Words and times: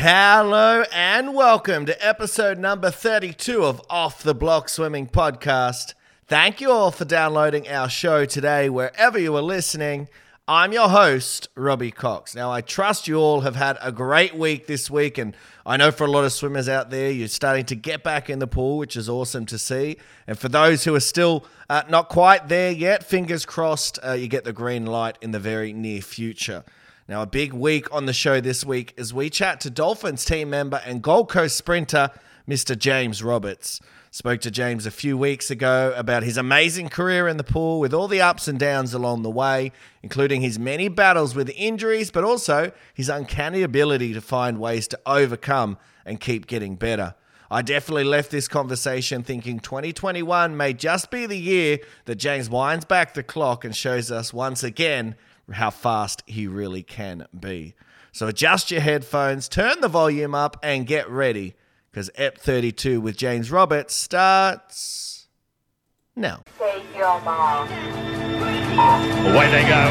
Hello 0.00 0.84
and 0.92 1.34
welcome 1.34 1.84
to 1.86 2.06
episode 2.06 2.56
number 2.56 2.88
32 2.88 3.64
of 3.64 3.82
Off 3.90 4.22
the 4.22 4.32
Block 4.32 4.68
Swimming 4.68 5.08
Podcast. 5.08 5.94
Thank 6.28 6.60
you 6.60 6.70
all 6.70 6.92
for 6.92 7.04
downloading 7.04 7.68
our 7.68 7.88
show 7.88 8.24
today, 8.24 8.70
wherever 8.70 9.18
you 9.18 9.34
are 9.36 9.42
listening. 9.42 10.08
I'm 10.46 10.72
your 10.72 10.88
host, 10.88 11.48
Robbie 11.56 11.90
Cox. 11.90 12.36
Now, 12.36 12.48
I 12.52 12.60
trust 12.60 13.08
you 13.08 13.16
all 13.16 13.40
have 13.40 13.56
had 13.56 13.76
a 13.82 13.90
great 13.90 14.36
week 14.36 14.68
this 14.68 14.88
week, 14.88 15.18
and 15.18 15.36
I 15.66 15.76
know 15.76 15.90
for 15.90 16.04
a 16.04 16.10
lot 16.12 16.24
of 16.24 16.32
swimmers 16.32 16.68
out 16.68 16.90
there, 16.90 17.10
you're 17.10 17.26
starting 17.26 17.64
to 17.64 17.74
get 17.74 18.04
back 18.04 18.30
in 18.30 18.38
the 18.38 18.46
pool, 18.46 18.78
which 18.78 18.96
is 18.96 19.08
awesome 19.08 19.46
to 19.46 19.58
see. 19.58 19.96
And 20.28 20.38
for 20.38 20.48
those 20.48 20.84
who 20.84 20.94
are 20.94 21.00
still 21.00 21.44
uh, 21.68 21.82
not 21.88 22.08
quite 22.08 22.46
there 22.46 22.70
yet, 22.70 23.02
fingers 23.02 23.44
crossed 23.44 23.98
uh, 24.06 24.12
you 24.12 24.28
get 24.28 24.44
the 24.44 24.52
green 24.52 24.86
light 24.86 25.18
in 25.20 25.32
the 25.32 25.40
very 25.40 25.72
near 25.72 26.02
future. 26.02 26.62
Now, 27.08 27.22
a 27.22 27.26
big 27.26 27.54
week 27.54 27.90
on 27.90 28.04
the 28.04 28.12
show 28.12 28.38
this 28.38 28.66
week 28.66 28.92
as 28.98 29.14
we 29.14 29.30
chat 29.30 29.62
to 29.62 29.70
Dolphins 29.70 30.26
team 30.26 30.50
member 30.50 30.82
and 30.84 31.00
Gold 31.00 31.30
Coast 31.30 31.56
sprinter, 31.56 32.10
Mr. 32.46 32.78
James 32.78 33.22
Roberts. 33.22 33.80
Spoke 34.10 34.42
to 34.42 34.50
James 34.50 34.84
a 34.84 34.90
few 34.90 35.16
weeks 35.16 35.50
ago 35.50 35.94
about 35.96 36.22
his 36.22 36.36
amazing 36.36 36.90
career 36.90 37.26
in 37.26 37.38
the 37.38 37.44
pool 37.44 37.80
with 37.80 37.94
all 37.94 38.08
the 38.08 38.20
ups 38.20 38.46
and 38.46 38.58
downs 38.58 38.92
along 38.92 39.22
the 39.22 39.30
way, 39.30 39.72
including 40.02 40.42
his 40.42 40.58
many 40.58 40.88
battles 40.88 41.34
with 41.34 41.48
injuries, 41.56 42.10
but 42.10 42.24
also 42.24 42.72
his 42.92 43.08
uncanny 43.08 43.62
ability 43.62 44.12
to 44.12 44.20
find 44.20 44.60
ways 44.60 44.86
to 44.88 45.00
overcome 45.06 45.78
and 46.04 46.20
keep 46.20 46.46
getting 46.46 46.76
better. 46.76 47.14
I 47.50 47.62
definitely 47.62 48.04
left 48.04 48.30
this 48.30 48.48
conversation 48.48 49.22
thinking 49.22 49.60
2021 49.60 50.54
may 50.54 50.74
just 50.74 51.10
be 51.10 51.24
the 51.24 51.38
year 51.38 51.78
that 52.04 52.16
James 52.16 52.50
winds 52.50 52.84
back 52.84 53.14
the 53.14 53.22
clock 53.22 53.64
and 53.64 53.74
shows 53.74 54.10
us 54.10 54.34
once 54.34 54.62
again 54.62 55.16
how 55.52 55.70
fast 55.70 56.22
he 56.26 56.46
really 56.46 56.82
can 56.82 57.26
be. 57.38 57.74
So 58.12 58.26
adjust 58.26 58.70
your 58.70 58.80
headphones, 58.80 59.48
turn 59.48 59.80
the 59.80 59.88
volume 59.88 60.34
up, 60.34 60.56
and 60.62 60.86
get 60.86 61.08
ready 61.08 61.54
because 61.90 62.10
EP 62.16 62.38
32 62.38 63.00
with 63.00 63.16
James 63.16 63.50
Roberts 63.50 63.94
starts 63.94 65.28
now. 66.16 66.42
Take 66.58 66.84
your 66.96 67.20
mom. 67.22 67.68
Away 69.34 69.50
they 69.50 69.66
go. 69.66 69.82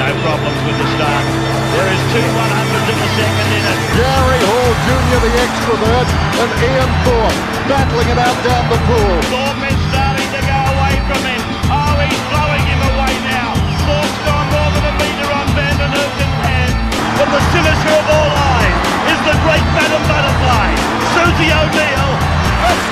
No 0.00 0.10
problems 0.22 0.60
with 0.66 0.78
the 0.78 0.88
start. 0.96 1.24
There 1.70 1.90
is 1.90 2.02
two 2.10 2.26
100s 2.26 2.86
in 2.90 2.98
the 2.98 3.10
second 3.18 3.48
in 3.54 3.64
it. 3.66 3.78
Gary 3.98 4.40
Hall 4.42 4.72
Jr., 4.86 5.18
the 5.22 5.32
extrovert, 5.46 6.08
and 6.42 6.50
Ian 6.64 6.90
Thorpe 7.04 7.38
battling 7.70 8.08
it 8.08 8.18
out 8.18 8.38
down 8.42 8.64
the 8.70 8.80
pool. 8.86 9.14
Thorpe 9.30 9.62
is 9.70 9.80
starting 9.90 10.30
to 10.34 10.40
go 10.42 10.58
away 10.74 10.94
from 11.06 11.22
him. 11.22 11.42
Oh, 11.70 11.94
he's 12.02 12.24
blowing 12.30 12.64
him 12.66 12.80
away 12.82 12.99
on 15.96 16.10
Van 16.18 16.34
hand. 16.46 16.74
But 17.18 17.28
the 17.34 17.42
finisher 17.52 17.94
of 17.94 18.06
all 18.06 18.30
eyes 18.30 18.76
is 19.10 19.20
the 19.26 19.36
great 19.44 19.66
Madam 19.74 20.02
Butterfly, 20.06 20.68
Susie 21.14 21.50
O'Neill. 21.50 22.10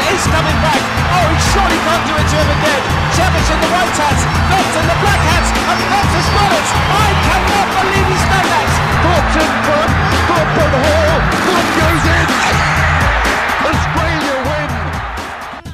He's 0.09 0.25
coming 0.33 0.59
back. 0.65 0.81
Oh, 1.13 1.27
he 1.29 1.39
surely 1.53 1.79
can't 1.85 2.05
do 2.09 2.15
it 2.17 2.27
to 2.33 2.37
him 2.41 2.51
again. 2.57 2.83
Cavic 3.13 3.47
in 3.53 3.59
the 3.61 3.71
white 3.71 3.93
hats, 3.93 4.23
Phelps 4.49 4.75
in 4.81 4.87
the 4.89 4.99
black 5.05 5.21
hats, 5.31 5.51
and 5.53 5.79
Phelps 5.93 6.15
has 6.17 6.29
got 6.33 6.51
it. 6.57 6.67
I 6.89 7.09
cannot 7.29 7.69
believe 7.77 8.07
he's 8.09 8.27
done 8.33 8.49
that. 8.49 8.71
Thorpe's 9.05 9.37
in 9.37 9.53
front. 9.69 9.93
Thorpe 10.29 10.59
and 10.65 10.75
Hall. 10.83 11.17
Thorpe 11.45 11.71
goes 11.79 12.05
in. 12.17 12.27
Australia 13.69 14.37
win. 14.49 14.71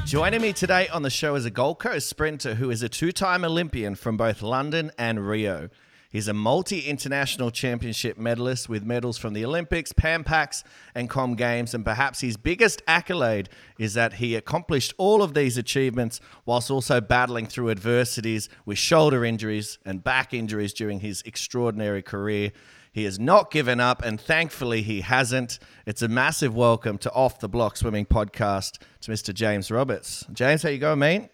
Joining 0.05 0.42
me 0.42 0.52
today 0.52 0.89
on 0.89 1.02
the 1.02 1.11
show 1.11 1.36
is 1.36 1.45
a 1.45 1.50
Gold 1.50 1.78
Coast 1.78 2.08
sprinter 2.08 2.56
who 2.56 2.70
is 2.70 2.83
a 2.83 2.89
two 2.89 3.12
time 3.12 3.45
Olympian 3.45 3.95
from 3.95 4.17
both 4.17 4.42
London 4.42 4.91
and 4.98 5.27
Rio. 5.27 5.70
He's 6.15 6.29
a 6.29 6.33
multi 6.33 6.79
international 6.79 7.51
championship 7.51 8.17
medalist 8.17 8.69
with 8.69 8.84
medals 8.84 9.19
from 9.19 9.33
the 9.33 9.45
Olympics, 9.45 9.93
Pan 9.93 10.23
Pacs, 10.23 10.62
and 10.95 11.11
Com 11.11 11.34
Games. 11.34 11.75
And 11.75 11.84
perhaps 11.84 12.20
his 12.20 12.37
biggest 12.37 12.83
accolade 12.87 13.48
is 13.81 13.95
that 13.95 14.12
he 14.15 14.37
accomplished 14.37 14.95
all 14.97 15.25
of 15.25 15.35
these 15.35 15.59
achievements 15.59 16.20
whilst 16.47 16.70
also 16.70 17.01
battling 17.01 17.47
through 17.47 17.70
adversities 17.70 18.48
with 18.65 18.79
shoulder 18.79 19.24
injuries 19.24 19.80
and 19.85 20.05
back 20.05 20.33
injuries 20.33 20.73
during 20.73 21.01
his 21.01 21.20
extraordinary 21.23 22.01
career. 22.01 22.53
He 22.92 23.03
has 23.03 23.19
not 23.19 23.51
given 23.51 23.80
up, 23.80 24.05
and 24.05 24.20
thankfully 24.20 24.83
he 24.83 25.01
hasn't. 25.01 25.58
It's 25.85 26.01
a 26.01 26.07
massive 26.07 26.55
welcome 26.55 26.97
to 26.98 27.11
Off 27.11 27.41
the 27.41 27.48
Block 27.48 27.77
Swimming 27.77 28.07
Podcast 28.07 28.79
to 29.01 29.11
Mr. 29.11 29.35
James 29.35 29.69
Roberts. 29.69 30.24
James, 30.33 30.63
how 30.63 30.69
you 30.69 30.79
going, 30.79 31.01
mate? 31.01 31.30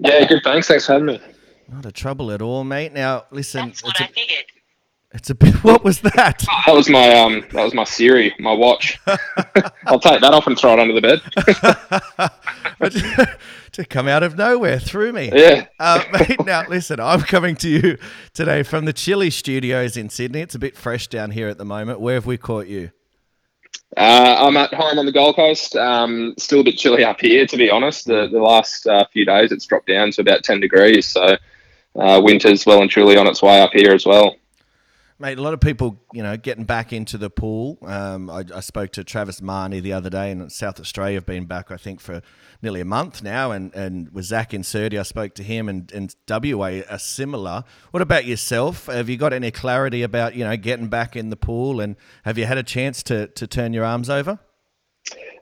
Yeah, 0.00 0.24
good. 0.24 0.42
Thanks. 0.42 0.66
Thanks 0.66 0.86
for 0.86 0.94
having 0.94 1.06
me. 1.06 1.20
Not 1.68 1.86
a 1.86 1.92
trouble 1.92 2.30
at 2.30 2.42
all, 2.42 2.64
mate. 2.64 2.92
Now, 2.92 3.24
listen, 3.30 3.66
That's 3.68 3.82
what 3.82 3.92
it's 3.92 4.00
I 4.00 4.04
a, 4.04 4.08
figured. 4.08 4.44
it's 5.12 5.30
a 5.30 5.34
bit. 5.34 5.54
What 5.64 5.84
was 5.84 6.00
that? 6.00 6.44
That 6.66 6.74
was 6.74 6.88
my 6.88 7.12
um, 7.14 7.44
that 7.52 7.62
was 7.62 7.72
my 7.74 7.84
Siri, 7.84 8.34
my 8.38 8.52
watch. 8.52 8.98
I'll 9.86 10.00
take 10.00 10.20
that 10.20 10.34
off 10.34 10.46
and 10.46 10.58
throw 10.58 10.72
it 10.74 10.78
under 10.80 10.94
the 10.94 11.00
bed. 11.00 11.20
to 13.72 13.84
come 13.84 14.08
out 14.08 14.22
of 14.22 14.36
nowhere 14.36 14.78
through 14.78 15.12
me. 15.12 15.30
Yeah. 15.32 15.66
Uh, 15.78 16.02
mate, 16.12 16.44
now 16.44 16.64
listen, 16.68 17.00
I'm 17.00 17.20
coming 17.22 17.56
to 17.56 17.68
you 17.68 17.98
today 18.34 18.62
from 18.62 18.84
the 18.84 18.92
Chili 18.92 19.30
Studios 19.30 19.96
in 19.96 20.08
Sydney. 20.10 20.40
It's 20.40 20.54
a 20.54 20.58
bit 20.58 20.76
fresh 20.76 21.06
down 21.06 21.30
here 21.30 21.48
at 21.48 21.58
the 21.58 21.64
moment. 21.64 22.00
Where 22.00 22.14
have 22.14 22.26
we 22.26 22.36
caught 22.36 22.66
you? 22.66 22.90
Uh, 23.96 24.36
I'm 24.46 24.56
at 24.56 24.72
home 24.72 24.98
on 24.98 25.06
the 25.06 25.12
Gold 25.12 25.36
Coast. 25.36 25.76
Um, 25.76 26.34
still 26.38 26.60
a 26.60 26.64
bit 26.64 26.76
chilly 26.76 27.04
up 27.04 27.20
here, 27.20 27.46
to 27.46 27.56
be 27.56 27.70
honest. 27.70 28.06
The 28.06 28.26
the 28.30 28.40
last 28.40 28.86
uh, 28.86 29.04
few 29.12 29.24
days, 29.24 29.52
it's 29.52 29.66
dropped 29.66 29.86
down 29.86 30.10
to 30.12 30.20
about 30.22 30.44
ten 30.44 30.60
degrees. 30.60 31.06
So 31.06 31.36
uh, 31.96 32.20
winter's 32.22 32.64
well 32.66 32.80
and 32.80 32.90
truly 32.90 33.16
on 33.16 33.26
its 33.26 33.42
way 33.42 33.60
up 33.60 33.72
here 33.72 33.92
as 33.92 34.06
well. 34.06 34.36
Mate, 35.18 35.38
a 35.38 35.42
lot 35.42 35.54
of 35.54 35.60
people, 35.60 36.00
you 36.12 36.20
know, 36.20 36.36
getting 36.36 36.64
back 36.64 36.92
into 36.92 37.16
the 37.16 37.30
pool. 37.30 37.78
Um, 37.82 38.28
I, 38.28 38.44
I 38.52 38.58
spoke 38.58 38.90
to 38.92 39.04
Travis 39.04 39.40
Mahoney 39.40 39.78
the 39.78 39.92
other 39.92 40.10
day, 40.10 40.32
and 40.32 40.50
South 40.50 40.80
Australia 40.80 41.18
have 41.18 41.26
been 41.26 41.44
back, 41.44 41.70
I 41.70 41.76
think, 41.76 42.00
for 42.00 42.22
nearly 42.60 42.80
a 42.80 42.84
month 42.84 43.22
now. 43.22 43.52
And, 43.52 43.72
and 43.72 44.12
with 44.12 44.24
Zac 44.24 44.50
Incerti, 44.50 44.98
I 44.98 45.04
spoke 45.04 45.34
to 45.34 45.44
him, 45.44 45.68
and, 45.68 45.92
and 45.92 46.12
WA 46.28 46.80
are 46.90 46.98
similar. 46.98 47.62
What 47.92 48.02
about 48.02 48.24
yourself? 48.24 48.86
Have 48.86 49.08
you 49.08 49.16
got 49.16 49.32
any 49.32 49.52
clarity 49.52 50.02
about, 50.02 50.34
you 50.34 50.42
know, 50.42 50.56
getting 50.56 50.88
back 50.88 51.14
in 51.14 51.30
the 51.30 51.36
pool, 51.36 51.80
and 51.80 51.94
have 52.24 52.36
you 52.36 52.46
had 52.46 52.58
a 52.58 52.64
chance 52.64 53.04
to, 53.04 53.28
to 53.28 53.46
turn 53.46 53.72
your 53.72 53.84
arms 53.84 54.10
over? 54.10 54.40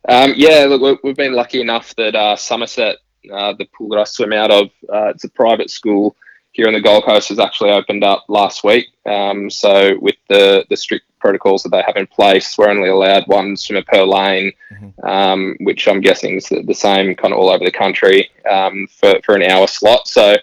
Um, 0.06 0.34
yeah, 0.36 0.66
look, 0.68 0.82
we- 0.82 1.08
we've 1.08 1.16
been 1.16 1.32
lucky 1.32 1.62
enough 1.62 1.96
that 1.96 2.14
uh, 2.14 2.36
Somerset, 2.36 2.96
uh, 3.32 3.54
the 3.54 3.64
pool 3.64 3.88
that 3.90 3.98
I 4.00 4.04
swim 4.04 4.34
out 4.34 4.50
of, 4.50 4.66
uh, 4.92 5.06
it's 5.06 5.24
a 5.24 5.30
private 5.30 5.70
school 5.70 6.16
here 6.52 6.66
on 6.66 6.74
the 6.74 6.80
Gold 6.80 7.04
Coast, 7.04 7.28
has 7.28 7.38
actually 7.38 7.70
opened 7.70 8.04
up 8.04 8.24
last 8.28 8.64
week. 8.64 8.88
Um, 9.06 9.50
so 9.50 9.98
with 10.00 10.16
the 10.28 10.64
the 10.68 10.76
strict 10.76 11.06
protocols 11.20 11.62
that 11.62 11.70
they 11.70 11.82
have 11.86 11.96
in 11.96 12.06
place, 12.06 12.56
we're 12.56 12.70
only 12.70 12.88
allowed 12.88 13.24
one 13.26 13.56
swimmer 13.56 13.84
per 13.86 14.02
lane, 14.04 14.52
um, 15.02 15.56
which 15.60 15.86
I'm 15.86 16.00
guessing 16.00 16.36
is 16.36 16.48
the, 16.48 16.62
the 16.62 16.74
same 16.74 17.14
kind 17.14 17.32
of 17.32 17.38
all 17.38 17.50
over 17.50 17.64
the 17.64 17.70
country 17.70 18.30
um, 18.50 18.88
for 18.88 19.20
for 19.24 19.34
an 19.36 19.42
hour 19.42 19.66
slot. 19.66 20.08
So 20.08 20.36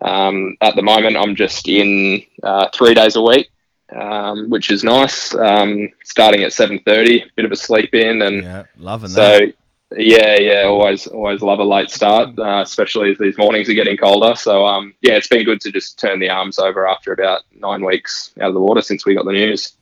um, 0.00 0.56
at 0.60 0.76
the 0.76 0.82
moment, 0.82 1.16
I'm 1.16 1.34
just 1.34 1.68
in 1.68 2.22
uh, 2.42 2.68
three 2.74 2.94
days 2.94 3.16
a 3.16 3.22
week. 3.22 3.50
Um, 3.90 4.50
which 4.50 4.70
is 4.70 4.84
nice. 4.84 5.34
Um, 5.34 5.88
starting 6.04 6.42
at 6.42 6.52
seven 6.52 6.78
thirty, 6.80 7.24
bit 7.36 7.46
of 7.46 7.52
a 7.52 7.56
sleep 7.56 7.94
in, 7.94 8.20
and 8.20 8.42
Yeah, 8.42 8.64
loving 8.76 9.08
so 9.08 9.38
that. 9.38 9.54
Yeah, 9.96 10.38
yeah, 10.38 10.62
always 10.64 11.06
always 11.06 11.40
love 11.40 11.58
a 11.60 11.64
late 11.64 11.90
start, 11.90 12.38
uh, 12.38 12.60
especially 12.62 13.10
as 13.12 13.18
these 13.18 13.38
mornings 13.38 13.68
are 13.68 13.74
getting 13.74 13.96
colder. 13.96 14.34
So 14.36 14.66
um, 14.66 14.94
yeah, 15.00 15.12
it's 15.14 15.28
been 15.28 15.44
good 15.44 15.60
to 15.62 15.72
just 15.72 15.98
turn 15.98 16.18
the 16.20 16.28
arms 16.30 16.58
over 16.58 16.86
after 16.86 17.12
about 17.12 17.42
nine 17.58 17.84
weeks 17.84 18.32
out 18.40 18.48
of 18.48 18.54
the 18.54 18.60
water 18.60 18.82
since 18.82 19.06
we 19.06 19.14
got 19.14 19.24
the 19.24 19.32
news. 19.32 19.72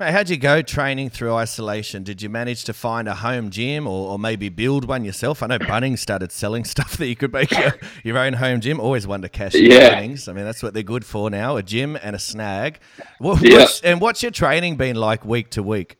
Mate, 0.00 0.10
how'd 0.10 0.28
you 0.28 0.36
go 0.36 0.60
training 0.60 1.08
through 1.10 1.34
isolation? 1.34 2.02
Did 2.02 2.20
you 2.20 2.28
manage 2.28 2.64
to 2.64 2.72
find 2.72 3.06
a 3.06 3.14
home 3.14 3.50
gym 3.50 3.86
or, 3.86 4.10
or 4.10 4.18
maybe 4.18 4.48
build 4.48 4.86
one 4.86 5.04
yourself? 5.04 5.40
I 5.40 5.46
know 5.46 5.58
Bunnings 5.60 6.00
started 6.00 6.32
selling 6.32 6.64
stuff 6.74 6.96
that 6.96 7.06
you 7.06 7.14
could 7.14 7.32
make 7.32 7.52
your, 7.52 7.78
your 8.02 8.18
own 8.18 8.32
home 8.32 8.60
gym. 8.60 8.80
Always 8.80 9.06
wanted 9.06 9.22
to 9.32 9.38
cash 9.38 9.54
Yeah. 9.54 9.94
Bunnings. 10.00 10.28
I 10.28 10.32
mean, 10.32 10.44
that's 10.46 10.64
what 10.64 10.74
they're 10.74 10.82
good 10.82 11.04
for 11.04 11.30
now 11.30 11.56
a 11.56 11.62
gym 11.62 11.96
and 12.02 12.16
a 12.16 12.18
snag. 12.18 12.80
What, 13.18 13.40
Yeah. 13.40 13.58
what's- 13.58 13.82
and 13.82 14.00
what's 14.00 14.20
your 14.20 14.32
training 14.32 14.74
been 14.74 14.96
like 14.96 15.24
week 15.24 15.50
to 15.50 15.62
week? 15.62 15.96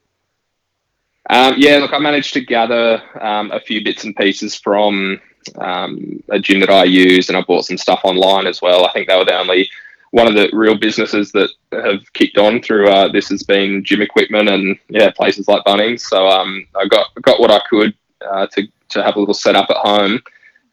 Um, 1.31 1.55
yeah, 1.57 1.79
look, 1.79 1.93
I 1.93 1.99
managed 1.99 2.35
to 2.35 2.45
gather 2.45 3.03
um, 3.21 3.51
a 3.51 3.61
few 3.61 3.83
bits 3.83 4.05
and 4.05 4.15
pieces 4.15 4.55
from 4.55 5.21
um, 5.59 6.23
a 6.31 6.39
gym 6.39 6.61
that 6.61 6.71
I 6.71 6.85
use, 6.85 7.29
and 7.29 7.37
I 7.37 7.43
bought 7.43 7.65
some 7.65 7.79
stuff 7.79 8.01
online 8.05 8.47
as 8.47 8.61
well. 8.61 8.87
I 8.87 8.93
think 8.93 9.09
they 9.09 9.17
were 9.17 9.25
the 9.25 9.39
only 9.39 9.69
one 10.11 10.29
of 10.29 10.35
the 10.35 10.49
real 10.53 10.77
businesses 10.77 11.33
that 11.33 11.51
have 11.73 12.13
kicked 12.13 12.39
on 12.39 12.63
through 12.63 12.89
uh, 12.89 13.09
this 13.09 13.29
has 13.31 13.43
been 13.43 13.83
gym 13.83 14.01
equipment 14.01 14.49
and 14.49 14.79
yeah, 14.89 15.11
places 15.11 15.49
like 15.49 15.65
Bunnings. 15.65 16.03
So 16.03 16.29
um, 16.29 16.67
I 16.77 16.87
got 16.87 17.09
got 17.23 17.41
what 17.41 17.51
I 17.51 17.61
could 17.69 17.95
uh, 18.25 18.47
to 18.53 18.69
to 18.91 19.03
have 19.03 19.17
a 19.17 19.19
little 19.19 19.35
setup 19.35 19.71
at 19.71 19.77
home, 19.77 20.21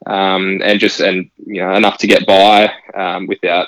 um, 0.06 0.62
and 0.64 0.80
just 0.80 1.00
and 1.00 1.30
you 1.46 1.62
know 1.62 1.74
enough 1.74 1.98
to 2.00 2.08
get 2.08 2.28
by 2.28 2.72
um, 2.94 3.25
without 3.28 3.68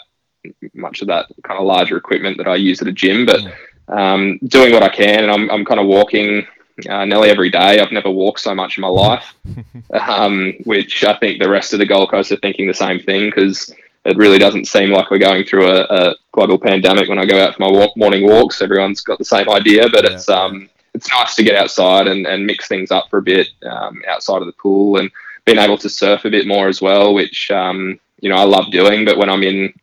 much 0.74 1.02
of 1.02 1.08
that 1.08 1.28
kind 1.44 1.60
of 1.60 1.66
larger 1.66 1.98
equipment 1.98 2.38
that 2.38 2.48
I 2.48 2.56
use 2.56 2.82
at 2.82 2.88
a 2.88 2.92
gym, 2.92 3.26
but 3.26 3.42
um, 3.88 4.38
doing 4.46 4.74
what 4.74 4.84
I 4.84 4.90
can, 4.90 5.24
and 5.24 5.32
I'm, 5.32 5.50
I'm 5.50 5.66
kind 5.66 5.80
of 5.80 5.88
walking 5.88 6.46
uh, 6.90 7.06
nearly 7.06 7.30
every 7.30 7.50
day. 7.50 7.80
I've 7.80 7.92
never 7.92 8.10
walked 8.10 8.42
so 8.42 8.56
much 8.56 8.78
in 8.78 8.82
my 8.82 8.88
life, 8.88 9.34
um, 9.94 10.54
which 10.64 11.04
I 11.04 11.18
think 11.18 11.42
the 11.42 11.50
rest 11.50 11.74
of 11.74 11.80
the 11.80 11.86
Gold 11.86 12.12
Coast 12.12 12.32
are 12.32 12.38
thinking 12.38 12.68
the 12.68 12.74
same 12.74 13.00
thing 13.00 13.30
because 13.30 13.74
it 14.06 14.18
really 14.18 14.40
doesn't 14.40 14.66
seem 14.66 14.92
like 14.92 15.10
we're 15.10 15.18
going 15.18 15.46
through 15.46 15.68
a, 15.70 15.84
a 15.84 16.16
global 16.32 16.58
pandemic 16.58 17.08
when 17.08 17.20
I 17.20 17.26
go 17.26 17.42
out 17.42 17.56
for 17.56 17.62
my 17.62 17.72
walk, 17.72 17.96
morning 17.96 18.28
walks. 18.28 18.62
Everyone's 18.62 19.02
got 19.02 19.18
the 19.18 19.26
same 19.26 19.50
idea, 19.50 19.88
but 19.90 20.06
it's 20.06 20.28
um, 20.30 20.64
it's 20.64 21.04
it's 21.04 21.10
nice 21.12 21.36
to 21.36 21.44
get 21.44 21.56
outside 21.56 22.08
and, 22.08 22.26
and 22.26 22.46
mix 22.46 22.68
things 22.68 22.92
up 22.92 23.10
for 23.10 23.20
a 23.20 23.24
bit 23.24 23.50
um, 23.66 24.02
outside 24.08 24.42
of 24.42 24.46
the 24.46 24.54
pool 24.54 24.98
and 24.98 25.12
being 25.46 25.58
able 25.58 25.78
to 25.78 25.90
surf 25.90 26.26
a 26.26 26.30
bit 26.30 26.48
more 26.48 26.68
as 26.68 26.82
well, 26.82 27.14
which 27.14 27.52
um, 27.52 28.00
you 28.20 28.30
know 28.30 28.36
I 28.36 28.44
love 28.44 28.72
doing. 28.72 29.06
But 29.06 29.18
when 29.18 29.30
I'm 29.30 29.44
in 29.44 29.74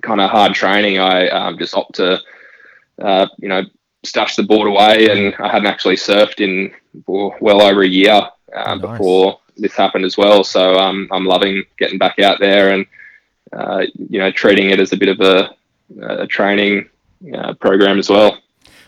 kind 0.00 0.20
of 0.20 0.30
hard 0.30 0.54
training, 0.54 0.98
I 0.98 1.28
um, 1.28 1.58
just 1.58 1.74
opt 1.74 1.96
to 1.96 2.20
uh, 3.00 3.26
you 3.38 3.48
know 3.48 3.62
stash 4.04 4.36
the 4.36 4.42
board 4.42 4.68
away, 4.68 5.08
and 5.08 5.34
I 5.38 5.48
hadn't 5.48 5.68
actually 5.68 5.96
surfed 5.96 6.40
in 6.40 6.72
well 7.06 7.62
over 7.62 7.82
a 7.82 7.88
year 7.88 8.28
uh, 8.54 8.74
nice. 8.74 8.98
before 8.98 9.38
this 9.56 9.74
happened 9.74 10.04
as 10.04 10.16
well. 10.16 10.44
So 10.44 10.76
um, 10.76 11.08
I'm 11.10 11.24
loving 11.24 11.64
getting 11.78 11.98
back 11.98 12.18
out 12.18 12.38
there 12.40 12.70
and 12.70 12.86
uh, 13.52 13.86
you 13.96 14.18
know 14.18 14.30
treating 14.30 14.70
it 14.70 14.80
as 14.80 14.92
a 14.92 14.96
bit 14.96 15.08
of 15.08 15.20
a, 15.20 15.54
a 16.00 16.26
training 16.26 16.88
uh, 17.34 17.54
program 17.54 17.98
as 17.98 18.08
well. 18.08 18.38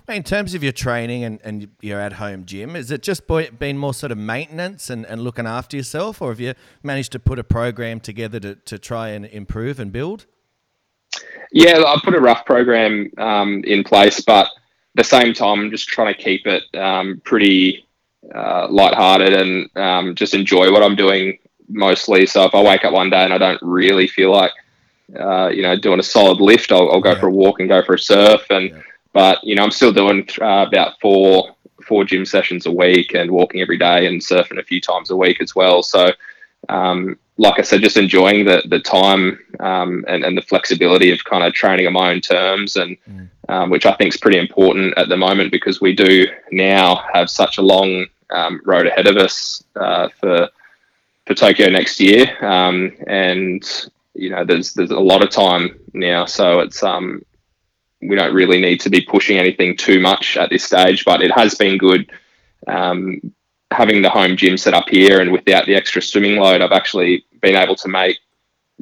In 0.06 0.22
terms 0.22 0.54
of 0.54 0.62
your 0.62 0.72
training 0.72 1.24
and, 1.24 1.40
and 1.42 1.68
your 1.80 1.98
at 1.98 2.14
home 2.14 2.44
gym, 2.44 2.76
is 2.76 2.90
it 2.90 3.02
just 3.02 3.22
been 3.26 3.78
more 3.78 3.94
sort 3.94 4.12
of 4.12 4.18
maintenance 4.18 4.90
and, 4.90 5.06
and 5.06 5.22
looking 5.22 5.46
after 5.46 5.78
yourself, 5.78 6.20
or 6.20 6.28
have 6.28 6.40
you 6.40 6.52
managed 6.82 7.12
to 7.12 7.18
put 7.18 7.38
a 7.38 7.44
program 7.44 8.00
together 8.00 8.38
to, 8.40 8.54
to 8.54 8.78
try 8.78 9.08
and 9.08 9.24
improve 9.24 9.80
and 9.80 9.92
build? 9.92 10.26
Yeah, 11.52 11.78
I 11.78 11.98
put 12.04 12.14
a 12.14 12.20
rough 12.20 12.44
program 12.44 13.10
um, 13.16 13.62
in 13.64 13.82
place, 13.82 14.20
but 14.20 14.48
the 14.94 15.04
same 15.04 15.34
time, 15.34 15.60
I'm 15.60 15.70
just 15.70 15.88
trying 15.88 16.14
to 16.14 16.20
keep 16.20 16.46
it 16.46 16.62
um, 16.74 17.20
pretty 17.24 17.86
uh, 18.34 18.68
lighthearted 18.70 19.32
and 19.32 19.76
um, 19.76 20.14
just 20.14 20.34
enjoy 20.34 20.70
what 20.72 20.82
I'm 20.82 20.96
doing 20.96 21.38
mostly. 21.68 22.26
So 22.26 22.44
if 22.44 22.54
I 22.54 22.62
wake 22.62 22.84
up 22.84 22.92
one 22.92 23.10
day 23.10 23.24
and 23.24 23.32
I 23.32 23.38
don't 23.38 23.60
really 23.62 24.06
feel 24.06 24.30
like, 24.30 24.52
uh, 25.18 25.48
you 25.48 25.62
know, 25.62 25.76
doing 25.76 26.00
a 26.00 26.02
solid 26.02 26.40
lift, 26.40 26.72
I'll, 26.72 26.90
I'll 26.90 27.00
go 27.00 27.12
yeah. 27.12 27.20
for 27.20 27.26
a 27.28 27.32
walk 27.32 27.60
and 27.60 27.68
go 27.68 27.82
for 27.82 27.94
a 27.94 27.98
surf 27.98 28.46
and. 28.50 28.70
Yeah 28.70 28.80
but 29.14 29.42
you 29.44 29.54
know, 29.54 29.62
I'm 29.62 29.70
still 29.70 29.92
doing 29.92 30.28
uh, 30.42 30.66
about 30.68 31.00
four 31.00 31.54
four 31.82 32.04
gym 32.04 32.26
sessions 32.26 32.66
a 32.66 32.70
week 32.70 33.14
and 33.14 33.30
walking 33.30 33.62
every 33.62 33.78
day 33.78 34.06
and 34.06 34.20
surfing 34.20 34.58
a 34.58 34.62
few 34.62 34.80
times 34.80 35.10
a 35.10 35.16
week 35.16 35.40
as 35.40 35.54
well. 35.54 35.82
So, 35.82 36.10
um, 36.68 37.18
like 37.36 37.58
I 37.58 37.62
said, 37.62 37.82
just 37.82 37.96
enjoying 37.96 38.44
the 38.44 38.62
the 38.68 38.80
time 38.80 39.38
um, 39.60 40.04
and, 40.08 40.24
and 40.24 40.36
the 40.36 40.42
flexibility 40.42 41.10
of 41.10 41.24
kind 41.24 41.44
of 41.44 41.52
training 41.52 41.86
on 41.86 41.92
my 41.92 42.12
own 42.12 42.20
terms, 42.20 42.76
and 42.76 42.96
mm. 43.08 43.28
um, 43.48 43.70
which 43.70 43.86
I 43.86 43.94
think 43.94 44.14
is 44.14 44.20
pretty 44.20 44.38
important 44.38 44.96
at 44.96 45.08
the 45.08 45.16
moment 45.16 45.50
because 45.50 45.80
we 45.80 45.94
do 45.94 46.26
now 46.52 47.04
have 47.12 47.28
such 47.30 47.58
a 47.58 47.62
long 47.62 48.06
um, 48.30 48.60
road 48.64 48.86
ahead 48.86 49.06
of 49.06 49.16
us 49.16 49.64
uh, 49.76 50.08
for 50.20 50.48
for 51.26 51.34
Tokyo 51.34 51.70
next 51.70 52.00
year, 52.00 52.36
um, 52.44 52.92
and 53.06 53.90
you 54.14 54.30
know, 54.30 54.44
there's 54.44 54.74
there's 54.74 54.90
a 54.90 55.00
lot 55.00 55.22
of 55.22 55.30
time 55.30 55.78
now, 55.92 56.24
so 56.24 56.60
it's 56.60 56.82
um 56.82 57.22
we 58.00 58.16
don't 58.16 58.34
really 58.34 58.60
need 58.60 58.80
to 58.80 58.90
be 58.90 59.00
pushing 59.00 59.38
anything 59.38 59.76
too 59.76 59.98
much 59.98 60.36
at 60.36 60.50
this 60.50 60.64
stage, 60.64 61.04
but 61.04 61.22
it 61.22 61.32
has 61.32 61.54
been 61.54 61.78
good. 61.78 62.10
Um, 62.66 63.34
having 63.70 64.02
the 64.02 64.10
home 64.10 64.36
gym 64.36 64.56
set 64.56 64.74
up 64.74 64.88
here 64.88 65.20
and 65.20 65.32
without 65.32 65.66
the 65.66 65.74
extra 65.74 66.02
swimming 66.02 66.36
load. 66.38 66.60
I've 66.60 66.72
actually 66.72 67.24
been 67.40 67.56
able 67.56 67.76
to 67.76 67.88
make 67.88 68.18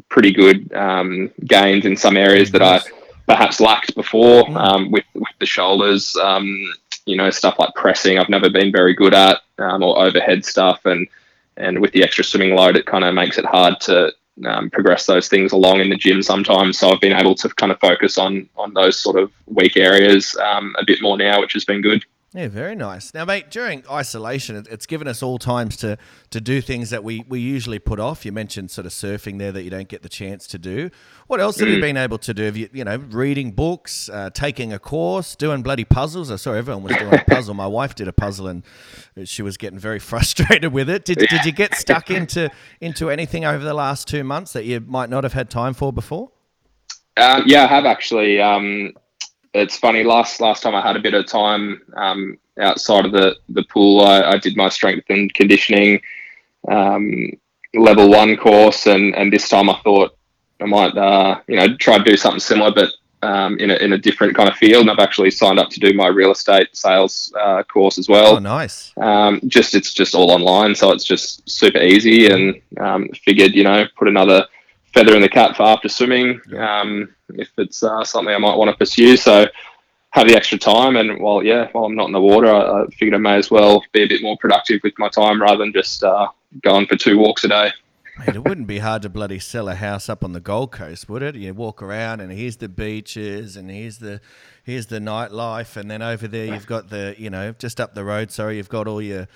pretty 0.08 0.32
good 0.32 0.72
um, 0.72 1.30
gains 1.44 1.84
in 1.84 1.96
some 1.96 2.16
areas 2.16 2.50
that 2.52 2.62
I 2.62 2.80
perhaps 3.26 3.60
lacked 3.60 3.94
before 3.94 4.46
um, 4.58 4.90
with 4.90 5.04
with 5.14 5.32
the 5.38 5.46
shoulders. 5.46 6.16
Um, 6.16 6.72
you 7.06 7.16
know, 7.16 7.30
stuff 7.30 7.58
like 7.58 7.74
pressing, 7.74 8.18
I've 8.18 8.28
never 8.28 8.48
been 8.48 8.70
very 8.70 8.94
good 8.94 9.12
at, 9.12 9.40
um, 9.58 9.82
or 9.82 9.98
overhead 9.98 10.44
stuff, 10.44 10.84
and 10.84 11.08
and 11.56 11.80
with 11.80 11.92
the 11.92 12.02
extra 12.02 12.24
swimming 12.24 12.54
load, 12.54 12.76
it 12.76 12.86
kind 12.86 13.04
of 13.04 13.14
makes 13.14 13.38
it 13.38 13.44
hard 13.44 13.80
to 13.82 14.12
um, 14.46 14.70
progress 14.70 15.06
those 15.06 15.28
things 15.28 15.52
along 15.52 15.80
in 15.80 15.90
the 15.90 15.96
gym 15.96 16.22
sometimes. 16.22 16.78
So 16.78 16.90
I've 16.90 17.00
been 17.00 17.12
able 17.12 17.34
to 17.36 17.48
kind 17.50 17.72
of 17.72 17.80
focus 17.80 18.18
on 18.18 18.48
on 18.56 18.72
those 18.74 18.98
sort 18.98 19.16
of 19.16 19.32
weak 19.46 19.76
areas 19.76 20.36
um, 20.36 20.74
a 20.78 20.84
bit 20.84 21.02
more 21.02 21.16
now, 21.16 21.40
which 21.40 21.52
has 21.54 21.64
been 21.64 21.82
good. 21.82 22.04
Yeah, 22.34 22.48
very 22.48 22.74
nice. 22.74 23.12
Now, 23.12 23.26
mate, 23.26 23.50
during 23.50 23.84
isolation, 23.90 24.64
it's 24.70 24.86
given 24.86 25.06
us 25.06 25.22
all 25.22 25.38
times 25.38 25.76
to 25.78 25.98
to 26.30 26.40
do 26.40 26.62
things 26.62 26.88
that 26.88 27.04
we, 27.04 27.26
we 27.28 27.40
usually 27.40 27.78
put 27.78 28.00
off. 28.00 28.24
You 28.24 28.32
mentioned 28.32 28.70
sort 28.70 28.86
of 28.86 28.92
surfing 28.92 29.38
there 29.38 29.52
that 29.52 29.64
you 29.64 29.70
don't 29.70 29.88
get 29.88 30.00
the 30.00 30.08
chance 30.08 30.46
to 30.46 30.58
do. 30.58 30.88
What 31.26 31.40
else 31.40 31.58
have 31.58 31.68
you 31.68 31.76
mm. 31.76 31.82
been 31.82 31.98
able 31.98 32.16
to 32.18 32.32
do? 32.32 32.44
Have 32.44 32.56
you, 32.56 32.70
you 32.72 32.84
know, 32.84 32.96
reading 32.96 33.52
books, 33.52 34.08
uh, 34.08 34.30
taking 34.30 34.72
a 34.72 34.78
course, 34.78 35.36
doing 35.36 35.62
bloody 35.62 35.84
puzzles? 35.84 36.30
I 36.30 36.36
saw 36.36 36.54
everyone 36.54 36.84
was 36.84 36.96
doing 36.96 37.12
a 37.12 37.24
puzzle. 37.28 37.52
My 37.52 37.66
wife 37.66 37.94
did 37.94 38.08
a 38.08 38.14
puzzle 38.14 38.46
and 38.48 38.62
she 39.24 39.42
was 39.42 39.58
getting 39.58 39.78
very 39.78 39.98
frustrated 40.10 40.72
with 40.72 40.88
it. 40.88 41.04
Did, 41.04 41.18
did 41.18 41.44
you 41.44 41.52
get 41.52 41.74
stuck 41.74 42.10
into 42.10 42.50
into 42.80 43.10
anything 43.10 43.44
over 43.44 43.62
the 43.62 43.74
last 43.74 44.08
two 44.08 44.24
months 44.24 44.54
that 44.54 44.64
you 44.64 44.80
might 44.80 45.10
not 45.10 45.24
have 45.24 45.34
had 45.34 45.50
time 45.50 45.74
for 45.74 45.92
before? 45.92 46.30
Um, 47.18 47.42
yeah, 47.44 47.64
I 47.64 47.66
have 47.66 47.84
actually. 47.84 48.40
Um, 48.40 48.94
it's 49.54 49.76
funny. 49.76 50.02
Last 50.02 50.40
last 50.40 50.62
time 50.62 50.74
I 50.74 50.80
had 50.80 50.96
a 50.96 51.00
bit 51.00 51.14
of 51.14 51.26
time 51.26 51.82
um, 51.96 52.38
outside 52.58 53.04
of 53.04 53.12
the 53.12 53.36
the 53.48 53.64
pool, 53.64 54.00
I, 54.00 54.22
I, 54.22 54.38
did 54.38 54.56
my 54.56 54.68
strength 54.68 55.06
and 55.10 55.32
conditioning 55.34 56.00
um, 56.68 57.32
level 57.74 58.10
one 58.10 58.36
course, 58.36 58.86
and 58.86 59.14
and 59.14 59.32
this 59.32 59.48
time 59.48 59.68
I 59.68 59.78
thought 59.82 60.16
I 60.60 60.66
might 60.66 60.96
uh, 60.96 61.40
you 61.46 61.56
know 61.56 61.76
try 61.76 61.98
to 61.98 62.04
do 62.04 62.16
something 62.16 62.40
similar, 62.40 62.72
but 62.72 62.90
um, 63.22 63.58
in 63.58 63.70
a 63.70 63.76
in 63.76 63.92
a 63.92 63.98
different 63.98 64.34
kind 64.34 64.48
of 64.48 64.56
field. 64.56 64.82
And 64.82 64.90
I've 64.90 64.98
actually 64.98 65.30
signed 65.30 65.58
up 65.58 65.70
to 65.70 65.80
do 65.80 65.92
my 65.92 66.08
real 66.08 66.32
estate 66.32 66.74
sales 66.76 67.32
uh, 67.38 67.62
course 67.64 67.98
as 67.98 68.08
well. 68.08 68.36
Oh, 68.36 68.38
nice. 68.38 68.92
Um, 68.96 69.40
just 69.46 69.74
it's 69.74 69.92
just 69.92 70.14
all 70.14 70.30
online, 70.30 70.74
so 70.74 70.92
it's 70.92 71.04
just 71.04 71.48
super 71.48 71.78
easy, 71.78 72.28
and 72.28 72.60
um, 72.80 73.08
figured 73.24 73.54
you 73.54 73.64
know 73.64 73.86
put 73.96 74.08
another 74.08 74.46
feather 74.92 75.14
in 75.14 75.22
the 75.22 75.28
cap 75.28 75.56
for 75.56 75.64
after 75.64 75.88
swimming 75.88 76.40
um, 76.56 77.14
if 77.30 77.50
it's 77.58 77.82
uh, 77.82 78.04
something 78.04 78.34
I 78.34 78.38
might 78.38 78.56
want 78.56 78.70
to 78.70 78.76
pursue. 78.76 79.16
So 79.16 79.46
have 80.10 80.28
the 80.28 80.36
extra 80.36 80.58
time, 80.58 80.96
and 80.96 81.20
while 81.20 81.42
yeah, 81.42 81.68
while 81.72 81.84
I'm 81.84 81.94
not 81.94 82.06
in 82.06 82.12
the 82.12 82.20
water, 82.20 82.52
I, 82.52 82.82
I 82.82 82.86
figured 82.86 83.14
I 83.14 83.18
may 83.18 83.36
as 83.36 83.50
well 83.50 83.82
be 83.92 84.02
a 84.02 84.06
bit 84.06 84.22
more 84.22 84.36
productive 84.36 84.80
with 84.84 84.94
my 84.98 85.08
time 85.08 85.40
rather 85.40 85.58
than 85.58 85.72
just 85.72 86.04
uh, 86.04 86.28
going 86.62 86.86
for 86.86 86.96
two 86.96 87.18
walks 87.18 87.44
a 87.44 87.48
day. 87.48 87.72
Mate, 88.18 88.36
it 88.36 88.44
wouldn't 88.44 88.66
be 88.66 88.80
hard 88.80 89.00
to 89.02 89.08
bloody 89.08 89.38
sell 89.38 89.70
a 89.70 89.74
house 89.74 90.10
up 90.10 90.22
on 90.22 90.34
the 90.34 90.40
Gold 90.40 90.70
Coast, 90.70 91.08
would 91.08 91.22
it? 91.22 91.34
You 91.34 91.54
walk 91.54 91.82
around 91.82 92.20
and 92.20 92.30
here's 92.30 92.58
the 92.58 92.68
beaches 92.68 93.56
and 93.56 93.70
here's 93.70 93.98
the 93.98 94.20
here's 94.62 94.86
the 94.86 94.98
nightlife, 94.98 95.78
and 95.78 95.90
then 95.90 96.02
over 96.02 96.28
there 96.28 96.44
you've 96.44 96.66
got 96.66 96.90
the 96.90 97.14
you 97.16 97.30
know 97.30 97.52
just 97.52 97.80
up 97.80 97.94
the 97.94 98.04
road. 98.04 98.30
Sorry, 98.30 98.58
you've 98.58 98.68
got 98.68 98.86
all 98.86 99.00
your 99.00 99.28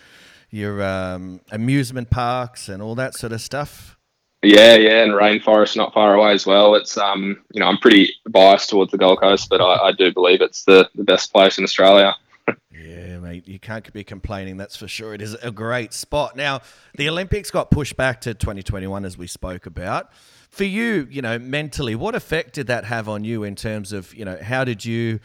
your 0.51 0.83
um, 0.83 1.41
amusement 1.51 2.11
parks 2.11 2.69
and 2.69 2.83
all 2.83 2.95
that 2.97 3.15
sort 3.15 3.33
of 3.33 3.41
stuff. 3.41 3.96
Yeah, 4.43 4.77
yeah, 4.77 5.03
and 5.03 5.13
rainforest 5.13 5.77
not 5.77 5.95
far 5.95 6.15
away 6.15 6.33
as 6.33 6.47
well. 6.47 6.75
It's 6.75 6.97
um, 6.97 7.43
you 7.53 7.61
know, 7.61 7.67
I'm 7.67 7.79
pretty 7.79 8.13
biased 8.29 8.69
towards 8.69 8.93
the 8.93 8.99
Gold 8.99 9.21
Coast, 9.21 9.49
but 9.49 9.61
I, 9.61 9.89
I 9.89 9.93
do 9.93 10.13
believe 10.13 10.41
it's 10.41 10.65
the, 10.65 10.89
the 10.95 11.05
best 11.05 11.33
place 11.33 11.59
in 11.59 11.65
Australia. 11.65 12.15
yeah, 12.71 13.19
mate, 13.19 13.49
you 13.49 13.59
can't 13.59 13.91
be 13.93 14.05
complaining. 14.05 14.57
That's 14.57 14.77
for 14.77 14.87
sure. 14.87 15.15
It 15.15 15.23
is 15.23 15.35
a 15.35 15.51
great 15.51 15.93
spot. 15.93 16.37
Now, 16.37 16.61
the 16.97 17.09
Olympics 17.09 17.51
got 17.51 17.71
pushed 17.71 17.97
back 17.97 18.21
to 18.23 18.35
2021, 18.35 19.05
as 19.05 19.19
we 19.19 19.27
spoke 19.27 19.67
about. 19.67 20.11
For 20.51 20.65
you, 20.65 21.09
you 21.11 21.23
know, 21.23 21.39
mentally, 21.39 21.95
what 21.95 22.15
effect 22.15 22.55
did 22.55 22.69
that 22.69 22.85
have 22.85 23.09
on 23.09 23.25
you 23.25 23.43
in 23.43 23.57
terms 23.57 23.93
of, 23.93 24.15
you 24.15 24.25
know, 24.25 24.39
how 24.41 24.65
did 24.65 24.85
you, 24.85 25.19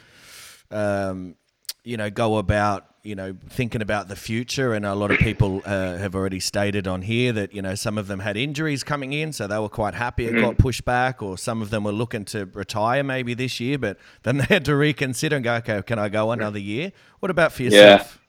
um, 0.71 1.35
you 1.83 1.97
know, 1.97 2.09
go 2.09 2.37
about 2.37 2.90
you 3.03 3.15
know, 3.15 3.35
thinking 3.49 3.81
about 3.81 4.07
the 4.09 4.15
future, 4.15 4.73
and 4.73 4.85
a 4.85 4.93
lot 4.93 5.09
of 5.09 5.17
people 5.17 5.61
uh, 5.65 5.97
have 5.97 6.13
already 6.13 6.39
stated 6.39 6.87
on 6.87 7.01
here 7.01 7.31
that 7.33 7.53
you 7.53 7.61
know 7.61 7.73
some 7.73 7.97
of 7.97 8.07
them 8.07 8.19
had 8.19 8.37
injuries 8.37 8.83
coming 8.83 9.13
in, 9.13 9.33
so 9.33 9.47
they 9.47 9.57
were 9.57 9.69
quite 9.69 9.95
happy 9.95 10.25
it 10.25 10.33
mm-hmm. 10.33 10.41
got 10.41 10.57
pushed 10.57 10.85
back, 10.85 11.21
or 11.21 11.37
some 11.37 11.61
of 11.61 11.71
them 11.71 11.83
were 11.83 11.91
looking 11.91 12.25
to 12.25 12.45
retire 12.53 13.03
maybe 13.03 13.33
this 13.33 13.59
year, 13.59 13.77
but 13.77 13.97
then 14.23 14.37
they 14.37 14.45
had 14.45 14.65
to 14.65 14.75
reconsider 14.75 15.35
and 15.35 15.43
go, 15.43 15.55
okay, 15.55 15.81
can 15.81 15.97
I 15.97 16.09
go 16.09 16.31
another 16.31 16.59
year? 16.59 16.91
What 17.19 17.31
about 17.31 17.51
for 17.53 17.63
yourself? 17.63 18.19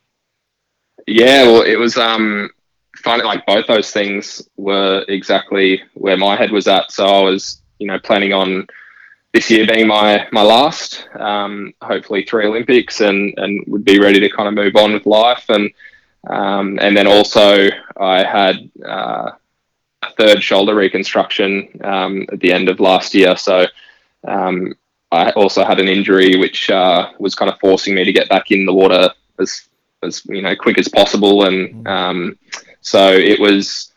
Yeah, 1.06 1.24
yeah 1.24 1.42
well, 1.44 1.62
it 1.62 1.76
was 1.76 1.98
um, 1.98 2.48
funny. 2.96 3.24
Like 3.24 3.44
both 3.46 3.66
those 3.66 3.90
things 3.90 4.46
were 4.56 5.04
exactly 5.08 5.82
where 5.94 6.16
my 6.16 6.36
head 6.36 6.50
was 6.50 6.66
at. 6.66 6.90
So 6.92 7.04
I 7.04 7.20
was, 7.20 7.60
you 7.78 7.86
know, 7.86 7.98
planning 7.98 8.32
on 8.32 8.66
this 9.32 9.50
year 9.50 9.66
being 9.66 9.86
my 9.86 10.26
my 10.30 10.42
last, 10.42 11.08
um, 11.18 11.72
hopefully 11.80 12.24
three 12.24 12.46
Olympics, 12.46 13.00
and 13.00 13.34
and 13.38 13.64
would 13.66 13.84
be 13.84 13.98
ready 13.98 14.20
to 14.20 14.28
kind 14.28 14.48
of 14.48 14.54
move 14.54 14.76
on 14.76 14.92
with 14.92 15.06
life, 15.06 15.44
and 15.48 15.70
um, 16.28 16.78
and 16.80 16.96
then 16.96 17.06
also 17.06 17.68
I 17.96 18.24
had 18.24 18.70
uh, 18.86 19.30
a 20.02 20.12
third 20.18 20.42
shoulder 20.42 20.74
reconstruction 20.74 21.68
um, 21.82 22.26
at 22.32 22.40
the 22.40 22.52
end 22.52 22.68
of 22.68 22.80
last 22.80 23.14
year, 23.14 23.36
so 23.36 23.66
um, 24.28 24.74
I 25.10 25.30
also 25.30 25.64
had 25.64 25.80
an 25.80 25.88
injury 25.88 26.36
which 26.36 26.70
uh, 26.70 27.10
was 27.18 27.34
kind 27.34 27.50
of 27.50 27.58
forcing 27.58 27.94
me 27.94 28.04
to 28.04 28.12
get 28.12 28.28
back 28.28 28.50
in 28.50 28.66
the 28.66 28.74
water 28.74 29.10
as 29.38 29.68
as 30.02 30.22
you 30.26 30.42
know 30.42 30.54
quick 30.56 30.78
as 30.78 30.88
possible, 30.88 31.46
and 31.46 31.88
um, 31.88 32.38
so 32.82 33.12
it 33.12 33.40
was 33.40 33.91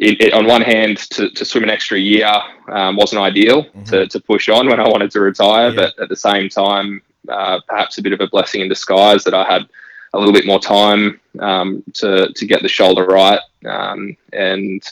it, 0.00 0.20
it, 0.20 0.32
on 0.32 0.46
one 0.46 0.62
hand, 0.62 0.96
to, 0.96 1.30
to 1.30 1.44
swim 1.44 1.62
an 1.62 1.70
extra 1.70 1.98
year 1.98 2.32
um, 2.68 2.96
wasn't 2.96 3.20
ideal 3.20 3.64
mm-hmm. 3.64 3.84
to, 3.84 4.06
to 4.08 4.18
push 4.20 4.48
on 4.48 4.66
when 4.66 4.80
I 4.80 4.88
wanted 4.88 5.10
to 5.12 5.20
retire, 5.20 5.68
yeah. 5.68 5.76
but 5.76 5.98
at 6.00 6.08
the 6.08 6.16
same 6.16 6.48
time, 6.48 7.02
uh, 7.28 7.60
perhaps 7.68 7.98
a 7.98 8.02
bit 8.02 8.14
of 8.14 8.20
a 8.20 8.26
blessing 8.26 8.62
in 8.62 8.68
disguise 8.68 9.24
that 9.24 9.34
I 9.34 9.44
had 9.44 9.68
a 10.14 10.18
little 10.18 10.32
bit 10.32 10.46
more 10.46 10.58
time 10.58 11.20
um, 11.38 11.84
to 11.94 12.32
to 12.32 12.46
get 12.46 12.62
the 12.62 12.68
shoulder 12.68 13.04
right 13.04 13.40
um, 13.66 14.16
and 14.32 14.82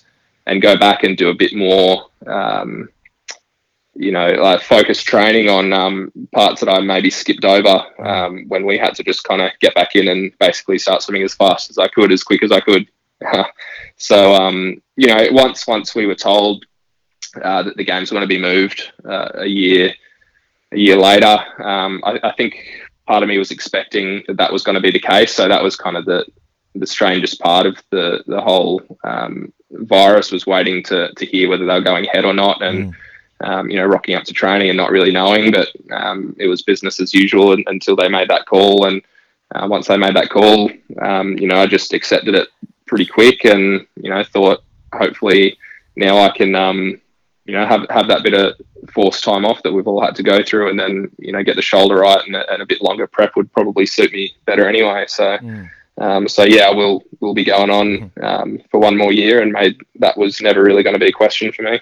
and 0.47 0.63
go 0.63 0.77
back 0.77 1.05
and 1.05 1.17
do 1.17 1.31
a 1.31 1.35
bit 1.35 1.55
more. 1.55 2.11
Um, 2.27 2.91
you 3.95 4.13
know, 4.13 4.29
like 4.29 4.63
focused 4.63 5.07
training 5.07 5.49
on 5.49 5.73
um, 5.73 6.13
parts 6.33 6.61
that 6.61 6.69
I 6.69 6.79
maybe 6.79 7.11
skipped 7.11 7.45
over 7.45 7.85
um, 7.99 8.45
when 8.47 8.65
we 8.65 8.79
had 8.79 8.95
to 8.95 9.03
just 9.03 9.25
kind 9.25 9.43
of 9.43 9.51
get 9.59 9.75
back 9.75 9.97
in 9.97 10.07
and 10.07 10.33
basically 10.39 10.79
start 10.79 11.03
swimming 11.03 11.25
as 11.25 11.35
fast 11.35 11.69
as 11.69 11.79
I 11.79 11.89
could, 11.89 12.13
as 12.13 12.23
quick 12.23 12.45
as 12.45 12.53
I 12.53 12.61
could. 12.61 12.87
so, 13.97 14.35
um, 14.35 14.81
you 14.97 15.09
know, 15.09 15.27
once 15.31 15.67
once 15.67 15.95
we 15.95 16.07
were 16.07 16.15
told 16.15 16.65
uh, 17.43 17.63
that 17.63 17.77
the 17.77 17.85
games 17.85 18.11
were 18.11 18.17
going 18.17 18.29
to 18.29 18.35
be 18.35 18.41
moved 18.41 18.93
uh, 19.05 19.31
a 19.35 19.47
year 19.47 19.95
a 20.73 20.79
year 20.79 20.97
later, 20.97 21.39
um, 21.63 22.03
I, 22.05 22.21
I, 22.23 22.33
think 22.33 22.63
part 23.07 23.23
of 23.23 23.29
me 23.29 23.39
was 23.39 23.51
expecting 23.51 24.23
that 24.27 24.37
that 24.37 24.53
was 24.53 24.63
going 24.63 24.75
to 24.75 24.83
be 24.83 24.91
the 24.91 25.01
case. 25.01 25.35
So 25.35 25.49
that 25.49 25.63
was 25.63 25.77
kind 25.77 25.97
of 25.97 26.05
the 26.05 26.27
the 26.75 26.87
strangest 26.87 27.41
part 27.41 27.67
of 27.67 27.83
the 27.91 28.23
the 28.27 28.41
whole 28.41 28.83
um, 29.05 29.53
virus 29.71 30.31
was 30.31 30.47
waiting 30.47 30.83
to 30.85 31.13
to 31.15 31.27
hear 31.27 31.49
whether 31.49 31.67
they 31.67 31.75
were 31.75 31.81
going 31.81 32.07
ahead 32.07 32.25
or 32.25 32.35
not, 32.35 32.63
and 32.63 32.95
mm. 32.95 33.49
um, 33.49 33.71
you 33.71 33.77
know 33.77 33.87
rocking 33.87 34.15
up 34.15 34.25
to 34.25 34.33
training 34.33 34.69
and 34.69 34.77
not 34.77 34.91
really 34.91 35.11
knowing. 35.11 35.51
But 35.51 35.69
um, 35.91 36.37
it 36.39 36.47
was 36.47 36.63
business 36.63 37.01
as 37.01 37.15
usual 37.15 37.57
until 37.67 37.97
they 37.97 38.09
made 38.09 38.29
that 38.31 38.47
call, 38.47 38.87
and 38.87 39.03
uh, 39.55 39.67
once 39.69 39.89
they 39.89 39.97
made 39.97 40.15
that 40.15 40.31
call, 40.31 40.71
um, 41.01 41.39
you 41.39 41.49
know 41.49 41.57
I 41.57 41.67
just 41.67 41.93
accepted 41.93 42.35
it 42.35 42.49
pretty 42.89 43.07
quick, 43.07 43.45
and 43.45 43.87
you 44.03 44.11
know 44.11 44.25
thought 44.25 44.65
hopefully 44.93 45.59
now 45.97 46.19
I 46.19 46.31
can 46.31 46.55
um, 46.55 47.01
you 47.45 47.55
know 47.55 47.67
have 47.67 47.87
have 47.91 48.09
that 48.09 48.23
bit 48.23 48.35
of 48.35 48.55
forced 48.91 49.23
time 49.23 49.45
off 49.45 49.63
that 49.63 49.73
we've 49.73 49.87
all 49.87 50.03
had 50.03 50.17
to 50.17 50.23
go 50.23 50.43
through, 50.43 50.71
and 50.71 50.79
then 50.79 51.11
you 51.19 51.33
know 51.33 51.43
get 51.43 51.57
the 51.57 51.63
shoulder 51.63 51.97
right 51.97 52.25
and, 52.27 52.35
and 52.35 52.63
a 52.63 52.67
bit 52.67 52.83
longer 52.83 53.07
prep 53.07 53.37
would 53.37 53.53
probably 53.53 53.87
suit 53.87 54.13
me 54.13 54.35
better 54.45 54.69
anyway. 54.69 55.05
So. 55.07 55.39
Mm. 55.39 55.71
Um, 56.01 56.29
so 56.29 56.45
yeah, 56.45 56.71
we'll 56.71 57.03
we'll 57.19 57.35
be 57.35 57.43
going 57.43 57.71
on 57.71 58.13
um, 58.23 58.63
for 58.71 58.79
one 58.79 58.97
more 58.97 59.13
year, 59.13 59.43
and 59.43 59.51
made 59.51 59.81
that 59.97 60.17
was 60.17 60.41
never 60.41 60.63
really 60.63 60.85
going 60.85 60.95
to 60.95 61.01
be 61.01 61.09
a 61.09 61.13
question 61.13 61.51
for 61.51 61.63
me. 61.63 61.81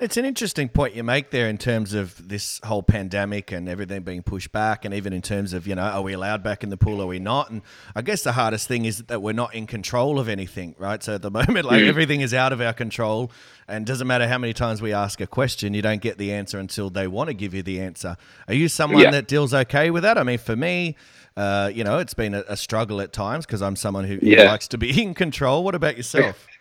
It's 0.00 0.16
an 0.16 0.24
interesting 0.24 0.68
point 0.68 0.94
you 0.94 1.02
make 1.02 1.30
there 1.30 1.48
in 1.48 1.58
terms 1.58 1.92
of 1.92 2.28
this 2.28 2.60
whole 2.62 2.84
pandemic 2.84 3.50
and 3.50 3.68
everything 3.68 4.02
being 4.02 4.22
pushed 4.22 4.52
back, 4.52 4.84
and 4.84 4.94
even 4.94 5.12
in 5.12 5.22
terms 5.22 5.52
of, 5.52 5.66
you 5.66 5.74
know, 5.74 5.82
are 5.82 6.02
we 6.02 6.12
allowed 6.12 6.40
back 6.44 6.62
in 6.62 6.70
the 6.70 6.76
pool, 6.76 7.02
are 7.02 7.06
we 7.06 7.18
not? 7.18 7.50
And 7.50 7.62
I 7.96 8.02
guess 8.02 8.22
the 8.22 8.30
hardest 8.30 8.68
thing 8.68 8.84
is 8.84 8.98
that 8.98 9.20
we're 9.22 9.32
not 9.32 9.56
in 9.56 9.66
control 9.66 10.20
of 10.20 10.28
anything, 10.28 10.76
right? 10.78 11.02
So 11.02 11.16
at 11.16 11.22
the 11.22 11.30
moment, 11.32 11.64
like 11.64 11.82
mm. 11.82 11.88
everything 11.88 12.20
is 12.20 12.32
out 12.32 12.52
of 12.52 12.60
our 12.60 12.72
control, 12.72 13.32
and 13.66 13.84
doesn't 13.84 14.06
matter 14.06 14.28
how 14.28 14.38
many 14.38 14.52
times 14.52 14.80
we 14.80 14.92
ask 14.92 15.20
a 15.20 15.26
question, 15.26 15.74
you 15.74 15.82
don't 15.82 16.00
get 16.00 16.16
the 16.16 16.32
answer 16.32 16.60
until 16.60 16.90
they 16.90 17.08
want 17.08 17.26
to 17.26 17.34
give 17.34 17.52
you 17.52 17.64
the 17.64 17.80
answer. 17.80 18.16
Are 18.46 18.54
you 18.54 18.68
someone 18.68 19.02
yeah. 19.02 19.10
that 19.10 19.26
deals 19.26 19.52
okay 19.52 19.90
with 19.90 20.04
that? 20.04 20.16
I 20.16 20.22
mean, 20.22 20.38
for 20.38 20.54
me, 20.54 20.94
uh, 21.36 21.72
you 21.74 21.82
know, 21.82 21.98
it's 21.98 22.14
been 22.14 22.34
a, 22.34 22.44
a 22.48 22.56
struggle 22.56 23.00
at 23.00 23.12
times 23.12 23.46
because 23.46 23.62
I'm 23.62 23.74
someone 23.74 24.04
who, 24.04 24.20
yeah. 24.22 24.42
who 24.42 24.48
likes 24.48 24.68
to 24.68 24.78
be 24.78 25.02
in 25.02 25.14
control. 25.14 25.64
What 25.64 25.74
about 25.74 25.96
yourself? 25.96 26.46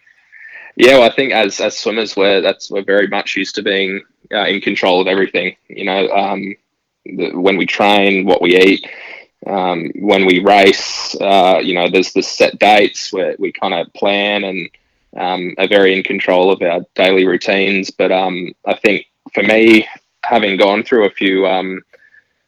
Yeah, 0.77 0.99
well, 0.99 1.09
I 1.09 1.15
think 1.15 1.33
as 1.33 1.59
as 1.59 1.75
swimmers, 1.75 2.15
we're 2.15 2.39
that's 2.41 2.69
we're 2.69 2.83
very 2.83 3.07
much 3.07 3.35
used 3.35 3.55
to 3.55 3.63
being 3.63 4.03
uh, 4.31 4.45
in 4.45 4.61
control 4.61 5.01
of 5.01 5.07
everything. 5.07 5.55
You 5.67 5.85
know, 5.85 6.07
um, 6.09 6.55
the, 7.03 7.31
when 7.31 7.57
we 7.57 7.65
train, 7.65 8.25
what 8.27 8.43
we 8.43 8.55
eat, 8.55 8.87
um, 9.47 9.91
when 9.95 10.27
we 10.27 10.39
race. 10.39 11.15
Uh, 11.19 11.59
you 11.63 11.73
know, 11.73 11.89
there's 11.89 12.13
the 12.13 12.21
set 12.21 12.59
dates 12.59 13.11
where 13.11 13.35
we 13.39 13.51
kind 13.51 13.73
of 13.73 13.91
plan 13.93 14.43
and 14.43 14.69
um, 15.17 15.55
are 15.57 15.67
very 15.67 15.97
in 15.97 16.03
control 16.03 16.51
of 16.51 16.61
our 16.61 16.81
daily 16.93 17.25
routines. 17.25 17.89
But 17.89 18.11
um, 18.11 18.53
I 18.63 18.75
think 18.75 19.07
for 19.33 19.41
me, 19.41 19.87
having 20.23 20.57
gone 20.57 20.83
through 20.83 21.07
a 21.07 21.11
few, 21.11 21.47
um, 21.47 21.81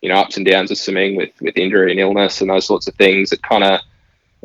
you 0.01 0.09
know, 0.09 0.19
ups 0.19 0.37
and 0.37 0.45
downs 0.45 0.69
of 0.69 0.77
swimming 0.77 1.15
with 1.15 1.31
with 1.41 1.57
injury 1.57 1.89
and 1.89 1.99
illness 1.99 2.41
and 2.41 2.51
those 2.51 2.67
sorts 2.67 2.87
of 2.87 2.93
things, 2.93 3.31
it 3.31 3.41
kind 3.41 3.63
of 3.63 3.79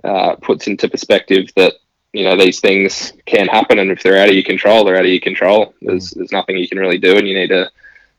uh, 0.02 0.36
puts 0.36 0.68
into 0.68 0.88
perspective 0.88 1.50
that 1.56 1.74
you 2.14 2.22
know 2.22 2.36
these 2.36 2.60
things 2.60 3.12
can 3.26 3.48
happen, 3.48 3.80
and 3.80 3.90
if 3.90 4.02
they're 4.02 4.22
out 4.22 4.28
of 4.28 4.34
your 4.34 4.44
control, 4.44 4.84
they're 4.84 4.96
out 4.96 5.04
of 5.04 5.10
your 5.10 5.20
control. 5.20 5.74
There's 5.82 6.10
there's 6.10 6.30
nothing 6.30 6.56
you 6.56 6.68
can 6.68 6.78
really 6.78 6.98
do, 6.98 7.16
and 7.18 7.26
you 7.26 7.34
need 7.34 7.48
to. 7.48 7.70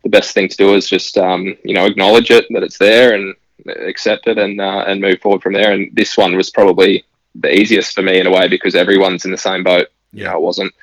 The 0.04 0.10
best 0.10 0.34
thing 0.34 0.50
to 0.50 0.58
do 0.58 0.76
is 0.76 0.88
just 0.88 1.18
um, 1.18 1.56
you 1.64 1.74
know 1.74 1.86
acknowledge 1.86 2.30
it 2.30 2.46
that 2.52 2.62
it's 2.62 2.78
there 2.78 3.16
and 3.16 3.34
accept 3.66 4.28
it 4.28 4.38
and 4.38 4.60
uh, 4.60 4.84
and 4.86 5.00
move 5.00 5.22
forward 5.22 5.42
from 5.42 5.54
there. 5.54 5.72
And 5.72 5.90
this 5.96 6.18
one 6.18 6.36
was 6.36 6.50
probably 6.50 7.06
the 7.36 7.58
easiest 7.58 7.96
for 7.96 8.02
me 8.02 8.20
in 8.20 8.28
a 8.28 8.32
way 8.32 8.50
because 8.50 8.76
everyone's 8.76 9.24
in 9.24 9.32
the 9.32 9.38
same 9.38 9.64
boat. 9.64 9.88
Yeah. 10.12 10.20
You 10.20 10.30
know, 10.30 10.38
it 10.38 10.42
wasn't 10.42 10.74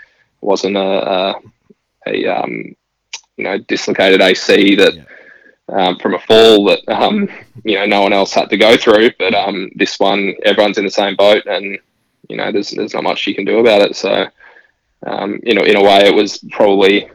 wasn't 0.41 0.77
a, 0.77 0.81
a, 0.81 1.35
a 2.07 2.27
um, 2.27 2.75
you 3.37 3.45
know 3.45 3.59
dislocated 3.59 4.23
AC 4.23 4.75
that. 4.77 4.95
Yeah. 4.95 5.05
Um, 5.69 5.97
from 6.01 6.15
a 6.15 6.19
fall 6.19 6.67
that 6.67 6.87
um, 6.89 7.31
you 7.65 7.79
know 7.79 7.87
no 7.87 8.03
one 8.03 8.13
else 8.13 8.35
had 8.35 8.51
to 8.51 8.59
go 8.59 8.77
through. 8.77 9.13
But 9.19 9.33
um, 9.33 9.71
this 9.77 9.99
one, 9.99 10.35
everyone's 10.45 10.77
in 10.77 10.85
the 10.85 10.91
same 10.91 11.15
boat, 11.15 11.47
and 11.47 11.79
you 12.33 12.39
know, 12.39 12.51
there's 12.51 12.71
there's 12.71 12.95
not 12.95 13.05
much 13.05 13.27
you 13.27 13.35
can 13.35 13.45
do 13.45 13.59
about 13.59 13.83
it. 13.83 13.95
So, 13.95 14.27
um, 15.07 15.39
you 15.43 15.55
know, 15.55 15.63
in 15.63 15.77
a 15.77 15.83
way, 15.83 16.07
it 16.07 16.15
was 16.15 16.39
probably, 16.51 17.09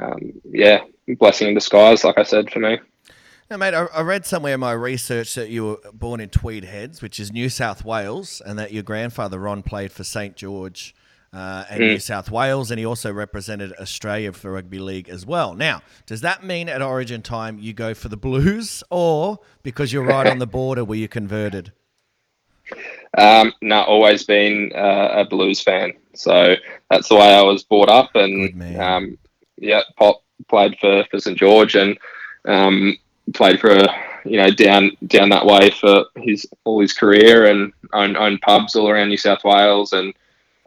um, 0.00 0.32
yeah, 0.44 0.84
blessing 1.18 1.48
in 1.48 1.54
disguise, 1.54 2.04
like 2.04 2.18
I 2.18 2.22
said, 2.22 2.50
for 2.50 2.60
me. 2.60 2.78
Now, 3.50 3.56
mate, 3.56 3.74
I, 3.74 3.86
I 3.86 4.02
read 4.02 4.24
somewhere 4.24 4.54
in 4.54 4.60
my 4.60 4.72
research 4.72 5.34
that 5.34 5.50
you 5.50 5.64
were 5.64 5.78
born 5.92 6.20
in 6.20 6.28
Tweed 6.28 6.64
Heads, 6.64 7.02
which 7.02 7.18
is 7.18 7.32
New 7.32 7.48
South 7.48 7.84
Wales, 7.84 8.40
and 8.46 8.56
that 8.60 8.72
your 8.72 8.84
grandfather 8.84 9.40
Ron 9.40 9.64
played 9.64 9.90
for 9.90 10.04
St 10.04 10.36
George. 10.36 10.94
Uh, 11.32 11.64
and 11.70 11.80
mm. 11.80 11.86
New 11.90 11.98
South 12.00 12.28
Wales, 12.28 12.72
and 12.72 12.80
he 12.80 12.84
also 12.84 13.12
represented 13.12 13.72
Australia 13.78 14.32
for 14.32 14.50
rugby 14.50 14.80
league 14.80 15.08
as 15.08 15.24
well. 15.24 15.54
Now, 15.54 15.80
does 16.04 16.22
that 16.22 16.42
mean 16.42 16.68
at 16.68 16.82
Origin 16.82 17.22
time 17.22 17.60
you 17.60 17.72
go 17.72 17.94
for 17.94 18.08
the 18.08 18.16
Blues, 18.16 18.82
or 18.90 19.38
because 19.62 19.92
you're 19.92 20.02
right 20.02 20.26
on 20.26 20.40
the 20.40 20.46
border, 20.48 20.84
were 20.84 20.96
you 20.96 21.06
converted? 21.06 21.70
Um, 23.16 23.52
no, 23.60 23.82
always 23.82 24.24
been 24.24 24.72
uh, 24.74 25.08
a 25.12 25.24
blues 25.24 25.60
fan. 25.60 25.92
So 26.14 26.54
that's 26.90 27.08
the 27.08 27.16
way 27.16 27.34
I 27.34 27.42
was 27.42 27.64
brought 27.64 27.88
up. 27.88 28.10
And 28.14 28.78
um, 28.78 29.18
yeah, 29.58 29.82
Pop 29.96 30.22
played 30.48 30.76
for, 30.80 31.04
for 31.10 31.18
St 31.18 31.36
George 31.38 31.74
and 31.74 31.98
um, 32.46 32.96
played 33.34 33.60
for 33.60 33.76
you 34.24 34.36
know 34.36 34.50
down 34.50 34.90
down 35.06 35.30
that 35.30 35.46
way 35.46 35.70
for 35.70 36.04
his 36.16 36.46
all 36.64 36.80
his 36.80 36.92
career 36.92 37.46
and 37.46 37.72
owned, 37.92 38.16
owned 38.16 38.40
pubs 38.42 38.76
all 38.76 38.88
around 38.88 39.08
New 39.08 39.16
South 39.16 39.44
Wales. 39.44 39.92
And 39.92 40.14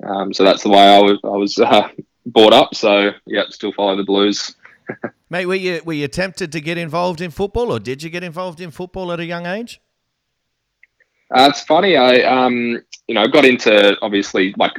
um, 0.04 0.34
so 0.34 0.44
that's 0.44 0.64
the 0.64 0.70
way 0.70 0.96
I 0.96 1.00
was 1.00 1.20
I 1.24 1.30
was 1.30 1.58
uh, 1.58 1.90
brought 2.26 2.54
up. 2.54 2.76
So 2.76 3.12
yeah, 3.26 3.44
still 3.50 3.74
follow 3.74 3.96
the 3.96 4.04
Blues. 4.04 4.56
Mate, 5.30 5.46
were 5.46 5.56
you 5.56 5.82
were 5.86 5.94
you 5.94 6.08
tempted 6.08 6.52
to 6.52 6.62
get 6.62 6.78
involved 6.78 7.22
in 7.22 7.32
football, 7.32 7.72
or 7.72 7.80
did 7.80 8.04
you 8.04 8.10
get 8.10 8.24
involved 8.24 8.60
in 8.60 8.72
football 8.72 9.12
at 9.12 9.20
a 9.20 9.26
young 9.26 9.46
age? 9.46 9.82
Uh, 11.34 11.50
it's 11.50 11.62
funny. 11.62 11.98
I 11.98 12.22
um, 12.22 12.80
you 13.08 13.16
know 13.16 13.28
got 13.28 13.46
into 13.46 13.98
obviously 14.02 14.54
like 14.58 14.74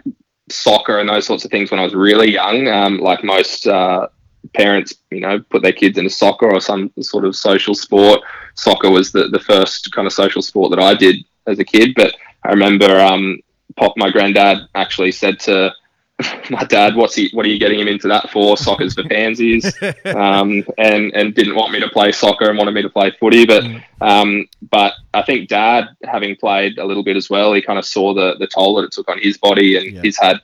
soccer 0.48 1.00
and 1.00 1.08
those 1.08 1.26
sorts 1.26 1.44
of 1.44 1.50
things 1.50 1.70
when 1.70 1.80
I 1.80 1.84
was 1.84 1.94
really 1.94 2.30
young. 2.30 2.68
Um, 2.68 2.98
like 2.98 3.24
most 3.24 3.66
uh, 3.66 4.06
parents, 4.54 4.94
you 5.10 5.20
know, 5.20 5.40
put 5.50 5.62
their 5.62 5.72
kids 5.72 5.98
into 5.98 6.10
soccer 6.10 6.50
or 6.50 6.60
some 6.60 6.92
sort 7.00 7.24
of 7.24 7.34
social 7.36 7.74
sport. 7.74 8.20
Soccer 8.54 8.90
was 8.90 9.10
the, 9.10 9.28
the 9.28 9.38
first 9.40 9.90
kind 9.92 10.06
of 10.06 10.12
social 10.12 10.42
sport 10.42 10.70
that 10.70 10.80
I 10.80 10.94
did 10.94 11.16
as 11.46 11.58
a 11.58 11.64
kid. 11.64 11.94
But 11.96 12.14
I 12.44 12.50
remember 12.50 13.00
um, 13.00 13.40
Pop, 13.76 13.94
my 13.96 14.10
granddad, 14.10 14.58
actually 14.74 15.12
said 15.12 15.40
to 15.40 15.72
my 16.50 16.62
dad, 16.64 16.94
what's 16.94 17.16
he? 17.16 17.28
What 17.32 17.44
are 17.44 17.48
you 17.48 17.58
getting 17.58 17.80
him 17.80 17.88
into 17.88 18.06
that 18.08 18.30
for? 18.30 18.56
Soccer's 18.56 18.94
for 18.94 19.02
pansies, 19.02 19.64
um, 20.04 20.64
and 20.78 21.12
and 21.12 21.34
didn't 21.34 21.56
want 21.56 21.72
me 21.72 21.80
to 21.80 21.88
play 21.88 22.12
soccer 22.12 22.48
and 22.48 22.56
wanted 22.56 22.74
me 22.74 22.82
to 22.82 22.88
play 22.88 23.10
footy. 23.18 23.44
But 23.44 23.64
mm. 23.64 23.82
um, 24.00 24.46
but 24.70 24.94
I 25.12 25.22
think 25.22 25.48
dad, 25.48 25.88
having 26.04 26.36
played 26.36 26.78
a 26.78 26.84
little 26.84 27.02
bit 27.02 27.16
as 27.16 27.28
well, 27.28 27.52
he 27.52 27.62
kind 27.62 27.78
of 27.78 27.84
saw 27.84 28.14
the 28.14 28.36
the 28.38 28.46
toll 28.46 28.76
that 28.76 28.84
it 28.84 28.92
took 28.92 29.08
on 29.08 29.18
his 29.18 29.38
body, 29.38 29.76
and 29.76 29.96
yeah. 29.96 30.02
he's 30.02 30.16
had 30.16 30.40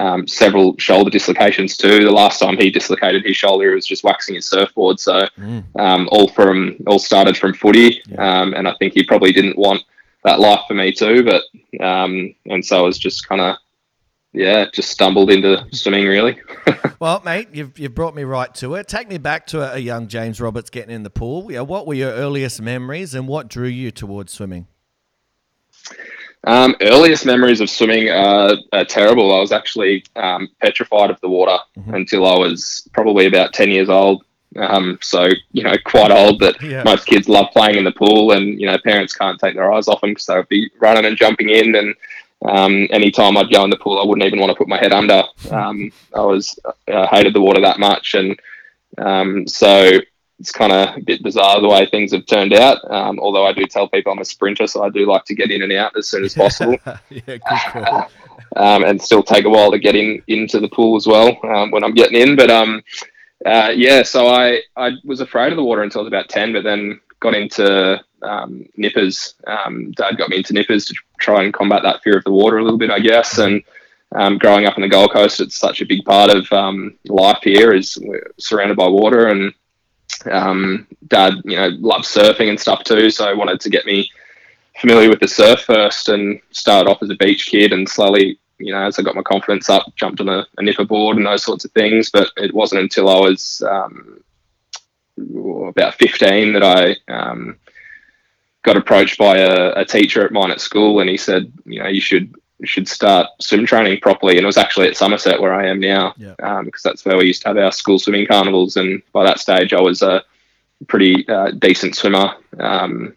um, 0.00 0.26
several 0.26 0.76
shoulder 0.78 1.10
dislocations 1.10 1.76
too. 1.76 2.04
The 2.04 2.10
last 2.10 2.40
time 2.40 2.56
he 2.56 2.70
dislocated 2.70 3.24
his 3.24 3.36
shoulder, 3.36 3.68
he 3.68 3.74
was 3.76 3.86
just 3.86 4.02
waxing 4.02 4.34
his 4.34 4.48
surfboard. 4.48 4.98
So 4.98 5.28
mm. 5.38 5.64
um, 5.78 6.08
all 6.10 6.26
from 6.26 6.76
all 6.88 6.98
started 6.98 7.36
from 7.36 7.54
footy, 7.54 8.02
yeah. 8.08 8.40
um, 8.40 8.54
and 8.54 8.66
I 8.66 8.74
think 8.80 8.94
he 8.94 9.04
probably 9.04 9.32
didn't 9.32 9.58
want 9.58 9.82
that 10.24 10.40
life 10.40 10.62
for 10.66 10.74
me 10.74 10.90
too. 10.90 11.22
But 11.22 11.44
um, 11.84 12.34
and 12.46 12.64
so 12.64 12.78
I 12.78 12.82
was 12.82 12.98
just 12.98 13.28
kind 13.28 13.40
of 13.40 13.58
yeah, 14.34 14.66
just 14.72 14.90
stumbled 14.90 15.30
into 15.30 15.64
swimming 15.72 16.06
really. 16.06 16.40
well, 16.98 17.22
mate, 17.24 17.48
you've, 17.52 17.78
you've 17.78 17.94
brought 17.94 18.14
me 18.16 18.24
right 18.24 18.52
to 18.56 18.74
it. 18.74 18.88
Take 18.88 19.08
me 19.08 19.16
back 19.16 19.46
to 19.48 19.62
a, 19.62 19.76
a, 19.76 19.78
young 19.78 20.08
James 20.08 20.40
Roberts 20.40 20.70
getting 20.70 20.94
in 20.94 21.04
the 21.04 21.10
pool. 21.10 21.50
Yeah, 21.52 21.60
what 21.60 21.86
were 21.86 21.94
your 21.94 22.10
earliest 22.10 22.60
memories 22.60 23.14
and 23.14 23.28
what 23.28 23.48
drew 23.48 23.68
you 23.68 23.92
towards 23.92 24.32
swimming? 24.32 24.66
Um, 26.46 26.74
earliest 26.82 27.24
memories 27.24 27.60
of 27.60 27.70
swimming 27.70 28.10
are, 28.10 28.54
are 28.72 28.84
terrible. 28.84 29.34
I 29.34 29.40
was 29.40 29.52
actually 29.52 30.04
um, 30.16 30.48
petrified 30.60 31.10
of 31.10 31.20
the 31.20 31.28
water 31.28 31.56
mm-hmm. 31.78 31.94
until 31.94 32.26
I 32.26 32.36
was 32.36 32.86
probably 32.92 33.26
about 33.26 33.52
10 33.54 33.70
years 33.70 33.88
old. 33.88 34.24
Um, 34.56 34.98
so, 35.00 35.28
you 35.52 35.62
know, 35.62 35.74
quite 35.84 36.10
old 36.10 36.40
that 36.40 36.60
yeah. 36.60 36.82
most 36.84 37.06
kids 37.06 37.28
love 37.28 37.46
playing 37.52 37.76
in 37.76 37.84
the 37.84 37.92
pool 37.92 38.32
and, 38.32 38.60
you 38.60 38.66
know, 38.66 38.78
parents 38.84 39.14
can't 39.14 39.38
take 39.38 39.54
their 39.54 39.72
eyes 39.72 39.88
off 39.88 40.00
them 40.00 40.10
because 40.10 40.26
they'll 40.26 40.44
be 40.44 40.70
running 40.80 41.04
and 41.04 41.16
jumping 41.16 41.48
in 41.48 41.74
and 41.74 41.94
um, 42.44 42.86
anytime 42.90 43.36
I'd 43.36 43.50
go 43.50 43.64
in 43.64 43.70
the 43.70 43.76
pool, 43.76 43.98
I 44.00 44.04
wouldn't 44.06 44.26
even 44.26 44.38
want 44.40 44.50
to 44.50 44.56
put 44.56 44.68
my 44.68 44.78
head 44.78 44.92
under. 44.92 45.22
Um, 45.50 45.90
I 46.14 46.20
was 46.20 46.58
I 46.88 47.06
hated 47.06 47.34
the 47.34 47.40
water 47.40 47.60
that 47.60 47.78
much, 47.78 48.14
and 48.14 48.38
um, 48.98 49.46
so 49.48 49.90
it's 50.40 50.50
kind 50.52 50.72
of 50.72 50.96
a 50.96 51.00
bit 51.00 51.22
bizarre 51.22 51.60
the 51.60 51.68
way 51.68 51.86
things 51.86 52.12
have 52.12 52.26
turned 52.26 52.52
out. 52.52 52.78
Um, 52.90 53.18
although 53.20 53.46
I 53.46 53.52
do 53.52 53.64
tell 53.66 53.88
people 53.88 54.12
I'm 54.12 54.18
a 54.18 54.24
sprinter, 54.24 54.66
so 54.66 54.82
I 54.82 54.90
do 54.90 55.06
like 55.06 55.24
to 55.26 55.34
get 55.34 55.50
in 55.50 55.62
and 55.62 55.72
out 55.72 55.96
as 55.96 56.08
soon 56.08 56.24
as 56.24 56.34
possible. 56.42 56.76
yeah, 57.10 58.06
um, 58.56 58.84
and 58.84 59.00
still 59.00 59.22
take 59.22 59.44
a 59.44 59.50
while 59.50 59.70
to 59.70 59.78
get 59.78 59.94
in 59.96 60.22
into 60.26 60.60
the 60.60 60.68
pool 60.68 60.96
as 60.96 61.06
well 61.06 61.38
um, 61.44 61.70
when 61.70 61.84
I'm 61.84 61.94
getting 61.94 62.20
in. 62.20 62.36
But 62.36 62.50
Uh, 63.44 63.72
yeah, 63.74 64.02
so 64.02 64.28
I, 64.28 64.60
I 64.76 64.92
was 65.04 65.20
afraid 65.20 65.52
of 65.52 65.56
the 65.56 65.64
water 65.64 65.82
until 65.82 66.00
I 66.00 66.04
was 66.04 66.08
about 66.08 66.30
10, 66.30 66.54
but 66.54 66.64
then 66.64 66.98
got 67.20 67.34
into 67.34 68.02
um, 68.22 68.66
nippers. 68.76 69.34
Um, 69.46 69.92
Dad 69.92 70.16
got 70.16 70.30
me 70.30 70.38
into 70.38 70.54
nippers 70.54 70.86
to 70.86 70.94
try 71.24 71.42
and 71.42 71.54
combat 71.54 71.82
that 71.82 72.02
fear 72.02 72.16
of 72.18 72.24
the 72.24 72.30
water 72.30 72.58
a 72.58 72.64
little 72.64 72.78
bit, 72.78 72.90
I 72.90 73.00
guess. 73.00 73.38
And 73.38 73.62
um, 74.14 74.38
growing 74.38 74.66
up 74.66 74.76
on 74.76 74.82
the 74.82 74.88
Gold 74.88 75.12
Coast, 75.12 75.40
it's 75.40 75.56
such 75.56 75.80
a 75.80 75.86
big 75.86 76.04
part 76.04 76.30
of 76.30 76.50
um, 76.52 76.98
life 77.08 77.40
here 77.42 77.72
is 77.72 77.98
surrounded 78.38 78.76
by 78.76 78.88
water. 78.88 79.28
And 79.28 79.52
um, 80.30 80.86
Dad, 81.08 81.34
you 81.44 81.56
know, 81.56 81.68
loves 81.80 82.08
surfing 82.08 82.50
and 82.50 82.60
stuff 82.60 82.84
too. 82.84 83.10
So 83.10 83.28
I 83.28 83.34
wanted 83.34 83.60
to 83.60 83.70
get 83.70 83.86
me 83.86 84.10
familiar 84.80 85.08
with 85.08 85.20
the 85.20 85.28
surf 85.28 85.60
first 85.62 86.08
and 86.08 86.40
started 86.50 86.90
off 86.90 87.02
as 87.02 87.10
a 87.10 87.16
beach 87.16 87.46
kid 87.46 87.72
and 87.72 87.88
slowly 87.88 88.38
you 88.58 88.72
know, 88.72 88.82
as 88.82 88.98
I 88.98 89.02
got 89.02 89.16
my 89.16 89.22
confidence 89.22 89.68
up, 89.68 89.94
jumped 89.96 90.20
on 90.20 90.28
a, 90.28 90.46
a 90.58 90.62
nipper 90.62 90.84
board 90.84 91.16
and 91.16 91.26
those 91.26 91.42
sorts 91.42 91.64
of 91.64 91.72
things. 91.72 92.10
But 92.10 92.30
it 92.36 92.54
wasn't 92.54 92.82
until 92.82 93.08
I 93.08 93.18
was 93.18 93.62
um, 93.68 94.22
about 95.68 95.94
15 95.94 96.52
that 96.52 96.62
I 96.62 97.12
um, 97.12 97.58
got 98.64 98.76
approached 98.76 99.18
by 99.18 99.38
a, 99.38 99.72
a, 99.76 99.84
teacher 99.84 100.24
at 100.24 100.32
mine 100.32 100.50
at 100.50 100.60
school, 100.60 101.00
and 101.00 101.08
he 101.08 101.16
said, 101.16 101.52
you 101.64 101.80
know, 101.80 101.88
you 101.88 102.00
should 102.00 102.34
you 102.58 102.66
should 102.66 102.88
start 102.88 103.28
swim 103.40 103.66
training 103.66 104.00
properly. 104.00 104.36
And 104.36 104.42
it 104.42 104.46
was 104.46 104.56
actually 104.56 104.88
at 104.88 104.96
Somerset 104.96 105.40
where 105.40 105.52
I 105.52 105.66
am 105.66 105.80
now, 105.80 106.14
because 106.16 106.36
yeah. 106.38 106.58
um, 106.58 106.70
that's 106.82 107.04
where 107.04 107.16
we 107.16 107.26
used 107.26 107.42
to 107.42 107.48
have 107.48 107.58
our 107.58 107.72
school 107.72 107.98
swimming 107.98 108.26
carnivals. 108.26 108.76
And 108.76 109.02
by 109.12 109.24
that 109.24 109.38
stage, 109.38 109.72
I 109.72 109.80
was 109.80 110.02
a 110.02 110.22
pretty 110.88 111.28
uh, 111.28 111.50
decent 111.52 111.94
swimmer. 111.94 112.34
Um, 112.58 113.14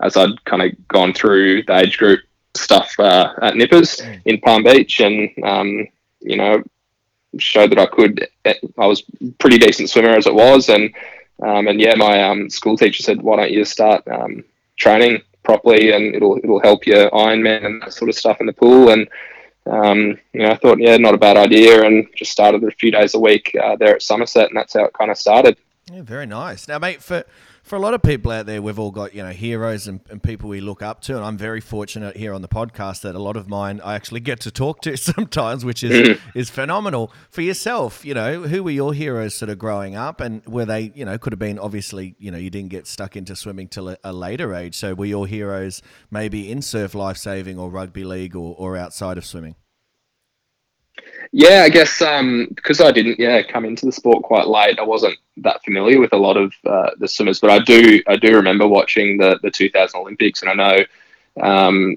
as 0.00 0.16
I'd 0.16 0.44
kind 0.44 0.62
of 0.62 0.88
gone 0.88 1.12
through 1.12 1.64
the 1.64 1.78
age 1.78 1.98
group 1.98 2.20
stuff 2.54 2.98
uh, 2.98 3.32
at 3.42 3.56
Nippers 3.56 3.96
mm. 3.96 4.20
in 4.24 4.40
Palm 4.40 4.62
Beach, 4.62 5.00
and 5.00 5.30
um, 5.44 5.86
you 6.20 6.36
know, 6.36 6.62
showed 7.38 7.70
that 7.70 7.78
I 7.78 7.86
could. 7.86 8.28
I 8.44 8.86
was 8.86 9.02
pretty 9.38 9.58
decent 9.58 9.90
swimmer 9.90 10.10
as 10.10 10.26
it 10.26 10.34
was, 10.34 10.68
and 10.68 10.94
um, 11.42 11.68
and 11.68 11.80
yeah, 11.80 11.94
my 11.96 12.22
um, 12.24 12.50
school 12.50 12.76
teacher 12.76 13.02
said, 13.02 13.22
"Why 13.22 13.36
don't 13.36 13.52
you 13.52 13.64
start 13.64 14.06
um, 14.08 14.44
training 14.80 15.22
properly, 15.42 15.92
and 15.92 16.14
it'll 16.14 16.38
it'll 16.42 16.60
help 16.60 16.86
your 16.86 17.10
Ironman 17.10 17.64
and 17.64 17.82
that 17.82 17.92
sort 17.92 18.08
of 18.08 18.16
stuff 18.16 18.40
in 18.40 18.46
the 18.46 18.52
pool." 18.52 18.90
And 18.90 19.08
um, 19.66 20.18
you 20.32 20.40
know, 20.40 20.50
I 20.50 20.56
thought, 20.56 20.80
yeah, 20.80 20.96
not 20.96 21.14
a 21.14 21.18
bad 21.18 21.36
idea, 21.36 21.84
and 21.84 22.08
just 22.16 22.32
started 22.32 22.64
a 22.64 22.70
few 22.72 22.90
days 22.90 23.14
a 23.14 23.20
week 23.20 23.54
uh, 23.62 23.76
there 23.76 23.94
at 23.94 24.02
Somerset, 24.02 24.48
and 24.48 24.56
that's 24.56 24.74
how 24.74 24.84
it 24.84 24.92
kind 24.94 25.10
of 25.10 25.18
started. 25.18 25.56
Yeah, 25.92 26.02
very 26.02 26.26
nice. 26.26 26.66
Now, 26.66 26.78
mate, 26.78 27.02
for 27.02 27.24
for 27.70 27.76
a 27.76 27.78
lot 27.78 27.94
of 27.94 28.02
people 28.02 28.32
out 28.32 28.46
there, 28.46 28.60
we've 28.60 28.80
all 28.80 28.90
got 28.90 29.14
you 29.14 29.22
know 29.22 29.30
heroes 29.30 29.86
and, 29.86 30.00
and, 30.10 30.20
people 30.20 30.50
we 30.50 30.60
look 30.60 30.82
up 30.82 31.00
to, 31.02 31.14
and 31.14 31.24
I'm 31.24 31.38
very 31.38 31.60
fortunate 31.60 32.16
here 32.16 32.34
on 32.34 32.42
the 32.42 32.48
podcast 32.48 33.02
that 33.02 33.14
a 33.14 33.20
lot 33.20 33.36
of 33.36 33.48
mine 33.48 33.80
I 33.84 33.94
actually 33.94 34.18
get 34.18 34.40
to 34.40 34.50
talk 34.50 34.82
to 34.82 34.96
sometimes, 34.96 35.64
which 35.64 35.84
is 35.84 36.08
mm. 36.08 36.20
is 36.34 36.50
phenomenal. 36.50 37.12
For 37.30 37.42
yourself, 37.42 38.04
you 38.04 38.12
know, 38.12 38.42
who 38.42 38.64
were 38.64 38.72
your 38.72 38.92
heroes 38.92 39.36
sort 39.36 39.50
of 39.50 39.60
growing 39.60 39.94
up, 39.94 40.20
and 40.20 40.44
were 40.46 40.64
they 40.64 40.90
you 40.96 41.04
know 41.04 41.16
could 41.16 41.32
have 41.32 41.38
been 41.38 41.60
obviously 41.60 42.16
you 42.18 42.32
know 42.32 42.38
you 42.38 42.50
didn't 42.50 42.70
get 42.70 42.88
stuck 42.88 43.14
into 43.14 43.36
swimming 43.36 43.68
till 43.68 43.88
a, 43.88 43.96
a 44.02 44.12
later 44.12 44.52
age, 44.52 44.74
so 44.74 44.92
were 44.92 45.04
your 45.04 45.28
heroes 45.28 45.80
maybe 46.10 46.50
in 46.50 46.62
surf 46.62 46.92
life 46.92 47.18
saving 47.18 47.56
or 47.56 47.70
rugby 47.70 48.02
league 48.02 48.34
or, 48.34 48.56
or 48.58 48.76
outside 48.76 49.16
of 49.16 49.24
swimming? 49.24 49.54
Yeah, 51.32 51.62
I 51.64 51.68
guess 51.68 52.02
um, 52.02 52.48
because 52.54 52.80
I 52.80 52.90
didn't 52.90 53.18
yeah 53.18 53.42
come 53.42 53.64
into 53.64 53.86
the 53.86 53.92
sport 53.92 54.22
quite 54.24 54.48
late, 54.48 54.78
I 54.78 54.82
wasn't 54.82 55.16
that 55.38 55.62
familiar 55.64 56.00
with 56.00 56.12
a 56.12 56.16
lot 56.16 56.36
of 56.36 56.52
uh, 56.66 56.90
the 56.98 57.06
swimmers, 57.06 57.40
but 57.40 57.50
I 57.50 57.60
do 57.60 58.02
I 58.08 58.16
do 58.16 58.34
remember 58.34 58.66
watching 58.66 59.16
the 59.16 59.38
the 59.42 59.50
2000 59.50 60.00
Olympics, 60.00 60.42
and 60.42 60.50
I 60.50 60.54
know 60.54 60.84
um, 61.40 61.96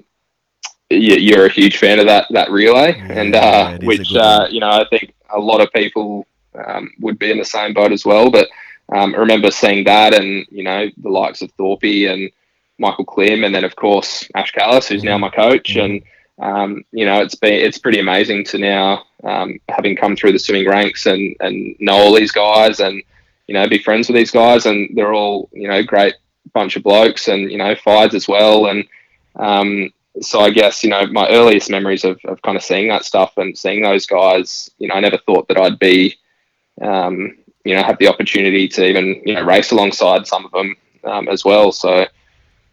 you're 0.90 1.46
a 1.46 1.52
huge 1.52 1.78
fan 1.78 1.98
of 1.98 2.06
that 2.06 2.26
that 2.30 2.50
relay, 2.50 2.96
yeah, 2.96 3.20
and 3.20 3.34
uh, 3.34 3.38
yeah, 3.80 3.86
which 3.86 4.14
uh, 4.14 4.46
you 4.50 4.60
know 4.60 4.70
I 4.70 4.86
think 4.88 5.14
a 5.30 5.38
lot 5.38 5.60
of 5.60 5.72
people 5.72 6.26
um, 6.54 6.92
would 7.00 7.18
be 7.18 7.30
in 7.30 7.38
the 7.38 7.44
same 7.44 7.74
boat 7.74 7.92
as 7.92 8.04
well. 8.04 8.30
But 8.30 8.48
um, 8.92 9.14
I 9.14 9.18
remember 9.18 9.50
seeing 9.50 9.84
that, 9.84 10.14
and 10.14 10.46
you 10.50 10.62
know 10.62 10.88
the 10.96 11.08
likes 11.08 11.42
of 11.42 11.50
Thorpe 11.52 11.82
and 11.84 12.30
Michael 12.78 13.04
Klim, 13.04 13.44
and 13.44 13.54
then 13.54 13.64
of 13.64 13.74
course 13.76 14.28
Ash 14.34 14.52
Callus, 14.52 14.88
who's 14.88 15.02
now 15.02 15.18
my 15.18 15.30
coach, 15.30 15.76
and 15.76 16.02
um, 16.40 16.84
you 16.90 17.06
know, 17.06 17.20
it's 17.20 17.34
been 17.34 17.52
it's 17.52 17.78
pretty 17.78 18.00
amazing 18.00 18.44
to 18.44 18.58
now 18.58 19.04
um, 19.22 19.58
having 19.68 19.96
come 19.96 20.16
through 20.16 20.32
the 20.32 20.38
swimming 20.38 20.68
ranks 20.68 21.06
and 21.06 21.36
and 21.40 21.76
know 21.78 21.94
all 21.94 22.14
these 22.14 22.32
guys 22.32 22.80
and 22.80 23.02
you 23.46 23.54
know 23.54 23.68
be 23.68 23.78
friends 23.78 24.08
with 24.08 24.16
these 24.16 24.30
guys 24.30 24.66
and 24.66 24.90
they're 24.94 25.14
all 25.14 25.48
you 25.52 25.68
know 25.68 25.82
great 25.82 26.14
bunch 26.52 26.76
of 26.76 26.82
blokes 26.82 27.28
and 27.28 27.50
you 27.50 27.58
know 27.58 27.74
fides 27.76 28.14
as 28.14 28.26
well. 28.26 28.66
And 28.66 28.84
um, 29.36 29.92
so 30.20 30.40
I 30.40 30.50
guess 30.50 30.82
you 30.82 30.90
know 30.90 31.06
my 31.06 31.28
earliest 31.28 31.70
memories 31.70 32.04
of, 32.04 32.18
of 32.24 32.42
kind 32.42 32.56
of 32.56 32.64
seeing 32.64 32.88
that 32.88 33.04
stuff 33.04 33.36
and 33.36 33.56
seeing 33.56 33.82
those 33.82 34.06
guys 34.06 34.70
you 34.78 34.88
know 34.88 34.94
I 34.94 35.00
never 35.00 35.18
thought 35.18 35.48
that 35.48 35.58
I'd 35.58 35.78
be 35.78 36.16
um, 36.80 37.36
you 37.64 37.76
know 37.76 37.82
have 37.84 37.98
the 37.98 38.08
opportunity 38.08 38.66
to 38.68 38.84
even 38.84 39.22
you 39.24 39.34
know 39.34 39.44
race 39.44 39.70
alongside 39.70 40.26
some 40.26 40.44
of 40.44 40.50
them 40.50 40.76
um, 41.04 41.28
as 41.28 41.44
well. 41.44 41.70
So 41.70 42.06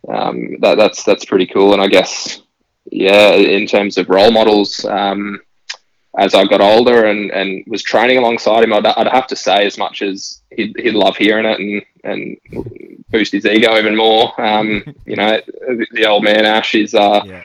um, 0.07 0.57
that, 0.61 0.77
that's 0.77 1.03
that's 1.03 1.25
pretty 1.25 1.45
cool. 1.45 1.73
And 1.73 1.81
I 1.81 1.87
guess 1.87 2.41
yeah, 2.85 3.33
in 3.33 3.67
terms 3.67 3.97
of 3.97 4.09
role 4.09 4.31
models, 4.31 4.83
um, 4.85 5.41
as 6.17 6.33
I 6.35 6.45
got 6.45 6.61
older 6.61 7.05
and, 7.05 7.31
and 7.31 7.63
was 7.67 7.83
training 7.83 8.17
alongside 8.17 8.63
him, 8.63 8.73
I'd, 8.73 8.85
I'd 8.85 9.07
have 9.07 9.27
to 9.27 9.35
say 9.35 9.65
as 9.65 9.77
much 9.77 10.01
as 10.01 10.41
he'd, 10.51 10.75
he'd 10.77 10.93
love 10.93 11.15
hearing 11.15 11.45
it 11.45 11.59
and, 11.59 11.81
and 12.03 13.05
boost 13.09 13.31
his 13.31 13.45
ego 13.45 13.77
even 13.77 13.95
more. 13.95 14.39
Um, 14.41 14.83
you 15.05 15.15
know, 15.15 15.39
the, 15.47 15.87
the, 15.91 16.05
old 16.05 16.23
man 16.23 16.45
Ash 16.45 16.75
is, 16.75 16.93
uh, 16.93 17.21
yeah. 17.25 17.43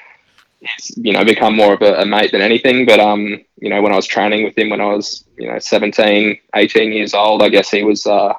he's, 0.60 0.96
you 0.96 1.12
know, 1.12 1.24
become 1.24 1.54
more 1.54 1.74
of 1.74 1.82
a, 1.82 2.00
a, 2.00 2.06
mate 2.06 2.32
than 2.32 2.40
anything. 2.40 2.86
But, 2.86 2.98
um, 2.98 3.44
you 3.56 3.70
know, 3.70 3.82
when 3.82 3.92
I 3.92 3.96
was 3.96 4.06
training 4.06 4.44
with 4.44 4.58
him 4.58 4.70
when 4.70 4.80
I 4.80 4.86
was, 4.86 5.24
you 5.38 5.46
know, 5.48 5.60
17, 5.60 6.38
18 6.54 6.92
years 6.92 7.14
old, 7.14 7.42
I 7.42 7.48
guess 7.48 7.70
he 7.70 7.84
was, 7.84 8.04
uh, 8.04 8.34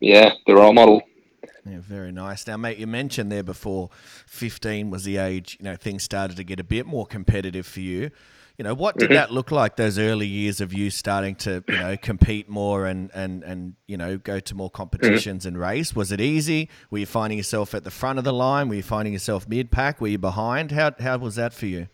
yeah, 0.00 0.34
the 0.46 0.54
role 0.54 0.74
model. 0.74 1.02
Yeah, 1.68 1.80
very 1.80 2.12
nice. 2.12 2.46
Now, 2.46 2.56
mate, 2.56 2.78
you 2.78 2.86
mentioned 2.86 3.32
there 3.32 3.42
before 3.42 3.90
15 4.26 4.90
was 4.90 5.04
the 5.04 5.16
age, 5.16 5.56
you 5.58 5.64
know, 5.64 5.74
things 5.74 6.04
started 6.04 6.36
to 6.36 6.44
get 6.44 6.60
a 6.60 6.64
bit 6.64 6.86
more 6.86 7.06
competitive 7.06 7.66
for 7.66 7.80
you. 7.80 8.10
You 8.56 8.62
know, 8.62 8.72
what 8.72 8.96
did 8.96 9.06
mm-hmm. 9.06 9.14
that 9.14 9.32
look 9.32 9.50
like 9.50 9.76
those 9.76 9.98
early 9.98 10.26
years 10.26 10.60
of 10.60 10.72
you 10.72 10.88
starting 10.90 11.34
to, 11.36 11.62
you 11.68 11.76
know, 11.76 11.96
compete 11.96 12.48
more 12.48 12.86
and, 12.86 13.10
and, 13.12 13.42
and 13.42 13.74
you 13.86 13.96
know, 13.96 14.16
go 14.16 14.40
to 14.40 14.54
more 14.54 14.70
competitions 14.70 15.42
mm-hmm. 15.42 15.48
and 15.48 15.58
race? 15.60 15.94
Was 15.94 16.12
it 16.12 16.20
easy? 16.20 16.70
Were 16.90 16.98
you 16.98 17.06
finding 17.06 17.36
yourself 17.36 17.74
at 17.74 17.84
the 17.84 17.90
front 17.90 18.18
of 18.18 18.24
the 18.24 18.32
line? 18.32 18.68
Were 18.68 18.76
you 18.76 18.82
finding 18.82 19.12
yourself 19.12 19.46
mid 19.48 19.70
pack? 19.70 20.00
Were 20.00 20.08
you 20.08 20.18
behind? 20.18 20.70
How, 20.70 20.92
how 20.98 21.18
was 21.18 21.34
that 21.34 21.52
for 21.52 21.66
you? 21.66 21.88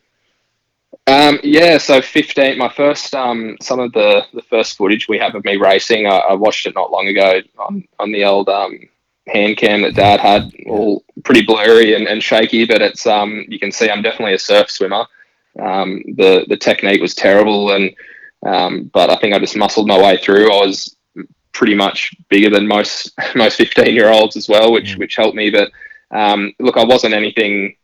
Um, 1.07 1.41
yeah, 1.43 1.79
so 1.79 2.01
15, 2.01 2.59
my 2.59 2.69
first, 2.69 3.13
um, 3.15 3.57
some 3.61 3.81
of 3.81 3.93
the, 3.93 4.25
the 4.35 4.43
first 4.43 4.77
footage 4.77 5.09
we 5.09 5.19
have 5.19 5.35
of 5.35 5.45
me 5.45 5.57
racing, 5.57 6.07
I, 6.07 6.19
I 6.19 6.35
watched 6.35 6.67
it 6.67 6.75
not 6.75 6.93
long 6.93 7.09
ago 7.09 7.41
on, 7.59 7.85
on 7.99 8.13
the 8.13 8.25
old 8.25 8.49
um, 8.49 8.79
hand 9.29 9.57
cam 9.57 9.83
that 9.83 9.95
dad 9.95 10.21
had 10.21 10.53
all 10.67 11.05
pretty 11.25 11.43
blurry 11.43 11.95
and, 11.95 12.09
and 12.09 12.23
shaky 12.23 12.65
but 12.65 12.83
it's 12.83 13.07
um 13.07 13.45
you 13.49 13.59
can 13.59 13.71
see 13.71 13.89
i'm 13.89 14.03
definitely 14.03 14.35
a 14.35 14.39
surf 14.39 14.71
swimmer. 14.71 15.07
Um 15.61 16.03
the 16.17 16.45
the 16.49 16.57
technique 16.57 17.01
was 17.01 17.15
terrible 17.15 17.73
and 17.73 17.95
um 18.45 18.91
but 18.93 19.11
i 19.11 19.17
think 19.17 19.35
i 19.35 19.39
just 19.39 19.57
muscled 19.57 19.87
my 19.87 20.01
way 20.01 20.17
through. 20.17 20.53
I 20.53 20.67
was 20.67 20.97
pretty 21.53 21.75
much 21.75 22.17
bigger 22.29 22.51
than 22.51 22.67
most 22.67 23.13
most 23.35 23.57
15 23.57 23.95
year 23.95 24.11
olds 24.11 24.37
as 24.37 24.49
well 24.49 24.73
which 24.73 24.97
which 24.97 25.17
helped 25.17 25.37
me 25.37 25.51
but 25.51 25.71
um 26.11 26.53
look 26.59 26.77
i 26.77 26.85
wasn't 26.85 27.15
anything 27.15 27.77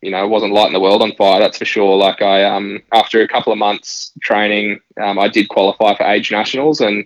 you 0.00 0.10
know, 0.10 0.26
wasn't 0.28 0.52
lighting 0.52 0.72
the 0.72 0.80
world 0.80 1.02
on 1.02 1.14
fire, 1.16 1.40
that's 1.40 1.58
for 1.58 1.64
sure. 1.64 1.96
Like 1.96 2.22
I, 2.22 2.44
um, 2.44 2.80
after 2.92 3.22
a 3.22 3.28
couple 3.28 3.52
of 3.52 3.58
months 3.58 4.12
training, 4.20 4.80
um, 5.00 5.18
I 5.18 5.28
did 5.28 5.48
qualify 5.48 5.96
for 5.96 6.04
age 6.04 6.30
nationals, 6.30 6.80
and 6.80 7.04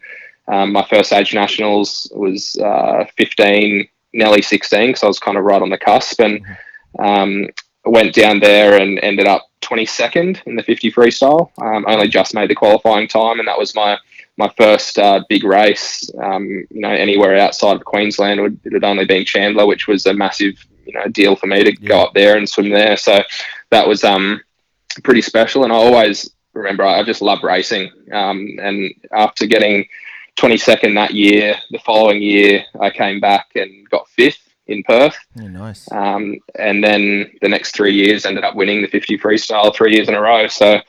um, 0.53 0.73
my 0.73 0.85
first 0.85 1.13
age 1.13 1.33
nationals 1.33 2.13
was 2.15 2.57
uh, 2.59 3.07
15, 3.17 3.89
nearly 4.13 4.43
16, 4.43 4.97
so 4.97 5.07
I 5.07 5.09
was 5.09 5.19
kind 5.19 5.39
of 5.39 5.45
right 5.45 5.63
on 5.63 5.71
the 5.71 5.79
cusp, 5.79 6.21
and 6.21 6.45
um, 6.99 7.49
went 7.87 8.15
down 8.15 8.39
there 8.39 8.79
and 8.79 8.99
ended 9.03 9.27
up 9.27 9.49
22nd 9.63 10.43
in 10.45 10.57
the 10.57 10.63
50 10.63 10.93
freestyle. 10.93 11.51
Um, 11.63 11.87
only 11.89 12.09
just 12.09 12.35
made 12.35 12.51
the 12.51 12.55
qualifying 12.55 13.09
time, 13.09 13.39
and 13.39 13.49
that 13.49 13.59
was 13.59 13.75
my 13.75 13.97
my 14.37 14.49
first 14.59 14.99
uh, 14.99 15.25
big 15.29 15.45
race. 15.45 16.11
Um, 16.23 16.47
you 16.47 16.81
know, 16.81 16.91
anywhere 16.91 17.37
outside 17.39 17.77
of 17.77 17.85
Queensland, 17.85 18.41
it, 18.41 18.43
would, 18.43 18.61
it 18.65 18.73
had 18.73 18.85
only 18.85 19.05
been 19.05 19.25
Chandler, 19.25 19.67
which 19.67 19.89
was 19.89 20.05
a 20.07 20.13
massive 20.13 20.55
you 20.85 20.93
know 20.93 21.07
deal 21.07 21.35
for 21.35 21.47
me 21.47 21.65
to 21.65 21.73
yeah. 21.81 21.89
go 21.89 22.03
up 22.03 22.15
there 22.15 22.37
and 22.37 22.49
swim 22.49 22.69
there. 22.69 22.99
So 22.99 23.23
that 23.71 23.89
was 23.89 24.05
um 24.05 24.43
pretty 25.03 25.23
special, 25.23 25.65
and 25.65 25.73
I 25.73 25.77
always 25.77 26.31
remember 26.53 26.85
I 26.85 27.03
just 27.05 27.23
love 27.23 27.43
racing. 27.43 27.91
Um, 28.13 28.59
and 28.61 28.93
after 29.13 29.47
getting 29.47 29.87
22nd 30.39 30.95
that 30.95 31.15
year. 31.15 31.57
The 31.71 31.79
following 31.81 32.23
year, 32.23 32.65
I 32.81 32.91
came 32.91 33.21
back 33.21 33.47
and 33.55 33.89
got 33.91 34.09
fifth 34.09 34.49
in 34.67 34.83
Perth. 34.83 35.17
Oh, 35.41 35.49
nice. 35.49 35.91
Um, 35.93 36.39
and 36.59 36.83
then 36.83 37.31
the 37.41 37.49
next 37.49 37.75
three 37.75 37.95
years 37.95 38.25
ended 38.25 38.45
up 38.45 38.55
winning 38.55 38.83
the 38.83 38.89
50 38.89 39.19
freestyle 39.19 39.75
three 39.75 39.95
years 39.95 40.09
in 40.09 40.15
a 40.15 40.21
row. 40.21 40.49
So 40.49 40.81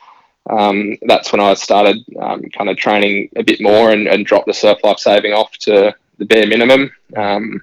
um, 0.49 0.97
that's 1.03 1.31
when 1.31 1.41
I 1.41 1.53
started 1.53 1.97
um, 2.19 2.43
kind 2.55 2.69
of 2.69 2.77
training 2.77 3.29
a 3.35 3.43
bit 3.43 3.61
more 3.61 3.91
and, 3.91 4.07
and 4.07 4.25
dropped 4.25 4.47
the 4.47 4.53
surf 4.53 4.79
life 4.83 4.99
saving 4.99 5.33
off 5.33 5.51
to 5.59 5.95
the 6.17 6.25
bare 6.25 6.47
minimum. 6.47 6.91
Um, 7.15 7.61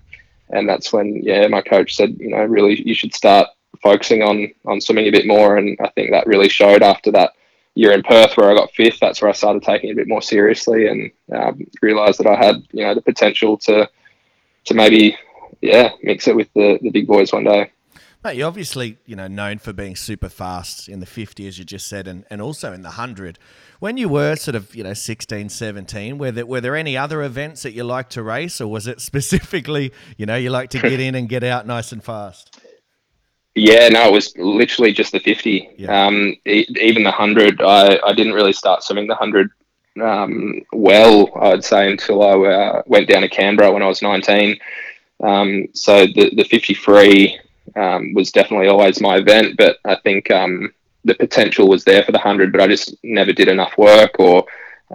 and 0.50 0.68
that's 0.68 0.92
when, 0.92 1.22
yeah, 1.22 1.46
my 1.48 1.62
coach 1.62 1.94
said, 1.94 2.16
you 2.18 2.30
know, 2.30 2.44
really, 2.44 2.82
you 2.86 2.94
should 2.94 3.14
start 3.14 3.48
focusing 3.82 4.22
on 4.22 4.52
on 4.66 4.80
swimming 4.80 5.06
a 5.06 5.12
bit 5.12 5.26
more. 5.26 5.56
And 5.56 5.78
I 5.80 5.88
think 5.90 6.10
that 6.10 6.26
really 6.26 6.48
showed 6.48 6.82
after 6.82 7.10
that 7.12 7.32
year 7.74 7.92
in 7.92 8.02
Perth 8.02 8.36
where 8.36 8.50
I 8.50 8.54
got 8.54 8.72
fifth, 8.72 8.98
that's 9.00 9.22
where 9.22 9.28
I 9.28 9.32
started 9.32 9.62
taking 9.62 9.90
it 9.90 9.92
a 9.94 9.96
bit 9.96 10.08
more 10.08 10.22
seriously 10.22 10.86
and 10.86 11.10
um, 11.34 11.66
realised 11.82 12.18
that 12.20 12.26
I 12.26 12.36
had 12.36 12.56
you 12.72 12.84
know 12.84 12.94
the 12.94 13.02
potential 13.02 13.56
to 13.58 13.88
to 14.66 14.74
maybe 14.74 15.16
yeah 15.60 15.90
mix 16.02 16.28
it 16.28 16.36
with 16.36 16.48
the, 16.54 16.78
the 16.82 16.90
big 16.90 17.06
boys 17.06 17.32
one 17.32 17.44
day. 17.44 17.70
Mate, 18.22 18.36
you're 18.36 18.48
obviously, 18.48 18.98
you 19.06 19.16
know, 19.16 19.28
known 19.28 19.56
for 19.56 19.72
being 19.72 19.96
super 19.96 20.28
fast 20.28 20.90
in 20.90 21.00
the 21.00 21.06
50, 21.06 21.48
as 21.48 21.58
you 21.58 21.64
just 21.64 21.88
said, 21.88 22.06
and, 22.06 22.26
and 22.28 22.42
also 22.42 22.70
in 22.70 22.82
the 22.82 22.90
100. 22.90 23.38
When 23.78 23.96
you 23.96 24.10
were 24.10 24.36
sort 24.36 24.56
of, 24.56 24.74
you 24.74 24.84
know, 24.84 24.92
16, 24.92 25.48
17, 25.48 26.18
were 26.18 26.30
there, 26.30 26.44
were 26.44 26.60
there 26.60 26.76
any 26.76 26.98
other 26.98 27.22
events 27.22 27.62
that 27.62 27.72
you 27.72 27.82
like 27.82 28.10
to 28.10 28.22
race, 28.22 28.60
or 28.60 28.68
was 28.68 28.86
it 28.86 29.00
specifically, 29.10 29.94
you 30.18 30.26
know, 30.26 30.36
you 30.36 30.50
like 30.50 30.68
to 30.70 30.78
get 30.78 31.00
in 31.00 31.14
and 31.14 31.30
get 31.30 31.42
out 31.42 31.66
nice 31.66 31.92
and 31.92 32.04
fast? 32.04 32.60
Yeah, 33.60 33.90
no, 33.90 34.08
it 34.08 34.12
was 34.12 34.34
literally 34.38 34.90
just 34.90 35.12
the 35.12 35.20
50. 35.20 35.70
Yeah. 35.76 36.06
Um, 36.06 36.34
even 36.46 37.02
the 37.02 37.10
100, 37.10 37.60
I, 37.60 37.98
I 38.02 38.14
didn't 38.14 38.32
really 38.32 38.54
start 38.54 38.82
swimming 38.82 39.06
the 39.06 39.14
100 39.14 39.50
um, 40.00 40.62
well, 40.72 41.30
I'd 41.38 41.62
say, 41.62 41.90
until 41.90 42.22
I 42.22 42.48
uh, 42.48 42.82
went 42.86 43.06
down 43.06 43.20
to 43.20 43.28
Canberra 43.28 43.70
when 43.70 43.82
I 43.82 43.86
was 43.86 44.00
19. 44.00 44.58
Um, 45.22 45.66
so 45.74 46.06
the, 46.06 46.32
the 46.34 46.44
53 46.44 47.38
um, 47.76 48.14
was 48.14 48.32
definitely 48.32 48.68
always 48.68 48.98
my 48.98 49.16
event. 49.16 49.58
But 49.58 49.76
I 49.84 49.96
think 49.96 50.30
um, 50.30 50.72
the 51.04 51.14
potential 51.14 51.68
was 51.68 51.84
there 51.84 52.02
for 52.02 52.12
the 52.12 52.18
hundred, 52.18 52.52
but 52.52 52.62
I 52.62 52.66
just 52.66 52.96
never 53.04 53.32
did 53.32 53.48
enough 53.48 53.76
work, 53.76 54.18
or 54.18 54.46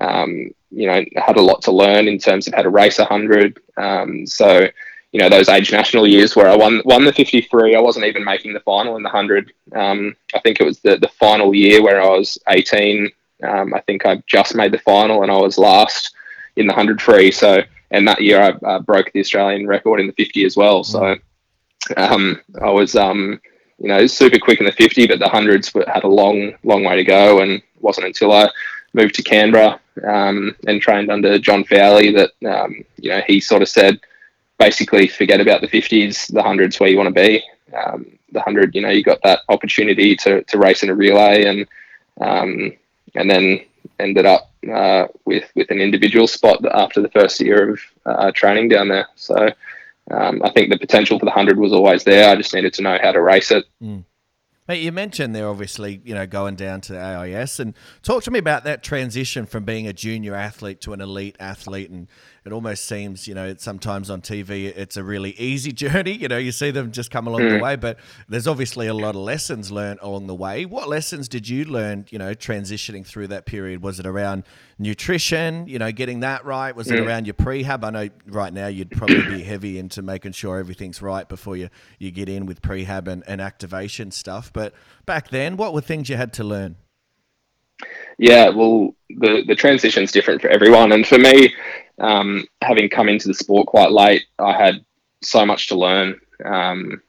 um, 0.02 0.50
you 0.72 0.88
know, 0.88 1.04
had 1.18 1.38
a 1.38 1.42
lot 1.42 1.62
to 1.64 1.72
learn 1.72 2.08
in 2.08 2.18
terms 2.18 2.48
of 2.48 2.56
how 2.56 2.64
to 2.64 2.70
race 2.70 2.98
a 2.98 3.06
hundred. 3.06 3.60
Um, 3.78 4.26
so 4.26 4.68
you 5.16 5.22
know, 5.22 5.30
those 5.30 5.48
age 5.48 5.72
national 5.72 6.06
years 6.06 6.36
where 6.36 6.50
I 6.50 6.58
won 6.58 6.82
won 6.84 7.06
the 7.06 7.14
fifty 7.14 7.40
three, 7.40 7.74
I 7.74 7.80
wasn't 7.80 8.04
even 8.04 8.26
making 8.26 8.54
the 8.54 8.60
final 8.60 8.98
in 8.98 9.04
the 9.04 9.08
hundred. 9.08 9.54
Um, 9.74 10.14
I 10.34 10.40
think 10.40 10.60
it 10.60 10.66
was 10.66 10.82
the 10.82 10.98
the 10.98 11.08
final 11.08 11.56
year 11.56 11.82
where 11.82 12.02
I 12.02 12.10
was 12.10 12.38
eighteen. 12.50 13.10
Um, 13.42 13.74
I 13.74 13.80
think 13.80 14.06
I 14.06 14.22
just 14.28 14.56
made 14.56 14.74
the 14.74 14.80
final 14.80 15.24
and 15.24 15.32
I 15.32 15.38
was 15.38 15.58
last 15.58 16.14
in 16.58 16.68
the 16.68 16.74
hundred 16.74 17.02
free. 17.02 17.32
So 17.32 17.62
and 17.92 18.06
that 18.10 18.20
year 18.20 18.42
I 18.42 18.50
uh, 18.68 18.80
broke 18.80 19.14
the 19.14 19.22
Australian 19.22 19.68
record 19.68 20.02
in 20.02 20.08
the 20.08 20.14
50 20.14 20.44
as 20.44 20.58
well. 20.58 20.84
So 20.84 21.16
um, 21.96 22.42
I 22.62 22.70
was, 22.70 22.98
um, 22.98 23.40
you 23.80 23.88
know, 23.88 24.06
super 24.06 24.38
quick 24.38 24.60
in 24.60 24.66
the 24.66 24.74
50, 24.74 25.08
but 25.08 25.20
the 25.20 25.30
hundreds 25.30 25.72
had 25.88 26.04
a 26.04 26.08
long, 26.08 26.56
long 26.64 26.84
way 26.84 26.98
to 26.98 27.06
go. 27.06 27.40
And 27.40 27.52
it 27.54 27.64
wasn't 27.80 28.08
until 28.08 28.34
I 28.34 28.50
moved 28.94 29.16
to 29.16 29.24
Canberra 29.24 29.80
um, 30.06 30.56
and 30.68 30.82
trained 30.82 31.10
under 31.10 31.40
John 31.40 31.64
Fowlie 31.64 32.12
that, 32.12 32.32
um, 32.46 32.84
you 32.98 33.12
know, 33.12 33.22
he 33.28 33.40
sort 33.40 33.62
of 33.62 33.70
said, 33.70 34.00
basically 34.58 35.08
forget 35.08 35.42
about 35.42 35.62
the 35.62 35.68
50s, 35.68 36.32
the 36.32 36.44
hundreds 36.44 36.80
where 36.80 36.90
you 36.90 36.98
want 36.98 37.14
to 37.14 37.22
be. 37.22 37.44
Um, 37.76 38.06
the 38.32 38.42
hundred, 38.42 38.76
you 38.76 38.82
know, 38.82 38.90
you 38.90 39.04
got 39.04 39.22
that 39.24 39.42
opportunity 39.50 40.16
to, 40.18 40.44
to 40.44 40.58
race 40.58 40.84
in 40.84 40.90
a 40.90 40.96
relay 40.96 41.46
and, 41.46 41.68
um, 42.22 42.74
and 43.16 43.30
then 43.30 43.62
ended 44.00 44.26
up 44.26 44.52
uh, 44.72 45.08
with 45.26 45.50
with 45.56 45.70
an 45.72 45.80
individual 45.80 46.28
spot 46.28 46.64
after 46.74 47.02
the 47.02 47.10
first 47.10 47.40
year 47.40 47.72
of 47.72 47.80
uh, 48.06 48.32
training 48.32 48.70
down 48.70 48.90
there. 48.90 49.08
So 49.16 49.50
um, 50.12 50.42
I 50.44 50.50
think 50.52 50.72
the 50.72 50.78
potential 50.78 51.20
for 51.20 51.26
the 51.26 51.32
hundred 51.32 51.58
was 51.58 51.74
always 51.74 52.04
there. 52.04 52.30
I 52.30 52.36
just 52.36 52.54
needed 52.54 52.74
to 52.76 52.82
know 52.82 52.98
how 53.02 53.12
to 53.12 53.22
race 53.22 53.52
it. 53.52 53.66
Mm. 53.82 54.06
Mate, 54.68 54.82
you 54.82 54.92
mentioned 54.92 55.36
there 55.36 55.48
obviously, 55.48 56.02
you 56.04 56.16
know, 56.16 56.26
going 56.26 56.56
down 56.56 56.82
to 56.82 57.00
AIS 57.00 57.60
and 57.60 57.76
talk 58.02 58.24
to 58.24 58.32
me 58.32 58.40
about 58.40 58.64
that 58.64 58.82
transition 58.82 59.46
from 59.46 59.64
being 59.64 59.86
a 59.86 59.94
junior 59.94 60.34
athlete 60.34 60.82
to 60.82 60.94
an 60.94 61.02
elite 61.02 61.36
athlete 61.40 61.92
and 61.92 62.08
it 62.46 62.54
almost 62.54 62.86
seems, 62.86 63.28
you 63.28 63.34
know, 63.34 63.56
sometimes 63.58 64.12
on 64.12 64.22
TV 64.22 64.66
it's 64.66 64.98
a 64.98 65.04
really 65.04 65.32
easy 65.32 65.72
journey. 65.84 66.12
You 66.12 66.28
know, 66.28 66.38
you 66.38 66.52
see 66.52 66.70
them 66.70 66.92
just 66.92 67.10
come 67.10 67.26
along 67.26 67.42
mm. 67.42 67.58
the 67.58 67.64
way, 67.64 67.76
but 67.76 67.98
there's 68.30 68.46
obviously 68.46 68.86
a 68.86 68.94
lot 68.94 69.16
of 69.16 69.22
lessons 69.22 69.72
learned 69.72 70.00
along 70.04 70.28
the 70.28 70.36
way. 70.36 70.66
What 70.66 70.88
lessons 70.88 71.28
did 71.28 71.50
you 71.50 71.66
learn, 71.66 72.06
you 72.12 72.20
know, 72.20 72.36
transitioning 72.36 73.04
through 73.04 73.28
that 73.28 73.48
period? 73.48 73.82
Was 73.82 74.00
it 74.00 74.06
around 74.06 74.44
nutrition, 74.78 75.68
you 75.68 75.80
know, 75.80 75.92
getting 75.92 76.20
that 76.20 76.46
right? 76.46 76.76
Was 76.76 76.88
mm. 76.88 76.94
it 76.94 77.00
around 77.00 77.26
your 77.26 77.34
prehab? 77.34 77.84
I 77.84 77.90
know 77.90 78.10
right 78.28 78.54
now 78.54 78.68
you'd 78.68 78.92
probably 78.92 79.24
be 79.24 79.44
heavy 79.44 79.80
into 79.80 80.04
making 80.04 80.34
sure 80.34 80.60
everything's 80.60 81.02
right 81.02 81.28
before 81.28 81.58
you, 81.58 81.70
you 81.98 82.12
get 82.12 82.30
in 82.30 82.46
with 82.46 82.62
prehab 82.62 83.08
and, 83.08 83.24
and 83.28 83.42
activation 83.42 84.12
stuff. 84.12 84.54
But 84.54 84.76
back 85.08 85.30
then, 85.30 85.58
what 85.58 85.74
were 85.74 85.82
things 85.82 86.10
you 86.10 86.18
had 86.18 86.32
to 86.34 86.44
learn? 86.44 86.76
Yeah, 88.18 88.50
well, 88.50 88.96
the 89.10 89.44
the 89.46 89.56
transition's 89.56 90.12
different 90.12 90.42
for 90.42 90.48
everyone, 90.48 90.94
and 90.94 91.06
for 91.06 91.18
me, 91.18 91.54
um, 92.00 92.46
having 92.62 92.90
come 92.90 93.10
into 93.10 93.28
the 93.28 93.34
sport 93.34 93.68
quite 93.68 93.92
late, 93.92 94.24
I 94.40 94.54
had 94.54 94.86
so 95.22 95.46
much 95.46 95.68
to 95.68 95.76
learn. 95.76 96.20
Um, 96.44 97.02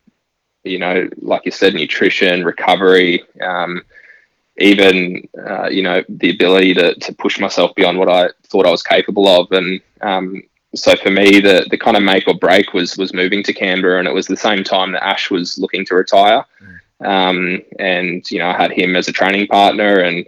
you 0.64 0.78
know, 0.78 1.08
like 1.18 1.42
you 1.44 1.52
said, 1.52 1.74
nutrition, 1.74 2.44
recovery, 2.44 3.22
um, 3.40 3.82
even 4.58 5.28
uh, 5.46 5.68
you 5.68 5.82
know 5.82 6.02
the 6.08 6.30
ability 6.30 6.74
to 6.74 6.94
to 6.94 7.14
push 7.14 7.38
myself 7.38 7.74
beyond 7.74 7.98
what 7.98 8.08
I 8.08 8.30
thought 8.44 8.66
I 8.66 8.70
was 8.70 8.82
capable 8.82 9.28
of, 9.28 9.52
and 9.52 9.80
um, 10.00 10.42
so 10.74 10.94
for 10.96 11.10
me, 11.10 11.40
the 11.40 11.66
the 11.70 11.78
kind 11.78 11.96
of 11.96 12.02
make 12.02 12.26
or 12.26 12.34
break 12.34 12.72
was 12.72 12.96
was 12.96 13.12
moving 13.12 13.42
to 13.44 13.52
Canberra, 13.52 13.98
and 13.98 14.08
it 14.08 14.14
was 14.14 14.26
the 14.26 14.36
same 14.36 14.64
time 14.64 14.92
that 14.92 15.04
Ash 15.04 15.30
was 15.30 15.58
looking 15.58 15.84
to 15.86 15.94
retire, 15.94 16.44
mm. 16.62 17.06
um, 17.06 17.62
and 17.78 18.28
you 18.30 18.38
know 18.38 18.48
I 18.48 18.56
had 18.56 18.72
him 18.72 18.96
as 18.96 19.08
a 19.08 19.12
training 19.12 19.46
partner, 19.46 20.00
and 20.00 20.26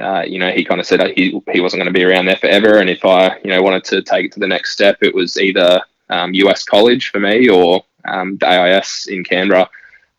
uh, 0.00 0.22
you 0.26 0.38
know, 0.38 0.50
he 0.50 0.64
kind 0.64 0.80
of 0.80 0.86
said 0.86 1.00
he, 1.16 1.40
he 1.52 1.60
wasn't 1.60 1.80
going 1.80 1.92
to 1.92 1.98
be 1.98 2.04
around 2.04 2.26
there 2.26 2.36
forever. 2.36 2.78
And 2.78 2.88
if 2.88 3.04
I, 3.04 3.38
you 3.44 3.50
know, 3.50 3.62
wanted 3.62 3.84
to 3.84 4.02
take 4.02 4.26
it 4.26 4.32
to 4.32 4.40
the 4.40 4.48
next 4.48 4.72
step, 4.72 4.98
it 5.02 5.14
was 5.14 5.38
either 5.38 5.82
um, 6.08 6.32
US 6.34 6.64
college 6.64 7.10
for 7.10 7.20
me 7.20 7.48
or 7.48 7.84
um, 8.06 8.36
the 8.38 8.48
AIS 8.48 9.06
in 9.08 9.24
Canberra. 9.24 9.68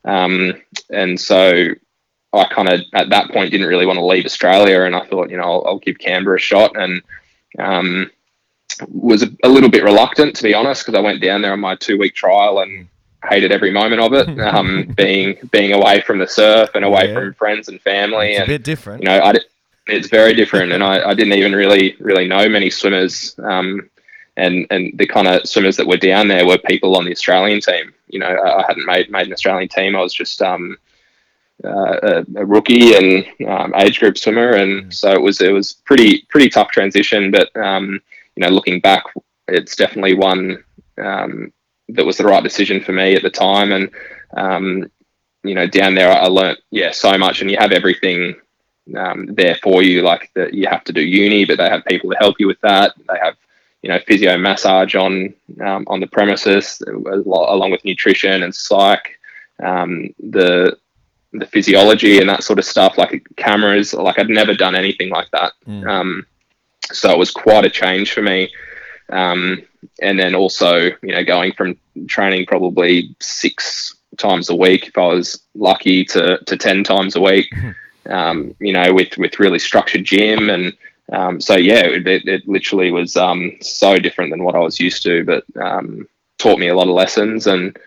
Um, 0.06 0.62
and 0.90 1.20
so 1.20 1.70
I 2.34 2.46
kind 2.46 2.70
of, 2.70 2.82
at 2.94 3.10
that 3.10 3.32
point, 3.32 3.52
didn't 3.52 3.68
really 3.68 3.86
want 3.86 3.98
to 3.98 4.06
leave 4.06 4.26
Australia. 4.26 4.84
And 4.84 4.96
I 4.96 5.06
thought, 5.06 5.32
you 5.32 5.38
know, 5.38 5.44
I'll, 5.44 5.64
I'll 5.66 5.80
give 5.80 5.98
Canberra 5.98 6.38
a 6.38 6.40
shot. 6.40 6.78
And 6.78 7.02
um, 7.58 8.12
was 8.88 9.24
a, 9.24 9.30
a, 9.44 9.50
little 9.50 9.70
bit 9.70 9.84
reluctant, 9.84 10.36
to 10.36 10.44
be 10.44 10.54
honest, 10.54 10.86
because 10.86 10.98
I 10.98 11.02
went 11.02 11.22
down 11.22 11.42
there 11.42 11.54
on 11.54 11.60
my 11.60 11.76
two 11.76 11.98
week 11.98 12.16
trial 12.16 12.60
and 12.60 12.88
hated 13.30 13.52
every 13.52 13.72
moment 13.72 14.02
of 14.02 14.14
it. 14.14 14.40
Um, 14.44 14.84
being 14.96 15.38
being 15.52 15.74
away 15.74 16.02
from 16.02 16.20
the 16.20 16.28
surf 16.28 16.72
and 16.76 16.84
away 16.86 17.08
yeah. 17.08 17.14
from 17.16 17.34
friends 17.34 17.70
and 17.70 17.82
family, 17.82 18.32
it's 18.32 18.40
and 18.40 18.50
a 18.50 18.54
bit 18.54 18.64
different. 18.64 19.02
You 19.02 19.10
know, 19.10 19.20
I, 19.20 19.34
it's 19.88 20.08
very 20.08 20.34
different, 20.34 20.72
and 20.72 20.84
I, 20.84 21.10
I 21.10 21.14
didn't 21.14 21.34
even 21.34 21.54
really 21.54 21.96
really 22.00 22.28
know 22.28 22.48
many 22.50 22.70
swimmers. 22.70 23.36
Um, 23.44 23.90
and 24.36 24.66
and 24.72 24.98
the 24.98 25.06
kind 25.06 25.28
of 25.28 25.48
swimmers 25.48 25.78
that 25.78 25.88
were 25.88 25.98
down 25.98 26.28
there 26.28 26.46
were 26.46 26.58
people 26.58 26.98
on 26.98 27.06
the 27.06 27.12
Australian 27.12 27.62
team. 27.62 27.94
You 28.08 28.20
know, 28.20 28.28
I 28.28 28.64
hadn't 28.68 28.86
made 28.86 29.12
made 29.12 29.28
an 29.28 29.34
Australian 29.34 29.70
team. 29.70 29.96
I 29.96 30.02
was 30.02 30.14
just 30.14 30.42
um, 30.42 30.78
uh, 31.64 31.98
a, 32.04 32.26
a, 32.36 32.46
rookie 32.46 32.96
and 32.96 33.26
um, 33.48 33.74
age 33.76 34.00
group 34.00 34.18
swimmer, 34.18 34.52
and 34.52 34.86
mm. 34.86 34.94
so 34.94 35.12
it 35.12 35.22
was 35.22 35.42
it 35.42 35.52
was 35.52 35.74
pretty 35.74 36.26
pretty 36.30 36.50
tough 36.50 36.72
transition. 36.72 37.32
But 37.32 37.56
um, 37.56 38.02
you 38.36 38.42
know, 38.42 38.50
looking 38.50 38.80
back, 38.80 39.04
it's 39.48 39.76
definitely 39.76 40.16
one 40.16 40.64
um, 40.98 41.54
that 41.90 42.06
was 42.06 42.18
the 42.18 42.26
right 42.26 42.44
decision 42.44 42.82
for 42.82 42.92
me 42.92 43.16
at 43.16 43.22
the 43.22 43.30
time. 43.30 43.72
And 43.72 43.90
um, 44.36 44.92
you 45.44 45.54
know, 45.54 45.68
down 45.68 45.94
there, 45.94 46.12
I 46.12 46.26
learned 46.26 46.58
yeah 46.72 46.92
so 46.92 47.18
much, 47.18 47.42
and 47.42 47.52
you 47.52 47.58
have 47.60 47.72
everything 47.72 48.36
um, 48.98 49.28
there 49.28 49.56
for 49.56 49.82
you. 49.82 50.02
Like 50.02 50.32
that, 50.36 50.54
you 50.54 50.68
have 50.68 50.84
to 50.86 50.94
do 50.94 51.02
uni, 51.02 51.46
but 51.46 51.58
they 51.58 51.70
have 51.70 51.86
people 51.86 52.10
to 52.12 52.18
help 52.18 52.36
you 52.40 52.48
with 52.48 52.62
that. 52.62 52.94
They 52.98 53.18
have 53.22 53.36
you 53.82 53.90
know 53.90 54.00
physio 54.00 54.38
massage 54.38 54.96
on 54.96 55.34
um, 55.62 55.86
on 55.88 56.00
the 56.00 56.08
premises, 56.08 56.82
along 56.88 57.72
with 57.72 57.86
nutrition 57.86 58.44
and 58.44 58.54
psych. 58.54 59.20
Um, 59.64 60.14
the 60.20 60.78
the 61.32 61.46
physiology 61.48 62.20
and 62.20 62.30
that 62.30 62.44
sort 62.44 62.60
of 62.60 62.66
stuff, 62.66 62.98
like 62.98 63.24
cameras. 63.38 63.94
Like 63.94 64.20
I'd 64.20 64.30
never 64.30 64.54
done 64.54 64.76
anything 64.76 65.10
like 65.10 65.30
that. 65.32 65.54
Mm. 65.68 65.88
Um, 65.88 66.26
so 66.92 67.12
it 67.12 67.18
was 67.18 67.32
quite 67.32 67.66
a 67.66 67.70
change 67.70 68.14
for 68.14 68.22
me. 68.22 68.52
Um, 69.10 69.64
and 70.02 70.20
then 70.20 70.36
also, 70.36 70.92
you 71.02 71.12
know, 71.12 71.24
going 71.24 71.54
from 71.54 71.78
training 72.08 72.46
probably 72.46 73.16
six 73.20 73.96
times 74.18 74.50
a 74.50 74.56
week, 74.56 74.88
if 74.88 74.98
I 74.98 75.08
was 75.08 75.42
lucky, 75.56 76.06
to, 76.06 76.38
to 76.46 76.58
10 76.58 76.84
times 76.84 77.16
a 77.16 77.22
week. 77.22 77.48
Mm-hmm 77.54 77.72
um, 78.08 78.56
you 78.60 78.74
know, 78.74 78.94
with 78.94 79.18
with 79.18 79.40
really 79.40 79.60
structured 79.60 80.04
gym 80.04 80.50
and 80.50 80.74
um, 81.12 81.42
so 81.42 81.56
yeah, 81.56 81.82
it, 81.82 82.08
it, 82.08 82.48
literally 82.48 82.92
was 82.92 83.18
um, 83.18 83.58
so 83.62 83.98
different 83.98 84.32
than 84.32 84.44
what 84.44 84.56
I 84.56 84.60
was 84.60 84.80
used 84.80 85.04
to, 85.04 85.26
but 85.26 85.44
um, 85.62 86.08
taught 86.38 86.60
me 86.60 86.70
a 86.70 86.76
lot 86.76 86.88
of 86.88 86.96
lessons 86.96 87.48
and. 87.48 87.78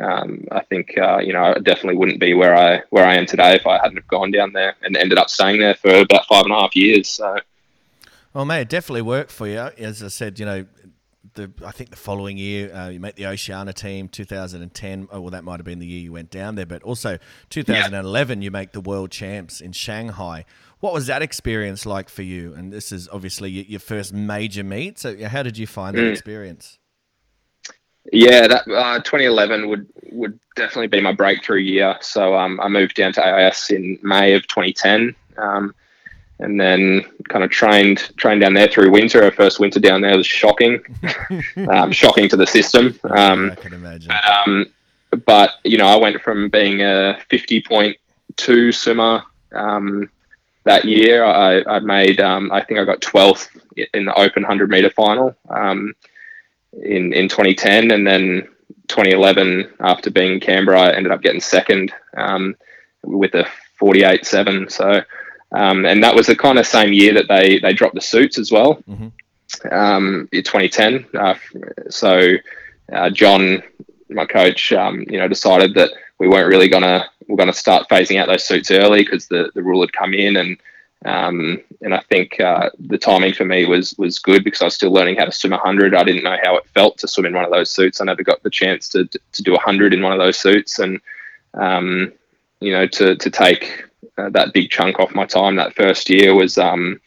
Um, 0.00 0.46
I 0.52 0.60
think 0.60 0.96
uh, 0.96 1.18
you 1.18 1.32
know 1.32 1.42
I 1.42 1.54
definitely 1.54 1.96
wouldn't 1.96 2.20
be 2.20 2.32
where 2.32 2.56
I 2.56 2.84
where 2.90 3.04
I 3.04 3.16
am 3.16 3.26
today 3.26 3.56
if 3.56 3.66
I 3.66 3.76
hadn't 3.76 3.96
have 3.96 4.06
gone 4.06 4.30
down 4.30 4.52
there 4.52 4.76
and 4.82 4.96
ended 4.96 5.18
up 5.18 5.28
staying 5.28 5.58
there 5.58 5.74
for 5.74 5.92
about 5.92 6.26
five 6.26 6.44
and 6.44 6.52
a 6.52 6.60
half 6.60 6.76
years. 6.76 7.08
So, 7.08 7.38
well, 8.32 8.44
mate, 8.44 8.60
it 8.60 8.68
definitely 8.68 9.02
worked 9.02 9.32
for 9.32 9.48
you. 9.48 9.58
As 9.58 10.00
I 10.00 10.06
said, 10.06 10.38
you 10.38 10.46
know, 10.46 10.64
the 11.40 11.66
I 11.66 11.70
think 11.70 11.90
the 11.90 11.96
following 11.96 12.36
year 12.36 12.74
uh, 12.74 12.88
you 12.88 13.00
make 13.00 13.16
the 13.16 13.26
Oceania 13.26 13.72
team, 13.72 14.08
2010. 14.08 15.08
Oh, 15.10 15.20
well, 15.20 15.30
that 15.30 15.44
might 15.44 15.58
have 15.58 15.64
been 15.64 15.78
the 15.78 15.86
year 15.86 16.00
you 16.00 16.12
went 16.12 16.30
down 16.30 16.54
there, 16.54 16.66
but 16.66 16.82
also 16.82 17.18
2011 17.50 18.40
yeah. 18.40 18.44
you 18.44 18.50
make 18.50 18.72
the 18.72 18.80
world 18.80 19.10
champs 19.10 19.60
in 19.60 19.72
Shanghai. 19.72 20.44
What 20.80 20.92
was 20.92 21.06
that 21.06 21.22
experience 21.22 21.84
like 21.84 22.08
for 22.08 22.22
you? 22.22 22.54
And 22.54 22.72
this 22.72 22.92
is 22.92 23.08
obviously 23.12 23.50
your 23.50 23.80
first 23.80 24.12
major 24.12 24.64
meet. 24.64 24.98
So 24.98 25.26
how 25.26 25.42
did 25.42 25.58
you 25.58 25.66
find 25.66 25.96
that 25.96 26.02
mm. 26.02 26.12
experience? 26.12 26.78
Yeah, 28.12 28.48
that 28.48 28.68
uh, 28.68 28.98
2011 29.00 29.68
would 29.68 29.86
would 30.12 30.38
definitely 30.56 30.88
be 30.88 31.00
my 31.00 31.12
breakthrough 31.12 31.60
year. 31.60 31.96
So 32.00 32.34
um, 32.34 32.60
I 32.60 32.68
moved 32.68 32.94
down 32.94 33.12
to 33.14 33.26
AIS 33.26 33.70
in 33.70 33.98
May 34.02 34.34
of 34.34 34.46
2010. 34.46 35.14
Um, 35.36 35.74
and 36.40 36.60
then 36.60 37.04
kind 37.28 37.44
of 37.44 37.50
trained 37.50 38.10
trained 38.16 38.40
down 38.40 38.54
there 38.54 38.68
through 38.68 38.90
winter. 38.90 39.22
Our 39.22 39.30
first 39.30 39.60
winter 39.60 39.80
down 39.80 40.00
there 40.00 40.16
was 40.16 40.26
shocking, 40.26 40.80
um, 41.70 41.92
shocking 41.92 42.28
to 42.30 42.36
the 42.36 42.46
system. 42.46 42.98
Um, 43.04 43.52
I 43.52 43.54
can 43.54 43.74
imagine. 43.74 44.08
but, 44.08 44.48
um, 44.48 44.66
but 45.24 45.50
you 45.64 45.78
know, 45.78 45.86
I 45.86 45.96
went 45.96 46.20
from 46.22 46.48
being 46.48 46.82
a 46.82 47.18
fifty 47.28 47.62
point 47.62 47.96
two 48.36 48.72
swimmer 48.72 49.22
um, 49.52 50.10
that 50.64 50.84
year. 50.84 51.24
I, 51.24 51.62
I 51.64 51.78
made 51.80 52.20
um, 52.20 52.50
I 52.52 52.62
think 52.62 52.80
I 52.80 52.84
got 52.84 53.00
twelfth 53.00 53.48
in 53.94 54.06
the 54.06 54.14
open 54.14 54.42
hundred 54.42 54.70
meter 54.70 54.90
final 54.90 55.36
um, 55.50 55.94
in 56.82 57.12
in 57.12 57.28
twenty 57.28 57.54
ten, 57.54 57.90
and 57.90 58.06
then 58.06 58.48
2011 58.88 59.72
after 59.78 60.10
being 60.10 60.32
in 60.34 60.40
Canberra, 60.40 60.80
I 60.80 60.96
ended 60.96 61.12
up 61.12 61.22
getting 61.22 61.40
second 61.40 61.92
um, 62.16 62.56
with 63.04 63.34
a 63.34 63.46
48.7. 63.80 64.70
So 64.70 65.02
um, 65.52 65.84
and 65.84 66.02
that 66.04 66.14
was 66.14 66.26
the 66.26 66.36
kind 66.36 66.58
of 66.58 66.66
same 66.66 66.92
year 66.92 67.14
that 67.14 67.28
they 67.28 67.58
they 67.58 67.72
dropped 67.72 67.94
the 67.94 68.00
suits 68.00 68.38
as 68.38 68.52
well. 68.52 68.82
Um, 69.70 70.28
in 70.32 70.44
2010, 70.44 71.06
uh, 71.18 71.34
so 71.88 72.34
uh, 72.92 73.10
John, 73.10 73.62
my 74.08 74.24
coach, 74.24 74.72
um, 74.72 75.04
you 75.08 75.18
know, 75.18 75.26
decided 75.26 75.74
that 75.74 75.90
we 76.18 76.28
weren't 76.28 76.48
really 76.48 76.68
gonna 76.68 77.10
we're 77.26 77.36
gonna 77.36 77.52
start 77.52 77.88
phasing 77.88 78.20
out 78.20 78.28
those 78.28 78.44
suits 78.44 78.70
early 78.70 79.02
because 79.02 79.26
the 79.26 79.50
the 79.54 79.62
rule 79.62 79.80
had 79.80 79.92
come 79.92 80.14
in 80.14 80.36
and. 80.36 80.56
Um, 81.02 81.62
and 81.80 81.94
I 81.94 82.00
think 82.10 82.38
uh, 82.40 82.68
the 82.78 82.98
timing 82.98 83.32
for 83.32 83.46
me 83.46 83.64
was 83.64 83.94
was 83.96 84.18
good 84.18 84.44
because 84.44 84.60
I 84.60 84.66
was 84.66 84.74
still 84.74 84.92
learning 84.92 85.16
how 85.16 85.24
to 85.24 85.32
swim 85.32 85.52
100. 85.52 85.94
I 85.94 86.04
didn't 86.04 86.24
know 86.24 86.36
how 86.42 86.58
it 86.58 86.66
felt 86.74 86.98
to 86.98 87.08
swim 87.08 87.24
in 87.24 87.32
one 87.32 87.46
of 87.46 87.50
those 87.50 87.70
suits. 87.70 88.02
I 88.02 88.04
never 88.04 88.22
got 88.22 88.42
the 88.42 88.50
chance 88.50 88.86
to 88.90 89.06
to 89.06 89.42
do 89.42 89.52
100 89.52 89.94
in 89.94 90.02
one 90.02 90.12
of 90.12 90.18
those 90.18 90.36
suits, 90.36 90.78
and 90.78 91.00
um, 91.54 92.12
you 92.60 92.72
know, 92.72 92.86
to 92.86 93.16
to 93.16 93.30
take 93.30 93.84
uh, 94.18 94.30
that 94.30 94.52
big 94.52 94.70
chunk 94.70 94.98
off 94.98 95.14
my 95.14 95.26
time 95.26 95.56
that 95.56 95.74
first 95.74 96.10
year 96.10 96.34
was 96.34 96.58
um, 96.58 97.00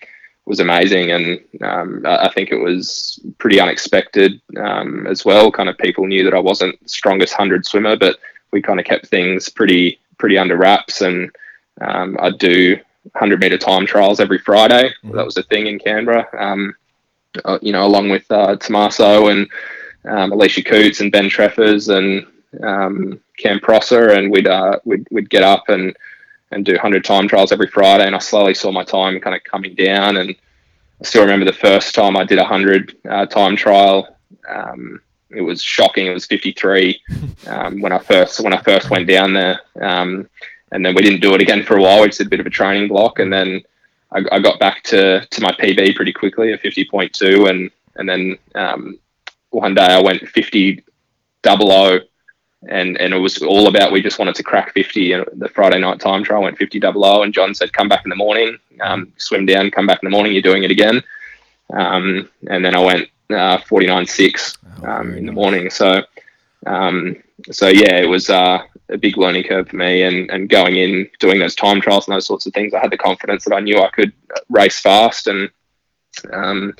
was 0.45 0.59
amazing, 0.59 1.11
and 1.11 1.39
um, 1.61 2.03
I 2.05 2.29
think 2.29 2.51
it 2.51 2.57
was 2.57 3.19
pretty 3.37 3.59
unexpected 3.59 4.41
um, 4.57 5.07
as 5.07 5.23
well. 5.23 5.51
Kind 5.51 5.69
of 5.69 5.77
people 5.77 6.05
knew 6.05 6.23
that 6.23 6.33
I 6.33 6.39
wasn't 6.39 6.81
the 6.81 6.89
strongest 6.89 7.33
hundred 7.33 7.65
swimmer, 7.65 7.95
but 7.95 8.17
we 8.51 8.61
kind 8.61 8.79
of 8.79 8.85
kept 8.85 9.07
things 9.07 9.49
pretty 9.49 9.99
pretty 10.17 10.37
under 10.37 10.57
wraps, 10.57 11.01
and 11.01 11.31
um, 11.81 12.17
I'd 12.19 12.37
do 12.37 12.75
100 13.11 13.39
meter 13.39 13.57
time 13.57 13.85
trials 13.85 14.19
every 14.19 14.37
Friday. 14.37 14.89
Mm-hmm. 14.89 15.15
That 15.15 15.25
was 15.25 15.37
a 15.37 15.43
thing 15.43 15.67
in 15.67 15.79
Canberra. 15.79 16.27
Um, 16.37 16.75
uh, 17.45 17.57
you 17.61 17.71
know, 17.71 17.85
along 17.85 18.09
with 18.09 18.29
uh, 18.31 18.55
Tommaso 18.57 19.27
and 19.27 19.49
um, 20.05 20.31
Alicia 20.31 20.63
Coutts 20.63 20.99
and 20.99 21.11
Ben 21.11 21.29
Treffers 21.29 21.89
and 21.89 22.27
um, 22.63 23.19
Cam 23.37 23.59
Prosser, 23.59 24.11
and 24.11 24.31
we'd, 24.31 24.47
uh, 24.47 24.79
we'd 24.85 25.07
we'd 25.09 25.29
get 25.29 25.43
up 25.43 25.69
and 25.69 25.95
and 26.53 26.65
do 26.65 26.73
100 26.73 27.03
time 27.03 27.27
trials 27.27 27.51
every 27.51 27.67
Friday. 27.67 28.05
And 28.05 28.15
I 28.15 28.19
slowly 28.19 28.53
saw 28.53 28.71
my 28.71 28.83
time 28.83 29.19
kind 29.19 29.35
of 29.35 29.43
coming 29.43 29.75
down. 29.75 30.17
And 30.17 30.31
I 30.31 31.05
still 31.05 31.23
remember 31.23 31.45
the 31.45 31.53
first 31.53 31.95
time 31.95 32.15
I 32.15 32.23
did 32.23 32.39
a 32.39 32.43
100 32.43 32.97
uh, 33.09 33.25
time 33.25 33.55
trial. 33.55 34.17
Um, 34.47 35.01
it 35.29 35.41
was 35.41 35.61
shocking. 35.61 36.07
It 36.07 36.13
was 36.13 36.25
53 36.25 37.01
um, 37.47 37.81
when 37.81 37.91
I 37.91 37.99
first 37.99 38.39
when 38.41 38.53
I 38.53 38.61
first 38.61 38.89
went 38.89 39.07
down 39.07 39.33
there. 39.33 39.61
Um, 39.81 40.29
and 40.71 40.85
then 40.85 40.95
we 40.95 41.01
didn't 41.01 41.21
do 41.21 41.33
it 41.35 41.41
again 41.41 41.63
for 41.63 41.77
a 41.77 41.81
while. 41.81 42.01
We 42.01 42.07
just 42.07 42.17
did 42.17 42.27
a 42.27 42.29
bit 42.31 42.39
of 42.39 42.47
a 42.47 42.51
training 42.51 42.87
block, 42.87 43.19
and 43.19 43.31
then 43.31 43.61
I, 44.11 44.23
I 44.31 44.39
got 44.39 44.59
back 44.59 44.81
to, 44.85 45.25
to 45.25 45.41
my 45.41 45.51
PB 45.51 45.95
pretty 45.95 46.11
quickly 46.11 46.51
at 46.51 46.63
50.2, 46.63 47.49
and 47.49 47.71
and 47.95 48.09
then 48.09 48.37
um, 48.55 48.97
one 49.51 49.75
day 49.75 49.85
I 49.85 50.01
went 50.01 50.27
50 50.27 50.83
double 51.43 51.71
O, 51.71 51.99
and 52.69 52.97
and 52.99 53.13
it 53.13 53.17
was 53.17 53.41
all 53.41 53.67
about 53.67 53.91
we 53.91 54.01
just 54.01 54.19
wanted 54.19 54.35
to 54.35 54.43
crack 54.43 54.73
50. 54.73 55.13
And 55.13 55.25
the 55.33 55.49
Friday 55.49 55.79
night 55.79 55.99
time 55.99 56.23
trial 56.23 56.43
went 56.43 56.57
50 56.57 56.79
double 56.79 57.05
O, 57.05 57.23
and 57.23 57.33
John 57.33 57.53
said, 57.53 57.73
"Come 57.73 57.89
back 57.89 58.05
in 58.05 58.09
the 58.09 58.15
morning, 58.15 58.57
um, 58.81 59.11
swim 59.17 59.45
down, 59.45 59.71
come 59.71 59.87
back 59.87 59.99
in 60.01 60.07
the 60.07 60.15
morning. 60.15 60.33
You're 60.33 60.41
doing 60.41 60.63
it 60.63 60.71
again." 60.71 61.01
Um, 61.73 62.29
and 62.49 62.63
then 62.63 62.75
I 62.75 62.79
went 62.79 63.09
uh, 63.29 63.57
49.6 63.57 64.87
um, 64.87 65.13
in 65.15 65.25
the 65.25 65.31
morning. 65.31 65.69
So 65.69 66.03
um, 66.65 67.17
so 67.51 67.67
yeah, 67.67 67.97
it 67.97 68.07
was. 68.07 68.29
Uh, 68.29 68.63
a 68.89 68.97
big 68.97 69.17
learning 69.17 69.43
curve 69.43 69.69
for 69.69 69.77
me 69.77 70.03
and, 70.03 70.29
and 70.29 70.49
going 70.49 70.75
in 70.75 71.09
doing 71.19 71.39
those 71.39 71.55
time 71.55 71.81
trials 71.81 72.07
and 72.07 72.13
those 72.13 72.27
sorts 72.27 72.45
of 72.45 72.53
things 72.53 72.73
i 72.73 72.79
had 72.79 72.91
the 72.91 72.97
confidence 72.97 73.43
that 73.45 73.55
i 73.55 73.59
knew 73.59 73.79
i 73.79 73.89
could 73.89 74.11
race 74.49 74.79
fast 74.79 75.27
and 75.27 75.49
um, 76.31 76.73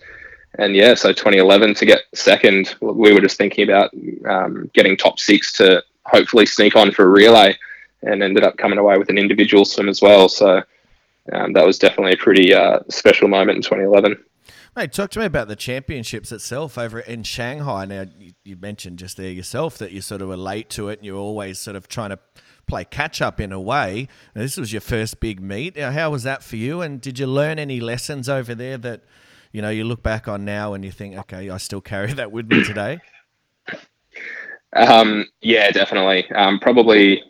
and 0.60 0.76
yeah 0.76 0.94
so 0.94 1.12
2011 1.12 1.74
to 1.76 1.86
get 1.86 2.02
second 2.14 2.76
we 2.82 3.14
were 3.14 3.22
just 3.22 3.38
thinking 3.38 3.68
about 3.70 3.92
um, 4.28 4.70
getting 4.74 4.96
top 4.96 5.20
six 5.20 5.54
to 5.54 5.84
hopefully 6.06 6.46
sneak 6.46 6.76
on 6.76 6.92
for 6.92 7.06
a 7.06 7.10
relay 7.10 7.56
and 8.02 8.22
ended 8.22 8.44
up 8.44 8.58
coming 8.58 8.78
away 8.78 8.98
with 8.98 9.10
an 9.10 9.18
individual 9.18 9.66
swim 9.66 9.90
as 9.90 10.02
well 10.02 10.30
so 10.30 10.62
um, 11.32 11.54
that 11.54 11.66
was 11.66 11.80
definitely 11.80 12.14
a 12.14 12.18
pretty 12.18 12.54
uh, 12.54 12.80
special 12.90 13.28
moment 13.28 13.56
in 13.56 13.62
2011 13.62 14.18
Mate, 14.76 14.92
talk 14.92 15.12
to 15.12 15.20
me 15.20 15.26
about 15.26 15.48
the 15.48 15.56
championships 15.56 16.32
itself 16.32 16.80
over 16.80 17.00
in 17.00 17.22
Shanghai. 17.22 17.86
Now, 17.86 18.06
you, 18.18 18.34
you 18.44 18.56
mentioned 18.56 18.98
just 18.98 19.18
there 19.18 19.30
yourself 19.30 19.78
that 19.78 19.92
you 19.92 20.02
sort 20.02 20.24
of 20.24 20.30
were 20.30 20.36
late 20.36 20.72
to 20.72 20.90
it 20.90 20.98
and 20.98 21.06
you're 21.06 21.16
always 21.16 21.60
sort 21.60 21.76
of 21.76 21.88
trying 21.88 22.10
to 22.10 22.18
play 22.66 22.84
catch 22.84 23.22
up 23.22 23.40
in 23.40 23.52
a 23.52 23.62
way. 23.62 24.08
Now, 24.34 24.42
this 24.42 24.58
was 24.58 24.74
your 24.74 24.82
first 24.82 25.20
big 25.20 25.40
meet. 25.40 25.78
How 25.78 26.10
was 26.10 26.24
that 26.24 26.42
for 26.42 26.56
you? 26.56 26.82
And 26.82 27.00
did 27.00 27.20
you 27.20 27.28
learn 27.28 27.60
any 27.60 27.80
lessons 27.80 28.28
over 28.28 28.56
there 28.56 28.80
that, 28.80 29.02
you 29.54 29.62
know, 29.62 29.70
you 29.70 29.86
look 29.86 30.04
back 30.04 30.28
on 30.28 30.44
now 30.44 30.74
and 30.74 30.84
you 30.84 30.92
think, 30.92 31.16
okay, 31.16 31.50
I 31.50 31.58
still 31.58 31.80
carry 31.80 32.12
that 32.14 32.32
with 32.32 32.50
me 32.50 32.64
today? 32.66 33.00
Um, 34.76 35.28
yeah, 35.42 35.70
definitely. 35.70 36.30
Um, 36.32 36.60
probably 36.60 37.24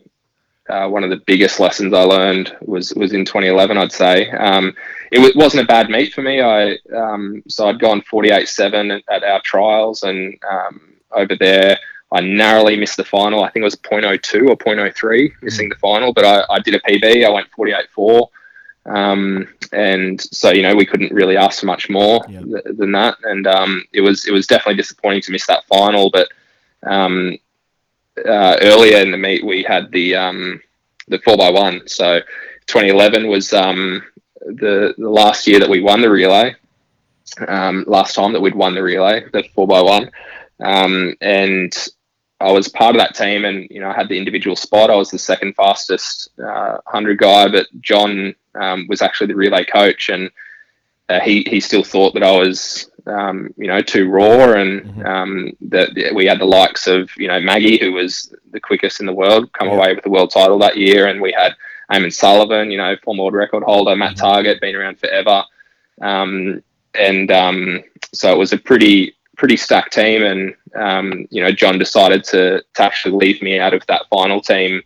uh, 0.70 0.88
one 0.88 1.04
of 1.04 1.10
the 1.10 1.22
biggest 1.28 1.60
lessons 1.60 1.94
I 1.94 2.04
learned 2.04 2.56
was 2.62 2.94
was 2.96 3.12
in 3.12 3.26
2011. 3.26 3.78
I'd 3.78 3.92
say 3.92 4.32
um, 4.32 4.74
it 5.12 5.18
w- 5.18 5.34
wasn't 5.36 5.66
a 5.66 5.68
bad 5.68 5.90
meet 5.90 6.14
for 6.14 6.22
me. 6.22 6.42
I 6.42 6.78
um, 6.96 7.44
so 7.50 7.68
I'd 7.68 7.80
gone 7.80 8.02
48-7 8.02 9.02
at 9.10 9.24
our 9.26 9.42
trials, 9.42 10.04
and 10.04 10.40
um, 10.50 10.94
over 11.12 11.36
there 11.36 11.78
I 12.14 12.22
narrowly 12.22 12.78
missed 12.78 12.96
the 12.96 13.04
final. 13.04 13.44
I 13.44 13.50
think 13.50 13.64
it 13.64 13.66
was 13.66 13.76
0.02 13.76 14.50
or 14.50 14.56
0.03 14.56 15.32
missing 15.42 15.68
the 15.68 15.76
final, 15.76 16.14
but 16.14 16.24
I, 16.24 16.44
I 16.50 16.60
did 16.60 16.76
a 16.76 16.80
PB. 16.80 17.26
I 17.26 17.30
went 17.30 17.48
48.4. 17.52 18.28
Um, 18.86 19.48
and 19.72 20.20
so 20.22 20.52
you 20.52 20.62
know 20.62 20.76
we 20.76 20.86
couldn't 20.86 21.14
really 21.14 21.38
ask 21.38 21.62
for 21.62 21.68
much 21.68 21.90
more 21.90 22.22
Yeah. 22.30 22.42
th- 22.42 22.78
than 22.78 22.92
that, 22.94 23.16
and 23.24 23.48
um, 23.48 23.86
it 23.94 24.02
was 24.02 24.26
it 24.28 24.32
was 24.32 24.46
definitely 24.48 24.76
disappointing 24.76 25.22
to 25.22 25.32
miss 25.32 25.48
that 25.48 25.66
final. 25.66 26.10
But 26.10 26.28
um, 26.86 27.38
uh, 28.18 28.58
earlier 28.62 28.98
in 28.98 29.12
the 29.12 29.18
meet 29.18 29.46
we 29.46 29.64
had 29.64 29.92
the 29.92 30.16
um, 30.16 30.62
the 31.08 31.20
four 31.20 31.36
x 31.42 31.54
one. 31.54 31.88
So 31.88 32.20
2011 32.68 33.28
was 33.28 33.54
um, 33.54 34.04
the 34.46 34.94
the 34.98 35.10
last 35.10 35.48
year 35.48 35.60
that 35.60 35.70
we 35.70 35.82
won 35.82 36.02
the 36.02 36.10
relay. 36.10 36.56
Um, 37.48 37.86
last 37.88 38.16
time 38.16 38.34
that 38.34 38.42
we'd 38.42 38.54
won 38.54 38.76
the 38.76 38.84
relay, 38.84 39.24
the 39.32 39.44
four 39.56 39.66
x 39.74 39.84
one, 39.84 40.12
um, 40.62 41.16
and 41.22 41.74
I 42.42 42.52
was 42.52 42.68
part 42.68 42.96
of 42.96 43.00
that 43.00 43.16
team, 43.16 43.46
and 43.46 43.66
you 43.72 43.80
know 43.80 43.90
I 43.90 43.96
had 43.96 44.10
the 44.10 44.18
individual 44.18 44.58
spot. 44.58 44.90
I 44.90 44.96
was 44.96 45.10
the 45.10 45.18
second 45.18 45.56
fastest 45.56 46.30
uh, 46.38 46.78
hundred 46.86 47.18
guy, 47.18 47.48
but 47.48 47.68
John 47.80 48.36
um, 48.56 48.88
was 48.88 49.02
actually 49.02 49.28
the 49.28 49.36
relay 49.36 49.66
coach, 49.66 50.10
and 50.10 50.30
uh, 51.10 51.20
he 51.20 51.46
he 51.50 51.60
still 51.60 51.84
thought 51.84 52.14
that 52.14 52.24
I 52.24 52.32
was 52.32 52.90
um, 53.06 53.54
you 53.58 53.68
know 53.68 53.82
too 53.82 54.10
raw, 54.10 54.54
and 54.54 55.06
um, 55.06 55.52
that 55.62 55.90
we 56.14 56.26
had 56.26 56.40
the 56.40 56.46
likes 56.46 56.88
of 56.88 57.10
you 57.18 57.28
know 57.28 57.40
Maggie, 57.40 57.80
who 57.80 57.94
was 57.94 58.34
the 58.52 58.60
quickest 58.60 59.00
in 59.00 59.06
the 59.06 59.14
world, 59.14 59.52
come 59.54 59.68
away 59.68 59.94
with 59.94 60.04
the 60.04 60.10
world 60.10 60.32
title 60.32 60.58
that 60.60 60.78
year, 60.78 61.08
and 61.08 61.22
we 61.22 61.32
had 61.32 61.56
Eamon 61.92 62.14
Sullivan, 62.14 62.72
you 62.72 62.78
know 62.78 62.96
former 63.04 63.24
world 63.24 63.34
record 63.34 63.64
holder, 63.64 63.96
Matt 63.96 64.16
Targett, 64.16 64.62
been 64.62 64.76
around 64.76 65.00
forever, 65.00 65.44
um, 66.02 66.64
and 66.96 67.32
um, 67.32 67.84
so 68.14 68.32
it 68.32 68.38
was 68.38 68.54
a 68.54 68.58
pretty 68.58 69.16
pretty 69.36 69.58
stacked 69.58 69.94
team, 69.94 70.24
and 70.24 70.56
um, 70.76 71.28
you 71.30 71.42
know 71.42 71.52
John 71.52 71.78
decided 71.78 72.24
to 72.26 72.64
to 72.74 72.84
actually 72.84 73.18
leave 73.18 73.42
me 73.42 73.60
out 73.60 73.74
of 73.74 73.86
that 73.88 74.08
final 74.10 74.40
team 74.42 74.82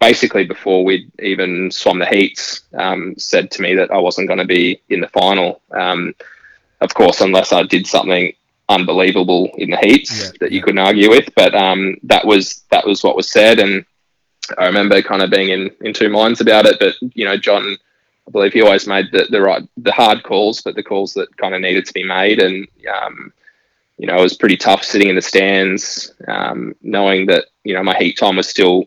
basically 0.00 0.44
before 0.44 0.84
we'd 0.84 1.10
even 1.20 1.70
swum 1.70 1.98
the 1.98 2.06
heats, 2.06 2.62
um, 2.74 3.14
said 3.18 3.50
to 3.52 3.62
me 3.62 3.74
that 3.74 3.90
I 3.90 3.98
wasn't 3.98 4.28
going 4.28 4.38
to 4.38 4.44
be 4.46 4.80
in 4.88 5.00
the 5.00 5.08
final. 5.08 5.60
Um, 5.72 6.14
of 6.80 6.94
course, 6.94 7.20
unless 7.20 7.52
I 7.52 7.64
did 7.64 7.86
something 7.86 8.32
unbelievable 8.68 9.50
in 9.56 9.70
the 9.70 9.76
heats 9.78 10.24
Yeah, 10.24 10.30
that 10.40 10.52
you 10.52 10.58
yeah. 10.58 10.64
couldn't 10.64 10.78
argue 10.78 11.10
with. 11.10 11.34
But 11.34 11.54
um, 11.54 11.96
that 12.04 12.24
was 12.26 12.62
that 12.70 12.86
was 12.86 13.02
what 13.02 13.16
was 13.16 13.30
said, 13.30 13.58
and 13.58 13.84
I 14.56 14.66
remember 14.66 15.02
kind 15.02 15.22
of 15.22 15.30
being 15.30 15.48
in 15.50 15.70
in 15.80 15.92
two 15.92 16.08
minds 16.08 16.40
about 16.40 16.66
it. 16.66 16.76
But 16.78 16.94
you 17.14 17.24
know, 17.24 17.36
John, 17.36 17.76
I 18.26 18.30
believe 18.30 18.52
he 18.52 18.62
always 18.62 18.86
made 18.86 19.06
the 19.12 19.26
the 19.30 19.40
right 19.40 19.62
the 19.78 19.92
hard 19.92 20.22
calls, 20.22 20.60
but 20.62 20.74
the 20.74 20.82
calls 20.82 21.14
that 21.14 21.36
kind 21.36 21.54
of 21.54 21.60
needed 21.60 21.86
to 21.86 21.92
be 21.92 22.04
made, 22.04 22.40
and 22.40 22.68
um, 23.02 23.32
you 23.96 24.06
know, 24.06 24.16
it 24.16 24.22
was 24.22 24.36
pretty 24.36 24.56
tough 24.56 24.84
sitting 24.84 25.08
in 25.08 25.16
the 25.16 25.22
stands, 25.22 26.14
um, 26.28 26.74
knowing 26.82 27.26
that 27.26 27.46
you 27.64 27.74
know 27.74 27.82
my 27.82 27.96
heat 27.96 28.16
time 28.16 28.36
was 28.36 28.48
still, 28.48 28.86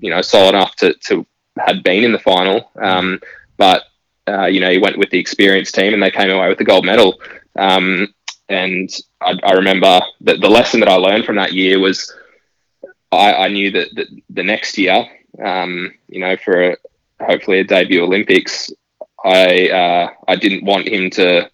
you 0.00 0.10
know, 0.10 0.22
solid 0.22 0.50
enough 0.50 0.76
to 0.76 0.94
to 0.94 1.26
had 1.58 1.82
been 1.82 2.04
in 2.04 2.12
the 2.12 2.18
final. 2.18 2.70
Um, 2.80 3.20
but 3.56 3.84
uh, 4.28 4.46
you 4.46 4.60
know, 4.60 4.70
he 4.70 4.78
went 4.78 4.98
with 4.98 5.10
the 5.10 5.18
experienced 5.18 5.74
team, 5.74 5.94
and 5.94 6.02
they 6.02 6.10
came 6.10 6.30
away 6.30 6.48
with 6.48 6.58
the 6.58 6.64
gold 6.64 6.84
medal. 6.84 7.20
Um, 7.58 8.12
and 8.48 8.90
I, 9.20 9.38
I 9.42 9.52
remember 9.52 10.00
that 10.22 10.40
the 10.40 10.48
lesson 10.48 10.80
that 10.80 10.88
I 10.88 10.94
learned 10.94 11.24
from 11.24 11.36
that 11.36 11.52
year 11.52 11.78
was 11.78 12.12
I, 13.12 13.32
I 13.34 13.48
knew 13.48 13.70
that, 13.72 13.88
that 13.94 14.06
the 14.30 14.42
next 14.42 14.78
year, 14.78 15.06
um, 15.44 15.94
you 16.08 16.20
know, 16.20 16.36
for 16.36 16.72
a, 16.72 16.76
hopefully 17.20 17.60
a 17.60 17.64
debut 17.64 18.02
Olympics, 18.02 18.70
I 19.24 19.68
uh, 19.70 20.10
I 20.28 20.36
didn't 20.36 20.64
want 20.64 20.88
him 20.88 21.10
to 21.10 21.50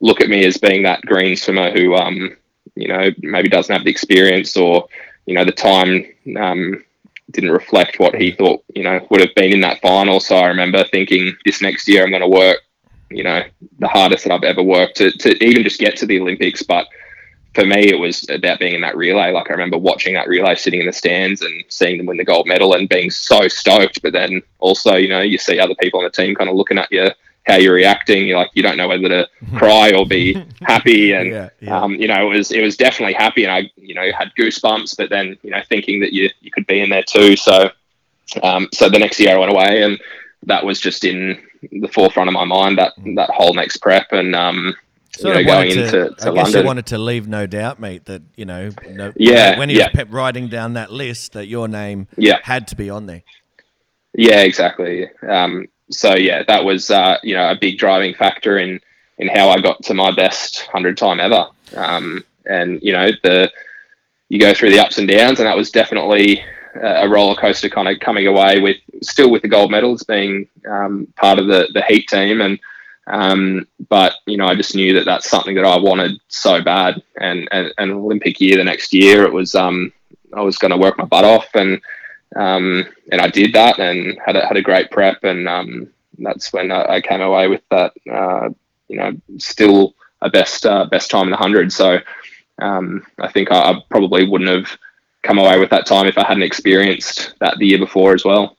look 0.00 0.20
at 0.20 0.28
me 0.28 0.44
as 0.44 0.58
being 0.58 0.84
that 0.84 1.02
green 1.02 1.36
swimmer 1.36 1.72
who 1.72 1.94
um, 1.96 2.36
you 2.76 2.88
know 2.88 3.10
maybe 3.20 3.48
doesn't 3.48 3.74
have 3.74 3.84
the 3.84 3.90
experience 3.90 4.56
or 4.56 4.88
you 5.26 5.34
know 5.34 5.44
the 5.44 5.52
time 5.52 6.04
um, 6.36 6.84
didn't 7.30 7.50
reflect 7.50 7.98
what 7.98 8.14
he 8.14 8.30
thought 8.30 8.64
you 8.74 8.82
know 8.82 9.06
would 9.10 9.20
have 9.20 9.34
been 9.34 9.52
in 9.52 9.60
that 9.60 9.80
final. 9.80 10.20
So 10.20 10.36
I 10.36 10.48
remember 10.48 10.84
thinking 10.84 11.36
this 11.44 11.60
next 11.60 11.88
year 11.88 12.04
I'm 12.04 12.10
going 12.10 12.22
to 12.22 12.28
work 12.28 12.58
you 13.10 13.24
know 13.24 13.42
the 13.78 13.88
hardest 13.88 14.24
that 14.24 14.32
I've 14.32 14.44
ever 14.44 14.62
worked 14.62 14.96
to 14.98 15.10
to 15.10 15.44
even 15.44 15.62
just 15.62 15.80
get 15.80 15.96
to 15.98 16.06
the 16.06 16.20
Olympics, 16.20 16.62
but 16.62 16.86
for 17.54 17.64
me, 17.64 17.88
it 17.88 17.98
was 17.98 18.24
about 18.30 18.60
being 18.60 18.74
in 18.74 18.82
that 18.82 18.96
relay. 18.96 19.32
Like 19.32 19.50
I 19.50 19.54
remember 19.54 19.78
watching 19.78 20.14
that 20.14 20.28
relay, 20.28 20.54
sitting 20.54 20.80
in 20.80 20.86
the 20.86 20.92
stands 20.92 21.42
and 21.42 21.64
seeing 21.68 21.96
them 21.96 22.06
win 22.06 22.16
the 22.16 22.24
gold 22.24 22.46
medal 22.46 22.74
and 22.74 22.88
being 22.88 23.10
so 23.10 23.48
stoked. 23.48 24.00
But 24.00 24.12
then 24.12 24.42
also, 24.60 24.94
you 24.94 25.08
know, 25.08 25.22
you 25.22 25.38
see 25.38 25.58
other 25.58 25.74
people 25.74 25.98
on 25.98 26.04
the 26.04 26.10
team 26.10 26.36
kind 26.36 26.48
of 26.48 26.56
looking 26.56 26.78
at 26.78 26.92
you, 26.92 27.08
how 27.48 27.56
you're 27.56 27.74
reacting. 27.74 28.26
You're 28.28 28.38
like, 28.38 28.50
you 28.54 28.62
don't 28.62 28.76
know 28.76 28.86
whether 28.88 29.08
to 29.08 29.28
cry 29.56 29.92
or 29.92 30.06
be 30.06 30.34
happy. 30.62 31.12
And 31.12 31.30
Yeah, 31.30 31.48
yeah. 31.60 31.80
Um, 31.80 31.94
you 31.94 32.06
know, 32.06 32.30
it 32.30 32.36
was 32.36 32.52
it 32.52 32.62
was 32.62 32.76
definitely 32.76 33.14
happy, 33.14 33.44
and 33.44 33.52
I, 33.52 33.70
you 33.76 33.94
know, 33.94 34.10
had 34.16 34.30
goosebumps. 34.38 34.96
But 34.96 35.10
then, 35.10 35.36
you 35.42 35.50
know, 35.50 35.62
thinking 35.68 36.00
that 36.00 36.12
you 36.12 36.30
you 36.40 36.50
could 36.50 36.66
be 36.66 36.80
in 36.80 36.90
there 36.90 37.02
too. 37.02 37.36
So, 37.36 37.70
um, 38.42 38.68
so 38.72 38.88
the 38.88 38.98
next 38.98 39.18
year 39.18 39.34
I 39.34 39.38
went 39.38 39.50
away, 39.50 39.82
and 39.82 39.98
that 40.44 40.64
was 40.64 40.78
just 40.78 41.04
in 41.04 41.42
the 41.72 41.88
forefront 41.88 42.28
of 42.28 42.34
my 42.34 42.44
mind 42.44 42.78
that 42.78 42.92
that 43.16 43.30
whole 43.30 43.54
next 43.54 43.78
prep 43.78 44.12
and 44.12 44.34
um, 44.36 44.74
Sort 45.16 45.36
you 45.36 45.42
know, 45.42 45.46
going 45.48 45.68
wanted 45.68 45.78
into 45.78 45.90
to, 46.10 46.14
to 46.14 46.30
I 46.30 46.34
guess 46.34 46.54
you 46.54 46.62
wanted 46.62 46.86
to 46.86 46.98
leave 46.98 47.26
no 47.26 47.46
doubt, 47.46 47.80
mate, 47.80 48.04
that 48.04 48.22
you 48.36 48.44
know, 48.44 48.70
no, 48.88 49.12
Yeah, 49.16 49.58
when 49.58 49.68
he 49.68 49.78
yeah. 49.78 49.88
writing 50.10 50.48
down 50.48 50.74
that 50.74 50.92
list, 50.92 51.32
that 51.32 51.46
your 51.46 51.66
name 51.66 52.06
Yeah. 52.16 52.38
had 52.42 52.68
to 52.68 52.76
be 52.76 52.88
on 52.88 53.06
there. 53.06 53.22
Yeah, 54.14 54.42
exactly. 54.42 55.08
Um, 55.28 55.66
so 55.90 56.14
yeah, 56.14 56.42
that 56.44 56.64
was 56.64 56.90
uh, 56.90 57.18
you 57.22 57.34
know 57.34 57.50
a 57.50 57.56
big 57.56 57.78
driving 57.78 58.14
factor 58.14 58.58
in 58.58 58.80
in 59.18 59.28
how 59.28 59.50
I 59.50 59.60
got 59.60 59.82
to 59.84 59.94
my 59.94 60.12
best 60.12 60.60
hundred 60.66 60.96
time 60.96 61.20
ever. 61.20 61.48
Um, 61.76 62.24
and 62.46 62.80
you 62.82 62.92
know 62.92 63.10
the 63.22 63.50
you 64.28 64.38
go 64.38 64.54
through 64.54 64.70
the 64.70 64.80
ups 64.80 64.98
and 64.98 65.08
downs, 65.08 65.40
and 65.40 65.46
that 65.46 65.56
was 65.56 65.70
definitely 65.70 66.42
a 66.74 67.08
roller 67.08 67.34
coaster. 67.34 67.68
Kind 67.68 67.88
of 67.88 68.00
coming 68.00 68.26
away 68.26 68.60
with 68.60 68.76
still 69.02 69.30
with 69.30 69.42
the 69.42 69.48
gold 69.48 69.70
medals, 69.70 70.02
being 70.02 70.48
um, 70.68 71.08
part 71.16 71.38
of 71.38 71.46
the 71.46 71.68
the 71.72 71.82
heat 71.82 72.08
team, 72.08 72.40
and 72.40 72.58
um, 73.06 73.66
but 73.88 74.14
you 74.26 74.36
know 74.36 74.46
I 74.46 74.54
just 74.54 74.74
knew 74.74 74.94
that 74.94 75.04
that's 75.04 75.28
something 75.28 75.54
that 75.56 75.64
I 75.64 75.78
wanted 75.78 76.20
so 76.28 76.62
bad. 76.62 77.02
And 77.20 77.48
and, 77.50 77.72
and 77.78 77.92
Olympic 77.92 78.40
year 78.40 78.56
the 78.56 78.64
next 78.64 78.92
year, 78.92 79.24
it 79.24 79.32
was 79.32 79.54
um, 79.54 79.92
I 80.34 80.42
was 80.42 80.58
going 80.58 80.72
to 80.72 80.76
work 80.76 80.98
my 80.98 81.04
butt 81.04 81.24
off 81.24 81.54
and 81.54 81.80
um, 82.36 82.86
and 83.10 83.20
I 83.20 83.28
did 83.28 83.54
that 83.54 83.78
and 83.78 84.18
had 84.24 84.36
a, 84.36 84.46
had 84.46 84.56
a 84.56 84.62
great 84.62 84.90
prep, 84.90 85.24
and 85.24 85.48
um, 85.48 85.88
that's 86.18 86.52
when 86.52 86.70
I, 86.70 86.96
I 86.96 87.00
came 87.00 87.20
away 87.20 87.48
with 87.48 87.62
that. 87.70 87.92
Uh, 88.10 88.50
you 88.88 88.96
know, 88.96 89.12
still 89.38 89.94
a 90.20 90.30
best 90.30 90.66
uh, 90.66 90.86
best 90.86 91.10
time 91.10 91.24
in 91.24 91.30
the 91.30 91.36
hundred. 91.36 91.72
So 91.72 91.98
um, 92.60 93.06
I 93.18 93.30
think 93.30 93.50
I, 93.50 93.70
I 93.70 93.82
probably 93.88 94.28
wouldn't 94.28 94.50
have 94.50 94.78
come 95.22 95.38
away 95.38 95.58
with 95.58 95.70
that 95.70 95.86
time 95.86 96.06
if 96.06 96.18
I 96.18 96.26
hadn't 96.26 96.42
experienced 96.42 97.34
that 97.40 97.58
the 97.58 97.66
year 97.66 97.78
before 97.78 98.14
as 98.14 98.24
well. 98.24 98.57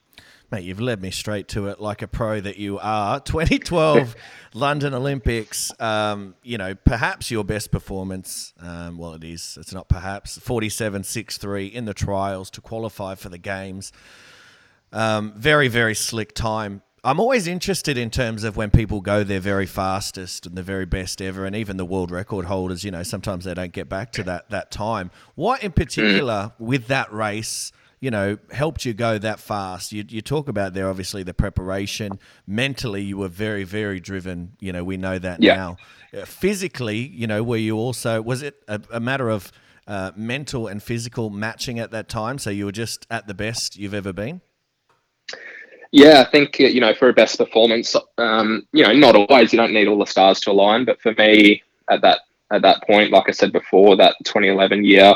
Mate, 0.50 0.64
you've 0.64 0.80
led 0.80 1.00
me 1.00 1.12
straight 1.12 1.46
to 1.48 1.68
it 1.68 1.80
like 1.80 2.02
a 2.02 2.08
pro 2.08 2.40
that 2.40 2.56
you 2.58 2.80
are. 2.80 3.20
2012 3.24 4.16
London 4.52 4.94
Olympics, 4.94 5.70
um, 5.80 6.34
you 6.42 6.58
know, 6.58 6.74
perhaps 6.74 7.30
your 7.30 7.44
best 7.44 7.70
performance. 7.70 8.52
Um, 8.58 8.98
well, 8.98 9.14
it 9.14 9.22
is. 9.22 9.56
It's 9.60 9.72
not 9.72 9.88
perhaps. 9.88 10.38
47 10.38 11.04
6 11.04 11.38
3 11.38 11.66
in 11.66 11.84
the 11.84 11.94
trials 11.94 12.50
to 12.50 12.60
qualify 12.60 13.14
for 13.14 13.28
the 13.28 13.38
games. 13.38 13.92
Um, 14.92 15.34
very, 15.36 15.68
very 15.68 15.94
slick 15.94 16.34
time. 16.34 16.82
I'm 17.02 17.20
always 17.20 17.46
interested 17.46 17.96
in 17.96 18.10
terms 18.10 18.44
of 18.44 18.56
when 18.56 18.70
people 18.70 19.00
go 19.00 19.24
their 19.24 19.40
very 19.40 19.64
fastest 19.66 20.46
and 20.46 20.54
the 20.54 20.62
very 20.62 20.84
best 20.84 21.22
ever, 21.22 21.46
and 21.46 21.56
even 21.56 21.76
the 21.76 21.84
world 21.84 22.10
record 22.10 22.46
holders. 22.46 22.84
You 22.84 22.90
know, 22.90 23.04
sometimes 23.04 23.44
they 23.44 23.54
don't 23.54 23.72
get 23.72 23.88
back 23.88 24.12
to 24.12 24.22
that 24.24 24.50
that 24.50 24.70
time. 24.70 25.10
What 25.36 25.62
in 25.62 25.72
particular 25.72 26.52
with 26.58 26.88
that 26.88 27.10
race, 27.12 27.72
you 28.00 28.10
know, 28.10 28.38
helped 28.50 28.84
you 28.84 28.94
go 28.94 29.18
that 29.18 29.38
fast? 29.40 29.92
You 29.92 30.04
you 30.08 30.22
talk 30.22 30.48
about 30.48 30.72
there 30.72 30.88
obviously 30.88 31.22
the 31.22 31.34
preparation. 31.34 32.18
Mentally, 32.46 33.02
you 33.02 33.18
were 33.18 33.28
very 33.28 33.64
very 33.64 34.00
driven. 34.00 34.52
You 34.58 34.72
know, 34.72 34.82
we 34.84 34.96
know 34.96 35.18
that 35.18 35.42
Yeah. 35.42 35.56
now. 35.56 35.76
Uh, 36.12 36.24
physically, 36.24 36.96
you 36.98 37.26
know, 37.26 37.42
were 37.42 37.58
you 37.58 37.76
also 37.76 38.22
was 38.22 38.42
it 38.42 38.62
a, 38.68 38.80
a 38.90 39.00
matter 39.00 39.28
of 39.28 39.52
uh, 39.86 40.12
mental 40.16 40.66
and 40.66 40.82
physical 40.82 41.30
matching 41.30 41.78
at 41.78 41.90
that 41.90 42.08
time? 42.08 42.38
So 42.38 42.50
you 42.50 42.64
were 42.64 42.72
just 42.72 43.06
at 43.10 43.26
the 43.26 43.34
best 43.34 43.76
you've 43.76 43.94
ever 43.94 44.12
been. 44.12 44.40
Yeah, 45.92 46.24
I 46.26 46.30
think 46.30 46.58
you 46.58 46.80
know 46.80 46.94
for 46.94 47.08
a 47.08 47.12
best 47.12 47.36
performance, 47.36 47.96
um, 48.16 48.66
you 48.72 48.84
know, 48.84 48.92
not 48.92 49.16
always. 49.16 49.52
You 49.52 49.58
don't 49.58 49.72
need 49.72 49.88
all 49.88 49.98
the 49.98 50.06
stars 50.06 50.40
to 50.40 50.52
align, 50.52 50.84
but 50.84 51.00
for 51.02 51.12
me 51.14 51.62
at 51.90 52.00
that 52.02 52.20
at 52.50 52.62
that 52.62 52.82
point, 52.86 53.10
like 53.10 53.28
I 53.28 53.32
said 53.32 53.52
before, 53.52 53.96
that 53.96 54.14
2011 54.24 54.84
year 54.84 55.14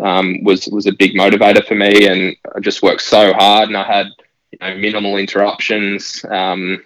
um, 0.00 0.42
was 0.42 0.66
was 0.68 0.86
a 0.86 0.92
big 0.92 1.14
motivator 1.14 1.66
for 1.66 1.74
me, 1.74 2.06
and 2.06 2.36
I 2.54 2.60
just 2.60 2.82
worked 2.82 3.02
so 3.02 3.32
hard, 3.32 3.68
and 3.68 3.76
I 3.76 3.84
had 3.84 4.06
you 4.50 4.58
know 4.60 4.76
minimal 4.76 5.16
interruptions, 5.16 6.24
um, 6.28 6.82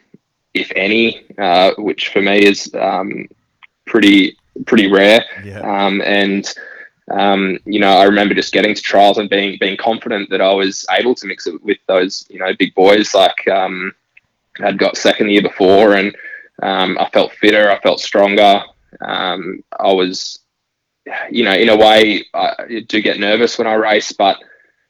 if 0.55 0.71
any, 0.77 1.25
uh, 1.39 1.73
which 1.79 2.09
for 2.09 2.21
me 2.21 2.45
is 2.45 2.73
um, 2.75 3.29
pretty 3.87 4.37
pretty 4.67 4.91
rare. 4.91 5.25
Yeah. 5.45 5.61
Um, 5.61 6.01
and 6.03 6.53
um, 7.11 7.59
you 7.65 7.81
know, 7.81 7.97
I 7.97 8.05
remember 8.05 8.35
just 8.35 8.53
getting 8.53 8.75
to 8.75 8.83
trials 8.83 9.19
and 9.19 9.31
being 9.31 9.57
being 9.59 9.77
confident 9.77 10.31
that 10.31 10.41
I 10.41 10.53
was 10.53 10.87
able 10.91 11.15
to 11.17 11.27
mix 11.27 11.47
it 11.47 11.63
with 11.63 11.79
those 11.87 12.27
you 12.29 12.39
know 12.39 12.53
big 12.59 12.75
boys. 12.75 13.15
Like 13.15 13.47
um, 13.49 13.95
I'd 14.61 14.79
got 14.79 14.97
second 14.97 15.27
the 15.27 15.35
year 15.35 15.43
before, 15.43 15.95
and 15.95 16.15
um, 16.63 16.99
I 16.99 17.09
felt 17.11 17.33
fitter. 17.33 17.71
I 17.71 17.81
felt 17.81 18.01
stronger. 18.01 18.63
Um, 19.01 19.63
I 19.79 19.93
was, 19.93 20.41
you 21.31 21.45
know, 21.45 21.53
in 21.55 21.69
a 21.69 21.77
way, 21.77 22.25
I 22.35 22.83
do 22.87 23.01
get 23.01 23.19
nervous 23.19 23.59
when 23.59 23.67
I 23.67 23.75
race, 23.75 24.13
but 24.13 24.39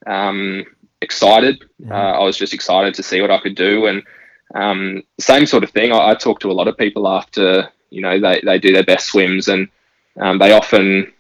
um, 0.07 0.65
excited. 1.01 1.63
Uh, 1.89 1.95
I 1.95 2.23
was 2.25 2.37
just 2.37 2.55
excited 2.55 2.95
to 2.95 3.03
see 3.03 3.21
what 3.21 3.31
I 3.31 3.39
could 3.41 3.55
do, 3.55 3.87
and 3.87 4.03
um, 4.55 5.03
same 5.21 5.47
sort 5.47 5.65
of 5.65 5.71
thing. 5.71 5.93
I, 5.93 6.11
I 6.11 6.15
talk 6.15 6.41
to 6.41 6.51
a 6.51 6.55
lot 6.59 6.69
of 6.69 6.77
people 6.77 7.09
after 7.09 7.69
you 7.91 8.03
know 8.03 8.19
they, 8.21 8.41
they 8.45 8.59
do 8.59 8.73
their 8.73 8.85
best 8.85 9.07
swims, 9.09 9.49
and 9.49 9.69
um, 10.21 10.39
they 10.39 10.53
often 10.53 11.13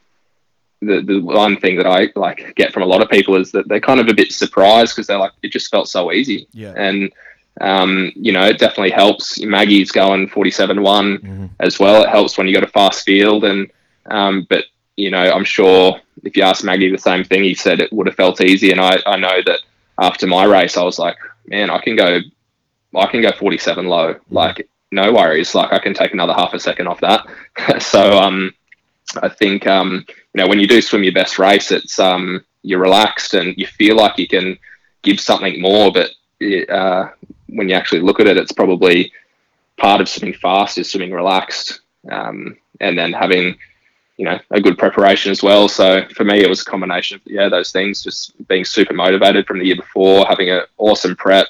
the, 0.80 1.00
the 1.02 1.18
one 1.20 1.58
thing 1.58 1.76
that 1.76 1.86
I 1.86 2.08
like 2.14 2.54
get 2.54 2.72
from 2.72 2.82
a 2.82 2.86
lot 2.86 3.02
of 3.02 3.10
people 3.10 3.36
is 3.36 3.50
that 3.52 3.68
they're 3.68 3.80
kind 3.80 4.00
of 4.00 4.08
a 4.08 4.14
bit 4.14 4.32
surprised 4.32 4.94
because 4.94 5.06
they're 5.08 5.18
like 5.18 5.32
it 5.42 5.52
just 5.52 5.70
felt 5.70 5.88
so 5.88 6.12
easy, 6.12 6.46
Yeah. 6.52 6.72
and 6.76 7.12
um, 7.60 8.12
you 8.14 8.32
know 8.32 8.44
it 8.44 8.58
definitely 8.58 8.90
helps. 8.92 9.40
Maggie's 9.40 9.90
going 9.90 10.28
forty 10.28 10.50
seven 10.50 10.82
one 10.82 11.18
Mhm. 11.18 11.50
as 11.60 11.78
well. 11.78 12.02
It 12.02 12.08
helps 12.08 12.38
when 12.38 12.46
you 12.46 12.54
got 12.54 12.62
a 12.64 12.68
fast 12.68 13.04
field, 13.04 13.44
and 13.44 13.70
um, 14.10 14.46
but 14.48 14.64
you 14.98 15.10
know 15.10 15.22
I'm 15.22 15.44
sure 15.44 16.00
if 16.24 16.36
you 16.36 16.42
asked 16.42 16.64
Maggie 16.64 16.90
the 16.90 16.98
same 16.98 17.24
thing, 17.24 17.44
he 17.44 17.54
said 17.54 17.80
it 17.80 17.92
would 17.92 18.08
have 18.08 18.16
felt 18.16 18.40
easy, 18.40 18.72
and 18.72 18.80
I 18.80 18.98
I 19.06 19.16
know 19.16 19.40
that 19.46 19.60
after 19.98 20.26
my 20.26 20.44
race 20.44 20.76
I 20.76 20.82
was 20.82 20.98
like, 20.98 21.16
man, 21.46 21.70
I 21.70 21.78
can 21.78 21.94
go, 21.96 22.20
I 22.96 23.06
can 23.06 23.22
go 23.22 23.32
forty 23.32 23.58
seven 23.58 23.86
low, 23.86 24.16
like 24.30 24.68
no 24.90 25.12
worries, 25.12 25.54
like 25.54 25.72
I 25.72 25.78
can 25.78 25.94
take 25.94 26.12
another 26.12 26.34
half 26.34 26.52
a 26.52 26.58
second 26.58 26.88
off 26.88 27.00
that. 27.00 27.26
so 27.80 28.18
um, 28.18 28.52
I 29.22 29.28
think 29.28 29.66
um, 29.66 30.04
you 30.34 30.42
know 30.42 30.48
when 30.48 30.58
you 30.58 30.66
do 30.66 30.82
swim 30.82 31.04
your 31.04 31.12
best 31.12 31.38
race, 31.38 31.70
it's 31.70 31.98
um, 32.00 32.44
you're 32.62 32.80
relaxed 32.80 33.34
and 33.34 33.56
you 33.56 33.66
feel 33.66 33.96
like 33.96 34.18
you 34.18 34.26
can 34.26 34.58
give 35.02 35.20
something 35.20 35.60
more, 35.60 35.92
but 35.92 36.10
it, 36.40 36.68
uh, 36.68 37.08
when 37.48 37.68
you 37.68 37.76
actually 37.76 38.00
look 38.00 38.18
at 38.18 38.26
it, 38.26 38.36
it's 38.36 38.52
probably 38.52 39.12
part 39.76 40.00
of 40.00 40.08
swimming 40.08 40.34
fast 40.34 40.76
is 40.76 40.90
swimming 40.90 41.12
relaxed, 41.12 41.82
um, 42.10 42.56
and 42.80 42.98
then 42.98 43.12
having 43.12 43.56
you 44.18 44.24
know 44.24 44.38
a 44.50 44.60
good 44.60 44.76
preparation 44.76 45.30
as 45.30 45.42
well. 45.42 45.68
So 45.68 46.02
for 46.14 46.24
me, 46.24 46.40
it 46.40 46.48
was 46.48 46.60
a 46.60 46.64
combination 46.64 47.16
of 47.16 47.22
yeah 47.24 47.48
those 47.48 47.72
things, 47.72 48.02
just 48.02 48.46
being 48.48 48.64
super 48.64 48.92
motivated 48.92 49.46
from 49.46 49.60
the 49.60 49.66
year 49.66 49.76
before, 49.76 50.26
having 50.26 50.50
an 50.50 50.62
awesome 50.76 51.16
prep, 51.16 51.46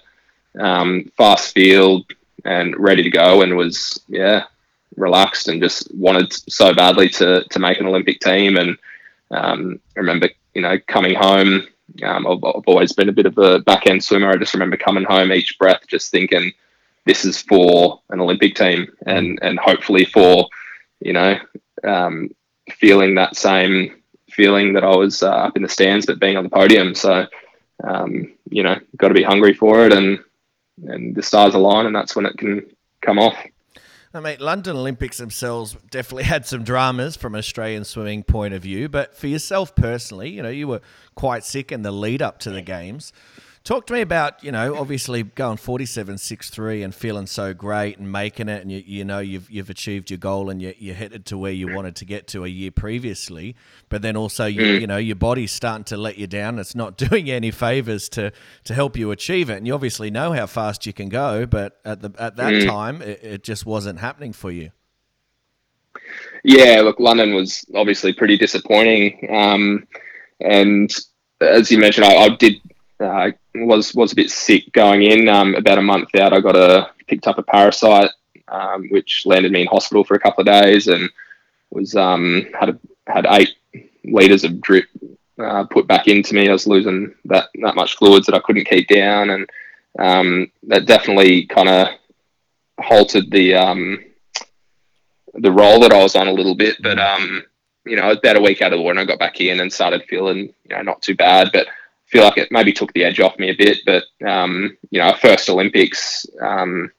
um, 0.60 1.10
fast 1.16 1.54
field, 1.54 2.04
and 2.44 2.76
ready 2.78 3.02
to 3.02 3.10
go, 3.10 3.42
and 3.42 3.56
was 3.56 4.00
yeah 4.08 4.44
relaxed 4.96 5.48
and 5.48 5.62
just 5.62 5.92
wanted 5.94 6.32
so 6.32 6.74
badly 6.74 7.08
to 7.08 7.42
to 7.44 7.58
make 7.58 7.80
an 7.80 7.86
Olympic 7.86 8.20
team. 8.20 8.58
And 8.58 8.76
um, 9.30 9.80
I 9.96 10.00
remember 10.00 10.28
you 10.54 10.62
know 10.62 10.78
coming 10.86 11.14
home. 11.14 11.66
Um, 12.02 12.26
I've, 12.26 12.44
I've 12.44 12.66
always 12.66 12.92
been 12.92 13.08
a 13.08 13.12
bit 13.12 13.24
of 13.24 13.38
a 13.38 13.60
back 13.60 13.86
end 13.86 14.04
swimmer. 14.04 14.28
I 14.28 14.36
just 14.36 14.52
remember 14.52 14.76
coming 14.76 15.04
home 15.04 15.32
each 15.32 15.58
breath, 15.58 15.80
just 15.88 16.10
thinking, 16.10 16.52
"This 17.06 17.24
is 17.24 17.40
for 17.40 18.02
an 18.10 18.20
Olympic 18.20 18.56
team, 18.56 18.88
and 19.06 19.38
and 19.40 19.58
hopefully 19.58 20.04
for, 20.04 20.48
you 21.00 21.14
know, 21.14 21.38
um, 21.82 22.28
feeling 22.70 23.14
that 23.14 23.36
same 23.36 23.94
feeling 24.30 24.74
that 24.74 24.84
I 24.84 24.94
was 24.94 25.22
uh, 25.22 25.30
up 25.30 25.56
in 25.56 25.62
the 25.62 25.68
stands, 25.68 26.06
but 26.06 26.20
being 26.20 26.36
on 26.36 26.44
the 26.44 26.50
podium. 26.50 26.94
So, 26.94 27.26
um, 27.82 28.32
you 28.50 28.62
know, 28.62 28.76
got 28.96 29.08
to 29.08 29.14
be 29.14 29.22
hungry 29.22 29.54
for 29.54 29.84
it, 29.86 29.92
and 29.92 30.18
and 30.86 31.14
the 31.14 31.22
stars 31.22 31.54
align, 31.54 31.86
and 31.86 31.94
that's 31.94 32.14
when 32.14 32.26
it 32.26 32.38
can 32.38 32.64
come 33.02 33.18
off. 33.18 33.36
I 34.14 34.20
mean, 34.20 34.38
London 34.40 34.76
Olympics 34.76 35.18
themselves 35.18 35.76
definitely 35.90 36.24
had 36.24 36.46
some 36.46 36.64
dramas 36.64 37.16
from 37.16 37.34
an 37.34 37.38
Australian 37.38 37.84
swimming 37.84 38.22
point 38.22 38.54
of 38.54 38.62
view, 38.62 38.88
but 38.88 39.14
for 39.14 39.26
yourself 39.26 39.74
personally, 39.74 40.30
you 40.30 40.42
know, 40.42 40.48
you 40.48 40.66
were 40.66 40.80
quite 41.14 41.44
sick 41.44 41.70
in 41.70 41.82
the 41.82 41.92
lead 41.92 42.22
up 42.22 42.38
to 42.40 42.50
the 42.50 42.62
games. 42.62 43.12
Talk 43.68 43.86
to 43.88 43.92
me 43.92 44.00
about, 44.00 44.42
you 44.42 44.50
know, 44.50 44.78
obviously 44.78 45.22
going 45.22 45.58
47.63 45.58 46.82
and 46.82 46.94
feeling 46.94 47.26
so 47.26 47.52
great 47.52 47.98
and 47.98 48.10
making 48.10 48.48
it 48.48 48.62
and 48.62 48.72
you, 48.72 48.82
you 48.86 49.04
know 49.04 49.18
you've 49.18 49.50
you've 49.50 49.68
achieved 49.68 50.10
your 50.10 50.16
goal 50.16 50.48
and 50.48 50.62
you, 50.62 50.72
you're 50.78 50.94
headed 50.94 51.26
to 51.26 51.36
where 51.36 51.52
you 51.52 51.68
wanted 51.74 51.94
to 51.96 52.06
get 52.06 52.26
to 52.28 52.46
a 52.46 52.48
year 52.48 52.70
previously. 52.70 53.54
But 53.90 54.00
then 54.00 54.16
also, 54.16 54.46
you, 54.46 54.62
Mm. 54.62 54.80
you 54.80 54.86
know, 54.86 54.96
your 54.96 55.16
body's 55.16 55.52
starting 55.52 55.84
to 55.84 55.98
let 55.98 56.16
you 56.16 56.26
down. 56.26 56.58
It's 56.58 56.74
not 56.74 56.96
doing 57.10 57.26
you 57.26 57.34
any 57.34 57.50
favors 57.50 58.08
to, 58.08 58.32
to 58.64 58.72
help 58.72 58.96
you 58.96 59.10
achieve 59.10 59.50
it. 59.50 59.58
And 59.58 59.66
you 59.66 59.74
obviously 59.74 60.10
know 60.10 60.32
how 60.32 60.46
fast 60.46 60.86
you 60.86 60.94
can 60.94 61.10
go, 61.10 61.44
but 61.44 61.78
at, 61.84 62.00
the, 62.00 62.10
at 62.18 62.36
that 62.36 62.54
Mm. 62.54 62.66
time, 62.66 63.02
it, 63.02 63.22
it 63.22 63.42
just 63.44 63.66
wasn't 63.66 63.98
happening 63.98 64.32
for 64.32 64.50
you. 64.50 64.70
Yeah, 66.42 66.80
look, 66.80 66.98
London 66.98 67.34
was 67.34 67.66
obviously 67.74 68.14
pretty 68.14 68.38
disappointing. 68.38 69.28
Um, 69.30 69.86
and 70.40 70.90
as 71.42 71.70
you 71.70 71.76
mentioned, 71.76 72.06
I, 72.06 72.14
I 72.14 72.28
did 72.30 72.54
uh, 73.00 73.30
was 73.54 73.94
was 73.94 74.12
a 74.12 74.16
bit 74.16 74.30
sick 74.30 74.72
going 74.72 75.02
in. 75.02 75.28
Um, 75.28 75.54
about 75.54 75.78
a 75.78 75.82
month 75.82 76.14
out, 76.16 76.32
I 76.32 76.40
got 76.40 76.56
a 76.56 76.90
picked 77.06 77.26
up 77.26 77.38
a 77.38 77.42
parasite, 77.42 78.10
um, 78.48 78.88
which 78.90 79.24
landed 79.26 79.52
me 79.52 79.62
in 79.62 79.66
hospital 79.66 80.04
for 80.04 80.14
a 80.14 80.20
couple 80.20 80.42
of 80.42 80.46
days, 80.46 80.88
and 80.88 81.08
was 81.70 81.94
um, 81.94 82.46
had 82.58 82.70
a, 82.70 82.78
had 83.06 83.26
eight 83.30 83.54
liters 84.04 84.44
of 84.44 84.60
drip 84.60 84.86
uh, 85.38 85.64
put 85.64 85.86
back 85.86 86.08
into 86.08 86.34
me. 86.34 86.48
I 86.48 86.52
was 86.52 86.66
losing 86.66 87.14
that 87.26 87.48
that 87.62 87.76
much 87.76 87.96
fluids 87.96 88.26
that 88.26 88.34
I 88.34 88.40
couldn't 88.40 88.68
keep 88.68 88.88
down, 88.88 89.30
and 89.30 89.50
um, 89.98 90.50
that 90.64 90.86
definitely 90.86 91.46
kind 91.46 91.68
of 91.68 91.88
halted 92.80 93.30
the 93.30 93.54
um, 93.54 94.04
the 95.34 95.52
roll 95.52 95.80
that 95.80 95.92
I 95.92 96.02
was 96.02 96.16
on 96.16 96.28
a 96.28 96.32
little 96.32 96.54
bit. 96.54 96.76
But 96.82 96.98
um, 96.98 97.44
you 97.86 97.96
know, 97.96 98.10
about 98.10 98.36
a 98.36 98.40
week 98.40 98.62
out 98.62 98.72
of 98.72 98.78
the 98.78 98.82
water, 98.82 98.98
and 98.98 99.00
I 99.00 99.04
got 99.10 99.18
back 99.18 99.40
in 99.40 99.60
and 99.60 99.72
started 99.72 100.04
feeling 100.08 100.52
you 100.68 100.76
know 100.76 100.82
not 100.82 101.02
too 101.02 101.14
bad, 101.14 101.50
but 101.52 101.66
I 101.66 101.70
feel 102.08 102.24
like 102.24 102.38
it 102.38 102.50
maybe 102.50 102.72
took 102.72 102.92
the 102.92 103.04
edge 103.04 103.20
off 103.20 103.38
me 103.38 103.50
a 103.50 103.56
bit. 103.56 103.78
But 103.86 104.04
um, 104.26 104.76
you 104.90 105.00
know, 105.00 105.14
first 105.14 105.48
Olympics 105.48 106.26
um, 106.40 106.90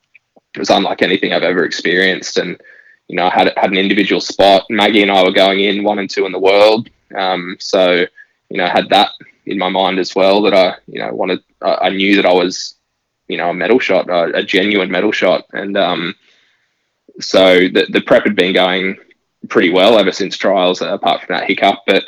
was 0.57 0.69
unlike 0.69 1.01
anything 1.01 1.33
I've 1.33 1.43
ever 1.43 1.65
experienced, 1.65 2.37
and 2.37 2.59
you 3.07 3.15
know, 3.15 3.25
I 3.25 3.31
had 3.31 3.53
had 3.57 3.71
an 3.71 3.77
individual 3.77 4.21
spot. 4.21 4.65
Maggie 4.69 5.01
and 5.01 5.11
I 5.11 5.23
were 5.23 5.31
going 5.31 5.61
in 5.61 5.83
one 5.83 5.99
and 5.99 6.09
two 6.09 6.25
in 6.25 6.31
the 6.31 6.39
world, 6.39 6.89
um, 7.15 7.57
so 7.59 8.05
you 8.49 8.57
know, 8.57 8.67
had 8.67 8.89
that 8.89 9.11
in 9.45 9.57
my 9.57 9.69
mind 9.69 9.99
as 9.99 10.15
well 10.15 10.41
that 10.43 10.53
I 10.53 10.75
you 10.87 10.99
know 10.99 11.13
wanted. 11.13 11.39
I, 11.61 11.75
I 11.75 11.89
knew 11.89 12.15
that 12.15 12.25
I 12.25 12.33
was 12.33 12.75
you 13.27 13.37
know 13.37 13.49
a 13.49 13.53
medal 13.53 13.79
shot, 13.79 14.09
a, 14.09 14.37
a 14.37 14.43
genuine 14.43 14.91
medal 14.91 15.11
shot, 15.11 15.45
and 15.53 15.75
um, 15.77 16.15
so 17.19 17.67
the 17.67 17.87
the 17.89 18.01
prep 18.01 18.23
had 18.23 18.35
been 18.35 18.53
going 18.53 18.97
pretty 19.47 19.71
well 19.71 19.97
ever 19.97 20.11
since 20.11 20.37
trials, 20.37 20.81
apart 20.81 21.21
from 21.23 21.35
that 21.35 21.47
hiccup. 21.47 21.79
But 21.87 22.05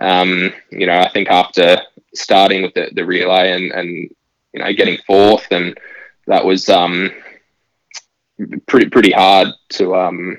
um, 0.00 0.52
you 0.70 0.86
know, 0.86 0.98
I 0.98 1.08
think 1.08 1.28
after 1.30 1.78
starting 2.14 2.62
with 2.62 2.74
the, 2.74 2.90
the 2.94 3.04
relay 3.04 3.52
and 3.52 3.72
and 3.72 3.88
you 4.52 4.60
know 4.62 4.72
getting 4.72 4.98
fourth, 5.06 5.46
and 5.50 5.78
that 6.26 6.44
was 6.44 6.68
um, 6.68 7.10
pretty 8.66 8.88
pretty 8.88 9.12
hard 9.12 9.48
to 9.70 9.94
um, 9.94 10.36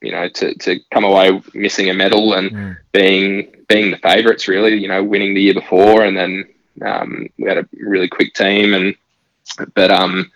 you 0.00 0.12
know 0.12 0.28
to, 0.28 0.54
to 0.56 0.80
come 0.92 1.04
away 1.04 1.40
missing 1.54 1.90
a 1.90 1.94
medal 1.94 2.34
and 2.34 2.50
Mm. 2.50 2.76
being 2.92 3.48
being 3.68 3.90
the 3.90 3.98
favourites 3.98 4.48
really. 4.48 4.74
You 4.76 4.88
know, 4.88 5.02
winning 5.02 5.34
the 5.34 5.42
year 5.42 5.54
before, 5.54 6.04
and 6.04 6.16
then 6.16 6.44
um, 6.82 7.28
we 7.38 7.48
had 7.48 7.58
a 7.58 7.68
really 7.80 8.08
quick 8.08 8.34
team, 8.34 8.74
and 8.74 8.94
but 9.74 9.90
um, 9.90 10.30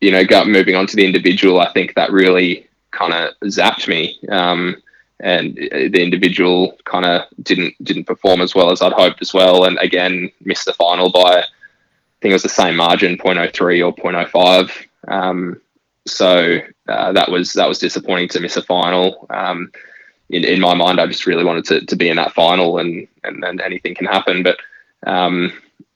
you 0.00 0.10
know, 0.12 0.24
got 0.24 0.48
moving 0.48 0.74
on 0.74 0.86
to 0.86 0.96
the 0.96 1.04
individual. 1.04 1.60
I 1.60 1.72
think 1.72 1.94
that 1.94 2.12
really 2.12 2.68
kind 2.90 3.12
of 3.12 3.34
zapped 3.44 3.88
me. 3.88 4.18
Um, 4.28 4.76
and 5.20 5.56
the 5.56 6.02
individual 6.02 6.76
kind 6.84 7.04
of 7.04 7.22
didn't 7.42 7.74
didn't 7.82 8.04
perform 8.04 8.40
as 8.40 8.54
well 8.54 8.70
as 8.70 8.82
I'd 8.82 8.92
hoped 8.92 9.20
as 9.22 9.34
well, 9.34 9.64
and 9.64 9.78
again 9.78 10.30
missed 10.44 10.64
the 10.64 10.72
final 10.72 11.10
by 11.10 11.44
I 12.18 12.20
think 12.20 12.30
it 12.30 12.34
was 12.34 12.42
the 12.42 12.48
same 12.48 12.74
margin, 12.74 13.16
0.03 13.16 13.86
or 13.86 13.94
0.05. 13.94 14.86
Um, 15.06 15.60
so 16.04 16.58
uh, 16.88 17.12
that 17.12 17.30
was 17.30 17.52
that 17.52 17.68
was 17.68 17.78
disappointing 17.78 18.28
to 18.30 18.40
miss 18.40 18.56
a 18.56 18.62
final. 18.62 19.26
Um, 19.30 19.70
in, 20.30 20.44
in 20.44 20.60
my 20.60 20.74
mind, 20.74 21.00
I 21.00 21.06
just 21.06 21.26
really 21.26 21.44
wanted 21.44 21.64
to, 21.66 21.86
to 21.86 21.96
be 21.96 22.08
in 22.08 22.16
that 22.16 22.32
final, 22.32 22.78
and 22.78 23.06
and 23.22 23.42
then 23.42 23.60
anything 23.60 23.94
can 23.94 24.06
happen. 24.06 24.42
But 24.42 24.58
um, 25.06 25.52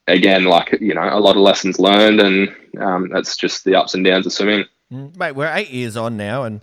again, 0.06 0.44
like 0.44 0.78
you 0.80 0.94
know, 0.94 1.02
a 1.02 1.18
lot 1.18 1.36
of 1.36 1.42
lessons 1.42 1.80
learned, 1.80 2.20
and 2.20 2.54
um, 2.78 3.08
that's 3.08 3.36
just 3.36 3.64
the 3.64 3.74
ups 3.74 3.94
and 3.94 4.04
downs 4.04 4.26
of 4.26 4.32
swimming. 4.32 4.64
Mm, 4.92 5.16
Mate, 5.16 5.32
we're 5.32 5.52
eight 5.52 5.70
years 5.70 5.96
on 5.96 6.16
now, 6.16 6.44
and 6.44 6.60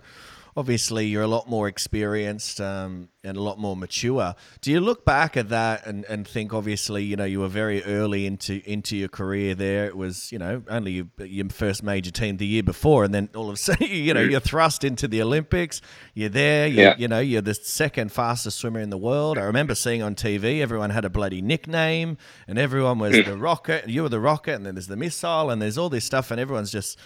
obviously 0.56 1.06
you're 1.06 1.22
a 1.22 1.26
lot 1.28 1.48
more 1.48 1.68
experienced 1.68 2.60
um, 2.60 3.08
and 3.22 3.36
a 3.36 3.42
lot 3.42 3.58
more 3.58 3.76
mature. 3.76 4.34
Do 4.60 4.70
you 4.70 4.80
look 4.80 5.04
back 5.04 5.36
at 5.36 5.48
that 5.50 5.86
and, 5.86 6.04
and 6.06 6.26
think, 6.26 6.52
obviously, 6.54 7.04
you 7.04 7.16
know, 7.16 7.24
you 7.24 7.40
were 7.40 7.48
very 7.48 7.82
early 7.84 8.26
into 8.26 8.62
into 8.70 8.96
your 8.96 9.08
career 9.08 9.54
there. 9.54 9.86
It 9.86 9.96
was, 9.96 10.32
you 10.32 10.38
know, 10.38 10.62
only 10.68 10.92
your, 10.92 11.06
your 11.26 11.48
first 11.50 11.82
major 11.82 12.10
team 12.10 12.38
the 12.38 12.46
year 12.46 12.62
before, 12.62 13.04
and 13.04 13.12
then 13.14 13.28
all 13.34 13.48
of 13.48 13.54
a 13.54 13.56
sudden, 13.68 13.88
you 13.88 14.14
know, 14.14 14.20
you're 14.20 14.40
thrust 14.40 14.84
into 14.84 15.06
the 15.08 15.20
Olympics. 15.22 15.80
You're 16.14 16.28
there. 16.30 16.66
You, 16.66 16.80
Yeah. 16.82 16.94
you 16.96 17.08
know, 17.08 17.20
you're 17.20 17.42
the 17.42 17.54
second 17.54 18.10
fastest 18.12 18.58
swimmer 18.58 18.80
in 18.80 18.90
the 18.90 18.98
world. 18.98 19.36
I 19.38 19.42
remember 19.42 19.74
seeing 19.74 20.02
on 20.02 20.14
TV, 20.14 20.60
everyone 20.60 20.90
had 20.90 21.04
a 21.04 21.10
bloody 21.10 21.42
nickname, 21.42 22.16
and 22.48 22.58
everyone 22.58 22.98
was 22.98 23.12
the 23.24 23.36
rocket. 23.36 23.88
You 23.88 24.02
were 24.02 24.08
the 24.08 24.20
rocket, 24.20 24.54
and 24.54 24.64
then 24.66 24.74
there's 24.74 24.86
the 24.86 24.96
missile, 24.96 25.50
and 25.50 25.60
there's 25.60 25.76
all 25.78 25.88
this 25.90 26.04
stuff, 26.04 26.30
and 26.30 26.40
everyone's 26.40 26.70
just 26.72 26.98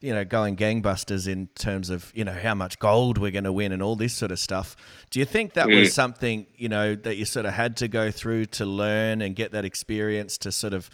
you 0.00 0.14
know, 0.14 0.24
going 0.24 0.56
gangbusters 0.56 1.28
in 1.28 1.48
terms 1.48 1.90
of, 1.90 2.10
you 2.14 2.24
know, 2.24 2.32
how 2.32 2.54
much 2.54 2.78
gold 2.78 3.18
we're 3.18 3.30
going 3.30 3.44
to 3.44 3.52
win 3.52 3.70
and 3.70 3.82
all 3.82 3.96
this 3.96 4.14
sort 4.14 4.32
of 4.32 4.38
stuff. 4.38 4.74
Do 5.10 5.18
you 5.18 5.26
think 5.26 5.52
that 5.54 5.68
was 5.68 5.92
something, 5.92 6.46
you 6.56 6.70
know, 6.70 6.94
that 6.94 7.16
you 7.16 7.26
sort 7.26 7.44
of 7.44 7.52
had 7.52 7.76
to 7.78 7.88
go 7.88 8.10
through 8.10 8.46
to 8.46 8.64
learn 8.64 9.20
and 9.20 9.36
get 9.36 9.52
that 9.52 9.64
experience 9.64 10.38
to 10.38 10.52
sort 10.52 10.72
of, 10.72 10.88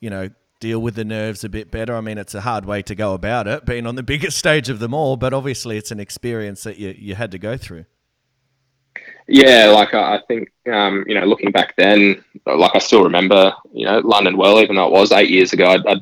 you 0.00 0.08
know, 0.08 0.30
deal 0.60 0.80
with 0.80 0.94
the 0.94 1.04
nerves 1.04 1.42
a 1.42 1.48
bit 1.48 1.72
better? 1.72 1.96
I 1.96 2.00
mean, 2.00 2.16
it's 2.16 2.34
a 2.34 2.42
hard 2.42 2.64
way 2.64 2.80
to 2.82 2.94
go 2.94 3.14
about 3.14 3.48
it, 3.48 3.64
being 3.64 3.86
on 3.86 3.96
the 3.96 4.02
biggest 4.04 4.38
stage 4.38 4.68
of 4.68 4.78
them 4.78 4.94
all, 4.94 5.16
but 5.16 5.34
obviously 5.34 5.76
it's 5.76 5.90
an 5.90 5.98
experience 5.98 6.62
that 6.62 6.78
you, 6.78 6.94
you 6.96 7.16
had 7.16 7.32
to 7.32 7.38
go 7.38 7.56
through. 7.56 7.86
Yeah, 9.26 9.70
like 9.74 9.94
I 9.94 10.16
I 10.16 10.20
think, 10.28 10.52
um, 10.70 11.04
you 11.08 11.18
know, 11.18 11.24
looking 11.24 11.50
back 11.50 11.74
then, 11.76 12.22
like 12.46 12.72
I 12.74 12.78
still 12.78 13.02
remember, 13.02 13.54
you 13.72 13.86
know, 13.86 13.98
London 13.98 14.36
well, 14.36 14.60
even 14.60 14.76
though 14.76 14.86
it 14.86 14.92
was 14.92 15.10
eight 15.12 15.30
years 15.30 15.52
ago. 15.52 15.64
I, 15.64 15.92
I 15.92 15.96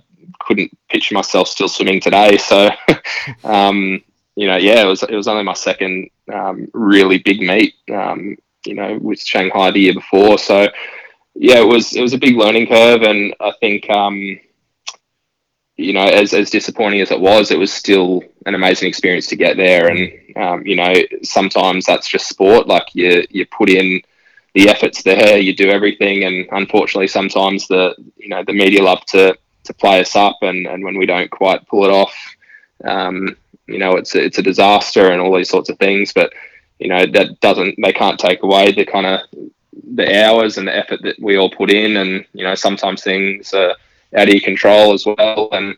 couldn't 0.46 0.70
picture 0.88 1.14
myself 1.14 1.48
still 1.48 1.68
swimming 1.68 2.00
today. 2.00 2.36
So, 2.38 2.68
um, 3.44 4.02
you 4.36 4.46
know, 4.46 4.56
yeah, 4.56 4.82
it 4.82 4.86
was 4.86 5.02
it 5.02 5.14
was 5.14 5.28
only 5.28 5.44
my 5.44 5.54
second 5.54 6.10
um, 6.32 6.68
really 6.74 7.18
big 7.18 7.40
meet, 7.40 7.74
um, 7.92 8.36
you 8.66 8.74
know, 8.74 8.98
with 9.00 9.20
Shanghai 9.20 9.70
the 9.70 9.80
year 9.80 9.94
before. 9.94 10.38
So, 10.38 10.68
yeah, 11.34 11.58
it 11.60 11.66
was 11.66 11.94
it 11.94 12.02
was 12.02 12.12
a 12.14 12.18
big 12.18 12.36
learning 12.36 12.66
curve, 12.66 13.02
and 13.02 13.34
I 13.40 13.52
think, 13.60 13.88
um, 13.90 14.38
you 15.76 15.92
know, 15.92 16.04
as 16.04 16.34
as 16.34 16.50
disappointing 16.50 17.00
as 17.00 17.10
it 17.10 17.20
was, 17.20 17.50
it 17.50 17.58
was 17.58 17.72
still 17.72 18.22
an 18.46 18.54
amazing 18.54 18.88
experience 18.88 19.26
to 19.28 19.36
get 19.36 19.56
there. 19.56 19.88
And 19.88 20.12
um, 20.36 20.66
you 20.66 20.76
know, 20.76 20.94
sometimes 21.22 21.86
that's 21.86 22.08
just 22.08 22.28
sport. 22.28 22.66
Like 22.66 22.94
you 22.94 23.24
you 23.30 23.46
put 23.46 23.70
in 23.70 24.00
the 24.54 24.68
efforts 24.68 25.02
there, 25.02 25.38
you 25.38 25.54
do 25.54 25.70
everything, 25.70 26.24
and 26.24 26.46
unfortunately, 26.52 27.08
sometimes 27.08 27.66
the 27.68 27.94
you 28.16 28.28
know 28.28 28.42
the 28.46 28.52
media 28.52 28.82
love 28.82 29.04
to 29.06 29.36
to 29.64 29.74
play 29.74 30.00
us 30.00 30.16
up, 30.16 30.38
and 30.42 30.66
and 30.66 30.84
when 30.84 30.96
we 30.98 31.06
don't 31.06 31.30
quite 31.30 31.66
pull 31.68 31.84
it 31.84 31.90
off, 31.90 32.14
um, 32.84 33.36
you 33.66 33.78
know, 33.78 33.96
it's 33.96 34.14
a, 34.14 34.24
it's 34.24 34.38
a 34.38 34.42
disaster 34.42 35.10
and 35.10 35.20
all 35.20 35.36
these 35.36 35.48
sorts 35.48 35.68
of 35.68 35.78
things. 35.78 36.12
But 36.12 36.32
you 36.78 36.88
know, 36.88 37.06
that 37.06 37.40
doesn't 37.40 37.76
they 37.82 37.92
can't 37.92 38.18
take 38.18 38.42
away 38.42 38.72
the 38.72 38.84
kind 38.84 39.06
of 39.06 39.20
the 39.94 40.24
hours 40.24 40.58
and 40.58 40.66
the 40.66 40.76
effort 40.76 41.00
that 41.02 41.18
we 41.20 41.36
all 41.36 41.50
put 41.50 41.70
in, 41.70 41.96
and 41.96 42.24
you 42.32 42.44
know, 42.44 42.54
sometimes 42.54 43.02
things 43.02 43.52
are 43.54 43.74
out 44.16 44.28
of 44.28 44.34
your 44.34 44.40
control 44.40 44.92
as 44.92 45.06
well. 45.06 45.48
And 45.52 45.76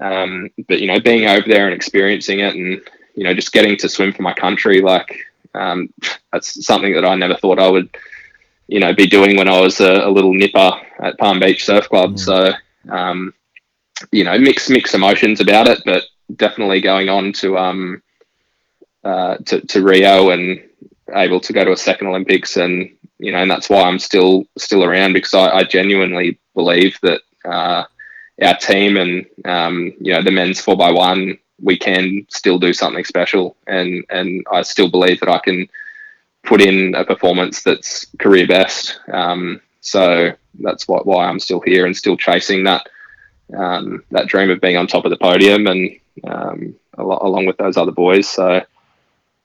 um, 0.00 0.50
but 0.68 0.80
you 0.80 0.86
know, 0.86 1.00
being 1.00 1.26
over 1.26 1.46
there 1.46 1.66
and 1.66 1.74
experiencing 1.74 2.40
it, 2.40 2.54
and 2.54 2.80
you 3.14 3.24
know, 3.24 3.34
just 3.34 3.52
getting 3.52 3.76
to 3.78 3.88
swim 3.88 4.12
for 4.12 4.22
my 4.22 4.34
country, 4.34 4.80
like 4.80 5.18
um, 5.54 5.92
that's 6.32 6.64
something 6.64 6.94
that 6.94 7.04
I 7.04 7.14
never 7.14 7.36
thought 7.36 7.58
I 7.58 7.68
would, 7.68 7.96
you 8.66 8.80
know, 8.80 8.94
be 8.94 9.06
doing 9.06 9.36
when 9.36 9.48
I 9.48 9.60
was 9.60 9.80
a, 9.80 10.06
a 10.06 10.10
little 10.10 10.32
nipper 10.32 10.72
at 11.00 11.18
Palm 11.18 11.40
Beach 11.40 11.64
Surf 11.64 11.88
Club. 11.88 12.18
So, 12.18 12.52
um, 12.88 13.34
you 14.10 14.24
know, 14.24 14.38
mixed 14.38 14.70
mixed 14.70 14.94
emotions 14.94 15.40
about 15.40 15.68
it, 15.68 15.80
but 15.84 16.04
definitely 16.36 16.80
going 16.80 17.08
on 17.08 17.32
to 17.34 17.58
um, 17.58 18.02
uh, 19.04 19.36
to, 19.36 19.60
to 19.66 19.82
Rio 19.82 20.30
and 20.30 20.62
able 21.12 21.40
to 21.40 21.52
go 21.52 21.64
to 21.64 21.72
a 21.72 21.76
second 21.76 22.08
Olympics, 22.08 22.56
and 22.56 22.96
you 23.18 23.32
know, 23.32 23.38
and 23.38 23.50
that's 23.50 23.70
why 23.70 23.82
I'm 23.82 23.98
still 23.98 24.44
still 24.58 24.84
around 24.84 25.12
because 25.12 25.34
I, 25.34 25.48
I 25.58 25.64
genuinely 25.64 26.38
believe 26.54 26.98
that 27.02 27.20
uh, 27.44 27.84
our 28.42 28.56
team 28.56 28.96
and 28.96 29.26
um, 29.44 29.92
you 30.00 30.12
know 30.12 30.22
the 30.22 30.30
men's 30.30 30.60
four 30.60 30.76
by 30.76 30.90
one 30.90 31.38
we 31.60 31.78
can 31.78 32.26
still 32.28 32.58
do 32.58 32.72
something 32.72 33.04
special, 33.04 33.56
and 33.66 34.04
and 34.10 34.46
I 34.50 34.62
still 34.62 34.90
believe 34.90 35.20
that 35.20 35.28
I 35.28 35.38
can 35.38 35.68
put 36.42 36.60
in 36.60 36.94
a 36.94 37.04
performance 37.04 37.62
that's 37.62 38.06
career 38.18 38.46
best. 38.46 39.00
Um, 39.12 39.60
so 39.84 40.32
that's 40.60 40.88
what, 40.88 41.06
why 41.06 41.26
I'm 41.26 41.38
still 41.40 41.60
here 41.60 41.84
and 41.86 41.96
still 41.96 42.16
chasing 42.16 42.64
that 42.64 42.88
um, 43.56 44.02
that 44.10 44.26
dream 44.26 44.50
of 44.50 44.60
being 44.60 44.76
on 44.76 44.86
top 44.86 45.04
of 45.04 45.10
the 45.10 45.16
podium 45.18 45.66
and 45.66 45.90
um, 46.24 46.74
al- 46.98 47.18
along 47.26 47.46
with 47.46 47.58
those 47.58 47.76
other 47.76 47.92
boys. 47.92 48.26
So 48.28 48.62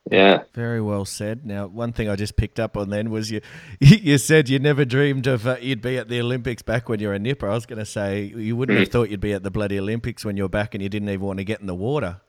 yeah. 0.10 0.44
Very 0.54 0.82
well 0.82 1.06
said. 1.06 1.46
Now, 1.46 1.68
one 1.68 1.92
thing 1.94 2.10
I 2.10 2.16
just 2.16 2.36
picked 2.36 2.60
up 2.60 2.78
on 2.78 2.90
then 2.90 3.12
was 3.12 3.30
you 3.30 3.42
you 3.80 4.18
said 4.18 4.50
you 4.50 4.58
never 4.58 4.86
dreamed 4.86 5.28
of 5.28 5.46
uh, 5.46 5.58
you'd 5.62 5.82
be 5.82 5.98
at 5.98 6.08
the 6.08 6.20
Olympics 6.22 6.62
back 6.62 6.88
when 6.90 7.00
you 7.00 7.10
were 7.10 7.14
a 7.14 7.20
nipper. 7.20 7.50
I 7.50 7.54
was 7.54 7.66
going 7.66 7.80
to 7.80 7.86
say 7.86 8.24
you 8.24 8.56
wouldn't 8.56 8.78
Mm. 8.78 8.82
have 8.82 8.90
thought 8.90 9.10
you'd 9.10 9.20
be 9.20 9.34
at 9.34 9.44
the 9.44 9.52
bloody 9.52 9.78
Olympics 9.78 10.24
when 10.24 10.38
you 10.38 10.44
were 10.44 10.50
back 10.50 10.74
and 10.74 10.82
you 10.82 10.90
didn't 10.90 11.10
even 11.10 11.26
want 11.26 11.38
to 11.40 11.44
get 11.46 11.60
in 11.60 11.68
the 11.68 11.76
water. 11.76 12.22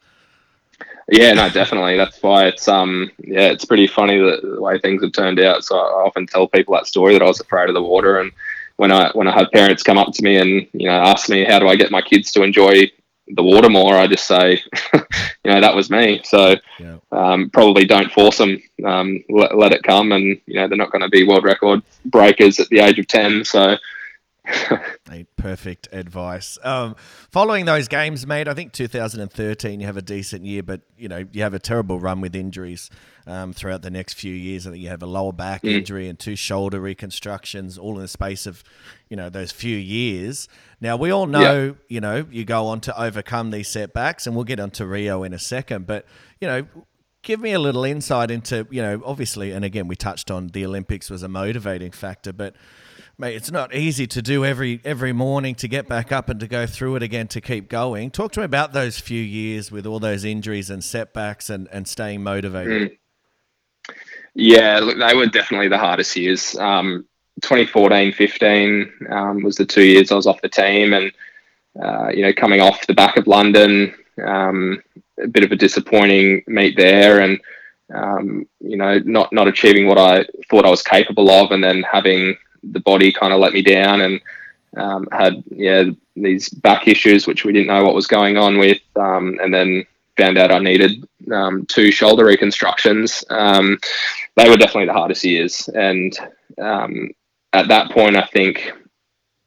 Yeah, 1.10 1.32
no, 1.32 1.50
definitely. 1.50 1.96
That's 1.96 2.22
why 2.22 2.46
it's 2.46 2.68
um 2.68 3.10
yeah, 3.18 3.48
it's 3.48 3.64
pretty 3.64 3.86
funny 3.86 4.18
the, 4.18 4.54
the 4.54 4.60
way 4.60 4.78
things 4.78 5.02
have 5.02 5.12
turned 5.12 5.40
out. 5.40 5.64
So 5.64 5.76
I 5.76 6.04
often 6.06 6.26
tell 6.26 6.46
people 6.46 6.74
that 6.74 6.86
story 6.86 7.14
that 7.14 7.22
I 7.22 7.26
was 7.26 7.40
afraid 7.40 7.68
of 7.68 7.74
the 7.74 7.82
water, 7.82 8.20
and 8.20 8.30
when 8.76 8.92
I 8.92 9.10
when 9.12 9.26
I 9.26 9.32
have 9.32 9.50
parents 9.50 9.82
come 9.82 9.98
up 9.98 10.12
to 10.12 10.22
me 10.22 10.36
and 10.36 10.66
you 10.72 10.86
know 10.86 10.96
ask 10.96 11.28
me 11.28 11.44
how 11.44 11.58
do 11.58 11.68
I 11.68 11.76
get 11.76 11.90
my 11.90 12.00
kids 12.00 12.30
to 12.32 12.42
enjoy 12.42 12.90
the 13.34 13.42
water 13.42 13.68
more, 13.68 13.94
I 13.94 14.06
just 14.06 14.26
say, 14.26 14.60
you 14.94 15.50
know, 15.52 15.60
that 15.60 15.74
was 15.74 15.90
me. 15.90 16.20
So 16.24 16.56
Yeah. 16.78 16.96
um, 17.12 17.50
probably 17.50 17.84
don't 17.84 18.10
force 18.12 18.38
them. 18.38 18.60
Um, 18.84 19.22
let, 19.28 19.56
let 19.56 19.72
it 19.72 19.82
come, 19.82 20.12
and 20.12 20.40
you 20.46 20.54
know 20.54 20.68
they're 20.68 20.76
not 20.78 20.92
going 20.92 21.02
to 21.02 21.08
be 21.08 21.24
world 21.26 21.44
record 21.44 21.82
breakers 22.04 22.58
at 22.60 22.68
the 22.68 22.80
age 22.80 22.98
of 22.98 23.06
ten. 23.06 23.44
So 23.44 23.76
perfect 25.36 25.88
advice. 25.92 26.58
Um, 26.62 26.96
following 27.30 27.64
those 27.64 27.88
games, 27.88 28.26
mate, 28.26 28.48
I 28.48 28.54
think 28.54 28.72
2013 28.72 29.80
you 29.80 29.86
have 29.86 29.96
a 29.96 30.02
decent 30.02 30.44
year, 30.44 30.62
but 30.62 30.82
you 30.96 31.08
know 31.08 31.26
you 31.32 31.42
have 31.42 31.54
a 31.54 31.58
terrible 31.58 31.98
run 31.98 32.20
with 32.20 32.34
injuries 32.34 32.90
um, 33.26 33.52
throughout 33.52 33.82
the 33.82 33.90
next 33.90 34.14
few 34.14 34.34
years. 34.34 34.66
I 34.66 34.70
think 34.70 34.82
you 34.82 34.88
have 34.88 35.02
a 35.02 35.06
lower 35.06 35.32
back 35.32 35.64
injury 35.64 36.08
and 36.08 36.18
two 36.18 36.36
shoulder 36.36 36.80
reconstructions, 36.80 37.78
all 37.78 37.96
in 37.96 38.02
the 38.02 38.08
space 38.08 38.46
of 38.46 38.62
you 39.08 39.16
know 39.16 39.28
those 39.28 39.52
few 39.52 39.76
years. 39.76 40.48
Now 40.80 40.96
we 40.96 41.10
all 41.10 41.26
know, 41.26 41.76
you 41.88 42.00
know, 42.00 42.26
you 42.30 42.44
go 42.44 42.66
on 42.68 42.80
to 42.82 43.00
overcome 43.00 43.50
these 43.50 43.68
setbacks, 43.68 44.26
and 44.26 44.34
we'll 44.34 44.44
get 44.44 44.60
onto 44.60 44.84
Rio 44.84 45.22
in 45.22 45.32
a 45.32 45.38
second. 45.38 45.86
But 45.86 46.06
you 46.40 46.48
know, 46.48 46.66
give 47.22 47.40
me 47.40 47.52
a 47.52 47.58
little 47.58 47.84
insight 47.84 48.30
into 48.30 48.66
you 48.70 48.82
know 48.82 49.02
obviously 49.04 49.52
and 49.52 49.64
again 49.64 49.86
we 49.88 49.94
touched 49.94 50.30
on 50.30 50.48
the 50.48 50.64
olympics 50.64 51.10
was 51.10 51.22
a 51.22 51.28
motivating 51.28 51.90
factor 51.90 52.32
but 52.32 52.54
mate 53.20 53.36
it's 53.36 53.50
not 53.50 53.74
easy 53.74 54.06
to 54.06 54.22
do 54.22 54.44
every 54.44 54.80
every 54.82 55.12
morning 55.12 55.54
to 55.54 55.68
get 55.68 55.86
back 55.86 56.10
up 56.10 56.30
and 56.30 56.40
to 56.40 56.48
go 56.48 56.66
through 56.66 56.96
it 56.96 57.02
again 57.02 57.28
to 57.28 57.40
keep 57.40 57.68
going. 57.68 58.10
Talk 58.10 58.32
to 58.32 58.40
me 58.40 58.44
about 58.46 58.72
those 58.72 58.98
few 58.98 59.22
years 59.22 59.70
with 59.70 59.86
all 59.86 60.00
those 60.00 60.24
injuries 60.24 60.70
and 60.70 60.82
setbacks 60.82 61.50
and 61.50 61.68
and 61.70 61.86
staying 61.86 62.22
motivated. 62.22 62.96
Yeah, 64.34 64.78
look, 64.78 64.98
they 64.98 65.14
were 65.14 65.26
definitely 65.26 65.68
the 65.68 65.78
hardest 65.78 66.16
years. 66.16 66.56
Um, 66.56 67.06
2014, 67.42 68.12
15 68.12 68.92
um, 69.10 69.42
was 69.42 69.56
the 69.56 69.66
two 69.66 69.84
years 69.84 70.10
I 70.10 70.14
was 70.14 70.26
off 70.26 70.40
the 70.40 70.48
team, 70.48 70.94
and 70.94 71.12
uh, 71.80 72.08
you 72.08 72.22
know, 72.22 72.32
coming 72.32 72.60
off 72.60 72.86
the 72.86 72.94
back 72.94 73.16
of 73.16 73.26
London, 73.26 73.94
um, 74.24 74.82
a 75.22 75.28
bit 75.28 75.44
of 75.44 75.52
a 75.52 75.56
disappointing 75.56 76.42
meet 76.46 76.76
there, 76.76 77.20
and 77.20 77.38
um, 77.94 78.46
you 78.60 78.78
know, 78.78 78.98
not 79.00 79.30
not 79.32 79.48
achieving 79.48 79.86
what 79.86 79.98
I 79.98 80.24
thought 80.48 80.64
I 80.64 80.70
was 80.70 80.82
capable 80.82 81.30
of, 81.30 81.50
and 81.50 81.62
then 81.62 81.82
having 81.82 82.36
the 82.62 82.80
body 82.80 83.12
kind 83.12 83.32
of 83.32 83.40
let 83.40 83.52
me 83.52 83.62
down, 83.62 84.00
and 84.00 84.20
um, 84.76 85.08
had 85.12 85.42
yeah 85.50 85.84
these 86.16 86.48
back 86.48 86.86
issues 86.86 87.26
which 87.26 87.44
we 87.44 87.52
didn't 87.52 87.68
know 87.68 87.84
what 87.84 87.94
was 87.94 88.06
going 88.06 88.36
on 88.36 88.58
with, 88.58 88.80
um, 88.96 89.38
and 89.42 89.52
then 89.52 89.84
found 90.16 90.38
out 90.38 90.52
I 90.52 90.58
needed 90.58 91.08
um, 91.32 91.66
two 91.66 91.90
shoulder 91.90 92.26
reconstructions. 92.26 93.24
Um, 93.30 93.78
they 94.36 94.48
were 94.48 94.56
definitely 94.56 94.86
the 94.86 94.92
hardest 94.92 95.24
years, 95.24 95.68
and 95.74 96.16
um, 96.58 97.10
at 97.52 97.68
that 97.68 97.90
point, 97.90 98.16
I 98.16 98.26
think 98.26 98.72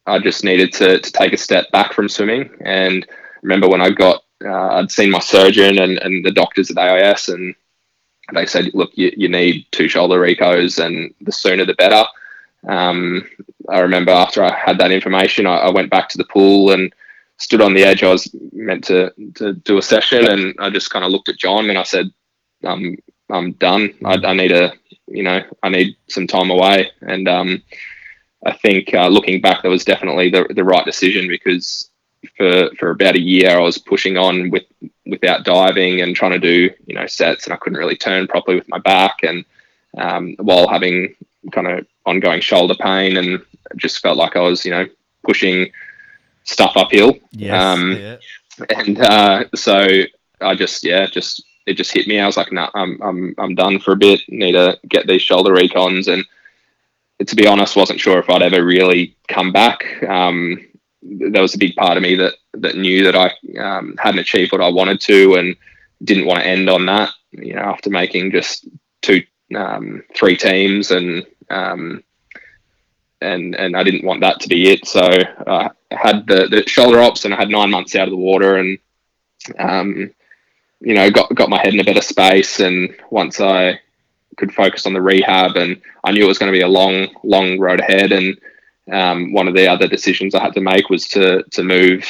I 0.06 0.20
just 0.20 0.44
needed 0.44 0.74
to 0.74 1.00
to 1.00 1.12
take 1.12 1.34
a 1.34 1.38
step 1.38 1.72
back 1.72 1.94
from 1.94 2.10
swimming. 2.10 2.50
And 2.62 3.06
remember 3.42 3.70
when 3.70 3.82
I 3.82 3.90
got, 3.90 4.24
uh, 4.44 4.76
I'd 4.76 4.92
seen 4.92 5.12
my 5.12 5.20
surgeon 5.20 5.80
and, 5.80 5.98
and 6.00 6.26
the 6.26 6.32
doctors 6.32 6.72
at 6.72 6.78
AIS, 6.78 7.30
and 7.30 7.56
they 8.34 8.46
said, 8.46 8.72
"Look, 8.74 8.92
you, 8.96 9.12
you 9.16 9.30
need 9.30 9.66
two 9.72 9.88
shoulder 9.88 10.20
recos, 10.20 10.84
and 10.84 11.14
the 11.22 11.32
sooner 11.32 11.66
the 11.66 11.76
better." 11.76 12.04
Um, 12.68 13.28
I 13.70 13.80
remember 13.80 14.12
after 14.12 14.44
I 14.44 14.54
had 14.54 14.78
that 14.80 14.92
information, 14.92 15.46
I, 15.46 15.58
I 15.58 15.72
went 15.72 15.90
back 15.90 16.10
to 16.10 16.18
the 16.18 16.26
pool 16.26 16.72
and 16.72 16.94
stood 17.38 17.62
on 17.62 17.74
the 17.74 17.84
edge. 17.84 18.04
I 18.04 18.10
was 18.10 18.34
meant 18.52 18.84
to 18.86 19.14
to 19.36 19.54
do 19.54 19.78
a 19.78 19.82
session, 19.82 20.26
and 20.26 20.56
I 20.60 20.70
just 20.70 20.90
kind 20.90 21.06
of 21.06 21.12
looked 21.12 21.30
at 21.30 21.38
John 21.38 21.70
and 21.70 21.78
I 21.78 21.84
said, 21.84 22.12
"I'm 22.64 22.98
I'm 23.30 23.54
done. 23.54 23.94
I, 24.06 24.16
I 24.16 24.34
need 24.34 24.52
a 24.52 24.74
you 25.08 25.24
know 25.24 25.42
I 25.62 25.70
need 25.70 25.96
some 26.08 26.28
time 26.28 26.50
away." 26.50 26.92
And 27.02 27.28
um, 27.28 27.62
I 28.46 28.54
think 28.54 28.94
uh, 28.94 29.08
looking 29.08 29.42
back, 29.42 29.64
that 29.64 29.70
was 29.70 29.86
definitely 29.86 30.30
the 30.30 30.46
the 30.54 30.64
right 30.64 30.86
decision 30.86 31.28
because 31.28 31.90
for 32.38 32.70
for 32.80 32.92
about 32.92 33.16
a 33.16 33.22
year 33.22 33.52
I 33.52 33.60
was 33.60 33.78
pushing 33.78 34.18
on 34.18 34.50
with 34.50 34.64
without 35.06 35.44
diving 35.44 36.02
and 36.02 36.16
trying 36.16 36.32
to 36.32 36.40
do 36.40 36.70
you 36.86 36.96
know 36.96 37.08
sets, 37.08 37.46
and 37.46 37.54
I 37.54 37.58
couldn't 37.58 37.80
really 37.80 37.98
turn 37.98 38.28
properly 38.28 38.58
with 38.58 38.70
my 38.70 38.80
back, 38.80 39.24
and 39.24 39.46
um, 39.98 40.36
while 40.40 40.68
having 40.68 41.16
kind 41.52 41.68
of 41.68 41.86
ongoing 42.06 42.42
shoulder 42.42 42.76
pain, 42.76 43.18
and 43.18 43.42
just 43.76 44.00
felt 44.00 44.18
like 44.18 44.36
I 44.36 44.42
was 44.42 44.66
you 44.66 44.72
know 44.72 44.88
pushing 45.24 45.72
stuff 46.44 46.74
uphill. 46.76 47.18
yes 47.32 47.54
Um, 47.54 47.92
yeah. 47.94 48.18
and 48.70 49.00
uh, 49.00 49.46
so 49.56 49.88
I 50.42 50.56
just 50.56 50.84
yeah 50.84 51.08
just 51.08 51.44
it 51.66 51.76
just 51.76 51.94
hit 51.94 52.08
me. 52.08 52.20
I 52.20 52.26
was 52.26 52.38
like, 52.38 52.52
no, 52.52 52.64
nah, 52.64 52.70
I'm 52.74 53.02
I'm 53.02 53.36
I'm 53.38 53.56
done 53.56 53.80
for 53.80 53.94
a 53.94 53.98
bit. 53.98 54.22
Need 54.28 54.54
to 54.54 54.78
get 54.88 55.08
these 55.08 55.22
shoulder 55.22 55.54
recons, 55.54 56.12
and 56.12 56.26
to 57.28 57.36
be 57.36 57.48
honest, 57.48 57.76
wasn't 57.76 58.00
sure 58.00 58.20
if 58.20 58.30
I'd 58.30 58.42
ever 58.42 58.64
really 58.64 59.16
come 59.28 59.52
back. 59.52 60.04
Um, 60.04 60.60
there 61.02 61.42
was 61.42 61.56
a 61.56 61.60
big 61.60 61.76
part 61.76 61.98
of 61.98 62.04
me 62.04 62.16
that 62.16 62.34
that 62.56 62.76
knew 62.76 63.04
that 63.04 63.16
I 63.16 63.32
um, 63.60 63.96
hadn't 63.98 64.20
achieved 64.20 64.52
what 64.52 64.62
I 64.62 64.70
wanted 64.70 65.00
to, 65.02 65.36
and 65.36 65.56
didn't 66.04 66.26
want 66.26 66.40
to 66.40 66.48
end 66.48 66.70
on 66.70 66.86
that. 66.88 67.12
You 67.32 67.56
know, 67.56 67.62
after 67.62 67.90
making 67.90 68.32
just 68.32 68.68
two, 69.02 69.24
um, 69.56 70.04
three 70.16 70.36
teams, 70.36 70.92
and 70.92 71.26
um, 71.50 72.04
and 73.22 73.56
and 73.56 73.76
I 73.76 73.84
didn't 73.84 74.06
want 74.06 74.22
that 74.22 74.40
to 74.42 74.50
be 74.50 74.72
it. 74.72 74.86
So 74.88 75.02
I 75.48 75.72
had 75.92 76.28
the, 76.28 76.48
the 76.48 76.64
shoulder 76.68 77.00
ops, 77.00 77.26
and 77.26 77.34
I 77.34 77.38
had 77.38 77.50
nine 77.50 77.72
months 77.72 77.96
out 77.96 78.08
of 78.08 78.12
the 78.12 78.18
water, 78.18 78.58
and 78.58 78.78
um, 79.58 80.12
you 80.82 80.94
know, 80.94 81.10
got 81.10 81.34
got 81.34 81.50
my 81.50 81.60
head 81.60 81.74
in 81.74 81.80
a 81.80 81.84
better 81.84 82.02
space. 82.02 82.60
And 82.60 82.96
once 83.10 83.40
I 83.40 83.80
could 84.38 84.54
focus 84.54 84.86
on 84.86 84.94
the 84.94 85.02
rehab, 85.02 85.56
and 85.56 85.82
I 86.04 86.12
knew 86.12 86.26
it 86.26 86.28
was 86.28 86.38
going 86.38 86.52
to 86.52 86.58
be 86.58 86.64
a 86.64 86.68
long, 86.68 87.08
long 87.24 87.60
road 87.60 87.80
ahead. 87.80 88.12
And 88.12 88.38
um, 88.92 89.34
one 89.34 89.48
of 89.48 89.56
the 89.56 89.68
other 89.68 89.88
decisions 89.88 90.36
I 90.36 90.44
had 90.44 90.54
to 90.54 90.62
make 90.62 90.90
was 90.90 91.08
to 91.10 91.44
to 91.44 91.64
move, 91.64 92.06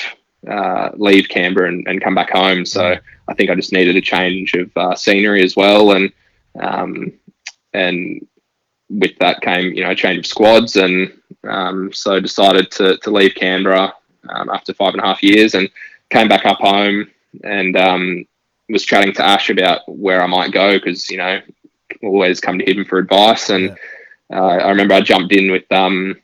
uh, 0.49 0.89
leave 0.95 1.29
Canberra 1.29 1.69
and, 1.69 1.87
and 1.87 2.03
come 2.03 2.15
back 2.15 2.31
home. 2.31 2.65
So 2.65 2.95
I 3.27 3.33
think 3.35 3.49
I 3.49 3.55
just 3.55 3.73
needed 3.73 3.95
a 3.95 4.01
change 4.01 4.53
of 4.55 4.75
uh, 4.75 4.95
scenery 4.95 5.43
as 5.43 5.55
well, 5.55 5.91
and 5.91 6.11
um, 6.59 7.13
and 7.73 8.27
with 8.89 9.17
that 9.19 9.41
came 9.41 9.73
you 9.73 9.83
know 9.83 9.91
a 9.91 9.95
change 9.95 10.19
of 10.19 10.25
squads, 10.25 10.75
and 10.75 11.11
um, 11.47 11.91
so 11.93 12.19
decided 12.19 12.71
to 12.71 12.97
to 12.97 13.11
leave 13.11 13.35
Canberra 13.35 13.93
um, 14.29 14.49
after 14.49 14.73
five 14.73 14.93
and 14.93 15.01
a 15.01 15.05
half 15.05 15.23
years, 15.23 15.55
and 15.55 15.69
came 16.09 16.27
back 16.27 16.45
up 16.45 16.59
home 16.59 17.09
and 17.43 17.75
um, 17.75 18.25
was 18.69 18.83
chatting 18.83 19.13
to 19.13 19.25
Ash 19.25 19.49
about 19.49 19.81
where 19.87 20.21
I 20.21 20.27
might 20.27 20.51
go 20.51 20.73
because 20.77 21.09
you 21.09 21.17
know 21.17 21.41
always 22.03 22.39
come 22.39 22.59
to 22.59 22.69
him 22.69 22.85
for 22.85 22.97
advice, 22.97 23.49
and 23.49 23.77
uh, 24.31 24.57
I 24.57 24.69
remember 24.69 24.93
I 24.93 25.01
jumped 25.01 25.33
in 25.33 25.51
with 25.51 25.69
um, 25.71 26.19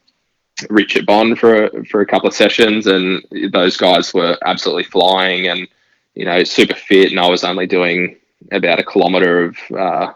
Richard 0.70 1.06
Bond 1.06 1.40
for 1.40 1.70
for 1.90 2.02
a 2.02 2.06
couple 2.06 2.28
of 2.28 2.36
sessions, 2.36 2.88
and 2.88 3.24
those 3.52 3.78
guys 3.78 4.14
were 4.14 4.38
absolutely 4.46 4.84
flying 4.84 5.48
and 5.48 5.68
you 6.16 6.26
know 6.26 6.44
super 6.44 6.76
fit, 6.76 7.12
and 7.12 7.20
I 7.20 7.30
was 7.30 7.44
only 7.44 7.68
doing 7.68 8.18
about 8.52 8.80
a 8.80 8.84
kilometre 8.84 9.46
of 9.46 9.58
uh, 9.78 10.14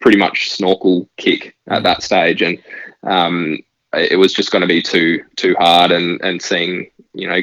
pretty 0.00 0.18
much 0.18 0.50
snorkel 0.50 1.08
kick 1.16 1.56
at 1.68 1.82
that 1.82 2.02
stage, 2.02 2.42
and 2.42 2.58
um, 3.02 3.58
it 3.92 4.18
was 4.18 4.32
just 4.32 4.50
going 4.50 4.62
to 4.62 4.68
be 4.68 4.82
too 4.82 5.24
too 5.36 5.54
hard, 5.58 5.92
and 5.92 6.20
and 6.22 6.40
seeing 6.40 6.90
you 7.14 7.28
know 7.28 7.40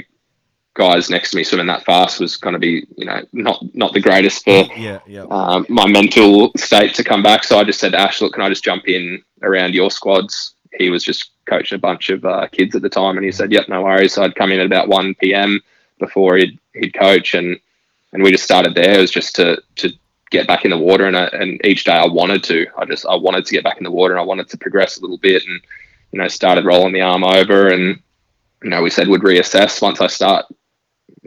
guys 0.76 1.10
next 1.10 1.32
to 1.32 1.38
me 1.38 1.44
swimming 1.44 1.68
that 1.68 1.86
fast 1.86 2.20
was 2.20 2.36
going 2.36 2.54
to 2.54 2.60
be 2.60 2.86
you 2.98 3.06
know 3.06 3.22
not 3.32 3.64
not 3.76 3.94
the 3.94 4.00
greatest 4.00 4.44
for 4.44 4.68
yeah 4.76 5.00
yeah 5.06 5.26
um, 5.30 5.66
my 5.70 5.88
mental 5.88 6.52
state 6.58 6.94
to 6.96 7.04
come 7.04 7.22
back. 7.22 7.44
So 7.44 7.60
I 7.60 7.64
just 7.64 7.80
said, 7.80 7.92
to 7.92 8.00
Ash, 8.00 8.22
look, 8.22 8.34
can 8.34 8.44
I 8.44 8.50
just 8.50 8.64
jump 8.64 8.88
in 8.88 9.22
around 9.42 9.74
your 9.74 9.92
squads? 9.92 10.56
He 10.78 10.90
was 10.90 11.04
just 11.04 11.32
coaching 11.46 11.76
a 11.76 11.80
bunch 11.80 12.10
of 12.10 12.26
uh, 12.26 12.48
kids 12.48 12.76
at 12.76 12.82
the 12.82 12.90
time, 12.90 13.18
and 13.18 13.26
he 13.26 13.32
said, 13.32 13.52
"Yep, 13.52 13.70
no 13.70 13.84
worries." 13.84 14.14
So 14.14 14.24
I'd 14.24 14.36
come 14.36 14.52
in 14.52 14.60
at 14.60 14.66
about 14.66 14.88
one 14.88 15.14
p.m. 15.16 15.62
before 16.00 16.38
he'd 16.38 16.58
he'd 16.74 16.94
coach, 16.94 17.36
and 17.36 17.60
and 18.12 18.24
we 18.24 18.32
just 18.32 18.44
started 18.44 18.74
there. 18.74 18.98
It 18.98 19.02
was 19.02 19.12
just 19.12 19.36
to 19.36 19.62
to 19.76 19.92
get 20.34 20.48
back 20.48 20.66
in 20.66 20.72
the 20.72 20.78
water, 20.78 21.06
and 21.06 21.16
I, 21.16 21.26
and 21.28 21.64
each 21.66 21.86
day 21.86 21.94
I 21.94 22.08
wanted 22.08 22.44
to. 22.46 22.68
I 22.78 22.86
just 22.86 23.06
I 23.06 23.16
wanted 23.16 23.46
to 23.46 23.54
get 23.54 23.64
back 23.64 23.78
in 23.78 23.84
the 23.84 23.92
water, 23.92 24.14
and 24.14 24.20
I 24.20 24.26
wanted 24.26 24.50
to 24.50 24.58
progress 24.58 24.98
a 24.98 25.02
little 25.02 25.20
bit, 25.20 25.46
and 25.46 25.62
you 26.12 26.20
know 26.20 26.28
started 26.28 26.66
rolling 26.66 26.94
the 26.94 27.02
arm 27.02 27.24
over, 27.24 27.70
and 27.70 28.00
you 28.64 28.70
know 28.70 28.82
we 28.82 28.90
said 28.90 29.08
we'd 29.08 29.22
reassess 29.22 29.82
once 29.82 30.02
I 30.02 30.08
start 30.08 30.46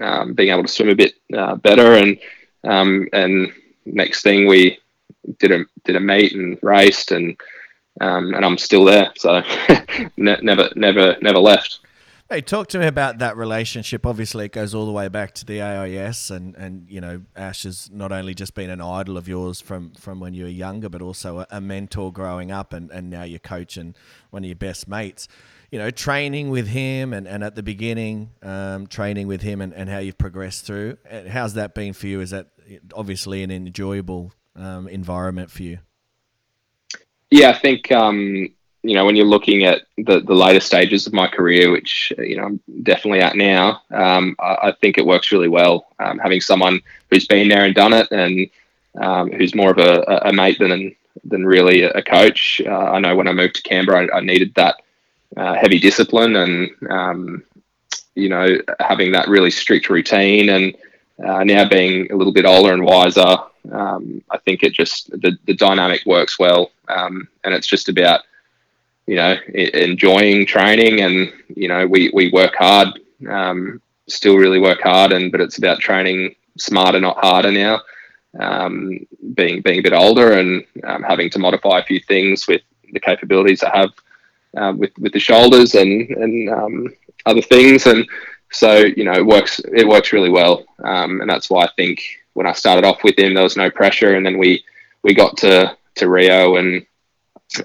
um, 0.03 0.35
being 0.35 0.51
able 0.51 0.65
to 0.65 0.69
swim 0.69 0.91
a 0.91 0.95
bit 0.95 1.15
uh, 1.35 1.55
better, 1.55 1.95
and 1.95 2.19
um, 2.65 3.09
and 3.13 3.53
next 3.87 4.23
thing 4.23 4.47
we 4.47 4.79
did 5.39 5.53
a 5.53 5.65
did 5.85 5.97
a 5.97 6.01
meet 6.01 6.33
and 6.33 6.59
raced 6.63 7.13
and 7.13 7.37
um, 8.01 8.35
and 8.35 8.45
I'm 8.45 8.59
still 8.59 8.85
there. 8.85 9.13
So 9.17 9.43
ne- 10.17 10.43
never 10.43 10.69
never 10.75 11.17
never 11.23 11.39
left. 11.39 11.79
Hey, 12.29 12.41
talk 12.41 12.67
to 12.69 12.81
me 12.81 12.89
about 12.89 13.19
that 13.19 13.37
relationship. 13.37 14.05
Obviously, 14.05 14.47
it 14.47 14.53
goes 14.53 14.75
all 14.75 14.85
the 14.85 14.91
way 14.91 15.07
back 15.07 15.33
to 15.35 15.45
the 15.45 15.63
AIS, 15.63 16.29
and, 16.29 16.57
and 16.57 16.91
you 16.91 17.01
know, 17.01 17.23
Ash 17.37 17.63
has 17.63 17.89
not 17.93 18.11
only 18.11 18.35
just 18.35 18.53
been 18.53 18.69
an 18.69 18.81
idol 18.81 19.17
of 19.17 19.29
yours 19.29 19.61
from, 19.61 19.93
from 19.93 20.19
when 20.19 20.35
you 20.35 20.43
were 20.43 20.51
younger, 20.51 20.89
but 20.89 21.01
also 21.01 21.39
a, 21.39 21.47
a 21.51 21.61
mentor 21.61 22.13
growing 22.13 22.51
up, 22.51 22.73
and, 22.73 22.91
and 22.91 23.11
now 23.11 23.23
you're 23.23 23.39
coaching 23.39 23.95
one 24.31 24.43
of 24.43 24.49
your 24.49 24.57
best 24.57 24.89
mates. 24.89 25.29
You 25.71 25.79
know, 25.79 25.93
training 25.93 26.51
with 26.51 26.67
him, 26.67 27.13
and, 27.13 27.29
and 27.29 27.45
at 27.45 27.55
the 27.55 27.63
beginning, 27.63 28.31
um, 28.43 28.89
training 28.89 29.29
with 29.29 29.43
him, 29.43 29.61
and, 29.61 29.73
and 29.73 29.89
how 29.89 29.99
you've 29.99 30.19
progressed 30.19 30.67
through. 30.67 30.99
How's 31.29 31.55
that 31.55 31.77
been 31.77 31.93
for 31.93 32.09
you? 32.09 32.21
Is 32.21 32.31
that 32.31 32.49
obviously 32.93 33.45
an 33.45 33.53
enjoyable 33.53 34.33
um, 34.57 34.89
environment 34.89 35.53
for 35.53 35.63
you? 35.63 35.79
Yeah, 37.31 37.51
I 37.51 37.59
think 37.59 37.93
um, 37.93 38.49
you 38.83 38.95
know, 38.95 39.05
when 39.05 39.17
you're 39.17 39.27
looking 39.27 39.65
at 39.65 39.83
the, 39.97 40.21
the 40.21 40.35
later 40.35 40.61
stages 40.61 41.07
of 41.07 41.13
my 41.13 41.27
career, 41.27 41.71
which, 41.73 42.13
you 42.19 42.37
know, 42.37 42.45
I'm 42.45 42.61
definitely 42.83 43.21
at 43.21 43.37
now, 43.37 43.83
um, 43.91 44.37
I, 44.39 44.69
I, 44.69 44.73
think 44.73 44.97
it 44.97 45.07
works 45.07 45.33
really 45.33 45.49
well. 45.49 45.87
Um, 45.99 46.19
having 46.19 46.41
someone 46.41 46.81
who's 47.11 47.27
been 47.27 47.49
there 47.49 47.65
and 47.65 47.75
done 47.75 47.93
it 47.93 48.09
and 48.13 48.49
um, 49.01 49.33
who's 49.33 49.55
more 49.55 49.71
of 49.71 49.79
a, 49.79 50.23
a, 50.27 50.33
mate 50.33 50.59
than, 50.59 50.95
than 51.25 51.45
really 51.45 51.83
a 51.83 52.03
coach. 52.03 52.61
Uh, 52.65 52.71
I 52.71 53.01
know 53.01 53.17
when 53.17 53.29
I 53.29 53.33
moved 53.33 53.57
to 53.57 53.63
Canberra, 53.63 54.07
I, 54.07 54.19
I 54.19 54.21
needed 54.21 54.55
that 54.55 54.77
uh, 55.37 55.55
heavy 55.55 55.79
discipline 55.79 56.37
and, 56.37 56.71
um, 56.89 57.45
you 58.15 58.29
know, 58.29 58.57
having 58.79 59.13
that 59.13 59.29
really 59.29 59.51
strict 59.51 59.91
routine 59.91 60.49
and 60.49 60.77
uh, 61.25 61.43
now 61.45 61.69
being 61.69 62.11
a 62.13 62.17
little 62.17 62.33
bit 62.33 62.47
older 62.47 62.73
and 62.73 62.85
wiser, 62.85 63.37
um, 63.73 64.23
I 64.31 64.39
think 64.39 64.63
it 64.63 64.73
just, 64.73 65.11
the, 65.11 65.37
the 65.47 65.55
dynamic 65.55 66.07
works 66.07 66.39
well. 66.39 66.71
Um, 66.89 67.29
and 67.43 67.53
it's 67.53 67.67
just 67.67 67.89
about, 67.89 68.21
you 69.07 69.17
know, 69.17 69.37
enjoying 69.55 70.47
training 70.47 71.01
and, 71.01 71.33
you 71.55 71.69
know, 71.69 71.87
we, 71.87 72.11
we 72.13 72.31
work 72.31 72.57
hard, 72.57 72.89
um, 73.29 73.81
still 74.09 74.37
really 74.37 74.59
work 74.59 74.81
hard 74.83 75.13
and, 75.13 75.31
but 75.31 75.41
it's 75.41 75.59
about 75.59 75.79
training 75.79 76.35
smarter, 76.59 77.01
not 77.01 77.19
harder 77.19 77.53
now. 77.53 77.81
Um, 78.39 79.07
being, 79.35 79.63
being 79.63 79.79
a 79.79 79.83
bit 79.83 79.95
older 79.95 80.39
and 80.39 80.65
um, 80.85 81.03
having 81.03 81.31
to 81.31 81.39
modify 81.39 81.79
a 81.79 81.85
few 81.85 82.01
things 82.01 82.47
with 82.47 82.61
the 82.93 83.01
capabilities 83.01 83.63
I 83.63 83.75
have 83.77 83.91
uh, 84.57 84.73
with, 84.77 84.93
with 84.99 85.13
the 85.13 85.21
shoulders 85.21 85.75
and, 85.75 86.11
and 86.11 86.51
um, 86.51 86.95
other 87.25 87.43
things. 87.43 87.87
And 87.87 88.07
so, 88.51 88.79
you 88.79 89.05
know, 89.05 89.13
it 89.13 89.25
works, 89.25 89.61
it 89.73 89.89
works 89.89 90.13
really 90.13 90.31
well. 90.31 90.65
Um, 90.85 91.21
and 91.21 91.31
that's 91.31 91.49
why 91.49 91.65
I 91.65 91.71
think 91.77 92.03
when 92.35 92.47
I 92.47 92.53
started 92.53 92.85
off 92.85 93.05
with 93.05 93.19
him, 93.19 93.35
there 93.35 93.43
was 93.43 93.57
no 93.57 93.71
pressure. 93.71 94.17
And 94.17 94.27
then 94.27 94.37
we, 94.37 94.65
we 95.03 95.15
got 95.15 95.37
to, 95.39 95.77
to 95.95 96.09
Rio 96.09 96.57
and, 96.57 96.85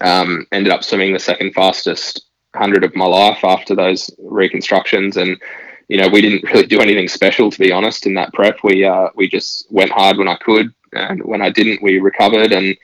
um, 0.01 0.45
ended 0.51 0.71
up 0.71 0.83
swimming 0.83 1.13
the 1.13 1.19
second 1.19 1.53
fastest 1.53 2.25
hundred 2.55 2.83
of 2.83 2.95
my 2.95 3.05
life 3.05 3.43
after 3.43 3.75
those 3.75 4.09
reconstructions, 4.19 5.17
and 5.17 5.39
you 5.87 5.97
know 5.97 6.07
we 6.07 6.21
didn't 6.21 6.43
really 6.51 6.65
do 6.67 6.81
anything 6.81 7.07
special 7.07 7.49
to 7.49 7.59
be 7.59 7.71
honest 7.71 8.05
in 8.05 8.13
that 8.15 8.33
prep. 8.33 8.63
We 8.63 8.85
uh, 8.85 9.09
we 9.15 9.27
just 9.27 9.71
went 9.71 9.91
hard 9.91 10.17
when 10.17 10.27
I 10.27 10.35
could, 10.35 10.73
and 10.93 11.23
when 11.23 11.41
I 11.41 11.49
didn't, 11.49 11.81
we 11.81 11.99
recovered, 11.99 12.51
and 12.51 12.75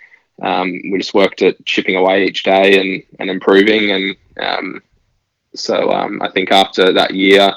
um, 0.41 0.71
we 0.91 0.97
just 0.97 1.13
worked 1.13 1.41
at 1.41 1.63
chipping 1.65 1.95
away 1.95 2.25
each 2.25 2.43
day 2.43 2.79
and 2.79 3.03
and 3.19 3.29
improving, 3.29 3.91
and 3.91 4.15
um, 4.39 4.81
so 5.55 5.91
um, 5.91 6.21
I 6.21 6.29
think 6.29 6.51
after 6.51 6.93
that 6.93 7.13
year, 7.13 7.51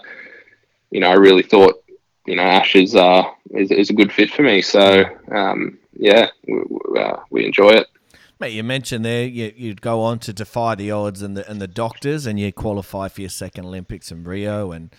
you 0.91 1.01
know, 1.01 1.11
I 1.11 1.14
really 1.14 1.43
thought 1.43 1.82
you 2.26 2.36
know 2.36 2.43
Ash 2.43 2.74
is 2.76 2.95
uh, 2.95 3.24
is, 3.51 3.70
is 3.70 3.91
a 3.91 3.95
good 3.95 4.12
fit 4.12 4.30
for 4.30 4.43
me. 4.43 4.62
So 4.62 5.05
um, 5.32 5.78
yeah, 5.95 6.28
we, 6.47 6.62
uh, 6.99 7.16
we 7.30 7.47
enjoy 7.47 7.70
it. 7.70 7.86
Mate, 8.41 8.55
you 8.55 8.64
mentioned 8.64 9.05
there 9.05 9.26
you, 9.26 9.68
would 9.68 9.82
go 9.82 10.01
on 10.01 10.18
to 10.20 10.32
defy 10.32 10.74
the 10.74 10.91
odds 10.91 11.20
and 11.20 11.36
the 11.36 11.49
and 11.49 11.61
the 11.61 11.68
doctors, 11.68 12.24
and 12.24 12.41
you 12.41 12.51
qualify 12.51 13.09
for 13.09 13.20
your 13.20 13.28
second 13.28 13.66
Olympics 13.66 14.11
in 14.11 14.24
Rio, 14.24 14.72
and 14.72 14.95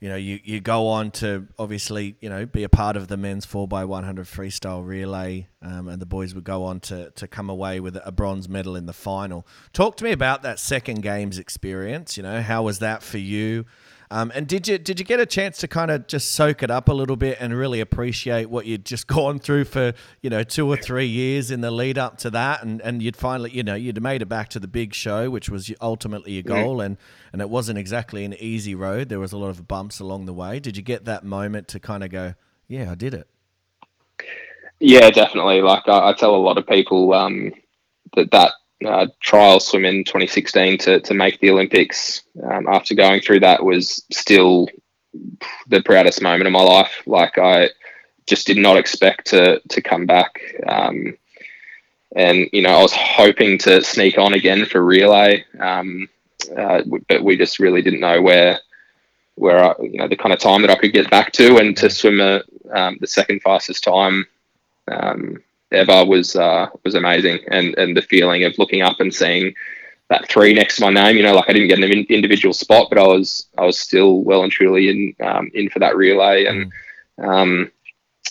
you 0.00 0.08
know 0.08 0.16
you, 0.16 0.40
you 0.42 0.58
go 0.58 0.88
on 0.88 1.10
to 1.10 1.48
obviously 1.58 2.16
you 2.20 2.30
know 2.30 2.46
be 2.46 2.62
a 2.62 2.70
part 2.70 2.96
of 2.96 3.08
the 3.08 3.18
men's 3.18 3.44
four 3.44 3.68
x 3.70 3.86
one 3.86 4.04
hundred 4.04 4.24
freestyle 4.24 4.86
relay, 4.86 5.48
um, 5.60 5.86
and 5.86 6.00
the 6.00 6.06
boys 6.06 6.34
would 6.34 6.44
go 6.44 6.64
on 6.64 6.80
to 6.80 7.10
to 7.10 7.28
come 7.28 7.50
away 7.50 7.78
with 7.78 7.98
a 8.02 8.10
bronze 8.10 8.48
medal 8.48 8.74
in 8.74 8.86
the 8.86 8.94
final. 8.94 9.46
Talk 9.74 9.98
to 9.98 10.04
me 10.04 10.12
about 10.12 10.40
that 10.42 10.58
second 10.58 11.02
games 11.02 11.38
experience. 11.38 12.16
You 12.16 12.22
know, 12.22 12.40
how 12.40 12.62
was 12.62 12.78
that 12.78 13.02
for 13.02 13.18
you? 13.18 13.66
Um, 14.12 14.30
and 14.34 14.46
did 14.46 14.68
you 14.68 14.76
did 14.76 15.00
you 15.00 15.06
get 15.06 15.20
a 15.20 15.26
chance 15.26 15.56
to 15.58 15.68
kind 15.68 15.90
of 15.90 16.06
just 16.06 16.32
soak 16.32 16.62
it 16.62 16.70
up 16.70 16.90
a 16.90 16.92
little 16.92 17.16
bit 17.16 17.38
and 17.40 17.56
really 17.56 17.80
appreciate 17.80 18.50
what 18.50 18.66
you'd 18.66 18.84
just 18.84 19.06
gone 19.06 19.38
through 19.38 19.64
for 19.64 19.94
you 20.20 20.28
know 20.28 20.42
two 20.42 20.70
or 20.70 20.76
three 20.76 21.06
years 21.06 21.50
in 21.50 21.62
the 21.62 21.70
lead 21.70 21.96
up 21.96 22.18
to 22.18 22.28
that, 22.28 22.62
and, 22.62 22.82
and 22.82 23.02
you'd 23.02 23.16
finally 23.16 23.50
you 23.52 23.62
know 23.62 23.74
you'd 23.74 24.02
made 24.02 24.20
it 24.20 24.26
back 24.26 24.50
to 24.50 24.60
the 24.60 24.68
big 24.68 24.92
show, 24.92 25.30
which 25.30 25.48
was 25.48 25.72
ultimately 25.80 26.32
your 26.32 26.42
goal, 26.42 26.82
and 26.82 26.98
and 27.32 27.40
it 27.40 27.48
wasn't 27.48 27.78
exactly 27.78 28.26
an 28.26 28.34
easy 28.34 28.74
road. 28.74 29.08
There 29.08 29.18
was 29.18 29.32
a 29.32 29.38
lot 29.38 29.48
of 29.48 29.66
bumps 29.66 29.98
along 29.98 30.26
the 30.26 30.34
way. 30.34 30.60
Did 30.60 30.76
you 30.76 30.82
get 30.82 31.06
that 31.06 31.24
moment 31.24 31.68
to 31.68 31.80
kind 31.80 32.04
of 32.04 32.10
go, 32.10 32.34
yeah, 32.68 32.90
I 32.90 32.94
did 32.94 33.14
it? 33.14 33.26
Yeah, 34.78 35.08
definitely. 35.08 35.62
Like 35.62 35.88
I, 35.88 36.10
I 36.10 36.12
tell 36.12 36.34
a 36.34 36.36
lot 36.36 36.58
of 36.58 36.66
people 36.66 37.14
um, 37.14 37.54
that 38.14 38.30
that 38.32 38.52
uh, 38.86 39.06
trial 39.20 39.60
swim 39.60 39.84
in 39.84 40.04
2016 40.04 40.78
to, 40.78 41.00
to 41.00 41.14
make 41.14 41.40
the 41.40 41.50
Olympics 41.50 42.22
um, 42.42 42.66
after 42.68 42.94
going 42.94 43.20
through 43.20 43.40
that 43.40 43.64
was 43.64 44.04
still 44.10 44.68
the 45.68 45.82
proudest 45.82 46.22
moment 46.22 46.46
of 46.46 46.52
my 46.52 46.62
life. 46.62 47.02
Like 47.06 47.38
I 47.38 47.70
just 48.26 48.46
did 48.46 48.56
not 48.56 48.76
expect 48.76 49.26
to 49.28 49.60
to 49.60 49.82
come 49.82 50.06
back. 50.06 50.40
Um, 50.66 51.16
and 52.14 52.48
you 52.52 52.62
know, 52.62 52.70
I 52.70 52.82
was 52.82 52.92
hoping 52.94 53.58
to 53.58 53.82
sneak 53.82 54.18
on 54.18 54.34
again 54.34 54.66
for 54.66 54.84
relay, 54.84 55.44
um, 55.58 56.08
uh, 56.56 56.82
but 57.08 57.24
we 57.24 57.36
just 57.36 57.58
really 57.58 57.82
didn't 57.82 58.00
know 58.00 58.20
where 58.20 58.60
where 59.34 59.64
I, 59.64 59.74
you 59.82 59.98
know 59.98 60.08
the 60.08 60.16
kind 60.16 60.32
of 60.32 60.38
time 60.38 60.62
that 60.62 60.70
I 60.70 60.76
could 60.76 60.92
get 60.92 61.10
back 61.10 61.32
to, 61.32 61.56
and 61.56 61.76
to 61.78 61.88
swim 61.90 62.20
a, 62.20 62.42
um, 62.72 62.98
the 63.00 63.06
second 63.06 63.40
fastest 63.42 63.84
time 63.84 64.26
um, 64.90 65.42
ever 65.72 66.04
was 66.04 66.36
uh, 66.36 66.68
was 66.84 66.94
amazing, 66.94 67.40
and 67.48 67.76
and 67.78 67.96
the 67.96 68.02
feeling 68.02 68.44
of 68.44 68.58
looking 68.58 68.82
up 68.82 69.00
and 69.00 69.14
seeing 69.14 69.54
that 70.08 70.28
three 70.28 70.52
next 70.52 70.76
to 70.76 70.82
my 70.82 70.90
name. 70.90 71.16
You 71.16 71.22
know, 71.22 71.34
like 71.34 71.48
I 71.48 71.52
didn't 71.52 71.68
get 71.68 71.78
an 71.78 72.06
individual 72.08 72.52
spot, 72.52 72.88
but 72.90 72.98
I 72.98 73.06
was 73.06 73.46
I 73.58 73.64
was 73.64 73.78
still 73.78 74.22
well 74.22 74.42
and 74.42 74.52
truly 74.52 74.88
in 74.88 75.26
um, 75.26 75.50
in 75.54 75.68
for 75.70 75.78
that 75.80 75.96
relay, 75.96 76.44
and 76.46 76.72
mm. 77.18 77.28
um, 77.28 77.72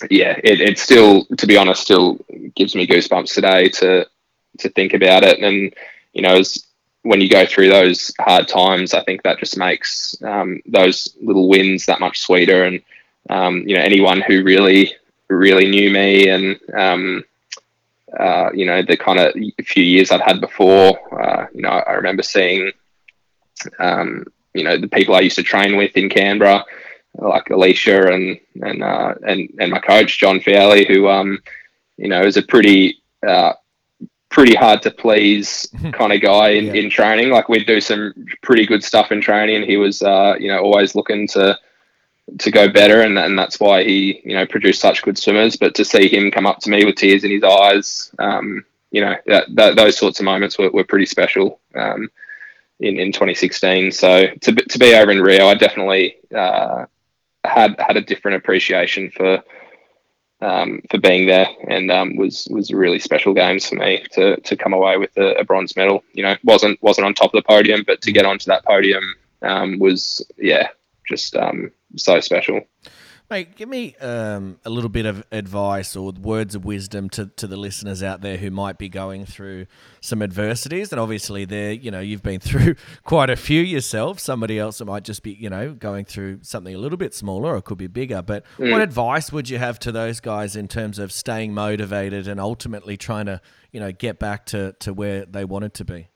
yeah, 0.09 0.39
it, 0.43 0.61
it 0.61 0.79
still, 0.79 1.25
to 1.37 1.47
be 1.47 1.57
honest, 1.57 1.83
still 1.83 2.19
gives 2.55 2.75
me 2.75 2.87
goosebumps 2.87 3.33
today 3.33 3.69
to 3.69 4.07
to 4.59 4.69
think 4.69 4.93
about 4.93 5.23
it, 5.23 5.39
and 5.39 5.73
you 6.13 6.21
know, 6.21 6.37
as 6.37 6.65
when 7.03 7.19
you 7.19 7.29
go 7.29 7.45
through 7.47 7.69
those 7.69 8.11
hard 8.19 8.47
times, 8.47 8.93
I 8.93 9.03
think 9.03 9.23
that 9.23 9.39
just 9.39 9.57
makes 9.57 10.15
um, 10.23 10.61
those 10.67 11.15
little 11.19 11.49
wins 11.49 11.87
that 11.87 11.99
much 11.99 12.19
sweeter, 12.19 12.65
and 12.65 12.81
um, 13.29 13.67
you 13.67 13.75
know, 13.75 13.81
anyone 13.81 14.21
who 14.21 14.43
really 14.43 14.93
really 15.29 15.69
knew 15.69 15.89
me 15.89 16.27
and 16.27 16.59
um, 16.73 17.23
uh, 18.17 18.49
you 18.53 18.65
know, 18.65 18.81
the 18.81 18.97
kind 18.97 19.19
of 19.19 19.33
few 19.65 19.83
years 19.83 20.11
I'd 20.11 20.21
had 20.21 20.41
before. 20.41 21.21
Uh, 21.21 21.47
you 21.53 21.61
know, 21.61 21.69
I 21.69 21.93
remember 21.93 22.23
seeing, 22.23 22.71
um, 23.79 24.25
you 24.53 24.63
know, 24.63 24.77
the 24.77 24.87
people 24.87 25.15
I 25.15 25.21
used 25.21 25.37
to 25.37 25.43
train 25.43 25.77
with 25.77 25.95
in 25.95 26.09
Canberra, 26.09 26.65
like 27.17 27.49
Alicia 27.49 28.11
and 28.11 28.39
and 28.61 28.83
uh, 28.83 29.15
and 29.25 29.49
and 29.59 29.71
my 29.71 29.79
coach 29.79 30.19
John 30.19 30.39
Fairley, 30.39 30.85
who 30.85 31.07
um, 31.07 31.39
you 31.97 32.09
know, 32.09 32.21
is 32.21 32.37
a 32.37 32.41
pretty 32.41 33.01
uh, 33.25 33.53
pretty 34.31 34.55
hard 34.55 34.81
to 34.81 34.91
please 34.91 35.69
kind 35.91 36.13
of 36.13 36.21
guy 36.21 36.49
in, 36.49 36.67
yeah. 36.67 36.73
in 36.73 36.89
training. 36.89 37.29
Like 37.29 37.49
we'd 37.49 37.67
do 37.67 37.79
some 37.79 38.13
pretty 38.41 38.65
good 38.65 38.83
stuff 38.83 39.11
in 39.11 39.21
training. 39.21 39.69
He 39.69 39.77
was, 39.77 40.01
uh, 40.01 40.35
you 40.39 40.47
know, 40.47 40.59
always 40.59 40.95
looking 40.95 41.27
to 41.29 41.57
to 42.39 42.51
go 42.51 42.69
better, 42.69 43.01
and, 43.01 43.17
and 43.17 43.37
that's 43.37 43.59
why 43.59 43.83
he 43.83 44.21
you 44.23 44.35
know 44.35 44.45
produced 44.45 44.81
such 44.81 45.01
good 45.01 45.17
swimmers. 45.17 45.55
But 45.55 45.75
to 45.75 45.85
see 45.85 46.07
him 46.07 46.31
come 46.31 46.45
up 46.45 46.59
to 46.59 46.69
me 46.69 46.85
with 46.85 46.95
tears 46.95 47.23
in 47.23 47.31
his 47.31 47.43
eyes, 47.43 48.11
um, 48.19 48.65
you 48.91 49.01
know 49.01 49.15
that, 49.27 49.45
that, 49.55 49.75
those 49.75 49.97
sorts 49.97 50.19
of 50.19 50.25
moments 50.25 50.57
were, 50.57 50.69
were 50.71 50.83
pretty 50.83 51.05
special 51.05 51.59
um, 51.75 52.09
in 52.79 52.99
in 52.99 53.11
2016. 53.11 53.91
So 53.91 54.27
to 54.27 54.55
to 54.55 54.79
be 54.79 54.95
over 54.95 55.11
in 55.11 55.21
Rio, 55.21 55.47
I 55.47 55.55
definitely 55.55 56.17
uh, 56.35 56.85
had 57.43 57.79
had 57.79 57.97
a 57.97 58.01
different 58.01 58.37
appreciation 58.37 59.11
for. 59.11 59.43
Um, 60.43 60.81
for 60.89 60.97
being 60.97 61.27
there 61.27 61.45
and 61.67 61.91
um, 61.91 62.15
was 62.15 62.47
was 62.49 62.73
really 62.73 62.97
special 62.97 63.35
games 63.35 63.69
for 63.69 63.75
me 63.75 64.03
to 64.13 64.37
to 64.37 64.57
come 64.57 64.73
away 64.73 64.97
with 64.97 65.15
a, 65.15 65.35
a, 65.35 65.43
bronze 65.43 65.75
medal. 65.75 66.03
You 66.13 66.23
know, 66.23 66.35
wasn't 66.43 66.81
wasn't 66.81 67.05
on 67.05 67.13
top 67.13 67.31
of 67.31 67.43
the 67.43 67.47
podium, 67.47 67.83
but 67.85 68.01
to 68.01 68.11
get 68.11 68.25
onto 68.25 68.45
that 68.45 68.65
podium 68.65 69.03
um, 69.43 69.77
was 69.77 70.25
yeah, 70.39 70.69
just 71.07 71.35
um, 71.35 71.71
so 71.95 72.19
special. 72.19 72.61
Mate, 73.31 73.55
give 73.55 73.69
me 73.69 73.95
um, 74.01 74.59
a 74.65 74.69
little 74.69 74.89
bit 74.89 75.05
of 75.05 75.23
advice 75.31 75.95
or 75.95 76.11
words 76.11 76.53
of 76.53 76.65
wisdom 76.65 77.09
to, 77.11 77.27
to 77.27 77.47
the 77.47 77.55
listeners 77.55 78.03
out 78.03 78.19
there 78.19 78.35
who 78.35 78.51
might 78.51 78.77
be 78.77 78.89
going 78.89 79.25
through 79.25 79.67
some 80.01 80.21
adversities. 80.21 80.91
And 80.91 80.99
obviously, 80.99 81.45
there, 81.45 81.71
you 81.71 81.91
know, 81.91 82.01
you've 82.01 82.23
been 82.23 82.39
through 82.41 82.75
quite 83.05 83.29
a 83.29 83.37
few 83.37 83.61
yourself. 83.61 84.19
Somebody 84.19 84.59
else 84.59 84.79
that 84.79 84.85
might 84.85 85.05
just 85.05 85.23
be, 85.23 85.31
you 85.31 85.49
know, 85.49 85.71
going 85.71 86.03
through 86.03 86.39
something 86.41 86.75
a 86.75 86.77
little 86.77 86.97
bit 86.97 87.13
smaller 87.13 87.55
or 87.55 87.61
could 87.61 87.77
be 87.77 87.87
bigger. 87.87 88.21
But 88.21 88.43
mm. 88.57 88.69
what 88.69 88.81
advice 88.81 89.31
would 89.31 89.49
you 89.49 89.59
have 89.59 89.79
to 89.79 89.93
those 89.93 90.19
guys 90.19 90.57
in 90.57 90.67
terms 90.67 90.99
of 90.99 91.13
staying 91.13 91.53
motivated 91.53 92.27
and 92.27 92.37
ultimately 92.37 92.97
trying 92.97 93.27
to, 93.27 93.39
you 93.71 93.79
know, 93.79 93.93
get 93.93 94.19
back 94.19 94.45
to, 94.47 94.73
to 94.81 94.93
where 94.93 95.25
they 95.25 95.45
wanted 95.45 95.73
to 95.75 95.85
be? 95.85 96.09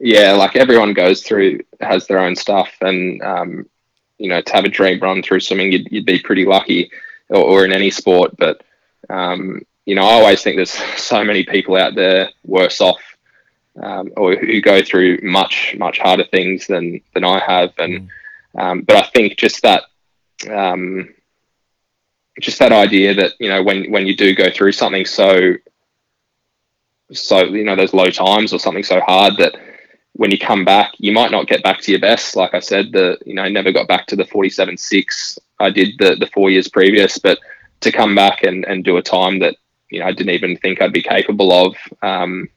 yeah, 0.00 0.32
like 0.32 0.56
everyone 0.56 0.92
goes 0.92 1.22
through 1.22 1.60
has 1.80 2.08
their 2.08 2.18
own 2.18 2.34
stuff, 2.34 2.70
and 2.80 3.22
um, 3.22 3.66
you 4.24 4.30
know, 4.30 4.40
to 4.40 4.52
have 4.54 4.64
a 4.64 4.70
dream 4.70 4.98
run 5.00 5.22
through 5.22 5.40
swimming, 5.40 5.70
you'd, 5.70 5.92
you'd 5.92 6.06
be 6.06 6.18
pretty 6.18 6.46
lucky, 6.46 6.90
or, 7.28 7.42
or 7.44 7.64
in 7.66 7.72
any 7.72 7.90
sport. 7.90 8.34
But 8.38 8.64
um, 9.10 9.60
you 9.84 9.94
know, 9.94 10.02
I 10.02 10.14
always 10.14 10.42
think 10.42 10.56
there's 10.56 10.70
so 10.96 11.22
many 11.22 11.44
people 11.44 11.76
out 11.76 11.94
there 11.94 12.30
worse 12.46 12.80
off, 12.80 13.02
um, 13.82 14.12
or 14.16 14.34
who 14.34 14.62
go 14.62 14.82
through 14.82 15.18
much 15.22 15.76
much 15.78 15.98
harder 15.98 16.24
things 16.24 16.66
than 16.66 17.02
than 17.12 17.22
I 17.22 17.38
have, 17.38 17.74
and 17.76 18.08
mm. 18.56 18.86
but 18.86 18.96
I 18.96 19.02
think 19.02 19.36
just 19.36 19.62
that. 19.62 19.82
Um, 20.50 21.14
just 22.40 22.58
that 22.58 22.72
idea 22.72 23.14
that 23.14 23.30
you 23.38 23.48
know 23.48 23.62
when 23.62 23.92
when 23.92 24.08
you 24.08 24.16
do 24.16 24.34
go 24.34 24.50
through 24.50 24.72
something 24.72 25.06
so 25.06 25.54
so 27.12 27.44
you 27.44 27.62
know 27.62 27.76
those 27.76 27.94
low 27.94 28.06
times 28.06 28.52
or 28.52 28.58
something 28.58 28.82
so 28.82 28.98
hard 29.00 29.36
that 29.36 29.54
when 30.14 30.30
you 30.30 30.38
come 30.38 30.64
back 30.64 30.92
you 30.98 31.12
might 31.12 31.30
not 31.30 31.46
get 31.46 31.62
back 31.62 31.80
to 31.80 31.90
your 31.90 32.00
best. 32.00 32.36
Like 32.36 32.54
i 32.54 32.60
said 32.60 32.92
the 32.92 33.18
you 33.26 33.34
know 33.34 33.48
never 33.48 33.72
got 33.72 33.88
back 33.88 34.06
to 34.08 34.16
the 34.16 34.24
forty 34.24 34.50
seven 34.50 34.76
six 34.76 35.38
i 35.60 35.70
did 35.70 35.98
the 35.98 36.16
the 36.16 36.30
four 36.32 36.50
years 36.50 36.68
previous 36.68 37.18
but 37.18 37.38
to 37.80 37.92
come 37.92 38.14
back 38.14 38.42
and 38.42 38.64
and 38.64 38.84
do 38.84 38.96
a 38.96 39.02
time 39.02 39.38
that 39.40 39.56
you 39.90 40.00
know 40.00 40.06
i 40.06 40.12
didn't 40.12 40.34
even 40.34 40.56
think 40.56 40.80
i'd 40.80 40.92
be 40.92 41.02
capable 41.02 41.52
of 41.52 41.76
um 42.02 42.48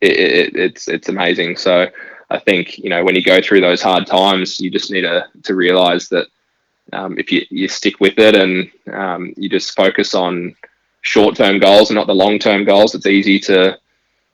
it, 0.00 0.16
it, 0.16 0.56
it's 0.56 0.88
it's 0.88 1.08
amazing. 1.08 1.56
So 1.56 1.86
i 2.30 2.38
think 2.38 2.78
you 2.78 2.90
know 2.90 3.04
when 3.04 3.14
you 3.14 3.22
go 3.22 3.40
through 3.40 3.60
those 3.60 3.82
hard 3.82 4.06
times 4.06 4.60
you 4.60 4.70
just 4.70 4.90
need 4.90 5.02
to 5.02 5.26
to 5.44 5.54
realize 5.54 6.08
that 6.10 6.28
um, 6.92 7.18
if 7.18 7.30
you, 7.30 7.44
you 7.50 7.68
stick 7.68 8.00
with 8.00 8.18
it 8.18 8.34
and 8.34 8.70
um, 8.92 9.34
you 9.36 9.48
just 9.48 9.76
focus 9.76 10.14
on 10.14 10.54
short 11.02 11.36
term 11.36 11.58
goals 11.58 11.90
and 11.90 11.96
not 11.96 12.06
the 12.06 12.14
long 12.14 12.38
term 12.38 12.64
goals, 12.64 12.94
it's 12.94 13.06
easy 13.06 13.38
to 13.40 13.78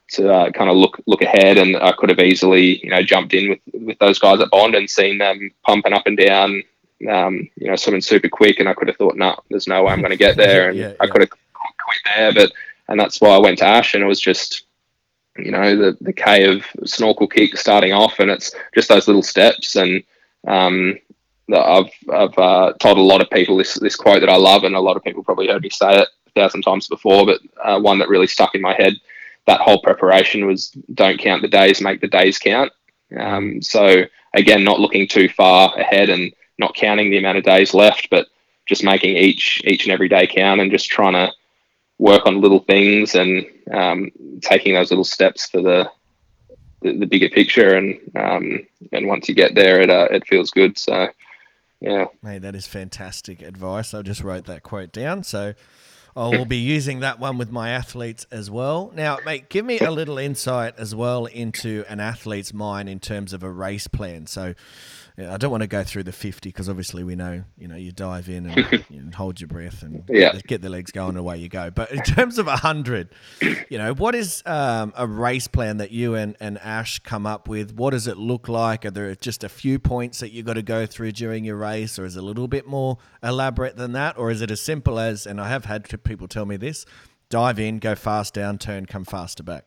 to 0.09 0.31
uh, 0.31 0.51
kind 0.51 0.69
of 0.69 0.75
look 0.75 0.99
look 1.05 1.21
ahead. 1.21 1.57
And 1.57 1.75
I 1.77 1.91
could 1.91 2.09
have 2.09 2.19
easily 2.19 2.83
you 2.83 2.89
know 2.89 3.01
jumped 3.01 3.33
in 3.33 3.49
with 3.49 3.59
with 3.73 3.99
those 3.99 4.19
guys 4.19 4.39
at 4.39 4.49
Bond 4.49 4.75
and 4.75 4.89
seen 4.89 5.17
them 5.17 5.51
pumping 5.63 5.93
up 5.93 6.07
and 6.07 6.17
down, 6.17 6.63
um, 7.09 7.49
you 7.55 7.67
know, 7.67 7.75
swimming 7.75 8.01
super 8.01 8.29
quick. 8.29 8.59
And 8.59 8.69
I 8.69 8.73
could 8.73 8.87
have 8.87 8.97
thought, 8.97 9.15
no, 9.15 9.39
there's 9.49 9.67
no 9.67 9.83
way 9.83 9.93
I'm 9.93 10.01
going 10.01 10.11
to 10.11 10.17
get 10.17 10.37
there. 10.37 10.69
And 10.69 10.77
yeah, 10.77 10.89
yeah. 10.89 10.95
I 10.99 11.07
could 11.07 11.21
have 11.21 11.29
quit 11.29 11.97
there, 12.15 12.33
but 12.33 12.51
and 12.87 12.99
that's 12.99 13.19
why 13.19 13.29
I 13.29 13.39
went 13.39 13.59
to 13.59 13.65
Ash, 13.65 13.93
and 13.93 14.03
it 14.03 14.07
was 14.07 14.21
just 14.21 14.63
you 15.37 15.51
know 15.51 15.75
the 15.75 15.97
the 16.01 16.13
K 16.13 16.45
of 16.45 16.65
snorkel 16.85 17.27
kick 17.27 17.57
starting 17.57 17.93
off, 17.93 18.19
and 18.19 18.29
it's 18.31 18.53
just 18.73 18.89
those 18.89 19.07
little 19.07 19.23
steps 19.23 19.75
and 19.75 20.03
um, 20.47 20.97
I've 21.53 21.91
I've 22.11 22.37
uh, 22.37 22.73
told 22.79 22.97
a 22.97 23.01
lot 23.01 23.21
of 23.21 23.29
people 23.29 23.57
this 23.57 23.75
this 23.75 23.95
quote 23.95 24.21
that 24.21 24.29
I 24.29 24.35
love, 24.35 24.63
and 24.63 24.75
a 24.75 24.79
lot 24.79 24.97
of 24.97 25.03
people 25.03 25.23
probably 25.23 25.47
heard 25.47 25.61
me 25.61 25.69
say 25.69 26.01
it 26.01 26.07
a 26.27 26.31
thousand 26.31 26.63
times 26.63 26.87
before, 26.87 27.25
but 27.25 27.41
uh, 27.63 27.79
one 27.79 27.99
that 27.99 28.09
really 28.09 28.27
stuck 28.27 28.55
in 28.55 28.61
my 28.61 28.73
head. 28.73 28.95
That 29.47 29.61
whole 29.61 29.81
preparation 29.81 30.47
was 30.47 30.69
don't 30.93 31.19
count 31.19 31.41
the 31.41 31.47
days, 31.47 31.81
make 31.81 32.01
the 32.01 32.07
days 32.07 32.39
count. 32.39 32.71
Um, 33.17 33.61
so 33.61 34.03
again, 34.33 34.63
not 34.63 34.79
looking 34.79 35.07
too 35.07 35.29
far 35.29 35.77
ahead 35.77 36.09
and 36.09 36.33
not 36.57 36.75
counting 36.75 37.11
the 37.11 37.17
amount 37.17 37.37
of 37.37 37.43
days 37.43 37.73
left, 37.73 38.09
but 38.09 38.27
just 38.65 38.83
making 38.83 39.15
each 39.17 39.61
each 39.65 39.85
and 39.85 39.93
every 39.93 40.09
day 40.09 40.27
count 40.27 40.61
and 40.61 40.71
just 40.71 40.89
trying 40.89 41.13
to 41.13 41.31
work 41.97 42.25
on 42.25 42.41
little 42.41 42.59
things 42.59 43.15
and 43.15 43.45
um, 43.71 44.11
taking 44.41 44.73
those 44.73 44.91
little 44.91 45.03
steps 45.03 45.47
for 45.47 45.61
the 45.61 45.89
the, 46.81 46.97
the 46.97 47.05
bigger 47.05 47.29
picture. 47.29 47.75
And 47.75 47.99
um, 48.15 48.67
and 48.91 49.07
once 49.07 49.29
you 49.29 49.35
get 49.35 49.55
there, 49.55 49.81
it 49.81 49.89
uh, 49.89 50.07
it 50.11 50.27
feels 50.27 50.51
good. 50.51 50.77
So 50.77 51.09
yeah. 51.81 52.05
Hey, 52.23 52.39
that 52.39 52.55
is 52.55 52.67
fantastic 52.67 53.41
advice. 53.41 53.93
I 53.93 54.01
just 54.01 54.21
wrote 54.21 54.45
that 54.45 54.63
quote 54.63 54.91
down. 54.91 55.23
So 55.23 55.53
I 56.17 56.29
will 56.29 56.45
be 56.45 56.57
using 56.57 57.01
that 57.01 57.19
one 57.19 57.37
with 57.37 57.51
my 57.51 57.71
athletes 57.71 58.25
as 58.31 58.49
well. 58.49 58.89
Now, 58.95 59.17
mate, 59.25 59.49
give 59.49 59.65
me 59.65 59.79
a 59.79 59.91
little 59.91 60.17
insight 60.17 60.75
as 60.77 60.95
well 60.95 61.25
into 61.25 61.83
an 61.89 61.99
athlete's 61.99 62.53
mind 62.53 62.87
in 62.87 63.01
terms 63.01 63.33
of 63.33 63.43
a 63.43 63.49
race 63.51 63.87
plan. 63.87 64.25
So 64.25 64.53
yeah, 65.17 65.33
I 65.33 65.37
don't 65.37 65.49
want 65.49 65.61
to 65.61 65.67
go 65.67 65.81
through 65.81 66.03
the 66.03 66.11
50 66.11 66.49
because 66.49 66.67
obviously 66.67 67.03
we 67.03 67.15
know, 67.15 67.45
you 67.57 67.69
know, 67.69 67.77
you 67.77 67.93
dive 67.93 68.27
in 68.27 68.47
and, 68.47 68.85
you 68.89 69.01
know, 69.01 69.11
hold 69.15 69.39
your 69.39 69.47
breath 69.47 69.81
and 69.81 70.03
yeah. 70.09 70.37
get 70.45 70.61
the 70.61 70.67
legs 70.69 70.91
going 70.91 71.09
and 71.09 71.17
away 71.17 71.37
you 71.37 71.47
go. 71.47 71.71
But 71.71 71.91
in 71.91 72.01
terms 72.03 72.37
of 72.37 72.47
100, 72.47 73.09
you 73.69 73.77
know, 73.77 73.93
what 73.93 74.13
is 74.13 74.43
um, 74.45 74.93
a 74.97 75.07
race 75.07 75.47
plan 75.47 75.77
that 75.77 75.91
you 75.91 76.15
and, 76.15 76.35
and 76.41 76.57
Ash 76.57 76.99
come 76.99 77.25
up 77.25 77.47
with? 77.47 77.73
What 77.73 77.91
does 77.91 78.07
it 78.07 78.17
look 78.17 78.49
like? 78.49 78.83
Are 78.85 78.91
there 78.91 79.15
just 79.15 79.45
a 79.45 79.49
few 79.49 79.79
points 79.79 80.19
that 80.19 80.33
you've 80.33 80.45
got 80.45 80.53
to 80.53 80.61
go 80.61 80.85
through 80.85 81.13
during 81.13 81.45
your 81.45 81.55
race 81.55 81.97
or 81.97 82.03
is 82.03 82.17
it 82.17 82.19
a 82.19 82.25
little 82.25 82.49
bit 82.49 82.67
more 82.67 82.97
elaborate 83.23 83.77
than 83.77 83.93
that? 83.93 84.17
Or 84.17 84.31
is 84.31 84.41
it 84.41 84.51
as 84.51 84.59
simple 84.59 84.99
as, 84.99 85.25
and 85.25 85.39
I 85.39 85.47
have 85.47 85.63
had 85.63 85.87
people 86.03 86.27
tell 86.27 86.45
me 86.45 86.57
this, 86.57 86.85
dive 87.29 87.57
in, 87.57 87.79
go 87.79 87.95
fast 87.95 88.33
down, 88.33 88.57
turn, 88.57 88.85
come 88.85 89.05
faster 89.05 89.43
back? 89.43 89.63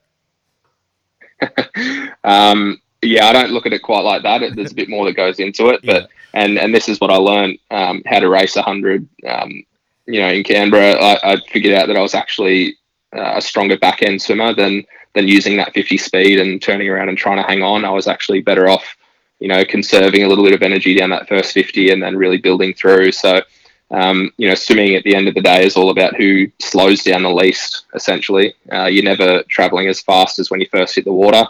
um, 2.25 2.83
yeah, 3.03 3.27
I 3.27 3.33
don't 3.33 3.51
look 3.51 3.67
at 3.67 3.73
it 3.73 3.83
quite 3.83 4.01
like 4.01 4.23
that. 4.23 4.55
There's 4.55 4.73
a 4.73 4.75
bit 4.75 4.89
more 4.89 5.05
that 5.07 5.17
goes 5.17 5.39
into 5.39 5.69
it, 5.69 5.81
but 5.85 6.11
yeah. 6.35 6.43
and 6.43 6.59
and 6.59 6.75
this 6.75 6.89
is 6.89 7.01
what 7.01 7.11
I 7.11 7.17
learned 7.17 7.59
um, 7.71 8.03
how 8.07 8.21
to 8.21 8.29
race 8.29 8.57
a 8.57 8.63
hundred. 8.63 9.09
Um, 9.27 9.65
you 10.07 10.21
know, 10.21 10.29
in 10.29 10.43
Canberra, 10.43 10.95
I, 10.95 11.33
I, 11.35 11.37
figured 11.53 11.75
out 11.75 11.87
that 11.89 11.97
I 11.97 12.01
was 12.01 12.15
actually 12.15 12.79
uh, 13.15 13.35
a 13.37 13.43
stronger 13.43 13.77
back 13.77 14.03
end 14.03 14.23
swimmer 14.23 14.55
than 14.55 14.85
than 15.15 15.29
using 15.29 15.57
that 15.57 15.75
50 15.75 15.99
speed 15.99 16.41
and 16.41 16.61
turning 16.63 16.89
around 16.89 17.09
and 17.09 17.19
trying 17.19 17.37
to 17.37 17.43
hang 17.43 17.63
on. 17.63 17.85
I 17.85 17.91
was 17.91 18.07
actually 18.07 18.41
better 18.41 18.69
off, 18.69 18.97
you 19.39 19.49
know, 19.49 19.65
conserving 19.65 20.23
a 20.23 20.29
little 20.29 20.45
bit 20.45 20.55
of 20.55 20.63
energy 20.63 20.95
down 20.95 21.11
that 21.11 21.29
first 21.29 21.53
50 21.53 21.91
and 21.91 22.03
then 22.03 22.17
really 22.17 22.39
building 22.39 22.73
through. 22.73 23.13
So, 23.13 23.43
um, 23.91 24.31
you 24.37 24.49
know, 24.49 24.55
swimming 24.55 24.95
at 24.95 25.05
the 25.05 25.15
end 25.15 25.29
of 25.29 25.35
the 25.35 25.41
day 25.41 25.65
is 25.65 25.77
all 25.77 25.91
about 25.91 26.17
who 26.17 26.51
slows 26.59 27.03
down 27.03 27.23
the 27.23 27.31
least. 27.31 27.87
Essentially, 27.95 28.55
uh, 28.73 28.85
you're 28.85 29.05
never 29.05 29.43
traveling 29.45 29.89
as 29.89 30.01
fast 30.01 30.39
as 30.39 30.51
when 30.51 30.61
you 30.61 30.69
first 30.71 30.95
hit 30.95 31.05
the 31.05 31.13
water. 31.13 31.47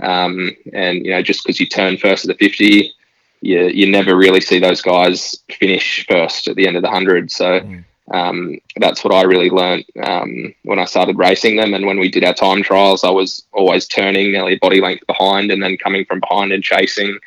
Um, 0.00 0.56
and 0.72 1.04
you 1.04 1.12
know, 1.12 1.22
just 1.22 1.44
because 1.44 1.60
you 1.60 1.66
turn 1.66 1.96
first 1.96 2.24
at 2.24 2.36
the 2.36 2.46
fifty, 2.46 2.92
you 3.40 3.66
you 3.66 3.90
never 3.90 4.16
really 4.16 4.40
see 4.40 4.58
those 4.58 4.82
guys 4.82 5.36
finish 5.50 6.06
first 6.08 6.48
at 6.48 6.56
the 6.56 6.66
end 6.66 6.76
of 6.76 6.82
the 6.82 6.90
hundred. 6.90 7.30
So. 7.30 7.60
Mm. 7.60 7.84
Um, 8.12 8.58
that's 8.76 9.02
what 9.02 9.14
I 9.14 9.22
really 9.22 9.48
learned 9.48 9.86
um, 10.02 10.54
when 10.64 10.78
I 10.78 10.84
started 10.84 11.16
racing 11.16 11.56
them. 11.56 11.72
And 11.72 11.86
when 11.86 11.98
we 11.98 12.10
did 12.10 12.22
our 12.22 12.34
time 12.34 12.62
trials, 12.62 13.02
I 13.02 13.08
was 13.08 13.46
always 13.50 13.88
turning 13.88 14.30
nearly 14.30 14.56
body 14.56 14.82
length 14.82 15.06
behind 15.06 15.50
and 15.50 15.62
then 15.62 15.78
coming 15.78 16.04
from 16.04 16.20
behind 16.20 16.52
and 16.52 16.62
chasing. 16.62 17.18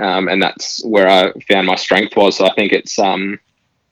Um, 0.00 0.28
and 0.28 0.42
that's 0.42 0.82
where 0.84 1.08
I 1.08 1.32
found 1.48 1.66
my 1.66 1.76
strength 1.76 2.16
was. 2.16 2.38
So 2.38 2.46
I 2.46 2.54
think 2.54 2.72
it's 2.72 2.98
um, 2.98 3.38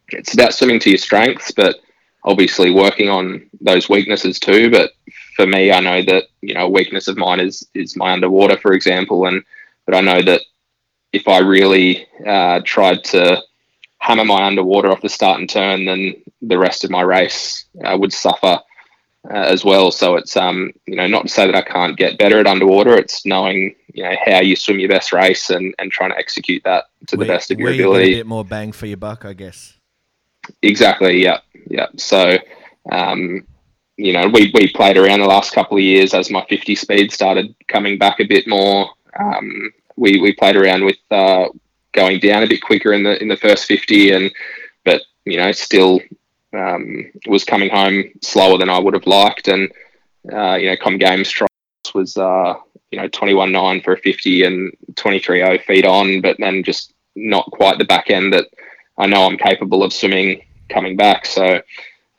it's 0.09 0.35
about 0.35 0.55
swimming 0.55 0.81
to 0.81 0.91
your 0.91 0.99
strengths, 0.99 1.51
but 1.51 1.81
obviously 2.25 2.71
working 2.71 3.09
on 3.09 3.49
those 3.61 3.89
weaknesses 3.89 4.41
too. 4.41 4.71
But 4.71 4.93
for 5.37 5.47
me, 5.47 5.73
I 5.73 5.81
know 5.81 6.03
that 6.03 6.25
you 6.41 6.55
know 6.55 6.67
a 6.67 6.71
weakness 6.71 7.09
of 7.09 7.17
mine 7.17 7.41
is 7.41 7.67
is 7.75 7.97
my 7.97 8.13
underwater, 8.13 8.57
for 8.57 8.73
example, 8.73 9.27
and 9.27 9.43
but 9.87 9.95
I 9.95 10.01
know 10.01 10.23
that 10.23 10.43
if 11.13 11.29
I 11.29 11.39
really 11.39 12.07
uh, 12.27 12.61
tried 12.65 13.05
to 13.05 13.43
hammer 13.99 14.25
my 14.25 14.45
underwater 14.45 14.91
off 14.91 15.03
the 15.03 15.09
start 15.09 15.41
and 15.41 15.49
turn, 15.49 15.85
then 15.85 16.15
the 16.41 16.59
rest 16.59 16.85
of 16.85 16.91
my 16.91 17.03
race 17.03 17.67
uh, 17.85 17.97
would 17.97 18.13
suffer 18.13 18.59
uh, 19.31 19.35
as 19.35 19.65
well. 19.65 19.91
So 19.91 20.17
it's 20.17 20.37
um 20.37 20.73
you 20.87 20.97
know 20.97 21.07
not 21.07 21.23
to 21.23 21.29
say 21.29 21.47
that 21.47 21.55
I 21.55 21.63
can't 21.63 21.97
get 21.97 22.19
better 22.19 22.39
at 22.39 22.47
underwater. 22.47 22.95
It's 22.95 23.25
knowing 23.25 23.75
you 23.93 24.05
know 24.05 24.15
how 24.25 24.41
you 24.41 24.57
swim 24.57 24.81
your 24.81 24.89
best 24.89 25.13
race 25.13 25.51
and 25.51 25.75
and 25.79 25.91
trying 25.91 26.11
to 26.11 26.19
execute 26.19 26.63
that 26.65 26.85
to 27.09 27.17
the 27.17 27.27
best 27.27 27.51
of 27.51 27.59
your 27.59 27.73
ability. 27.73 28.09
You 28.09 28.15
a 28.17 28.19
bit 28.21 28.27
more 28.27 28.45
bang 28.45 28.73
for 28.73 28.87
your 28.87 28.97
buck, 28.97 29.25
I 29.25 29.33
guess. 29.33 29.75
Exactly. 30.61 31.23
Yeah. 31.23 31.39
Yeah. 31.69 31.87
So. 31.97 32.39
Um, 32.91 33.47
you 33.97 34.13
know, 34.13 34.29
we, 34.29 34.51
we 34.55 34.73
played 34.73 34.97
around 34.97 35.21
the 35.21 35.27
last 35.27 35.53
couple 35.53 35.77
of 35.77 35.83
years 35.83 36.15
as 36.15 36.31
my 36.31 36.45
50 36.49 36.75
speed 36.75 37.13
started 37.13 37.55
coming 37.69 37.99
back 37.99 38.21
a 38.21 38.25
bit 38.25 38.49
more. 38.49 38.91
Um, 39.19 39.73
we, 39.97 40.21
we 40.21 40.33
played 40.33 40.57
around 40.57 40.85
with 40.85 40.97
uh, 41.11 41.49
going 41.93 42.19
down 42.19 42.43
a 42.43 42.49
bit 42.49 42.63
quicker 42.63 42.93
in 42.93 43.03
the 43.03 43.21
in 43.21 43.29
the 43.29 43.37
first 43.37 43.67
50, 43.67 44.13
and 44.13 44.31
but 44.85 45.03
you 45.25 45.37
know 45.37 45.53
still 45.53 46.01
um, 46.53 47.13
was 47.27 47.45
coming 47.45 47.71
home 47.71 48.05
slower 48.23 48.59
than 48.59 48.71
I 48.71 48.79
would 48.79 48.95
have 48.95 49.07
liked. 49.07 49.49
And 49.49 49.71
uh, 50.33 50.55
you 50.55 50.71
know, 50.71 50.77
Com 50.77 50.99
Games 50.99 51.31
trials 51.31 51.51
was 51.95 52.17
uh, 52.17 52.55
you 52.91 52.99
know 52.99 53.09
21.9 53.09 53.85
for 53.85 53.93
a 53.93 53.99
50 53.99 54.45
and 54.45 54.73
23.0 54.95 55.65
feet 55.65 55.85
on, 55.85 56.21
but 56.21 56.37
then 56.39 56.63
just 56.63 56.93
not 57.15 57.51
quite 57.51 57.79
the 57.79 57.85
back 57.85 58.11
end 58.11 58.33
that 58.33 58.47
I 58.97 59.07
know 59.07 59.27
I'm 59.27 59.37
capable 59.37 59.83
of 59.83 59.93
swimming 59.93 60.43
coming 60.71 60.97
back. 60.97 61.27
So 61.27 61.61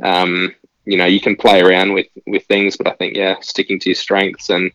um, 0.03 0.53
you 0.85 0.97
know 0.97 1.05
you 1.05 1.21
can 1.21 1.35
play 1.35 1.61
around 1.61 1.93
with 1.93 2.07
with 2.27 2.45
things, 2.45 2.77
but 2.77 2.87
I 2.87 2.93
think 2.93 3.15
yeah, 3.15 3.35
sticking 3.41 3.79
to 3.79 3.89
your 3.89 3.95
strengths. 3.95 4.49
And 4.49 4.71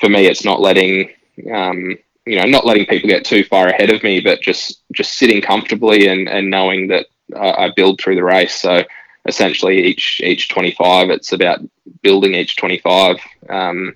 for 0.00 0.08
me, 0.08 0.26
it's 0.26 0.44
not 0.44 0.60
letting 0.60 1.10
um, 1.52 1.96
you 2.26 2.36
know 2.36 2.44
not 2.44 2.66
letting 2.66 2.86
people 2.86 3.08
get 3.08 3.24
too 3.24 3.44
far 3.44 3.68
ahead 3.68 3.90
of 3.90 4.02
me, 4.02 4.20
but 4.20 4.40
just 4.40 4.82
just 4.92 5.16
sitting 5.18 5.42
comfortably 5.42 6.08
and 6.08 6.28
and 6.28 6.50
knowing 6.50 6.88
that 6.88 7.06
I 7.36 7.70
build 7.74 8.00
through 8.00 8.16
the 8.16 8.24
race. 8.24 8.60
So 8.60 8.84
essentially, 9.26 9.84
each 9.84 10.20
each 10.22 10.48
25, 10.48 11.10
it's 11.10 11.32
about 11.32 11.60
building 12.02 12.34
each 12.34 12.56
25. 12.56 13.18
Um, 13.48 13.94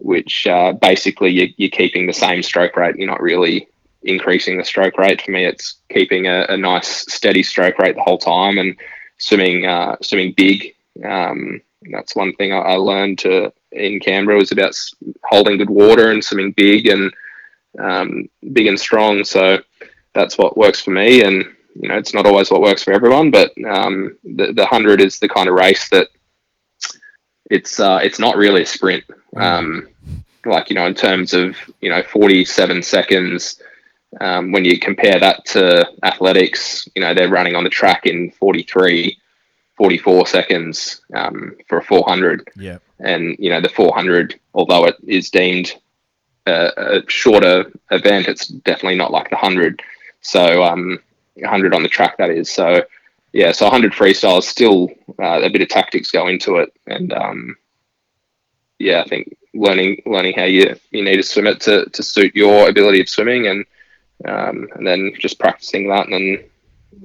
which 0.00 0.46
uh, 0.46 0.72
basically 0.72 1.30
you, 1.30 1.48
you're 1.56 1.70
keeping 1.70 2.06
the 2.06 2.12
same 2.12 2.42
stroke 2.42 2.76
rate. 2.76 2.96
You're 2.96 3.10
not 3.10 3.20
really 3.20 3.68
increasing 4.02 4.56
the 4.56 4.64
stroke 4.64 4.96
rate. 4.96 5.22
For 5.22 5.32
me, 5.32 5.44
it's 5.44 5.76
keeping 5.90 6.26
a, 6.26 6.46
a 6.48 6.56
nice 6.56 7.12
steady 7.12 7.42
stroke 7.42 7.78
rate 7.78 7.96
the 7.96 8.02
whole 8.02 8.18
time 8.18 8.58
and 8.58 8.76
swimming 9.18 9.66
uh, 9.66 9.96
swimming 10.00 10.32
big 10.36 10.74
um, 11.04 11.60
that's 11.92 12.16
one 12.16 12.34
thing 12.34 12.52
I, 12.52 12.58
I 12.58 12.74
learned 12.74 13.18
to 13.20 13.52
in 13.72 14.00
Canberra 14.00 14.38
was 14.38 14.52
about 14.52 14.74
holding 15.24 15.58
good 15.58 15.70
water 15.70 16.10
and 16.10 16.24
swimming 16.24 16.52
big 16.52 16.86
and 16.86 17.12
um, 17.78 18.28
big 18.52 18.66
and 18.66 18.78
strong. 18.78 19.24
So 19.24 19.58
that's 20.14 20.38
what 20.38 20.56
works 20.56 20.80
for 20.80 20.90
me. 20.90 21.22
And 21.22 21.44
you 21.80 21.88
know, 21.88 21.96
it's 21.96 22.14
not 22.14 22.26
always 22.26 22.50
what 22.50 22.62
works 22.62 22.82
for 22.82 22.92
everyone, 22.92 23.30
but 23.30 23.52
um, 23.68 24.16
the 24.24 24.52
the 24.52 24.66
hundred 24.66 25.00
is 25.00 25.18
the 25.18 25.28
kind 25.28 25.48
of 25.48 25.54
race 25.54 25.88
that 25.90 26.08
it's 27.50 27.78
uh, 27.78 28.00
it's 28.02 28.18
not 28.18 28.36
really 28.36 28.62
a 28.62 28.66
sprint. 28.66 29.04
Um, 29.36 29.88
like 30.44 30.70
you 30.70 30.74
know, 30.76 30.86
in 30.86 30.94
terms 30.94 31.34
of 31.34 31.56
you 31.80 31.90
know, 31.90 32.02
forty 32.02 32.44
seven 32.44 32.82
seconds. 32.82 33.62
Um, 34.22 34.52
when 34.52 34.64
you 34.64 34.78
compare 34.78 35.20
that 35.20 35.44
to 35.48 35.86
athletics, 36.02 36.88
you 36.94 37.02
know, 37.02 37.12
they're 37.12 37.28
running 37.28 37.54
on 37.54 37.62
the 37.62 37.68
track 37.68 38.06
in 38.06 38.30
43, 38.30 39.18
44 39.78 40.26
seconds 40.26 41.00
um, 41.14 41.56
for 41.68 41.78
a 41.78 41.82
400 41.84 42.48
Yeah. 42.56 42.78
and 42.98 43.36
you 43.38 43.48
know 43.50 43.60
the 43.60 43.68
400 43.68 44.38
although 44.54 44.84
it 44.86 44.96
is 45.06 45.30
deemed 45.30 45.72
a, 46.46 46.72
a 46.76 47.10
shorter 47.10 47.70
event 47.90 48.28
it's 48.28 48.48
definitely 48.48 48.96
not 48.98 49.12
like 49.12 49.30
the 49.30 49.36
100 49.36 49.80
so 50.20 50.62
um 50.64 50.98
100 51.36 51.72
on 51.74 51.82
the 51.84 51.88
track 51.88 52.16
that 52.18 52.30
is. 52.30 52.50
So 52.50 52.82
yeah 53.32 53.52
so 53.52 53.64
100 53.66 53.92
freestyle 53.92 54.38
is 54.40 54.48
still 54.48 54.88
uh, 55.22 55.40
a 55.42 55.48
bit 55.50 55.62
of 55.62 55.68
tactics 55.68 56.10
go 56.10 56.26
into 56.28 56.56
it. 56.56 56.70
And 56.86 57.12
um 57.12 57.56
yeah 58.80 59.00
i 59.00 59.08
think 59.08 59.36
learning 59.54 60.02
learning 60.06 60.34
how 60.36 60.44
you 60.44 60.76
you 60.90 61.02
need 61.04 61.16
to 61.16 61.22
swim 61.22 61.46
it 61.46 61.60
to, 61.60 61.86
to 61.90 62.02
suit 62.02 62.34
your 62.36 62.68
ability 62.68 63.00
of 63.00 63.08
swimming 63.08 63.46
and 63.48 63.64
um, 64.24 64.68
and 64.74 64.84
then 64.86 65.12
just 65.18 65.38
practicing 65.38 65.88
that 65.88 66.06
and 66.06 66.12
then 66.12 66.44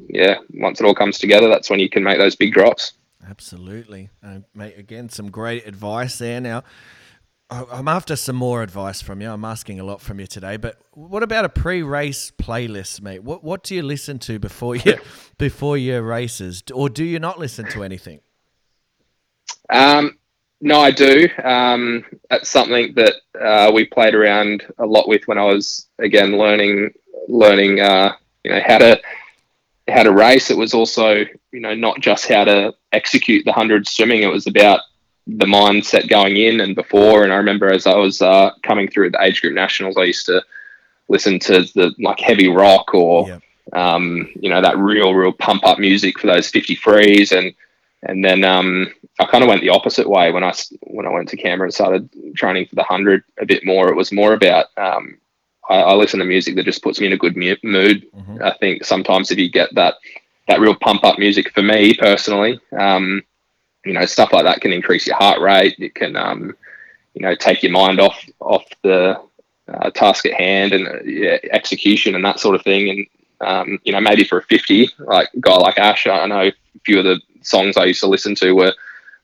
yeah 0.07 0.37
once 0.53 0.79
it 0.79 0.85
all 0.85 0.95
comes 0.95 1.17
together 1.19 1.47
that's 1.47 1.69
when 1.69 1.79
you 1.79 1.89
can 1.89 2.03
make 2.03 2.17
those 2.17 2.35
big 2.35 2.53
drops 2.53 2.93
Absolutely. 3.29 4.09
Uh, 4.21 4.39
mate, 4.53 4.77
again, 4.77 5.07
some 5.07 5.31
great 5.31 5.65
advice 5.65 6.17
there. 6.17 6.41
Now, 6.41 6.63
I- 7.49 7.65
I'm 7.71 7.87
after 7.87 8.17
some 8.17 8.35
more 8.35 8.61
advice 8.61 9.01
from 9.01 9.21
you. 9.21 9.31
I'm 9.31 9.45
asking 9.45 9.79
a 9.79 9.85
lot 9.85 10.01
from 10.01 10.19
you 10.19 10.27
today, 10.27 10.57
but 10.57 10.77
what 10.91 11.23
about 11.23 11.45
a 11.45 11.49
pre-race 11.49 12.31
playlist, 12.31 13.01
mate? 13.01 13.23
What 13.23 13.41
what 13.41 13.63
do 13.63 13.75
you 13.75 13.81
listen 13.81 14.19
to 14.19 14.39
before 14.39 14.75
you 14.75 14.97
before 15.37 15.77
your 15.77 16.01
races, 16.01 16.63
or 16.73 16.89
do 16.89 17.05
you 17.05 17.17
not 17.17 17.39
listen 17.39 17.65
to 17.69 17.83
anything? 17.83 18.19
Um, 19.69 20.17
no, 20.59 20.79
I 20.79 20.91
do. 20.91 21.27
Um, 21.43 22.03
that's 22.29 22.49
something 22.49 22.93
that 22.95 23.13
uh, 23.39 23.71
we 23.73 23.85
played 23.85 24.15
around 24.15 24.63
a 24.79 24.85
lot 24.85 25.07
with 25.07 25.27
when 25.27 25.37
I 25.37 25.45
was 25.45 25.87
again 25.99 26.37
learning 26.37 26.91
learning 27.27 27.79
uh, 27.79 28.13
you 28.43 28.51
know 28.51 28.61
how 28.65 28.79
to 28.79 29.01
how 29.87 30.03
to 30.03 30.11
race. 30.11 30.49
It 30.49 30.57
was 30.57 30.73
also 30.73 31.25
you 31.51 31.59
know 31.59 31.75
not 31.75 31.99
just 31.99 32.27
how 32.27 32.43
to 32.45 32.73
execute 32.91 33.45
the 33.45 33.53
hundred 33.53 33.87
swimming. 33.87 34.23
It 34.23 34.31
was 34.31 34.47
about 34.47 34.81
the 35.27 35.45
mindset 35.45 36.09
going 36.09 36.37
in 36.37 36.59
and 36.59 36.75
before. 36.75 37.23
And 37.23 37.31
I 37.31 37.37
remember 37.37 37.71
as 37.71 37.87
I 37.87 37.95
was 37.95 38.21
uh, 38.21 38.51
coming 38.61 38.89
through 38.89 39.11
the 39.11 39.23
age 39.23 39.41
group 39.41 39.53
nationals, 39.53 39.95
I 39.97 40.03
used 40.03 40.25
to 40.25 40.43
listen 41.07 41.39
to 41.39 41.61
the 41.75 41.93
like 41.99 42.19
heavy 42.19 42.47
rock 42.47 42.93
or 42.93 43.27
Yep. 43.27 43.41
um, 43.73 44.29
you 44.35 44.49
know 44.49 44.61
that 44.61 44.77
real 44.77 45.13
real 45.13 45.31
pump 45.33 45.65
up 45.65 45.79
music 45.79 46.19
for 46.19 46.27
those 46.27 46.49
50 46.49 46.75
frees 46.75 47.31
and 47.31 47.53
and 48.03 48.23
then 48.23 48.43
um, 48.43 48.93
I 49.19 49.25
kind 49.25 49.43
of 49.43 49.47
went 49.47 49.61
the 49.61 49.69
opposite 49.69 50.09
way 50.09 50.31
when 50.31 50.43
I, 50.43 50.53
when 50.81 51.05
I 51.05 51.09
went 51.09 51.29
to 51.29 51.37
Canberra 51.37 51.67
and 51.67 51.73
started 51.73 52.09
training 52.35 52.65
for 52.67 52.75
the 52.75 52.83
hundred 52.83 53.23
a 53.39 53.45
bit 53.45 53.65
more. 53.65 53.87
It 53.87 53.95
was 53.95 54.11
more 54.11 54.33
about 54.33 54.65
um, 54.77 55.17
I, 55.69 55.75
I 55.81 55.93
listen 55.93 56.19
to 56.19 56.25
music 56.25 56.55
that 56.55 56.65
just 56.65 56.83
puts 56.83 56.99
me 56.99 57.07
in 57.07 57.13
a 57.13 57.17
good 57.17 57.37
mu- 57.37 57.55
mood. 57.63 58.05
Mhm. 58.13 58.41
I 58.41 58.53
think 58.59 58.83
sometimes 58.85 59.31
if 59.31 59.37
you 59.37 59.49
get 59.49 59.73
that 59.75 59.95
that 60.47 60.59
real 60.59 60.75
pump 60.75 61.05
up 61.05 61.17
music 61.17 61.51
for 61.53 61.61
me 61.61 61.93
personally, 61.93 62.59
um, 62.77 63.23
you 63.85 63.93
know 63.93 64.05
stuff 64.05 64.33
like 64.33 64.43
that 64.43 64.61
can 64.61 64.73
increase 64.73 65.07
your 65.07 65.15
heart 65.15 65.39
rate. 65.41 65.75
It 65.79 65.95
can 65.95 66.15
um, 66.15 66.55
you 67.13 67.21
know 67.21 67.35
take 67.35 67.63
your 67.63 67.71
mind 67.71 67.99
off 67.99 68.23
off 68.39 68.65
the 68.83 69.19
uh, 69.73 69.89
task 69.91 70.25
at 70.25 70.33
hand 70.33 70.73
and 70.73 70.87
uh, 70.87 71.01
yeah, 71.05 71.37
execution 71.51 72.15
and 72.15 72.25
that 72.25 72.39
sort 72.39 72.55
of 72.55 72.63
thing. 72.63 72.89
And 72.89 73.07
um, 73.47 73.79
you 73.83 73.93
know 73.93 74.01
maybe 74.01 74.23
for 74.23 74.39
a 74.39 74.43
fifty, 74.43 74.89
like 74.99 75.29
a 75.33 75.39
guy 75.39 75.55
like 75.55 75.77
Ash, 75.77 76.07
I 76.07 76.25
know 76.25 76.47
a 76.47 76.53
few 76.85 76.99
of 76.99 77.05
the 77.05 77.21
songs 77.41 77.77
I 77.77 77.85
used 77.85 78.01
to 78.01 78.07
listen 78.07 78.35
to 78.35 78.51
were 78.53 78.73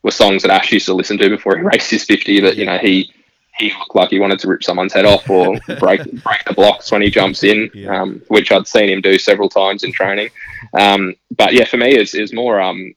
were 0.03 0.11
songs 0.11 0.43
that 0.43 0.51
Ash 0.51 0.71
used 0.71 0.85
to 0.85 0.93
listen 0.93 1.17
to 1.17 1.29
before 1.29 1.57
he 1.57 1.63
raced 1.73 1.91
his 1.91 2.05
fifty. 2.05 2.39
But 2.39 2.55
you 2.55 2.65
know 2.65 2.77
he 2.77 3.11
he 3.59 3.71
looked 3.77 3.95
like 3.95 4.09
he 4.09 4.19
wanted 4.19 4.39
to 4.39 4.47
rip 4.47 4.63
someone's 4.63 4.93
head 4.93 5.05
off 5.05 5.29
or 5.29 5.59
break 5.79 6.01
break 6.23 6.43
the 6.45 6.53
blocks 6.55 6.91
when 6.91 7.01
he 7.01 7.09
jumps 7.09 7.43
in, 7.43 7.69
Yeah. 7.73 8.01
um, 8.01 8.21
which 8.29 8.51
I'd 8.51 8.67
seen 8.67 8.89
him 8.89 9.01
do 9.01 9.19
several 9.19 9.49
times 9.49 9.83
in 9.83 9.91
training. 9.91 10.29
Um, 10.79 11.15
but 11.35 11.53
yeah, 11.53 11.65
for 11.65 11.77
me, 11.77 11.89
it's, 11.95 12.13
it's 12.13 12.33
more 12.33 12.59
um, 12.59 12.93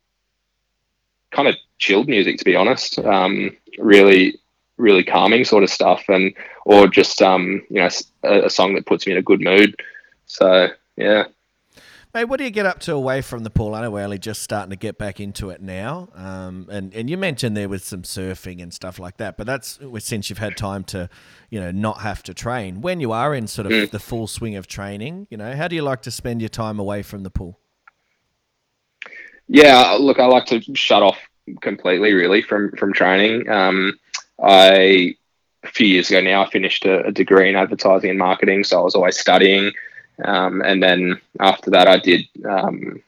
kind 1.31 1.49
of 1.49 1.57
chilled 1.79 2.09
music 2.09 2.39
to 2.39 2.45
be 2.45 2.57
honest. 2.57 2.99
Um, 2.99 3.57
really, 3.79 4.39
really 4.77 5.05
calming 5.05 5.45
sort 5.45 5.65
of 5.65 5.71
stuff, 5.71 6.05
and 6.09 6.33
or 6.65 6.87
just 6.87 7.21
um, 7.23 7.63
you 7.69 7.81
know 7.81 7.89
a, 8.23 8.45
a 8.47 8.51
song 8.51 8.75
that 8.75 8.87
puts 8.87 9.07
me 9.07 9.13
in 9.13 9.19
a 9.19 9.23
good 9.23 9.41
mood. 9.41 9.75
So 10.27 10.69
yeah. 10.97 11.25
Mate, 12.15 12.25
what 12.25 12.37
do 12.37 12.45
you 12.45 12.51
get 12.51 12.67
up 12.67 12.79
to 12.81 12.93
away 12.93 13.23
from 13.23 13.43
the 13.43 13.49
pool? 13.49 13.75
I 13.75 13.81
know 13.81 13.91
we're 13.91 14.05
only 14.05 14.19
just 14.19 14.43
starting 14.43 14.69
to 14.69 14.77
get 14.77 14.99
back 14.99 15.19
into 15.19 15.49
it 15.49 15.63
now. 15.63 16.11
Um, 16.15 16.67
and, 16.71 16.93
and 16.93 17.09
you 17.09 17.17
mentioned 17.17 17.57
there 17.57 17.71
was 17.71 17.85
some 17.85 18.03
surfing 18.03 18.63
and 18.63 18.73
stuff 18.73 18.99
like 18.99 19.17
that, 19.17 19.39
but 19.39 19.47
that's 19.47 19.79
since 20.01 20.29
you've 20.29 20.39
had 20.39 20.59
time 20.59 20.85
to, 20.85 21.09
you 21.49 21.59
know, 21.59 21.71
not 21.71 22.03
have 22.03 22.23
to 22.25 22.35
train. 22.35 22.83
When 22.83 23.01
you 23.01 23.13
are 23.13 23.35
in 23.35 23.47
sort 23.47 23.73
of 23.73 23.91
the 23.91 23.99
full 23.99 24.27
swing 24.27 24.57
of 24.57 24.67
training, 24.67 25.27
you 25.31 25.39
know, 25.39 25.57
how 25.57 25.69
do 25.69 25.75
you 25.75 25.81
like 25.81 26.03
to 26.03 26.11
spend 26.11 26.43
your 26.43 26.51
time 26.51 26.79
away 26.79 27.03
from 27.03 27.23
the 27.23 27.31
pool? 27.31 27.59
Yeah, 29.49 29.97
look, 29.99 30.19
I 30.19 30.27
like 30.27 30.45
to 30.47 30.61
shut 30.75 31.03
off 31.03 31.19
completely, 31.63 32.13
really, 32.13 32.43
from 32.43 32.73
from 32.77 32.93
training. 32.93 33.49
Um, 33.49 33.99
I 34.43 35.17
a 35.65 35.69
few 35.69 35.87
years 35.87 36.11
ago 36.11 36.21
now, 36.21 36.45
I 36.45 36.51
finished 36.51 36.85
a, 36.85 37.07
a 37.07 37.13
degree 37.13 37.49
in 37.49 37.57
advertising 37.57 38.11
and 38.11 38.19
marketing, 38.19 38.65
so 38.65 38.81
I 38.81 38.83
was 38.83 38.95
always 38.95 39.19
studying. 39.19 39.73
Um, 40.25 40.63
and 40.63 40.83
then 40.83 41.21
after 41.41 41.71
that, 41.71 41.89
I 41.89 41.99
did 41.99 42.27
um, 42.49 43.03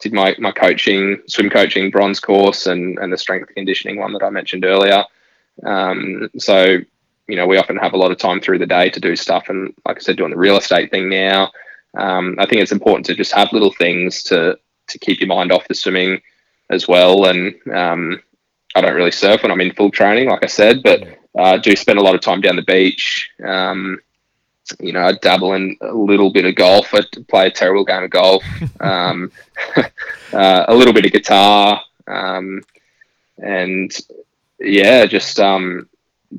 did 0.00 0.12
my, 0.12 0.34
my 0.38 0.52
coaching, 0.52 1.22
swim 1.26 1.50
coaching 1.50 1.90
bronze 1.90 2.20
course, 2.20 2.66
and 2.66 2.98
and 2.98 3.12
the 3.12 3.18
strength 3.18 3.54
conditioning 3.54 3.98
one 3.98 4.12
that 4.12 4.22
I 4.22 4.30
mentioned 4.30 4.64
earlier. 4.64 5.04
Um, 5.64 6.30
so 6.38 6.78
you 7.26 7.36
know, 7.36 7.46
we 7.46 7.56
often 7.56 7.76
have 7.76 7.94
a 7.94 7.96
lot 7.96 8.10
of 8.10 8.18
time 8.18 8.40
through 8.40 8.58
the 8.58 8.66
day 8.66 8.90
to 8.90 9.00
do 9.00 9.16
stuff, 9.16 9.48
and 9.48 9.74
like 9.86 9.96
I 9.96 10.00
said, 10.00 10.16
doing 10.16 10.30
the 10.30 10.36
real 10.36 10.58
estate 10.58 10.90
thing 10.90 11.08
now. 11.08 11.50
Um, 11.96 12.36
I 12.38 12.46
think 12.46 12.60
it's 12.60 12.72
important 12.72 13.06
to 13.06 13.14
just 13.14 13.32
have 13.32 13.52
little 13.52 13.72
things 13.72 14.22
to 14.24 14.58
to 14.88 14.98
keep 14.98 15.20
your 15.20 15.28
mind 15.28 15.52
off 15.52 15.68
the 15.68 15.74
swimming 15.74 16.20
as 16.70 16.86
well. 16.86 17.26
And 17.26 17.54
um, 17.72 18.20
I 18.74 18.80
don't 18.80 18.94
really 18.94 19.10
surf 19.10 19.42
when 19.42 19.50
I'm 19.50 19.60
in 19.60 19.72
full 19.72 19.90
training, 19.90 20.28
like 20.28 20.44
I 20.44 20.48
said, 20.48 20.82
but 20.82 21.06
uh, 21.38 21.56
do 21.58 21.74
spend 21.76 21.98
a 21.98 22.02
lot 22.02 22.14
of 22.14 22.20
time 22.20 22.40
down 22.40 22.56
the 22.56 22.62
beach. 22.62 23.30
Um, 23.42 23.98
you 24.80 24.92
know, 24.92 25.02
I 25.02 25.12
dabble 25.12 25.54
in 25.54 25.76
a 25.80 25.92
little 25.92 26.30
bit 26.30 26.44
of 26.44 26.54
golf. 26.54 26.94
I 26.94 27.00
play 27.28 27.46
a 27.48 27.50
terrible 27.50 27.84
game 27.84 28.02
of 28.02 28.10
golf. 28.10 28.42
Um, 28.80 29.32
uh, 30.32 30.64
a 30.68 30.74
little 30.74 30.92
bit 30.92 31.06
of 31.06 31.12
guitar, 31.12 31.80
um, 32.06 32.62
and 33.38 33.96
yeah, 34.58 35.06
just 35.06 35.40
um, 35.40 35.88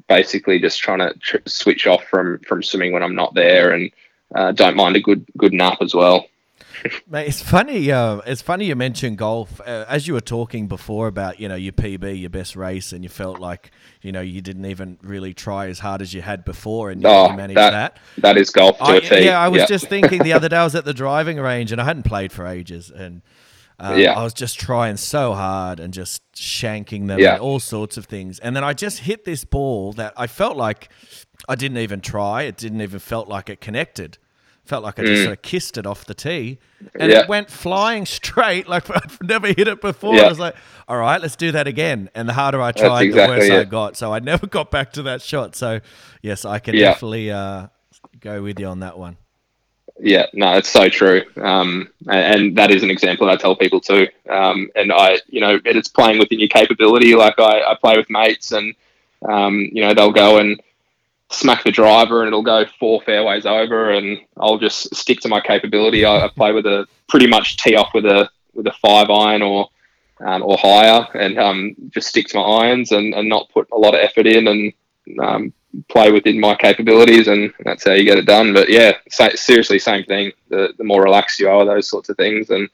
basically 0.08 0.60
just 0.60 0.80
trying 0.80 1.00
to 1.00 1.14
tr- 1.20 1.38
switch 1.46 1.88
off 1.88 2.04
from 2.06 2.40
from 2.40 2.62
swimming 2.62 2.92
when 2.92 3.02
I'm 3.02 3.16
not 3.16 3.34
there, 3.34 3.72
and 3.72 3.90
uh, 4.36 4.52
don't 4.52 4.76
mind 4.76 4.96
a 4.96 5.02
good 5.02 5.26
good 5.38 5.54
nap 5.54 5.78
as 5.82 5.96
well. 5.96 6.28
Mate, 7.10 7.28
it's 7.28 7.42
funny. 7.42 7.92
Uh, 7.92 8.18
it's 8.26 8.42
funny 8.42 8.66
you 8.66 8.76
mentioned 8.76 9.18
golf. 9.18 9.60
Uh, 9.62 9.86
as 9.88 10.08
you 10.08 10.14
were 10.14 10.22
talking 10.22 10.68
before 10.68 11.08
about 11.08 11.40
you 11.40 11.48
know 11.48 11.56
your 11.56 11.74
PB, 11.74 12.20
your 12.20 12.30
best 12.30 12.56
race, 12.56 12.92
and 12.94 13.04
you 13.04 13.10
felt 13.10 13.40
like 13.40 13.72
you 14.02 14.12
know 14.12 14.22
you 14.22 14.42
didn't 14.42 14.66
even 14.66 14.98
really 15.02 15.34
try 15.34 15.68
as 15.68 15.80
hard 15.80 16.02
as 16.02 16.14
you 16.14 16.22
had 16.22 16.44
before, 16.46 16.90
and 16.92 17.02
you, 17.02 17.08
Oh, 17.08 17.30
you 17.32 17.38
managed 17.38 17.58
that- 17.58 17.72
that. 17.72 17.98
That 18.22 18.38
is 18.38 18.50
golf 18.50 18.78
to 18.78 18.84
I, 18.84 19.00
yeah, 19.20 19.40
I 19.40 19.48
was 19.48 19.62
Yeah. 19.62 19.66
just 19.68 19.88
thinking 19.88 20.24
the 20.24 20.34
other 20.34 20.50
day. 20.50 20.58
I 20.58 20.64
was 20.64 20.76
at 20.76 20.86
the 20.86 20.94
driving 20.94 21.38
range 21.38 21.72
and 21.72 21.80
I 21.82 21.86
hadn't 21.86 22.04
played 22.04 22.32
for 22.32 22.46
ages, 22.48 22.90
and 22.92 23.22
um, 23.80 24.00
Yeah. 24.00 24.14
I 24.14 24.24
was 24.24 24.34
just 24.34 24.60
trying 24.60 24.98
so 24.98 25.34
hard 25.34 25.80
and 25.80 25.94
just 25.94 26.22
shanking 26.34 27.08
them 27.08 27.20
Yeah. 27.20 27.34
and 27.34 27.42
all 27.42 27.60
sorts 27.60 27.98
of 27.98 28.06
things. 28.06 28.40
And 28.40 28.56
then 28.56 28.64
I 28.64 28.74
just 28.74 29.00
hit 29.00 29.26
this 29.26 29.44
ball 29.44 29.92
that 29.94 30.14
I 30.16 30.28
felt 30.28 30.56
like 30.58 30.90
I 31.50 31.56
didn't 31.56 31.78
even 31.80 32.00
try. 32.02 32.44
It 32.44 32.56
didn't 32.58 32.82
even 32.82 33.00
felt 33.00 33.28
like 33.28 33.50
it 33.50 33.60
connected. 33.62 34.18
Felt 34.66 34.84
like 34.84 34.98
I 35.00 35.04
just 35.04 35.24
sort 35.24 35.34
of 35.38 35.42
kissed 35.44 35.78
it 35.78 35.86
off 35.86 36.06
the 36.06 36.14
tee, 36.16 36.58
and 36.96 37.04
Mm. 37.04 37.10
Yeah. 37.12 37.20
it 37.22 37.30
went 37.30 37.50
flying 37.52 38.06
straight. 38.20 38.68
Like 38.68 38.90
I've 38.96 39.20
never 39.22 39.48
hit 39.48 39.68
it 39.68 39.80
before. 39.82 40.16
Yeah. 40.16 40.24
I 40.24 40.28
was 40.30 40.40
like, 40.40 40.56
"All 40.88 40.98
right, 40.98 41.22
let's 41.22 41.36
do 41.36 41.52
that 41.52 41.68
again." 41.68 42.10
And 42.16 42.28
the 42.28 42.34
harder 42.34 42.60
I 42.62 42.72
tried, 42.72 43.04
exactly 43.04 43.36
the 43.48 43.50
worse 43.54 43.62
I 43.62 43.64
got. 43.70 43.96
So 43.98 44.12
I 44.14 44.20
never 44.20 44.48
got 44.58 44.72
back 44.72 44.94
to 44.94 45.04
that 45.04 45.22
shot. 45.22 45.56
So 45.56 45.82
yes, 46.24 46.46
I 46.46 46.58
can 46.60 46.74
Yeah. 46.76 46.92
definitely 46.92 47.30
uh, 47.32 47.68
go 48.20 48.42
with 48.42 48.60
you 48.60 48.66
on 48.68 48.80
that 48.80 48.98
one. 48.98 49.18
Yeah, 50.00 50.26
no, 50.34 50.58
it's 50.58 50.68
so 50.70 50.90
true. 50.90 51.22
Um, 51.42 51.88
and, 52.10 52.36
and 52.42 52.58
that 52.58 52.70
is 52.72 52.84
an 52.84 52.90
example 52.90 53.30
I 53.30 53.38
tell 53.38 53.56
people 53.56 53.80
too. 53.80 54.08
Um, 54.30 54.70
and 54.76 54.92
I, 54.92 55.20
you 55.28 55.40
know, 55.40 55.58
it's 55.64 55.88
playing 55.88 56.20
within 56.20 56.40
your 56.40 56.50
capability. 56.50 57.16
Like 57.16 57.40
I, 57.40 57.62
I 57.62 57.76
play 57.80 57.96
with 57.96 58.10
mates 58.10 58.52
and, 58.52 58.76
um, 59.30 59.70
you 59.72 59.82
know, 59.82 59.94
they'll 59.94 60.12
go 60.12 60.38
and 60.40 60.60
smack 61.32 61.64
the 61.64 61.72
driver 61.72 62.22
and 62.22 62.28
it'll 62.28 62.44
go 62.44 62.66
four 62.80 63.02
fairways 63.02 63.46
over 63.46 63.92
and 63.92 64.20
I'll 64.38 64.58
just 64.58 64.96
stick 64.96 65.20
to 65.22 65.28
my 65.28 65.42
capability. 65.42 66.06
I, 66.06 66.26
I 66.26 66.28
play 66.30 66.52
with 66.52 66.66
a 66.66 66.88
pretty 67.08 67.28
much 67.28 67.58
tee 67.58 67.76
off 67.76 67.94
with 67.94 68.06
a, 68.06 68.30
with 68.54 68.68
a 68.68 68.74
five 68.74 69.10
iron 69.10 69.42
or, 69.42 69.70
um, 70.22 70.44
or 70.44 70.58
higher, 70.58 71.08
and 71.14 71.38
um, 71.38 71.76
just 71.90 72.08
stick 72.08 72.28
to 72.28 72.38
my 72.38 72.44
irons 72.44 72.92
and, 72.92 73.14
and 73.14 73.28
not 73.28 73.50
put 73.50 73.68
a 73.72 73.78
lot 73.78 73.96
of 73.96 74.02
effort 74.02 74.28
in 74.28 74.48
and 74.48 74.74
um, 75.20 75.54
play 75.90 76.12
within 76.12 76.40
my 76.40 76.56
capabilities, 76.56 77.28
and 77.28 77.54
that's 77.64 77.86
how 77.86 77.92
you 77.92 78.06
get 78.06 78.18
it 78.18 78.26
done. 78.26 78.54
But 78.54 78.70
yeah, 78.70 78.94
seriously, 79.10 79.80
same 79.80 80.06
thing. 80.06 80.32
The, 80.50 80.74
the 80.78 80.84
more 80.84 81.04
relaxed 81.04 81.40
you 81.40 81.50
are, 81.50 81.66
those 81.66 81.90
sorts 81.90 82.10
of 82.10 82.18
things, 82.18 82.50
and 82.50 82.70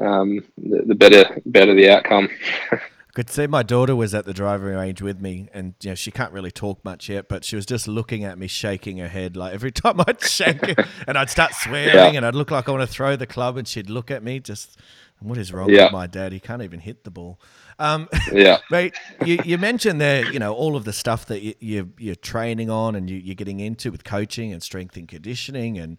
um, 0.00 0.44
the, 0.58 0.82
the 0.86 0.94
better 0.94 1.40
better 1.46 1.74
the 1.74 1.90
outcome. 1.90 2.28
could 3.14 3.28
see 3.28 3.46
my 3.46 3.62
daughter 3.62 3.94
was 3.94 4.14
at 4.14 4.24
the 4.24 4.32
driving 4.32 4.68
range 4.68 5.02
with 5.02 5.20
me, 5.20 5.48
and 5.52 5.74
you 5.82 5.90
know 5.90 5.94
she 5.94 6.10
can't 6.10 6.32
really 6.32 6.50
talk 6.50 6.82
much 6.84 7.08
yet, 7.08 7.28
but 7.28 7.44
she 7.44 7.56
was 7.56 7.66
just 7.66 7.86
looking 7.86 8.24
at 8.24 8.38
me, 8.38 8.46
shaking 8.46 8.98
her 8.98 9.08
head 9.08 9.36
like 9.36 9.52
every 9.52 9.70
time 9.72 10.00
I'd 10.06 10.22
shake 10.22 10.62
it, 10.62 10.78
and 11.06 11.18
I'd 11.18 11.30
start 11.30 11.52
swearing, 11.54 11.94
yeah. 11.94 12.12
and 12.16 12.26
I'd 12.26 12.34
look 12.34 12.50
like 12.50 12.68
I 12.68 12.72
want 12.72 12.82
to 12.82 12.86
throw 12.86 13.16
the 13.16 13.26
club, 13.26 13.56
and 13.56 13.68
she'd 13.68 13.90
look 13.90 14.10
at 14.10 14.22
me 14.22 14.40
just, 14.40 14.78
what 15.20 15.36
is 15.36 15.52
wrong 15.52 15.68
yeah. 15.68 15.84
with 15.84 15.92
my 15.92 16.06
dad? 16.06 16.32
He 16.32 16.40
can't 16.40 16.62
even 16.62 16.80
hit 16.80 17.04
the 17.04 17.10
ball. 17.10 17.38
Um, 17.78 18.08
yeah, 18.32 18.58
mate. 18.70 18.94
You, 19.26 19.38
you 19.44 19.58
mentioned 19.58 20.00
there, 20.00 20.30
you 20.32 20.38
know, 20.38 20.54
all 20.54 20.74
of 20.74 20.84
the 20.84 20.92
stuff 20.92 21.26
that 21.26 21.42
you, 21.42 21.54
you 21.60 21.92
you're 21.98 22.14
training 22.14 22.70
on 22.70 22.94
and 22.94 23.10
you, 23.10 23.32
are 23.32 23.34
getting 23.34 23.60
into 23.60 23.90
with 23.90 24.04
coaching 24.04 24.54
and 24.54 24.62
strength 24.62 24.96
and 24.96 25.06
conditioning, 25.06 25.76
and 25.76 25.98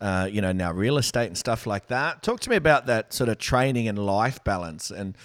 uh, 0.00 0.28
you 0.30 0.42
know 0.42 0.52
now 0.52 0.72
real 0.72 0.98
estate 0.98 1.26
and 1.26 1.38
stuff 1.38 1.66
like 1.66 1.86
that. 1.86 2.22
Talk 2.22 2.40
to 2.40 2.50
me 2.50 2.56
about 2.56 2.84
that 2.86 3.14
sort 3.14 3.30
of 3.30 3.38
training 3.38 3.88
and 3.88 3.98
life 3.98 4.44
balance 4.44 4.90
and 4.90 5.16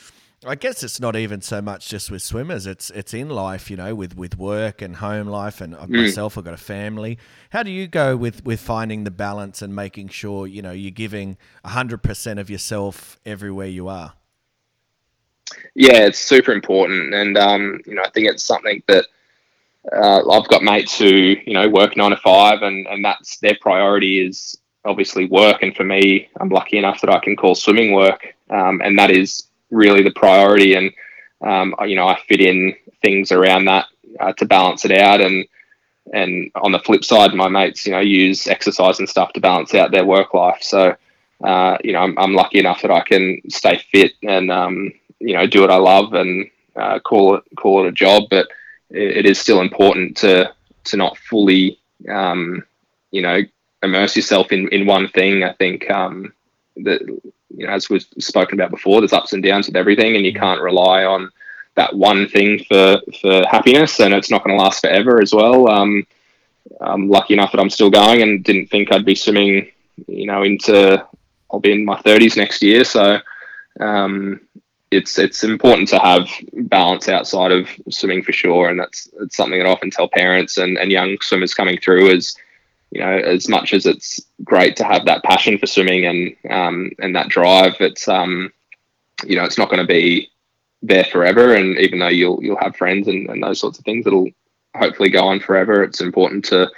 I 0.43 0.55
guess 0.55 0.83
it's 0.83 0.99
not 0.99 1.15
even 1.15 1.41
so 1.41 1.61
much 1.61 1.87
just 1.87 2.11
with 2.11 2.21
swimmers. 2.21 2.67
It's 2.67 2.89
it's 2.89 3.13
in 3.13 3.29
life, 3.29 3.71
you 3.71 3.77
know, 3.77 3.95
with, 3.95 4.17
with 4.17 4.37
work 4.37 4.81
and 4.81 4.97
home 4.97 5.27
life. 5.27 5.61
And 5.61 5.73
mm. 5.73 5.89
myself, 5.89 6.37
I've 6.37 6.43
got 6.43 6.53
a 6.53 6.57
family. 6.57 7.17
How 7.51 7.63
do 7.63 7.71
you 7.71 7.87
go 7.87 8.17
with, 8.17 8.45
with 8.45 8.59
finding 8.59 9.05
the 9.05 9.11
balance 9.11 9.61
and 9.61 9.75
making 9.75 10.09
sure 10.09 10.45
you 10.45 10.61
know 10.61 10.71
you're 10.71 10.91
giving 10.91 11.37
hundred 11.63 12.03
percent 12.03 12.39
of 12.39 12.49
yourself 12.49 13.19
everywhere 13.25 13.67
you 13.67 13.87
are? 13.87 14.13
Yeah, 15.73 15.99
it's 15.99 16.19
super 16.19 16.51
important, 16.51 17.13
and 17.13 17.37
um, 17.37 17.81
you 17.85 17.95
know, 17.95 18.03
I 18.03 18.09
think 18.09 18.27
it's 18.27 18.43
something 18.43 18.81
that 18.87 19.05
uh, 19.93 20.29
I've 20.29 20.47
got 20.47 20.63
mates 20.63 20.97
who 20.97 21.05
you 21.45 21.53
know 21.53 21.69
work 21.69 21.95
nine 21.95 22.11
to 22.11 22.17
five, 22.17 22.61
and 22.61 22.87
and 22.87 23.03
that's 23.03 23.37
their 23.39 23.57
priority 23.61 24.25
is 24.25 24.57
obviously 24.85 25.25
work. 25.25 25.63
And 25.63 25.75
for 25.75 25.83
me, 25.83 26.29
I'm 26.39 26.49
lucky 26.49 26.77
enough 26.77 27.01
that 27.01 27.09
I 27.09 27.19
can 27.19 27.35
call 27.35 27.55
swimming 27.55 27.93
work, 27.93 28.35
um, 28.49 28.81
and 28.83 28.97
that 28.99 29.11
is 29.11 29.45
really 29.75 30.03
the 30.03 30.11
priority. 30.11 30.73
And 30.75 30.91
um, 31.41 31.75
you 31.85 31.95
know, 31.95 32.07
I 32.07 32.19
fit 32.27 32.41
in 32.41 32.75
things 33.01 33.31
around 33.31 33.65
that 33.65 33.87
uh, 34.19 34.33
to 34.33 34.45
balance 34.45 34.85
it 34.85 34.91
out. 34.91 35.21
And 35.21 35.45
and 36.13 36.51
on 36.55 36.71
the 36.71 36.79
flip 36.79 37.03
side, 37.03 37.33
my 37.33 37.47
mates, 37.47 37.85
you 37.85 37.91
know, 37.91 37.99
use 37.99 38.47
exercise 38.47 38.99
and 38.99 39.09
stuff 39.09 39.33
to 39.33 39.39
balance 39.39 39.73
out 39.73 39.91
their 39.91 40.05
work 40.05 40.33
life. 40.33 40.61
So, 40.61 40.95
uh, 41.43 41.77
you 41.83 41.93
know, 41.93 41.99
I'm, 41.99 42.17
I'm, 42.17 42.33
lucky 42.33 42.59
enough 42.59 42.83
that 42.83 42.91
I 42.91 43.01
can 43.01 43.41
stay 43.49 43.81
fit 43.91 44.13
and 44.21 44.51
um, 44.51 44.91
you 45.19 45.33
know 45.33 45.47
do 45.47 45.61
what 45.61 45.71
I 45.71 45.77
love 45.77 46.13
and 46.13 46.49
uh, 46.75 46.99
call 46.99 47.35
it 47.35 47.43
call 47.55 47.85
it 47.85 47.89
a 47.89 47.91
job. 47.91 48.23
But 48.29 48.47
it, 48.89 49.17
it 49.17 49.25
is 49.25 49.39
still 49.39 49.61
important 49.61 50.17
to 50.17 50.53
to 50.85 50.97
not 50.97 51.17
fully 51.17 51.79
um, 52.09 52.63
you 53.11 53.21
know 53.21 53.41
immerse 53.83 54.15
yourself 54.15 54.51
in 54.51 54.69
in 54.69 54.85
one 54.85 55.07
thing. 55.09 55.43
I 55.43 55.53
think 55.53 55.89
um, 55.89 56.33
that 56.77 57.01
you 57.01 57.65
know, 57.65 57.73
as 57.73 57.89
we've 57.89 58.05
spoken 58.19 58.59
about 58.59 58.71
before, 58.71 59.01
there's 59.01 59.13
ups 59.13 59.33
and 59.33 59.43
downs 59.43 59.67
with 59.67 59.75
everything, 59.75 60.15
and 60.15 60.25
you 60.25 60.33
can't 60.33 60.61
rely 60.61 61.05
on 61.05 61.29
that 61.75 61.95
one 61.95 62.27
thing 62.27 62.63
for 62.65 63.01
for 63.21 63.45
happiness, 63.49 63.99
and 63.99 64.13
it's 64.13 64.31
not 64.31 64.43
going 64.43 64.57
to 64.57 64.63
last 64.63 64.81
forever 64.81 65.21
as 65.21 65.33
well. 65.33 65.69
Um, 65.69 66.05
I'm 66.81 67.09
lucky 67.09 67.33
enough 67.33 67.51
that 67.51 67.61
I'm 67.61 67.69
still 67.69 67.89
going, 67.89 68.21
and 68.21 68.43
didn't 68.43 68.67
think 68.67 68.91
I'd 68.91 69.05
be 69.05 69.15
swimming, 69.15 69.71
you 70.07 70.25
know, 70.25 70.43
into 70.43 71.05
I'll 71.51 71.59
be 71.59 71.71
in 71.71 71.85
my 71.85 71.97
30s 72.01 72.37
next 72.37 72.61
year, 72.61 72.83
so 72.83 73.19
um, 73.79 74.41
it's 74.91 75.17
it's 75.17 75.43
important 75.43 75.87
to 75.89 75.99
have 75.99 76.27
balance 76.53 77.07
outside 77.09 77.51
of 77.51 77.69
swimming 77.89 78.23
for 78.23 78.31
sure, 78.31 78.69
and 78.69 78.79
that's 78.79 79.09
it's 79.21 79.35
something 79.35 79.59
that 79.59 79.67
I 79.67 79.71
often 79.71 79.91
tell 79.91 80.07
parents 80.07 80.57
and, 80.57 80.77
and 80.77 80.91
young 80.91 81.17
swimmers 81.21 81.53
coming 81.53 81.79
through 81.79 82.09
is 82.09 82.35
you 82.91 83.01
know, 83.01 83.11
as 83.11 83.49
much 83.49 83.73
as 83.73 83.85
it's 83.85 84.21
great 84.43 84.75
to 84.77 84.83
have 84.83 85.05
that 85.05 85.23
passion 85.23 85.57
for 85.57 85.67
swimming 85.67 86.05
and 86.05 86.51
um, 86.51 86.91
and 86.99 87.15
that 87.15 87.29
drive, 87.29 87.75
it's 87.79 88.07
um, 88.07 88.51
you 89.25 89.35
know, 89.35 89.43
it's 89.43 89.57
not 89.57 89.69
going 89.69 89.81
to 89.81 89.87
be 89.87 90.29
there 90.81 91.03
forever. 91.05 91.55
And 91.55 91.77
even 91.77 91.99
though 91.99 92.07
you'll 92.07 92.41
you'll 92.43 92.59
have 92.61 92.75
friends 92.75 93.07
and, 93.07 93.29
and 93.29 93.43
those 93.43 93.59
sorts 93.59 93.79
of 93.79 93.85
things 93.85 94.05
it'll 94.05 94.29
hopefully 94.75 95.09
go 95.09 95.25
on 95.27 95.39
forever, 95.39 95.83
it's 95.83 96.01
important 96.01 96.45
to 96.45 96.69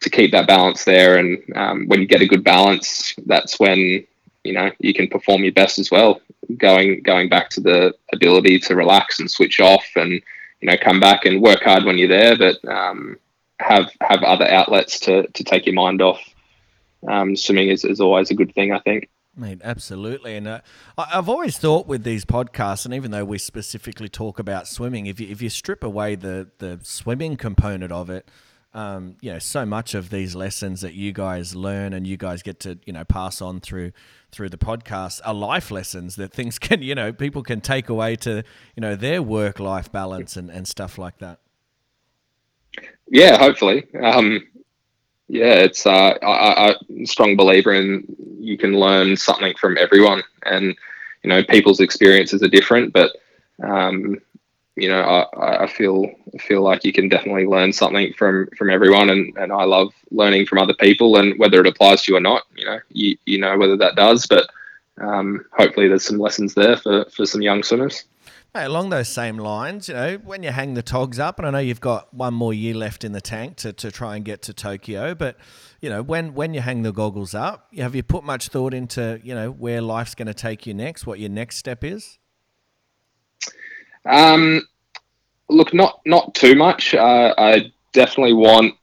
to 0.00 0.10
keep 0.10 0.32
that 0.32 0.48
balance 0.48 0.84
there. 0.84 1.18
And 1.18 1.38
um, 1.54 1.86
when 1.88 2.00
you 2.00 2.06
get 2.06 2.22
a 2.22 2.26
good 2.26 2.44
balance, 2.44 3.14
that's 3.26 3.60
when 3.60 4.06
you 4.44 4.52
know 4.52 4.70
you 4.78 4.94
can 4.94 5.08
perform 5.08 5.44
your 5.44 5.52
best 5.52 5.78
as 5.78 5.90
well. 5.90 6.20
Going 6.56 7.02
going 7.02 7.28
back 7.28 7.50
to 7.50 7.60
the 7.60 7.94
ability 8.12 8.60
to 8.60 8.76
relax 8.76 9.20
and 9.20 9.30
switch 9.30 9.60
off, 9.60 9.86
and 9.96 10.12
you 10.12 10.70
know 10.70 10.76
come 10.80 11.00
back 11.00 11.24
and 11.24 11.42
work 11.42 11.62
hard 11.62 11.84
when 11.84 11.98
you're 11.98 12.08
there, 12.08 12.36
but 12.36 12.64
um, 12.66 13.18
have 13.60 13.90
have 14.00 14.22
other 14.22 14.48
outlets 14.48 15.00
to 15.00 15.26
to 15.28 15.44
take 15.44 15.66
your 15.66 15.74
mind 15.74 16.02
off. 16.02 16.20
Um, 17.08 17.36
swimming 17.36 17.68
is, 17.68 17.84
is 17.84 18.00
always 18.00 18.30
a 18.30 18.34
good 18.34 18.54
thing, 18.54 18.72
I 18.72 18.78
think. 18.80 19.08
Mate, 19.36 19.60
absolutely. 19.64 20.36
And 20.36 20.46
uh, 20.46 20.60
I've 20.98 21.28
always 21.28 21.56
thought 21.56 21.86
with 21.86 22.04
these 22.04 22.24
podcasts, 22.24 22.84
and 22.84 22.92
even 22.92 23.10
though 23.10 23.24
we 23.24 23.38
specifically 23.38 24.08
talk 24.08 24.38
about 24.38 24.68
swimming, 24.68 25.06
if 25.06 25.20
you, 25.20 25.28
if 25.28 25.40
you 25.40 25.48
strip 25.48 25.82
away 25.82 26.14
the, 26.14 26.50
the 26.58 26.80
swimming 26.82 27.36
component 27.36 27.92
of 27.92 28.10
it, 28.10 28.28
um, 28.74 29.16
you 29.20 29.32
know, 29.32 29.38
so 29.38 29.64
much 29.64 29.94
of 29.94 30.10
these 30.10 30.34
lessons 30.34 30.80
that 30.82 30.94
you 30.94 31.12
guys 31.12 31.54
learn 31.56 31.92
and 31.92 32.06
you 32.06 32.16
guys 32.16 32.42
get 32.42 32.60
to, 32.60 32.78
you 32.84 32.92
know, 32.92 33.04
pass 33.04 33.40
on 33.40 33.60
through 33.60 33.92
through 34.30 34.48
the 34.48 34.58
podcast 34.58 35.20
are 35.24 35.34
life 35.34 35.72
lessons 35.72 36.16
that 36.16 36.32
things 36.32 36.58
can, 36.60 36.82
you 36.82 36.94
know, 36.94 37.12
people 37.12 37.42
can 37.42 37.60
take 37.60 37.88
away 37.88 38.16
to, 38.16 38.44
you 38.76 38.80
know, 38.80 38.94
their 38.94 39.22
work 39.22 39.58
life 39.58 39.90
balance 39.90 40.36
and, 40.36 40.50
and 40.50 40.68
stuff 40.68 40.98
like 40.98 41.18
that. 41.18 41.40
Yeah, 43.10 43.38
hopefully. 43.38 43.86
Um, 44.02 44.48
yeah, 45.28 45.54
it's 45.54 45.86
uh, 45.86 46.18
a 46.22 47.06
strong 47.06 47.36
believer 47.36 47.72
in 47.74 48.04
you 48.40 48.58
can 48.58 48.74
learn 48.78 49.16
something 49.16 49.54
from 49.56 49.78
everyone, 49.78 50.22
and 50.44 50.76
you 51.24 51.30
know 51.30 51.44
people's 51.44 51.80
experiences 51.80 52.42
are 52.42 52.48
different, 52.48 52.92
but 52.92 53.12
um, 53.62 54.18
you 54.76 54.88
know 54.88 55.02
I, 55.02 55.64
I 55.64 55.66
feel 55.68 56.10
feel 56.40 56.62
like 56.62 56.84
you 56.84 56.92
can 56.92 57.08
definitely 57.08 57.46
learn 57.46 57.72
something 57.72 58.12
from 58.14 58.48
from 58.58 58.70
everyone, 58.70 59.10
and, 59.10 59.36
and 59.38 59.52
I 59.52 59.64
love 59.64 59.92
learning 60.10 60.46
from 60.46 60.58
other 60.60 60.74
people, 60.74 61.16
and 61.18 61.38
whether 61.38 61.60
it 61.60 61.68
applies 61.68 62.02
to 62.04 62.12
you 62.12 62.18
or 62.18 62.22
not, 62.22 62.44
you 62.56 62.66
know 62.66 62.80
you 62.90 63.16
you 63.26 63.38
know 63.38 63.58
whether 63.58 63.76
that 63.78 63.96
does, 63.96 64.26
but 64.26 64.48
um, 65.00 65.44
hopefully 65.52 65.88
there's 65.88 66.04
some 66.06 66.18
lessons 66.18 66.54
there 66.54 66.76
for 66.76 67.06
for 67.06 67.26
some 67.26 67.42
young 67.42 67.62
swimmers. 67.64 68.04
Hey, 68.52 68.64
along 68.64 68.90
those 68.90 69.06
same 69.06 69.36
lines, 69.36 69.88
you 69.88 69.94
know, 69.94 70.16
when 70.24 70.42
you 70.42 70.50
hang 70.50 70.74
the 70.74 70.82
togs 70.82 71.20
up, 71.20 71.38
and 71.38 71.46
I 71.46 71.50
know 71.52 71.58
you've 71.58 71.80
got 71.80 72.12
one 72.12 72.34
more 72.34 72.52
year 72.52 72.74
left 72.74 73.04
in 73.04 73.12
the 73.12 73.20
tank 73.20 73.54
to, 73.58 73.72
to 73.74 73.92
try 73.92 74.16
and 74.16 74.24
get 74.24 74.42
to 74.42 74.52
Tokyo, 74.52 75.14
but 75.14 75.36
you 75.80 75.88
know, 75.88 76.02
when 76.02 76.34
when 76.34 76.52
you 76.52 76.60
hang 76.60 76.82
the 76.82 76.92
goggles 76.92 77.32
up, 77.32 77.68
have 77.78 77.94
you 77.94 78.02
put 78.02 78.24
much 78.24 78.48
thought 78.48 78.74
into 78.74 79.20
you 79.22 79.36
know 79.36 79.52
where 79.52 79.80
life's 79.80 80.16
going 80.16 80.26
to 80.26 80.34
take 80.34 80.66
you 80.66 80.74
next, 80.74 81.06
what 81.06 81.20
your 81.20 81.30
next 81.30 81.58
step 81.58 81.84
is? 81.84 82.18
Um, 84.04 84.66
look, 85.48 85.72
not 85.72 86.00
not 86.04 86.34
too 86.34 86.56
much. 86.56 86.92
Uh, 86.92 87.32
I 87.38 87.70
definitely 87.92 88.32
want 88.32 88.74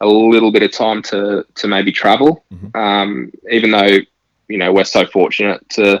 a 0.00 0.06
little 0.06 0.52
bit 0.52 0.62
of 0.62 0.70
time 0.70 1.02
to 1.02 1.44
to 1.56 1.66
maybe 1.66 1.90
travel. 1.90 2.44
Mm-hmm. 2.54 2.76
Um, 2.76 3.32
even 3.50 3.72
though 3.72 3.98
you 4.46 4.58
know 4.58 4.72
we're 4.72 4.84
so 4.84 5.04
fortunate 5.04 5.68
to 5.70 6.00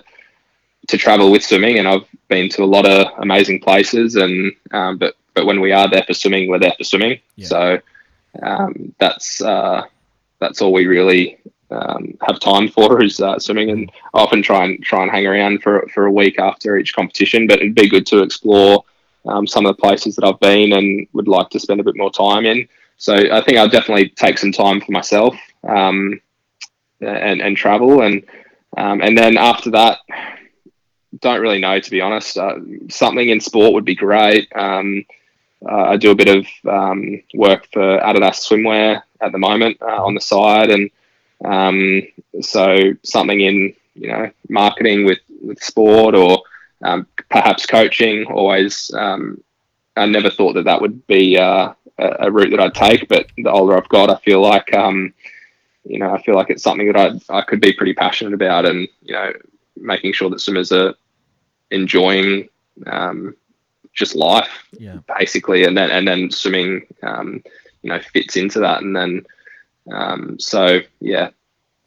to 0.88 0.96
travel 0.96 1.30
with 1.30 1.44
swimming, 1.44 1.78
and 1.78 1.88
I've 1.88 2.04
been 2.28 2.48
to 2.50 2.62
a 2.62 2.66
lot 2.66 2.86
of 2.86 3.06
amazing 3.18 3.60
places. 3.60 4.16
And 4.16 4.52
um, 4.72 4.98
but 4.98 5.16
but 5.34 5.46
when 5.46 5.60
we 5.60 5.72
are 5.72 5.88
there 5.88 6.04
for 6.06 6.14
swimming, 6.14 6.48
we're 6.48 6.58
there 6.58 6.74
for 6.76 6.84
swimming. 6.84 7.20
Yeah. 7.36 7.46
So 7.48 7.80
um, 8.42 8.94
that's 8.98 9.40
uh, 9.40 9.82
that's 10.38 10.60
all 10.62 10.72
we 10.72 10.86
really 10.86 11.38
um, 11.70 12.16
have 12.26 12.40
time 12.40 12.68
for 12.68 13.02
is 13.02 13.20
uh, 13.20 13.38
swimming, 13.38 13.70
and 13.70 13.90
I 14.14 14.20
often 14.20 14.42
try 14.42 14.64
and 14.64 14.82
try 14.82 15.02
and 15.02 15.10
hang 15.10 15.26
around 15.26 15.62
for 15.62 15.86
for 15.92 16.06
a 16.06 16.12
week 16.12 16.38
after 16.38 16.76
each 16.76 16.94
competition. 16.94 17.46
But 17.46 17.60
it'd 17.60 17.74
be 17.74 17.88
good 17.88 18.06
to 18.06 18.22
explore 18.22 18.84
um, 19.26 19.46
some 19.46 19.66
of 19.66 19.76
the 19.76 19.80
places 19.80 20.16
that 20.16 20.24
I've 20.24 20.40
been 20.40 20.72
and 20.72 21.06
would 21.12 21.28
like 21.28 21.50
to 21.50 21.60
spend 21.60 21.80
a 21.80 21.84
bit 21.84 21.96
more 21.96 22.10
time 22.10 22.46
in. 22.46 22.68
So 22.98 23.14
I 23.14 23.42
think 23.42 23.58
I'll 23.58 23.68
definitely 23.68 24.08
take 24.10 24.38
some 24.38 24.52
time 24.52 24.80
for 24.80 24.92
myself 24.92 25.36
um, 25.68 26.20
and 27.00 27.42
and 27.42 27.56
travel 27.56 28.02
and 28.02 28.24
um, 28.76 29.00
and 29.00 29.16
then 29.16 29.38
after 29.38 29.70
that, 29.70 29.98
don't 31.20 31.40
really 31.40 31.60
know 31.60 31.78
to 31.80 31.90
be 31.90 32.00
honest. 32.00 32.36
Uh, 32.36 32.56
something 32.88 33.28
in 33.28 33.40
sport 33.40 33.72
would 33.74 33.84
be 33.84 33.94
great. 33.94 34.48
Um, 34.54 35.04
uh, 35.64 35.90
I 35.90 35.96
do 35.96 36.10
a 36.10 36.14
bit 36.14 36.28
of 36.28 36.46
um, 36.68 37.22
work 37.34 37.66
for 37.72 37.98
Adidas 37.98 38.46
swimwear 38.46 39.02
at 39.20 39.32
the 39.32 39.38
moment 39.38 39.78
uh, 39.80 40.04
on 40.04 40.14
the 40.14 40.20
side, 40.20 40.70
and 40.70 40.90
um, 41.44 42.02
so 42.40 42.92
something 43.02 43.40
in 43.40 43.74
you 43.94 44.08
know 44.08 44.30
marketing 44.48 45.06
with 45.06 45.20
with 45.42 45.62
sport 45.62 46.14
or 46.14 46.42
um, 46.82 47.06
perhaps 47.30 47.66
coaching. 47.66 48.26
Always, 48.26 48.92
um, 48.94 49.42
I 49.96 50.06
never 50.06 50.30
thought 50.30 50.54
that 50.54 50.64
that 50.64 50.80
would 50.80 51.06
be 51.06 51.38
uh, 51.38 51.72
a, 51.98 52.16
a, 52.20 52.30
route 52.30 52.50
that 52.50 52.60
I'd 52.60 52.74
take, 52.74 53.08
but 53.08 53.26
the 53.38 53.50
older 53.50 53.76
I've 53.76 53.88
got, 53.88 54.10
I 54.10 54.16
feel 54.16 54.42
like 54.42 54.74
um, 54.74 55.14
you 55.84 55.98
know 55.98 56.12
I 56.12 56.20
feel 56.22 56.34
like 56.34 56.50
it's 56.50 56.62
something 56.62 56.92
that 56.92 57.20
I 57.30 57.38
I 57.38 57.42
could 57.42 57.60
be 57.60 57.72
pretty 57.72 57.94
passionate 57.94 58.34
about, 58.34 58.66
and 58.66 58.86
you 59.02 59.14
know 59.14 59.32
making 59.76 60.12
sure 60.12 60.30
that 60.30 60.40
swimmers 60.40 60.72
are 60.72 60.94
enjoying 61.70 62.48
um, 62.86 63.34
just 63.94 64.14
life, 64.14 64.64
Yeah. 64.78 64.98
basically, 65.18 65.64
and 65.64 65.76
then 65.76 65.90
and 65.90 66.06
then 66.06 66.30
swimming, 66.30 66.86
um, 67.02 67.42
you 67.82 67.90
know, 67.90 68.00
fits 68.12 68.36
into 68.36 68.60
that, 68.60 68.82
and 68.82 68.94
then 68.94 69.24
um, 69.90 70.38
so 70.38 70.80
yeah, 71.00 71.30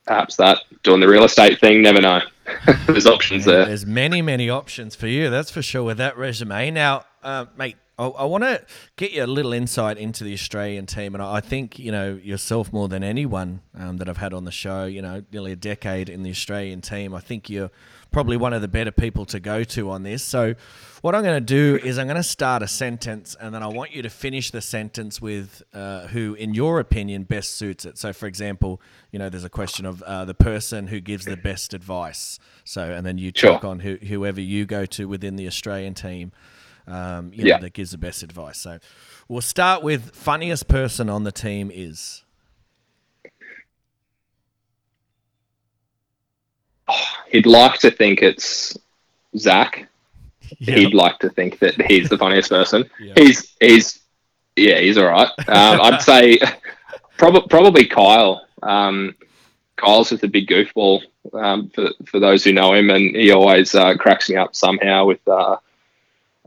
perhaps 0.06 0.36
that 0.38 0.60
doing 0.84 1.00
the 1.02 1.08
real 1.08 1.24
estate 1.24 1.60
thing. 1.60 1.82
Never 1.82 2.02
know. 2.02 2.22
There's 2.88 3.06
options 3.06 3.46
Yeah, 3.46 3.54
there. 3.54 3.66
There's 3.66 3.86
many, 3.86 4.22
many 4.24 4.50
options 4.50 4.96
for 4.96 5.08
you. 5.08 5.30
That's 5.30 5.52
for 5.52 5.62
sure 5.62 5.84
with 5.84 5.98
that 5.98 6.18
resume. 6.18 6.72
Now, 6.72 7.06
uh, 7.22 7.46
mate, 7.58 7.76
I, 8.00 8.08
I 8.08 8.26
want 8.26 8.46
to 8.46 8.64
get 8.96 9.12
you 9.12 9.24
a 9.24 9.28
little 9.28 9.52
insight 9.52 9.98
into 9.98 10.24
the 10.24 10.34
Australian 10.34 10.86
team, 10.86 11.14
and 11.14 11.22
I 11.22 11.42
think 11.42 11.78
you 11.78 11.92
know 11.92 12.20
yourself 12.24 12.72
more 12.72 12.88
than 12.88 13.04
anyone 13.04 13.62
um, 13.78 13.98
that 13.98 14.08
I've 14.08 14.18
had 14.18 14.34
on 14.34 14.46
the 14.46 14.52
show. 14.52 14.86
You 14.86 15.02
know, 15.02 15.24
nearly 15.32 15.52
a 15.52 15.58
decade 15.58 16.08
in 16.10 16.24
the 16.24 16.30
Australian 16.32 16.82
team. 16.82 17.14
I 17.14 17.20
think 17.20 17.50
you're 17.50 17.70
probably 18.12 18.38
one 18.38 18.54
of 18.54 18.62
the 18.62 18.68
better 18.68 18.92
people 18.92 19.26
to 19.26 19.40
go 19.40 19.64
to 19.64 19.90
on 19.92 20.04
this. 20.04 20.24
So, 20.24 20.56
what 21.02 21.14
I'm 21.14 21.24
going 21.24 21.36
to 21.36 21.42
do 21.42 21.86
is 21.86 22.00
I'm 22.00 22.08
going 22.08 22.18
to 22.18 22.24
start 22.24 22.64
a 22.64 22.68
sentence, 22.68 23.36
and 23.40 23.54
then 23.54 23.64
I 23.64 23.68
want 23.68 23.94
you 23.94 24.02
to 24.02 24.10
finish 24.10 24.50
the 24.52 24.62
sentence 24.62 25.22
with 25.22 25.62
uh, 25.74 26.08
who, 26.08 26.36
in 26.36 26.54
your 26.54 26.80
opinion, 26.80 27.24
best 27.24 27.56
suits 27.56 27.86
it. 27.86 27.98
So, 27.98 28.14
for 28.14 28.28
example, 28.28 28.82
you 29.12 29.20
know, 29.20 29.30
there's 29.30 29.44
a 29.44 29.50
question 29.50 29.86
of 29.86 30.02
uh, 30.04 30.24
the 30.26 30.34
person 30.34 30.88
who 30.88 31.02
gives 31.02 31.26
the 31.26 31.38
best 31.38 31.74
advice. 31.74 32.40
So, 32.64 32.82
and 32.84 33.06
then 33.06 33.18
you 33.18 33.32
Sure. 33.36 33.54
talk 33.54 33.64
on 33.66 33.82
who, 33.82 33.96
whoever 33.98 34.40
you 34.42 34.66
go 34.66 34.86
to 34.86 35.08
within 35.08 35.36
the 35.36 35.48
Australian 35.48 35.94
team, 35.94 36.32
um, 36.90 37.32
you 37.34 37.46
Yeah. 37.46 37.56
know, 37.58 37.62
that 37.64 37.74
gives 37.74 37.92
the 37.92 37.98
best 37.98 38.24
advice. 38.24 38.58
So, 38.60 38.80
we'll 39.28 39.42
start 39.42 39.84
with 39.84 40.12
funniest 40.16 40.68
person 40.68 41.10
on 41.10 41.24
the 41.24 41.32
team 41.32 41.72
is. 41.74 42.24
He'd 47.32 47.46
like 47.46 47.80
to 47.82 47.92
think 47.92 48.22
it's 48.22 48.78
Zac. 49.38 49.88
Yeah. 50.58 50.76
He'd 50.76 50.94
like 50.96 51.20
to 51.20 51.30
think 51.30 51.60
that 51.60 51.80
he's 51.90 52.10
the 52.10 52.18
funniest 52.18 52.50
person. 52.50 52.90
Yeah. 53.00 53.14
He's 53.16 53.56
he's 53.60 54.00
yeah, 54.56 54.80
he's 54.80 54.98
all 54.98 55.06
right. 55.08 55.30
Um, 55.48 55.80
I'd 55.82 56.02
say 56.12 56.40
probably 57.18 57.48
probably 57.50 57.86
Kyle. 57.86 58.46
Um, 58.64 59.16
Kyle's 59.78 60.10
just 60.10 60.24
a 60.24 60.28
big 60.28 60.48
goofball 60.48 61.02
um, 61.34 61.70
for 61.70 61.90
for 62.06 62.20
those 62.20 62.44
who 62.44 62.52
know 62.52 62.74
him, 62.74 62.90
and 62.90 63.16
he 63.16 63.32
always 63.32 63.76
uh, 63.76 63.96
cracks 63.96 64.30
me 64.30 64.36
up 64.36 64.56
somehow 64.56 65.06
with 65.06 65.26
uh, 65.28 65.58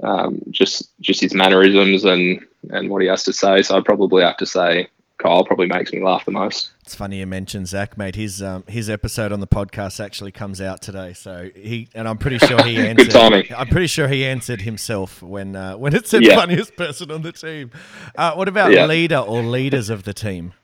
um, 0.02 0.40
just 0.50 0.90
just 1.00 1.20
his 1.20 1.34
mannerisms 1.34 2.04
and 2.04 2.40
and 2.70 2.90
what 2.90 3.02
he 3.02 3.08
has 3.08 3.24
to 3.24 3.32
say. 3.32 3.62
So 3.62 3.76
I'd 3.76 3.84
probably 3.84 4.22
have 4.22 4.36
to 4.38 4.46
say 4.46 4.88
Kyle 5.18 5.44
probably 5.44 5.66
makes 5.66 5.92
me 5.92 6.02
laugh 6.02 6.24
the 6.24 6.32
most. 6.32 6.70
It's 6.80 6.94
funny 6.96 7.20
you 7.20 7.26
mentioned 7.26 7.68
Zac, 7.68 7.96
mate. 7.96 8.16
His 8.16 8.42
um, 8.42 8.64
his 8.66 8.90
episode 8.90 9.30
on 9.32 9.38
the 9.40 9.46
podcast 9.46 10.02
actually 10.04 10.32
comes 10.32 10.60
out 10.60 10.82
today, 10.82 11.12
so 11.12 11.50
he 11.54 11.88
and 11.94 12.08
I'm 12.08 12.18
pretty 12.18 12.38
sure 12.38 12.62
he 12.64 12.76
answered. 12.88 13.06
Good 13.06 13.12
timing. 13.12 13.44
I'm 13.56 13.68
pretty 13.68 13.86
sure 13.86 14.08
he 14.08 14.24
answered 14.24 14.62
himself 14.62 15.22
when 15.22 15.54
uh, 15.54 15.76
when 15.76 15.94
it 15.94 16.06
said 16.08 16.24
Yeah. 16.24 16.34
funniest 16.36 16.76
person 16.76 17.10
on 17.12 17.22
the 17.22 17.32
team. 17.32 17.70
Uh, 18.16 18.34
what 18.34 18.48
about 18.48 18.72
Yeah. 18.72 18.86
leader 18.86 19.18
or 19.18 19.42
leaders 19.42 19.90
of 19.90 20.02
the 20.04 20.12
team? 20.14 20.54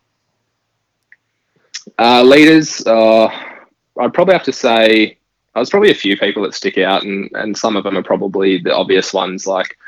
Uh, 1.98 2.22
leaders, 2.22 2.84
uh, 2.86 3.26
I'd 4.00 4.12
probably 4.14 4.34
have 4.34 4.44
to 4.44 4.52
say 4.52 5.17
there's 5.58 5.70
probably 5.70 5.90
a 5.90 5.94
few 5.94 6.16
people 6.16 6.42
that 6.42 6.54
stick 6.54 6.78
out, 6.78 7.04
and, 7.04 7.30
and 7.34 7.56
some 7.56 7.76
of 7.76 7.84
them 7.84 7.96
are 7.96 8.02
probably 8.02 8.58
the 8.58 8.74
obvious 8.74 9.12
ones, 9.12 9.46
like 9.46 9.78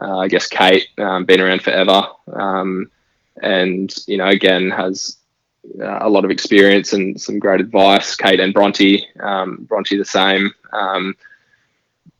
uh, 0.00 0.18
I 0.18 0.28
guess 0.28 0.48
Kate, 0.48 0.88
um, 0.98 1.24
been 1.24 1.40
around 1.40 1.62
forever, 1.62 2.02
um, 2.32 2.90
and 3.42 3.94
you 4.06 4.16
know 4.16 4.28
again 4.28 4.70
has 4.70 5.16
uh, 5.80 5.98
a 6.00 6.08
lot 6.08 6.24
of 6.24 6.30
experience 6.30 6.92
and 6.92 7.20
some 7.20 7.38
great 7.38 7.60
advice. 7.60 8.16
Kate 8.16 8.40
and 8.40 8.54
Bronte, 8.54 9.06
um, 9.20 9.64
Bronte 9.68 9.96
the 9.96 10.04
same. 10.04 10.50
Um, 10.72 11.16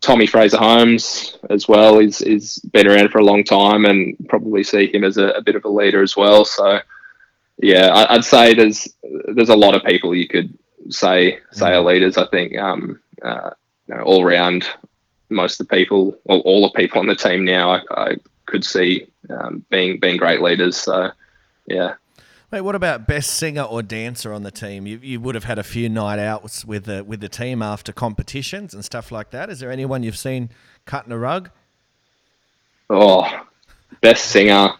Tommy 0.00 0.26
Fraser 0.26 0.58
Holmes 0.58 1.38
as 1.48 1.68
well. 1.68 2.00
He's, 2.00 2.18
he's 2.18 2.58
been 2.58 2.88
around 2.88 3.10
for 3.10 3.18
a 3.18 3.24
long 3.24 3.44
time 3.44 3.84
and 3.84 4.16
probably 4.28 4.64
see 4.64 4.92
him 4.92 5.04
as 5.04 5.16
a, 5.16 5.28
a 5.28 5.40
bit 5.42 5.54
of 5.54 5.64
a 5.64 5.68
leader 5.68 6.02
as 6.02 6.16
well. 6.16 6.44
So 6.44 6.80
yeah, 7.58 7.86
I, 7.86 8.14
I'd 8.14 8.24
say 8.24 8.52
there's 8.52 8.88
there's 9.34 9.48
a 9.48 9.56
lot 9.56 9.74
of 9.74 9.84
people 9.84 10.14
you 10.14 10.26
could 10.26 10.58
say 10.90 11.38
say 11.52 11.72
are 11.72 11.80
leaders. 11.80 12.16
I 12.16 12.26
think 12.26 12.56
um, 12.58 13.00
uh, 13.22 13.50
you 13.86 13.94
know, 13.94 14.02
all 14.02 14.24
round, 14.24 14.66
most 15.28 15.60
of 15.60 15.68
the 15.68 15.76
people, 15.76 16.16
well, 16.24 16.40
all 16.40 16.62
the 16.62 16.78
people 16.78 17.00
on 17.00 17.06
the 17.06 17.16
team 17.16 17.44
now, 17.44 17.70
I, 17.70 17.80
I 17.90 18.16
could 18.46 18.64
see 18.64 19.06
um, 19.30 19.64
being 19.70 19.98
being 19.98 20.16
great 20.16 20.42
leaders. 20.42 20.76
So 20.76 21.10
yeah, 21.66 21.94
Mate, 22.52 22.60
what 22.60 22.74
about 22.74 23.06
best 23.06 23.30
singer 23.30 23.62
or 23.62 23.82
dancer 23.82 24.30
on 24.30 24.42
the 24.42 24.50
team? 24.50 24.86
You, 24.86 25.00
you 25.02 25.20
would 25.20 25.34
have 25.34 25.44
had 25.44 25.58
a 25.58 25.62
few 25.62 25.88
night 25.88 26.18
outs 26.18 26.66
with 26.66 26.84
the 26.84 27.02
with 27.02 27.20
the 27.20 27.28
team 27.30 27.62
after 27.62 27.92
competitions 27.92 28.74
and 28.74 28.84
stuff 28.84 29.10
like 29.10 29.30
that. 29.30 29.48
Is 29.48 29.60
there 29.60 29.70
anyone 29.70 30.02
you've 30.02 30.18
seen 30.18 30.50
cutting 30.84 31.12
a 31.12 31.18
rug? 31.18 31.50
oh, 32.90 33.46
best 34.02 34.26
singer. 34.26 34.74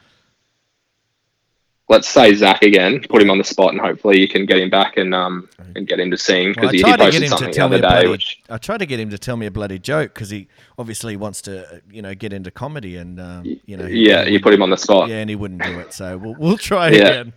Let's 1.93 2.09
say 2.09 2.35
Zac 2.35 2.63
again. 2.63 3.05
Put 3.09 3.21
him 3.21 3.29
on 3.29 3.37
the 3.37 3.45
spot, 3.45 3.73
and 3.73 3.81
hopefully 3.81 4.19
you 4.19 4.27
can 4.27 4.47
get 4.47 4.57
him 4.57 4.71
back 4.71 4.97
and 4.97 5.15
um 5.15 5.47
and 5.77 5.87
get 5.87 6.01
him 6.01 6.11
to 6.11 6.17
sing 6.17 6.53
because 6.55 6.71
I 6.71 6.73
he, 6.73 6.79
he 6.79 6.83
to 6.85 6.89
get 6.89 6.99
posted 6.99 7.29
something 7.29 7.49
the 7.49 7.53
tell 7.53 7.69
me 7.69 7.77
other 7.77 7.87
a 7.87 7.91
day. 7.91 7.95
bloody. 7.97 8.09
Which 8.09 8.43
I 8.49 8.57
tried 8.57 8.79
to 8.79 8.87
get 8.87 8.99
him 8.99 9.11
to 9.11 9.19
tell 9.19 9.37
me 9.37 9.45
a 9.45 9.51
bloody 9.51 9.79
joke 9.79 10.15
because 10.15 10.31
he 10.31 10.49
obviously 10.79 11.17
wants 11.17 11.43
to, 11.43 11.83
you 11.91 12.01
know, 12.01 12.15
get 12.15 12.33
into 12.33 12.51
comedy 12.51 12.97
and 12.97 13.21
um, 13.21 13.45
you 13.67 13.77
know. 13.77 13.85
yeah, 13.87 14.25
he 14.25 14.33
you 14.33 14.41
put 14.41 14.55
him 14.55 14.63
on 14.63 14.71
the 14.71 14.79
spot. 14.79 15.11
Yeah, 15.11 15.17
and 15.19 15.29
he 15.29 15.37
wouldn't 15.37 15.63
do 15.63 15.79
it. 15.81 15.93
So 15.93 16.17
we'll 16.17 16.35
we'll 16.39 16.57
try 16.57 16.89
Yeah. 16.89 16.99
again. 17.09 17.33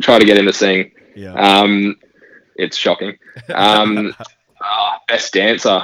Try 0.00 0.18
to 0.18 0.24
get 0.24 0.38
him 0.38 0.46
to 0.46 0.52
sing. 0.54 0.92
Yeah. 1.14 1.34
Um, 1.34 1.96
it's 2.56 2.78
shocking. 2.78 3.18
Um, 3.52 4.14
ah, 4.62 4.98
best 5.08 5.34
dancer. 5.34 5.82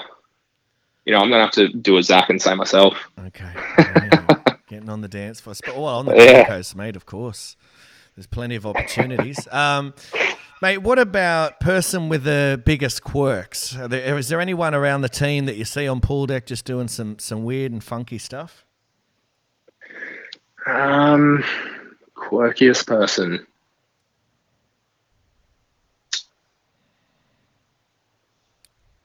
You 1.05 1.13
know, 1.13 1.19
I'm 1.21 1.29
gonna 1.31 1.45
have 1.45 1.53
to 1.53 1.69
do 1.69 1.99
a 1.99 2.03
Zac 2.03 2.31
and 2.31 2.41
say 2.41 2.55
myself. 2.55 2.95
Okay. 3.27 3.53
Yeah. 4.69 4.77
Getting 4.77 4.89
on 4.91 5.01
the 5.01 5.09
dance 5.09 5.41
floor. 5.41 5.55
Sp- 5.55 5.75
Well, 5.77 5.87
on 5.87 6.07
the 6.07 6.15
Yeah. 6.17 6.45
Coast, 6.47 6.77
mate, 6.77 6.97
of 6.97 7.07
course. 7.07 7.57
There's 8.17 8.27
plenty 8.27 8.57
of 8.57 8.65
opportunities. 8.67 9.47
Um, 9.53 9.93
mate, 10.63 10.79
what 10.79 10.99
about 10.99 11.61
person 11.61 12.09
with 12.09 12.25
the 12.25 12.61
biggest 12.65 13.03
quirks? 13.03 13.77
Are 13.77 13.89
there, 13.89 14.17
is 14.19 14.29
there 14.29 14.41
anyone 14.41 14.75
around 14.75 15.03
the 15.03 15.09
team 15.09 15.45
that 15.47 15.57
you 15.57 15.65
see 15.65 15.87
on 15.87 16.01
pool 16.01 16.27
deck 16.27 16.47
just 16.47 16.65
doing 16.65 16.89
some, 16.89 17.19
some 17.19 17.45
weird 17.45 17.73
and 17.73 17.85
funky 17.85 18.19
stuff? 18.19 18.65
Um, 20.67 21.45
quirkiest 22.17 22.87
person. 22.87 23.47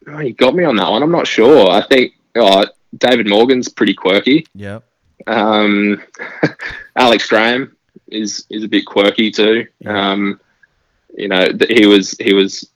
Oh, 0.07 0.19
you 0.19 0.33
got 0.33 0.55
me 0.55 0.63
on 0.63 0.75
that 0.77 0.89
one. 0.89 1.03
I'm 1.03 1.11
not 1.11 1.27
sure. 1.27 1.69
I 1.69 1.81
think 1.85 2.13
oh, 2.35 2.65
David 2.97 3.27
Morgan's 3.29 3.69
pretty 3.69 3.93
quirky. 3.93 4.45
Yep. 4.55 4.83
Um, 5.27 6.01
Alex 6.95 7.27
Graham 7.27 7.75
is 8.07 8.45
is 8.49 8.63
a 8.63 8.67
bit 8.67 8.85
quirky 8.85 9.31
too. 9.31 9.67
Um, 9.85 10.39
you 11.15 11.27
know, 11.27 11.47
th- 11.51 11.71
he 11.71 11.85
was 11.85 12.15
he 12.19 12.33
was 12.33 12.69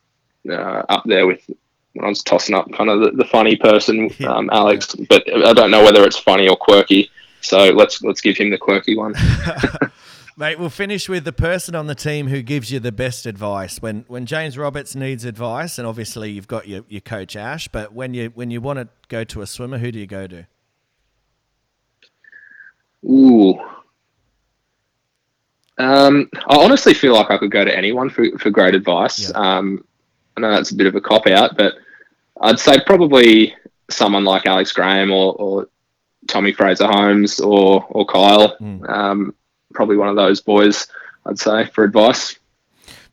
uh, 0.50 0.84
up 0.90 1.04
there 1.06 1.28
with 1.28 1.50
when 1.94 2.06
I 2.06 2.10
was 2.10 2.24
tossing 2.24 2.56
up 2.56 2.72
kind 2.74 2.90
of 2.90 3.00
the, 3.00 3.12
the 3.12 3.26
funny 3.26 3.56
person, 3.56 4.12
um, 4.28 4.50
Alex. 4.52 4.96
But 5.10 5.24
I 5.34 5.54
don't 5.54 5.72
know 5.72 5.84
whether 5.84 6.04
it's 6.04 6.18
funny 6.18 6.48
or 6.48 6.58
quirky. 6.58 7.10
So 7.42 7.70
let's 7.72 8.02
let's 8.02 8.22
give 8.22 8.38
him 8.38 8.50
the 8.50 8.58
quirky 8.58 8.96
one. 8.96 9.14
Mate, 10.38 10.60
we'll 10.60 10.70
finish 10.70 11.08
with 11.08 11.24
the 11.24 11.32
person 11.32 11.76
on 11.76 11.88
the 11.88 11.96
team 11.96 12.28
who 12.28 12.42
gives 12.42 12.70
you 12.70 12.82
the 12.82 12.92
best 12.92 13.26
advice. 13.26 13.82
When 13.82 14.04
when 14.08 14.26
James 14.26 14.58
Roberts 14.58 14.94
needs 14.96 15.24
advice, 15.24 15.78
and 15.78 15.88
obviously 15.88 16.32
you've 16.32 16.48
got 16.48 16.68
your, 16.68 16.84
your 16.90 17.02
coach 17.02 17.36
Ash, 17.36 17.68
but 17.70 17.94
when 17.94 18.14
you 18.14 18.32
when 18.34 18.52
you 18.52 18.60
want 18.60 18.80
to 18.80 18.90
go 19.08 19.24
to 19.24 19.42
a 19.42 19.48
swimmer, 19.48 19.78
who 19.78 19.92
do 19.92 20.00
you 20.00 20.08
go 20.08 20.28
to? 20.28 20.48
Ooh. 23.06 23.60
Um, 25.78 26.30
I 26.48 26.64
honestly 26.64 26.94
feel 26.94 27.14
like 27.14 27.30
I 27.30 27.38
could 27.38 27.52
go 27.52 27.66
to 27.66 27.76
anyone 27.76 28.10
for, 28.10 28.26
for 28.38 28.50
great 28.50 28.76
advice. 28.76 29.30
Yeah. 29.30 29.38
Um, 29.38 29.86
I 30.38 30.42
know 30.42 30.52
that's 30.52 30.72
a 30.72 30.76
bit 30.76 30.88
of 30.88 30.96
a 30.96 31.02
cop 31.02 31.28
out, 31.28 31.58
but 31.58 31.76
I'd 32.42 32.60
say 32.60 32.80
probably 32.86 33.54
someone 33.90 34.24
like 34.24 34.46
Alex 34.46 34.72
Graham 34.72 35.12
or, 35.12 35.34
or 35.36 35.68
Tommy 36.28 36.52
Fraser 36.52 36.88
Holmes 36.88 37.40
or 37.40 37.86
or 37.90 38.06
Kyle. 38.06 38.58
Mm. 38.58 38.90
Um, 38.90 39.36
probably 39.74 39.98
one 39.98 40.10
of 40.10 40.16
those 40.16 40.42
boys. 40.42 40.88
I'd 41.26 41.40
say 41.40 41.66
for 41.66 41.84
advice. 41.84 42.38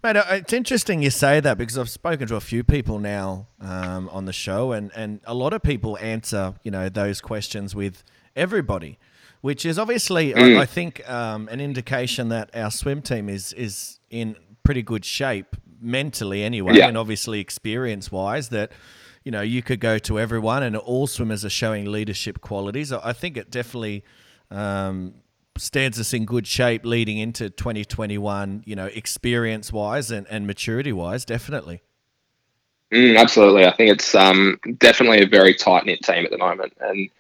Mate, 0.03 0.17
uh, 0.17 0.25
it's 0.31 0.53
interesting 0.53 1.01
you 1.01 1.11
say 1.11 1.39
that 1.39 1.57
because 1.57 1.79
I've 1.79 1.89
spoken 1.89 2.27
to 2.27 2.37
a 2.37 2.41
few 2.41 2.65
people 2.65 2.99
now 2.99 3.47
um, 3.61 4.09
on 4.09 4.25
the 4.25 4.33
show, 4.33 4.73
and, 4.73 4.91
and 4.97 5.21
a 5.25 5.35
lot 5.35 5.53
of 5.53 5.63
people 5.63 5.97
answer, 5.99 6.55
you 6.65 6.73
know, 6.73 6.89
those 6.89 7.21
questions 7.21 7.75
with 7.75 8.03
everybody, 8.35 8.99
which 9.43 9.67
is 9.67 9.79
obviously, 9.79 10.33
Mm. 10.33 10.57
I, 10.59 10.63
I 10.63 10.67
think, 10.67 11.09
um, 11.09 11.49
an 11.53 11.61
indication 11.61 12.31
that 12.31 12.51
our 12.55 12.71
swim 12.71 13.03
team 13.03 13.29
is 13.29 13.53
is 13.53 14.01
in 14.11 14.37
pretty 14.65 14.83
good 14.83 15.05
shape 15.05 15.55
mentally, 15.81 16.43
anyway, 16.43 16.77
Yeah. 16.77 16.89
and 16.89 16.97
obviously 16.97 17.39
experience 17.41 18.11
wise. 18.11 18.49
That 18.49 18.73
you 19.25 19.31
know 19.31 19.43
you 19.43 19.63
could 19.63 19.81
go 19.81 19.99
to 19.99 20.19
everyone, 20.19 20.63
and 20.63 20.75
all 20.77 21.07
swimmers 21.07 21.45
are 21.45 21.51
showing 21.51 21.85
leadership 21.93 22.41
qualities. 22.41 22.91
I 22.93 23.13
think 23.13 23.37
it 23.37 23.51
definitely. 23.51 24.03
Um, 24.51 25.15
stands 25.59 26.01
us 26.01 26.15
in 26.15 26.25
good 26.25 26.47
shape 26.47 26.87
leading 26.87 27.19
into 27.19 27.51
2021, 27.51 28.63
you 28.65 28.75
know, 28.75 28.87
experience 28.87 29.71
wise 29.71 30.11
and, 30.11 30.27
and 30.31 30.47
maturity 30.47 30.95
wise, 30.95 31.27
definitely. 31.27 31.83
Mm, 32.91 33.19
absolutely. 33.19 33.67
I 33.67 33.73
think 33.77 33.91
it's 33.91 34.15
um, 34.15 34.59
definitely 34.79 35.23
a 35.23 35.27
very 35.27 35.55
tight 35.55 35.85
knit 35.85 36.01
team 36.03 36.25
at 36.25 36.31
the 36.31 36.39
moment, 36.39 36.73
and 36.81 37.11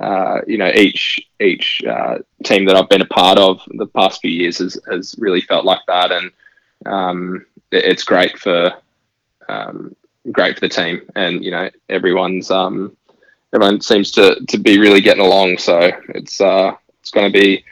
uh, 0.00 0.40
you 0.46 0.58
know 0.58 0.70
each 0.74 1.20
each 1.40 1.82
uh, 1.88 2.18
team 2.44 2.64
that 2.66 2.76
I've 2.76 2.88
been 2.88 3.02
a 3.02 3.06
part 3.06 3.38
of 3.38 3.60
the 3.66 3.86
past 3.86 4.20
few 4.20 4.30
years 4.30 4.58
has, 4.58 4.78
has 4.90 5.14
really 5.18 5.40
felt 5.40 5.64
like 5.64 5.80
that, 5.86 6.12
and 6.12 6.30
um, 6.86 7.46
it, 7.70 7.84
it's 7.84 8.04
great 8.04 8.38
for 8.38 8.72
um, 9.48 9.94
great 10.32 10.54
for 10.54 10.60
the 10.60 10.68
team, 10.68 11.02
and 11.14 11.44
you 11.44 11.50
know 11.50 11.70
everyone's 11.88 12.50
um, 12.50 12.96
everyone 13.52 13.80
seems 13.80 14.10
to, 14.12 14.44
to 14.48 14.58
be 14.58 14.78
really 14.78 15.00
getting 15.00 15.24
along, 15.24 15.58
so 15.58 15.90
it's 16.10 16.40
uh, 16.40 16.74
it's 17.00 17.10
going 17.10 17.30
to 17.30 17.38
be 17.38 17.64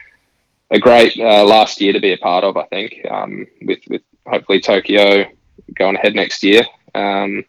a 0.71 0.79
great 0.79 1.17
uh, 1.19 1.43
last 1.45 1.79
year 1.79 1.93
to 1.93 1.99
be 1.99 2.13
a 2.13 2.17
part 2.17 2.43
of. 2.43 2.57
I 2.57 2.65
think 2.65 3.05
um, 3.09 3.45
with 3.61 3.79
with 3.87 4.01
hopefully 4.25 4.59
Tokyo 4.59 5.25
going 5.75 5.95
ahead 5.95 6.15
next 6.15 6.43
year. 6.43 6.63
Um, 6.93 7.45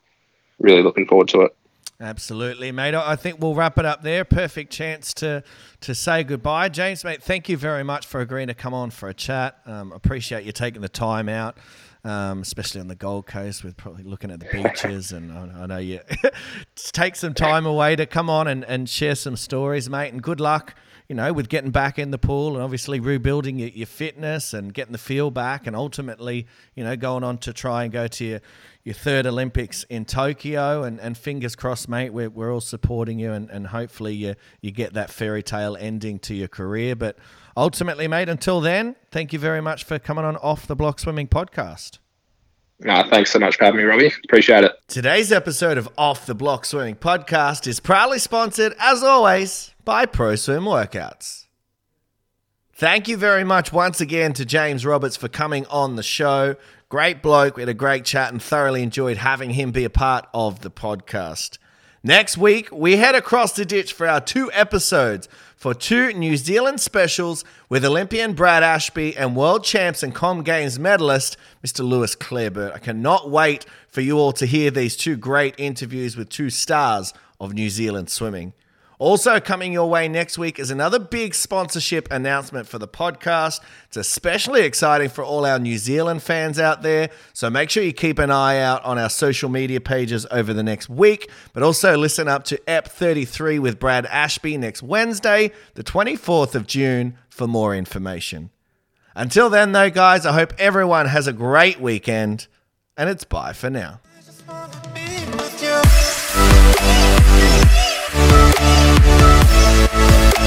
really 0.58 0.82
looking 0.82 1.06
forward 1.06 1.28
to 1.28 1.42
it. 1.42 1.56
Absolutely, 1.98 2.72
mate. 2.72 2.94
I 2.94 3.16
think 3.16 3.40
we'll 3.40 3.54
wrap 3.54 3.78
it 3.78 3.86
up 3.86 4.02
there. 4.02 4.24
Perfect 4.24 4.70
chance 4.70 5.14
to 5.14 5.42
to 5.80 5.94
say 5.94 6.24
goodbye, 6.24 6.68
James, 6.68 7.02
mate. 7.04 7.22
Thank 7.22 7.48
you 7.48 7.56
very 7.56 7.82
much 7.82 8.06
for 8.06 8.20
agreeing 8.20 8.48
to 8.48 8.54
come 8.54 8.74
on 8.74 8.90
for 8.90 9.08
a 9.08 9.14
chat. 9.14 9.58
Um, 9.64 9.92
appreciate 9.92 10.44
you 10.44 10.52
taking 10.52 10.82
the 10.82 10.90
time 10.90 11.26
out, 11.28 11.56
um, 12.04 12.42
especially 12.42 12.82
on 12.82 12.88
the 12.88 12.94
Gold 12.94 13.26
Coast 13.26 13.64
with 13.64 13.78
probably 13.78 14.04
looking 14.04 14.30
at 14.30 14.40
the 14.40 14.48
beaches. 14.52 15.10
And 15.10 15.32
I, 15.32 15.62
I 15.62 15.66
know 15.66 15.78
you 15.78 16.00
take 16.76 17.16
some 17.16 17.32
time 17.32 17.64
away 17.64 17.96
to 17.96 18.04
come 18.04 18.28
on 18.28 18.46
and, 18.46 18.62
and 18.64 18.90
share 18.90 19.14
some 19.14 19.36
stories, 19.36 19.88
mate. 19.88 20.12
And 20.12 20.22
good 20.22 20.40
luck 20.40 20.74
you 21.08 21.14
know, 21.14 21.32
with 21.32 21.48
getting 21.48 21.70
back 21.70 21.98
in 21.98 22.10
the 22.10 22.18
pool 22.18 22.54
and 22.54 22.62
obviously 22.62 22.98
rebuilding 22.98 23.58
your, 23.58 23.68
your, 23.68 23.86
fitness 23.86 24.52
and 24.52 24.74
getting 24.74 24.92
the 24.92 24.98
feel 24.98 25.30
back, 25.30 25.66
and 25.66 25.76
ultimately, 25.76 26.46
you 26.74 26.82
know, 26.82 26.96
going 26.96 27.22
on 27.22 27.38
to 27.38 27.52
try 27.52 27.84
and 27.84 27.92
go 27.92 28.08
to 28.08 28.24
your, 28.24 28.40
your 28.82 28.94
third 28.94 29.26
Olympics 29.26 29.84
in 29.84 30.04
Tokyo. 30.04 30.82
And, 30.82 31.00
and 31.00 31.16
fingers 31.16 31.54
crossed, 31.54 31.88
mate, 31.88 32.12
we're, 32.12 32.30
we're 32.30 32.52
all 32.52 32.60
supporting 32.60 33.18
you, 33.18 33.32
and, 33.32 33.48
and 33.50 33.68
hopefully 33.68 34.14
you, 34.14 34.34
you 34.60 34.70
get 34.70 34.94
that 34.94 35.10
fairy 35.10 35.42
tale 35.42 35.76
ending 35.78 36.18
to 36.20 36.34
your 36.34 36.48
career. 36.48 36.96
But 36.96 37.16
ultimately, 37.56 38.08
mate, 38.08 38.28
until 38.28 38.60
then, 38.60 38.96
thank 39.10 39.32
you 39.32 39.38
very 39.38 39.60
much 39.60 39.84
for 39.84 39.98
coming 39.98 40.24
on 40.24 40.36
Off 40.38 40.66
the 40.66 40.76
Block 40.76 40.98
Swimming 40.98 41.28
podcast. 41.28 41.98
Uh, 42.86 43.08
thanks 43.08 43.30
so 43.30 43.38
much 43.38 43.56
for 43.56 43.64
having 43.64 43.78
me, 43.78 43.84
Robbie. 43.84 44.12
Appreciate 44.24 44.64
it. 44.64 44.72
Today's 44.86 45.32
episode 45.32 45.78
of 45.78 45.88
Off 45.96 46.26
the 46.26 46.34
Block 46.34 46.66
Swimming 46.66 46.96
podcast 46.96 47.66
is 47.66 47.80
proudly 47.80 48.18
sponsored, 48.18 48.74
as 48.78 49.02
always, 49.02 49.74
by 49.86 50.04
ProSwim 50.04 50.64
Workouts. 50.64 51.44
Thank 52.74 53.06
you 53.06 53.16
very 53.16 53.44
much 53.44 53.72
once 53.72 54.00
again 54.00 54.32
to 54.32 54.44
James 54.44 54.84
Roberts 54.84 55.16
for 55.16 55.28
coming 55.28 55.64
on 55.66 55.94
the 55.94 56.02
show. 56.02 56.56
Great 56.88 57.22
bloke. 57.22 57.54
We 57.54 57.62
had 57.62 57.68
a 57.68 57.74
great 57.74 58.04
chat 58.04 58.32
and 58.32 58.42
thoroughly 58.42 58.82
enjoyed 58.82 59.18
having 59.18 59.50
him 59.50 59.70
be 59.70 59.84
a 59.84 59.88
part 59.88 60.26
of 60.34 60.62
the 60.62 60.72
podcast. 60.72 61.58
Next 62.02 62.36
week, 62.36 62.68
we 62.72 62.96
head 62.96 63.14
across 63.14 63.52
the 63.52 63.64
ditch 63.64 63.92
for 63.92 64.08
our 64.08 64.20
two 64.20 64.50
episodes 64.52 65.28
for 65.54 65.72
two 65.72 66.12
New 66.12 66.36
Zealand 66.36 66.80
specials 66.80 67.44
with 67.68 67.84
Olympian 67.84 68.34
Brad 68.34 68.64
Ashby 68.64 69.16
and 69.16 69.36
world 69.36 69.62
champs 69.62 70.02
and 70.02 70.12
Com 70.12 70.42
Games 70.42 70.80
medalist 70.80 71.36
Mr. 71.64 71.88
Lewis 71.88 72.16
Clareburt. 72.16 72.74
I 72.74 72.78
cannot 72.78 73.30
wait 73.30 73.64
for 73.86 74.00
you 74.00 74.18
all 74.18 74.32
to 74.32 74.46
hear 74.46 74.72
these 74.72 74.96
two 74.96 75.16
great 75.16 75.54
interviews 75.58 76.16
with 76.16 76.28
two 76.28 76.50
stars 76.50 77.14
of 77.40 77.54
New 77.54 77.70
Zealand 77.70 78.10
swimming. 78.10 78.52
Also, 78.98 79.38
coming 79.40 79.74
your 79.74 79.90
way 79.90 80.08
next 80.08 80.38
week 80.38 80.58
is 80.58 80.70
another 80.70 80.98
big 80.98 81.34
sponsorship 81.34 82.08
announcement 82.10 82.66
for 82.66 82.78
the 82.78 82.88
podcast. 82.88 83.60
It's 83.88 83.98
especially 83.98 84.62
exciting 84.62 85.10
for 85.10 85.22
all 85.22 85.44
our 85.44 85.58
New 85.58 85.76
Zealand 85.76 86.22
fans 86.22 86.58
out 86.58 86.80
there. 86.80 87.10
So 87.34 87.50
make 87.50 87.68
sure 87.68 87.82
you 87.82 87.92
keep 87.92 88.18
an 88.18 88.30
eye 88.30 88.58
out 88.58 88.82
on 88.84 88.98
our 88.98 89.10
social 89.10 89.50
media 89.50 89.82
pages 89.82 90.26
over 90.30 90.54
the 90.54 90.62
next 90.62 90.88
week. 90.88 91.30
But 91.52 91.62
also 91.62 91.96
listen 91.96 92.26
up 92.26 92.44
to 92.44 92.70
EP 92.70 92.88
33 92.88 93.58
with 93.58 93.78
Brad 93.78 94.06
Ashby 94.06 94.56
next 94.56 94.82
Wednesday, 94.82 95.52
the 95.74 95.84
24th 95.84 96.54
of 96.54 96.66
June, 96.66 97.18
for 97.28 97.46
more 97.46 97.74
information. 97.74 98.50
Until 99.14 99.50
then, 99.50 99.72
though, 99.72 99.90
guys, 99.90 100.24
I 100.24 100.32
hope 100.32 100.54
everyone 100.58 101.06
has 101.06 101.26
a 101.26 101.32
great 101.32 101.80
weekend, 101.80 102.46
and 102.96 103.10
it's 103.10 103.24
bye 103.24 103.52
for 103.52 103.68
now. 103.70 104.00
I 110.38 110.42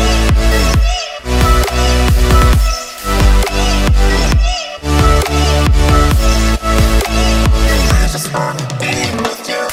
just 8.12 8.32
wanna 8.32 8.68
be 8.80 8.94
with 9.18 9.50
you. 9.50 9.70